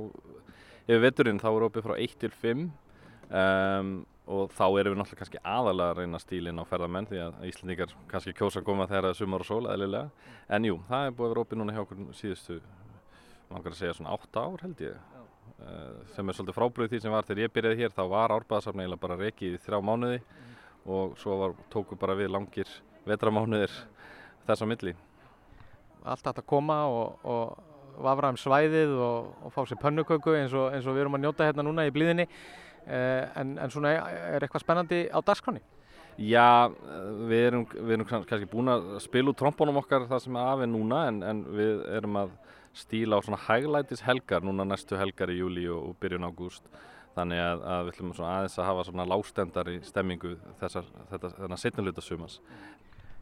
yfir 0.89 1.05
veturinn, 1.05 1.39
þá 1.39 1.51
er 1.53 1.67
opið 1.69 1.87
frá 1.87 1.95
1 2.01 2.17
til 2.25 2.33
5 2.33 2.65
um, 3.31 3.93
og 4.29 4.53
þá 4.53 4.65
erum 4.67 4.93
við 4.93 4.99
náttúrulega 5.01 5.21
kannski 5.23 5.41
aðalega 5.41 5.93
að 5.93 6.01
reyna 6.03 6.21
stílinn 6.21 6.61
á 6.61 6.65
ferðamenn 6.69 7.09
því 7.09 7.21
að 7.25 7.45
Íslandingar 7.49 7.95
kannski 8.11 8.35
kjósa 8.37 8.61
að 8.61 8.67
koma 8.67 8.87
þegar 8.89 9.07
það 9.07 9.15
er 9.15 9.19
sumar 9.23 9.45
og 9.45 9.49
sól 9.49 9.69
eðlilega. 9.73 10.27
En 10.53 10.67
jú, 10.69 10.81
það 10.89 11.07
er 11.07 11.15
búið 11.17 11.29
að 11.29 11.33
vera 11.33 11.45
opið 11.47 11.61
núna 11.63 11.77
hjá 11.77 11.81
okkur 11.85 12.03
síðustu, 12.19 12.59
mangar 13.49 13.73
að 13.73 13.81
segja 13.81 13.95
svona 13.97 14.17
8 14.19 14.43
ár 14.45 14.67
held 14.67 14.83
ég. 14.85 15.07
Uh, 15.59 15.95
sem 16.15 16.29
er 16.29 16.37
svolítið 16.37 16.59
frábröð 16.59 16.93
því 16.93 17.01
sem 17.03 17.15
var 17.15 17.27
þegar 17.27 17.41
ég 17.43 17.55
byrjaði 17.55 17.81
hér 17.81 17.95
þá 17.97 18.03
var 18.13 18.35
árbæðasafn 18.37 18.83
eiginlega 18.83 19.03
bara 19.03 19.17
rekið 19.19 19.57
í 19.57 19.63
þrjá 19.65 19.81
mánuði 19.83 20.21
og 20.87 21.17
svo 21.19 21.39
var, 21.41 21.57
tóku 21.73 21.97
bara 21.99 22.15
við 22.15 22.31
langir 22.31 22.71
vetramánuðir 23.09 23.73
þess 24.47 24.63
á 24.63 24.67
milli. 24.69 24.95
Allt 26.05 26.29
hægt 26.29 26.45
að 26.45 26.47
koma 26.53 26.79
og, 26.93 27.25
og 27.27 28.05
vafra 28.05 28.31
um 28.31 28.39
svæðið 28.39 28.95
og, 29.03 29.33
og 29.49 29.55
fá 29.57 29.61
sér 29.67 29.81
pönnuköku 29.83 30.37
eins 30.39 30.55
og, 30.55 30.71
eins 30.77 30.87
og 30.87 30.95
við 30.95 31.07
erum 31.07 31.19
að 31.19 31.25
njóta 31.27 31.49
hérna 31.49 31.67
núna 31.67 31.89
í 31.89 31.95
blíðinni 31.95 32.29
en, 32.89 33.57
en 33.59 33.71
svona 33.73 33.93
er 33.97 34.45
eitthvað 34.47 34.65
spennandi 34.65 35.01
á 35.13 35.19
dagskráni? 35.21 35.61
Já, 36.19 36.67
við 37.31 37.43
erum, 37.47 37.65
við 37.71 37.93
erum 37.95 38.07
kann- 38.09 38.25
kannski 38.27 38.49
búin 38.51 38.73
að 38.73 38.87
spila 39.05 39.31
út 39.31 39.39
trombónum 39.39 39.77
okkar 39.79 40.09
það 40.11 40.25
sem 40.25 40.39
er 40.41 40.49
af 40.51 40.63
er 40.65 40.71
núna 40.73 41.03
en, 41.13 41.21
en 41.23 41.43
við 41.55 41.85
erum 41.95 42.17
að 42.25 42.33
stíla 42.79 43.19
á 43.19 43.23
svona 43.23 43.39
hæglætis 43.45 44.03
helgar 44.07 44.43
núna 44.43 44.67
næstu 44.67 44.99
helgar 44.99 45.31
í 45.31 45.39
júli 45.39 45.69
og, 45.71 45.93
og 45.93 46.01
byrjun 46.03 46.27
ágúst 46.27 46.67
þannig 47.15 47.41
að, 47.43 47.63
að 47.67 47.85
við 47.87 47.93
ætlum 47.95 48.11
aðeins 48.27 48.59
að 48.59 48.69
hafa 48.69 48.85
svona 48.89 49.07
lástendar 49.11 49.71
í 49.73 49.79
stemmingu 49.87 50.35
þessar, 50.61 50.91
þetta, 51.11 51.31
þennan 51.39 51.63
setniluta 51.63 52.05
sumans. 52.05 52.37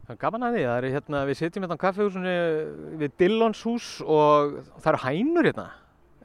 Það 0.06 0.14
er 0.14 0.18
gaman 0.22 0.46
að 0.46 0.56
því, 0.56 0.64
það 0.66 0.76
er 0.80 0.88
hérna, 0.96 1.20
við 1.26 1.38
sitjum 1.40 1.64
hérna 1.66 1.76
á 1.80 1.84
kaffehúsinu 1.84 2.34
við 3.00 3.14
Dillons 3.20 3.62
hús 3.66 3.86
og 4.04 4.58
það 4.84 4.90
eru 4.92 5.00
hænur 5.06 5.48
hérna. 5.48 5.64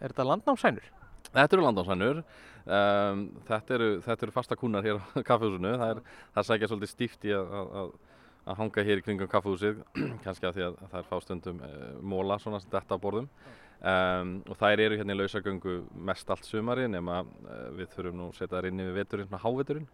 Er 0.02 0.12
þetta 0.12 0.28
landnámshænur? 0.32 0.90
Þetta 1.32 1.56
eru 1.58 1.64
landnámshænur, 1.68 2.20
um, 2.66 3.26
þetta, 3.48 3.76
eru, 3.78 3.90
þetta 4.06 4.28
eru 4.28 4.36
fasta 4.36 4.58
kúnar 4.60 4.86
hér 4.86 5.02
á 5.02 5.04
kaffehúsinu, 5.30 5.74
það, 5.82 5.96
er, 5.96 6.22
það 6.36 6.48
sækja 6.50 6.72
svolítið 6.72 6.94
stíft 6.94 7.28
í 7.30 7.34
að, 7.38 7.56
að, 7.82 7.96
að 8.46 8.62
hanga 8.62 8.86
hér 8.90 9.02
í 9.02 9.06
kringum 9.08 9.32
kaffehúsið, 9.32 9.82
kannski 10.26 10.50
að 10.50 10.60
því 10.60 10.68
að 10.68 10.78
það 10.84 11.02
er 11.02 11.10
fástundum 11.10 11.66
uh, 11.66 11.90
móla 12.14 12.40
svona 12.42 12.62
sem 12.64 12.74
þetta 12.74 13.02
borðum. 13.02 13.30
Um, 13.82 14.36
og 14.46 14.60
þær 14.60 14.84
eru 14.84 14.98
hérna 15.00 15.16
í 15.16 15.18
lausagöngu 15.18 15.80
mest 16.06 16.30
allt 16.30 16.46
sumari 16.46 16.84
nema 16.86 17.24
uh, 17.24 17.70
við 17.74 17.96
þurfum 17.96 18.20
nú 18.20 18.28
að 18.30 18.36
setja 18.38 18.60
þær 18.60 18.68
inn 18.70 18.84
yfir 18.84 18.98
veturinn, 19.00 19.38
háveturinn. 19.42 19.88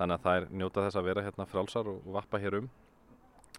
Þannig 0.00 0.16
að 0.16 0.24
þær 0.24 0.46
njóta 0.56 0.86
þess 0.86 0.98
að 0.98 1.10
vera 1.10 1.22
hérna 1.26 1.46
frálsar 1.46 1.90
og, 1.92 2.00
og 2.08 2.16
vappa 2.16 2.40
hér 2.42 2.58
um. 2.58 2.70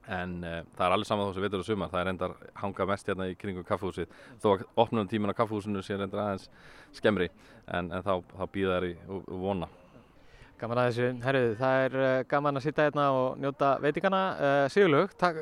En 0.09 0.39
uh, 0.41 0.61
það 0.73 0.85
er 0.85 0.93
alveg 0.95 1.07
saman 1.07 1.27
þó 1.27 1.33
sem 1.35 1.43
vetur 1.45 1.61
og 1.61 1.67
sumar, 1.67 1.91
það 1.91 2.01
er 2.01 2.09
endar 2.11 2.31
hanga 2.57 2.87
mest 2.89 3.11
hérna 3.11 3.27
í 3.29 3.35
kringum 3.37 3.67
kaffehúsið. 3.67 4.07
Þó 4.41 4.47
að 4.55 4.63
opnum 4.81 5.09
tíminn 5.09 5.29
á 5.29 5.37
kaffehúsinu 5.37 5.83
sé 5.85 5.93
endar 5.97 6.23
aðeins 6.23 6.49
skemmri, 6.97 7.29
en, 7.67 7.91
en 7.91 8.01
þá, 8.01 8.13
þá 8.33 8.45
býða 8.55 8.79
þær 8.79 8.87
í 8.89 8.93
vona. 9.45 9.69
Gaman 10.61 10.77
að 10.77 10.87
þessu, 10.91 11.07
herru, 11.25 11.43
það 11.57 11.75
er 11.85 11.93
uh, 11.97 12.23
gaman 12.29 12.57
að 12.59 12.65
sitja 12.67 12.85
hérna 12.89 13.05
og 13.17 13.27
njóta 13.41 13.69
veitingana. 13.81 14.21
Uh, 14.37 14.65
Sigurlaug, 14.73 15.09
takk 15.21 15.35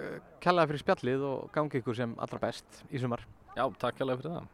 kjallaði 0.43 0.71
fyrir 0.73 0.83
spjallið 0.85 1.21
og 1.31 1.37
gangi 1.55 1.81
ykkur 1.81 1.95
sem 1.99 2.15
allra 2.19 2.39
best 2.43 2.83
í 2.87 2.97
sumar. 3.03 3.21
Já, 3.55 3.65
takk 3.81 3.99
kjallaði 3.99 4.23
fyrir 4.23 4.33
það. 4.39 4.47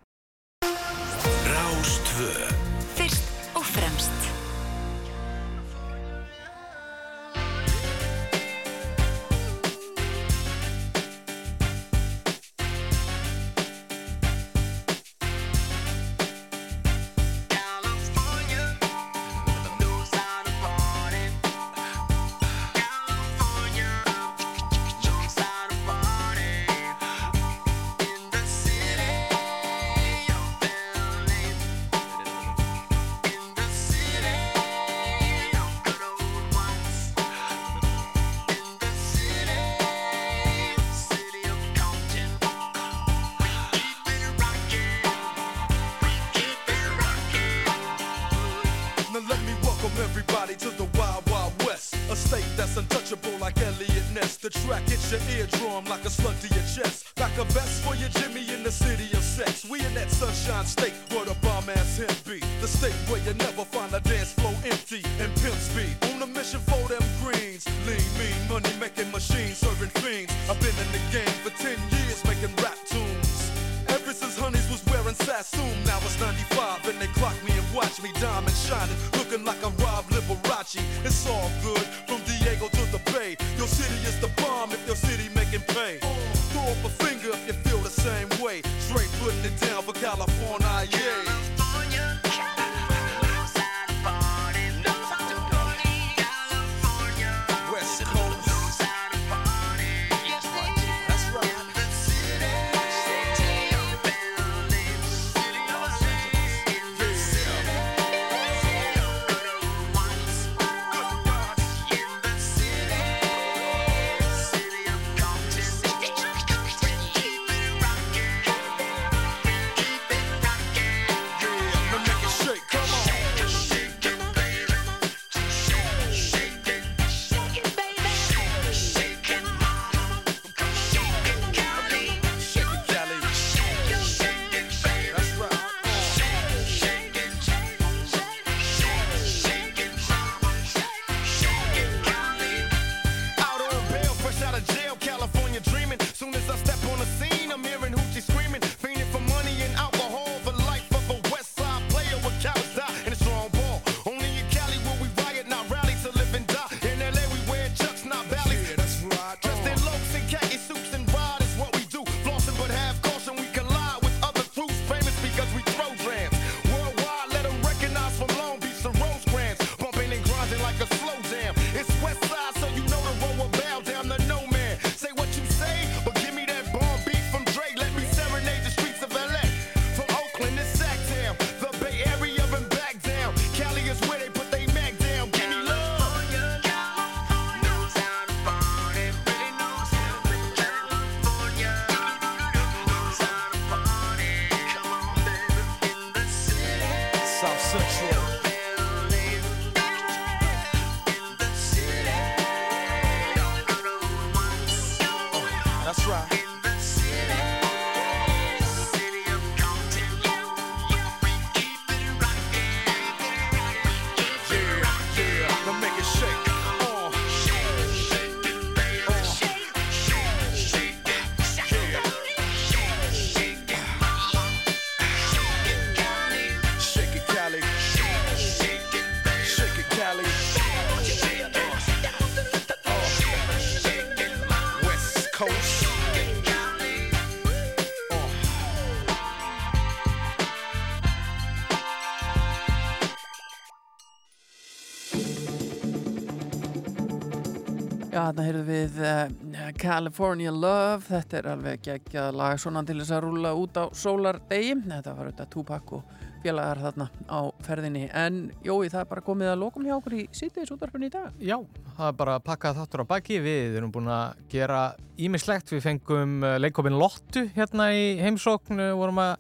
Þarna 248.26 248.46
heyrðum 248.48 248.70
við 248.70 249.02
uh, 249.06 249.72
California 249.80 250.52
Love, 250.54 251.04
þetta 251.08 251.38
er 251.40 251.50
alveg 251.52 251.82
geggjað 251.86 252.38
lag 252.40 252.62
svona 252.62 252.82
til 252.88 252.98
þess 253.02 253.14
að 253.16 253.26
rúla 253.28 253.52
út 253.58 253.78
á 253.78 253.86
sólardegi, 253.94 254.78
þetta 254.86 255.14
var 255.14 255.30
auðvitað 255.30 255.52
Tupac 255.54 255.94
og 256.00 256.16
félagar 256.46 256.82
þarna 256.84 257.08
á 257.26 257.40
ferðinni. 257.66 258.04
En 258.14 258.40
jói, 258.66 258.90
það 258.94 259.00
er 259.02 259.08
bara 259.12 259.24
komið 259.26 259.52
að 259.52 259.62
lokum 259.64 259.86
hjá 259.88 259.96
okkur 259.98 260.18
í 260.18 260.26
sítiðis 260.36 260.74
útvarpunni 260.76 261.10
í 261.10 261.14
dag. 261.14 261.38
Já, 261.42 261.58
það 261.96 262.10
er 262.10 262.18
bara 262.20 262.36
að 262.38 262.44
pakka 262.50 262.74
þáttur 262.80 263.06
á 263.06 263.12
baki. 263.14 263.40
Við 263.46 263.80
erum 263.80 263.94
búin 263.94 264.12
að 264.14 264.44
gera 264.52 264.82
ímislegt 265.18 265.74
við 265.74 265.86
fengum 265.86 266.36
uh, 266.46 266.58
leikopin 266.62 267.00
Lottu 267.02 267.48
hérna 267.56 267.90
í 267.98 268.06
heimsókn. 268.22 268.82
Uh, 268.82 268.92
vorum 269.00 269.24
að 269.26 269.34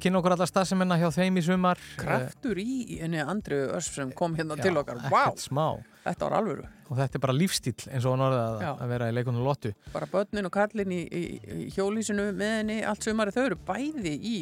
kynna 0.00 0.22
okkur 0.22 0.36
alla 0.36 0.48
stafseminna 0.48 1.00
hjá 1.00 1.10
þeim 1.18 1.40
í 1.40 1.44
sumar. 1.44 1.82
Kraftur 2.00 2.60
í 2.62 3.02
henni 3.02 3.20
Andri 3.20 3.60
Örs 3.66 3.92
sem 3.96 4.12
kom 4.16 4.36
hérna 4.38 4.56
til 4.60 4.76
okkar, 4.80 5.04
smá. 5.40 5.68
Þetta 6.06 6.28
var 6.28 6.40
alvöru 6.40 6.75
og 6.86 6.98
þetta 7.00 7.18
er 7.18 7.24
bara 7.26 7.36
lífstíl 7.36 7.74
eins 7.90 8.06
og 8.06 8.14
hann 8.14 8.24
orðið 8.28 8.44
að, 8.44 8.66
að 8.84 8.92
vera 8.94 9.08
í 9.10 9.16
leikunum 9.16 9.46
Lottu 9.46 9.72
bara 9.94 10.08
börnin 10.12 10.48
og 10.48 10.54
kallin 10.54 10.94
í, 10.94 11.02
í, 11.06 11.24
í 11.66 11.68
hjólísinu 11.74 12.30
með 12.36 12.54
henni 12.60 12.78
allt 12.86 13.06
sumari, 13.06 13.34
þau 13.34 13.44
eru 13.48 13.58
bæði 13.66 14.14
í 14.16 14.36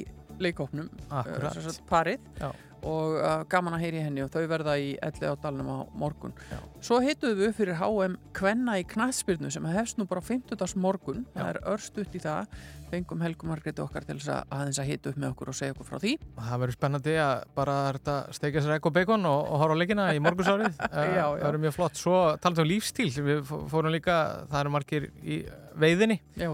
Akkurat. 1.15 1.57
uh, 1.57 1.77
parið 1.89 2.25
Já. 2.41 2.51
Og 2.85 3.17
uh, 3.19 3.43
gaman 3.51 3.77
að 3.79 3.85
heyri 3.87 4.05
henni 4.05 4.25
og 4.25 4.31
þau 4.35 4.45
verða 4.51 4.77
í 4.81 4.95
elli 5.03 5.31
á 5.31 5.35
dalnum 5.41 5.71
á 5.73 5.79
morgun 5.99 6.35
svo 6.85 7.01
hittuðum 7.05 7.41
við 7.41 7.51
upp 7.51 7.59
fyrir 7.59 7.79
HM 7.81 8.17
Kvenna 8.37 8.79
í 8.81 8.87
knattspyrnu 8.95 9.51
sem 9.53 9.67
hefst 9.73 9.99
nú 10.01 10.07
bara 10.11 10.21
á 10.21 10.27
50. 10.29 10.77
morgun, 10.81 11.25
það 11.35 11.51
er 11.55 11.61
örstutt 11.75 12.15
í 12.15 12.23
það 12.23 12.51
fengum 12.95 13.23
Helgu 13.25 13.49
Margréti 13.49 13.83
okkar 13.83 14.05
til 14.07 14.17
að 14.21 14.45
aðeins 14.55 14.79
að 14.83 14.89
hitta 14.91 15.11
upp 15.11 15.19
með 15.19 15.33
okkur 15.33 15.51
og 15.51 15.57
segja 15.59 15.75
okkur 15.75 15.89
frá 15.89 15.99
því 16.03 16.13
Það 16.37 16.61
verður 16.63 16.77
spennandi 16.77 17.17
að 17.25 17.35
bara 17.57 17.77
steikja 18.37 18.63
sér 18.65 18.77
ekko 18.77 18.93
bacon 18.95 19.27
og, 19.31 19.41
og 19.49 19.63
horfa 19.63 19.77
á 19.77 19.81
leikina 19.81 20.07
í 20.15 20.23
morgunsárið. 20.23 20.79
Já, 20.95 21.05
já. 21.15 21.25
Það 21.25 21.45
verður 21.49 21.63
mjög 21.65 21.77
flott. 21.79 21.99
Svo 22.01 22.17
talaðum 22.39 22.61
við 22.61 22.65
um 22.65 22.71
lífstíl. 22.73 23.11
Við 23.29 23.43
fó- 23.49 23.61
fórum 23.73 23.95
líka, 23.95 24.17
það 24.51 24.61
eru 24.61 24.75
margir 24.75 25.11
í 25.23 25.41
veiðinni. 25.81 26.21
Já. 26.39 26.49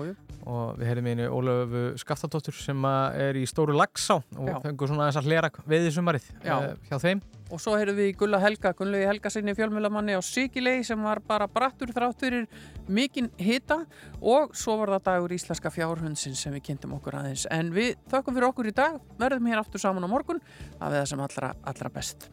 Og 0.50 0.78
við 0.80 0.88
heyrðum 0.88 1.08
einu 1.12 1.26
Ólöfu 1.36 1.80
Skaftadóttur 2.00 2.56
sem 2.58 2.86
er 2.90 3.36
í 3.38 3.44
stóru 3.46 3.74
lagsá 3.76 4.16
og 4.18 4.48
Já. 4.48 4.56
fengum 4.64 4.88
svona 4.90 5.06
þess 5.10 5.20
að 5.20 5.28
hlera 5.30 5.50
veiðisumarið 5.70 6.26
Já. 6.42 6.54
eh, 6.56 6.72
hjá 6.88 6.96
þeim. 7.04 7.20
og 7.50 7.58
svo 7.62 7.74
heyrðum 7.78 7.96
við 7.98 8.10
Gulla 8.18 8.38
Helga, 8.42 8.72
Gunnlegi 8.78 9.06
Helga 9.10 9.30
sinni 9.30 9.54
fjölmjölamanni 9.58 10.14
á 10.14 10.22
Sikilei 10.22 10.84
sem 10.86 11.00
var 11.02 11.18
bara 11.26 11.46
brattur 11.50 11.90
þrátt 11.94 12.20
fyrir 12.22 12.46
mikinn 12.88 13.30
hita 13.42 13.80
og 14.22 14.54
svo 14.58 14.76
var 14.82 14.92
það 14.96 15.06
dagur 15.08 15.34
íslenska 15.34 15.70
fjárhundsins 15.74 16.42
sem 16.46 16.54
við 16.54 16.62
kynntum 16.70 16.94
okkur 16.98 17.18
aðeins 17.20 17.46
en 17.50 17.72
við 17.74 17.96
þökkum 18.10 18.38
fyrir 18.38 18.48
okkur 18.52 18.70
í 18.70 18.74
dag, 18.74 19.00
verðum 19.18 19.50
hér 19.50 19.62
aftur 19.64 19.82
saman 19.82 20.06
á 20.06 20.10
morgun 20.10 20.38
að 20.80 20.94
við 20.94 21.00
það 21.02 21.10
sem 21.14 21.24
allra, 21.26 21.52
allra 21.74 21.90
best 21.98 22.30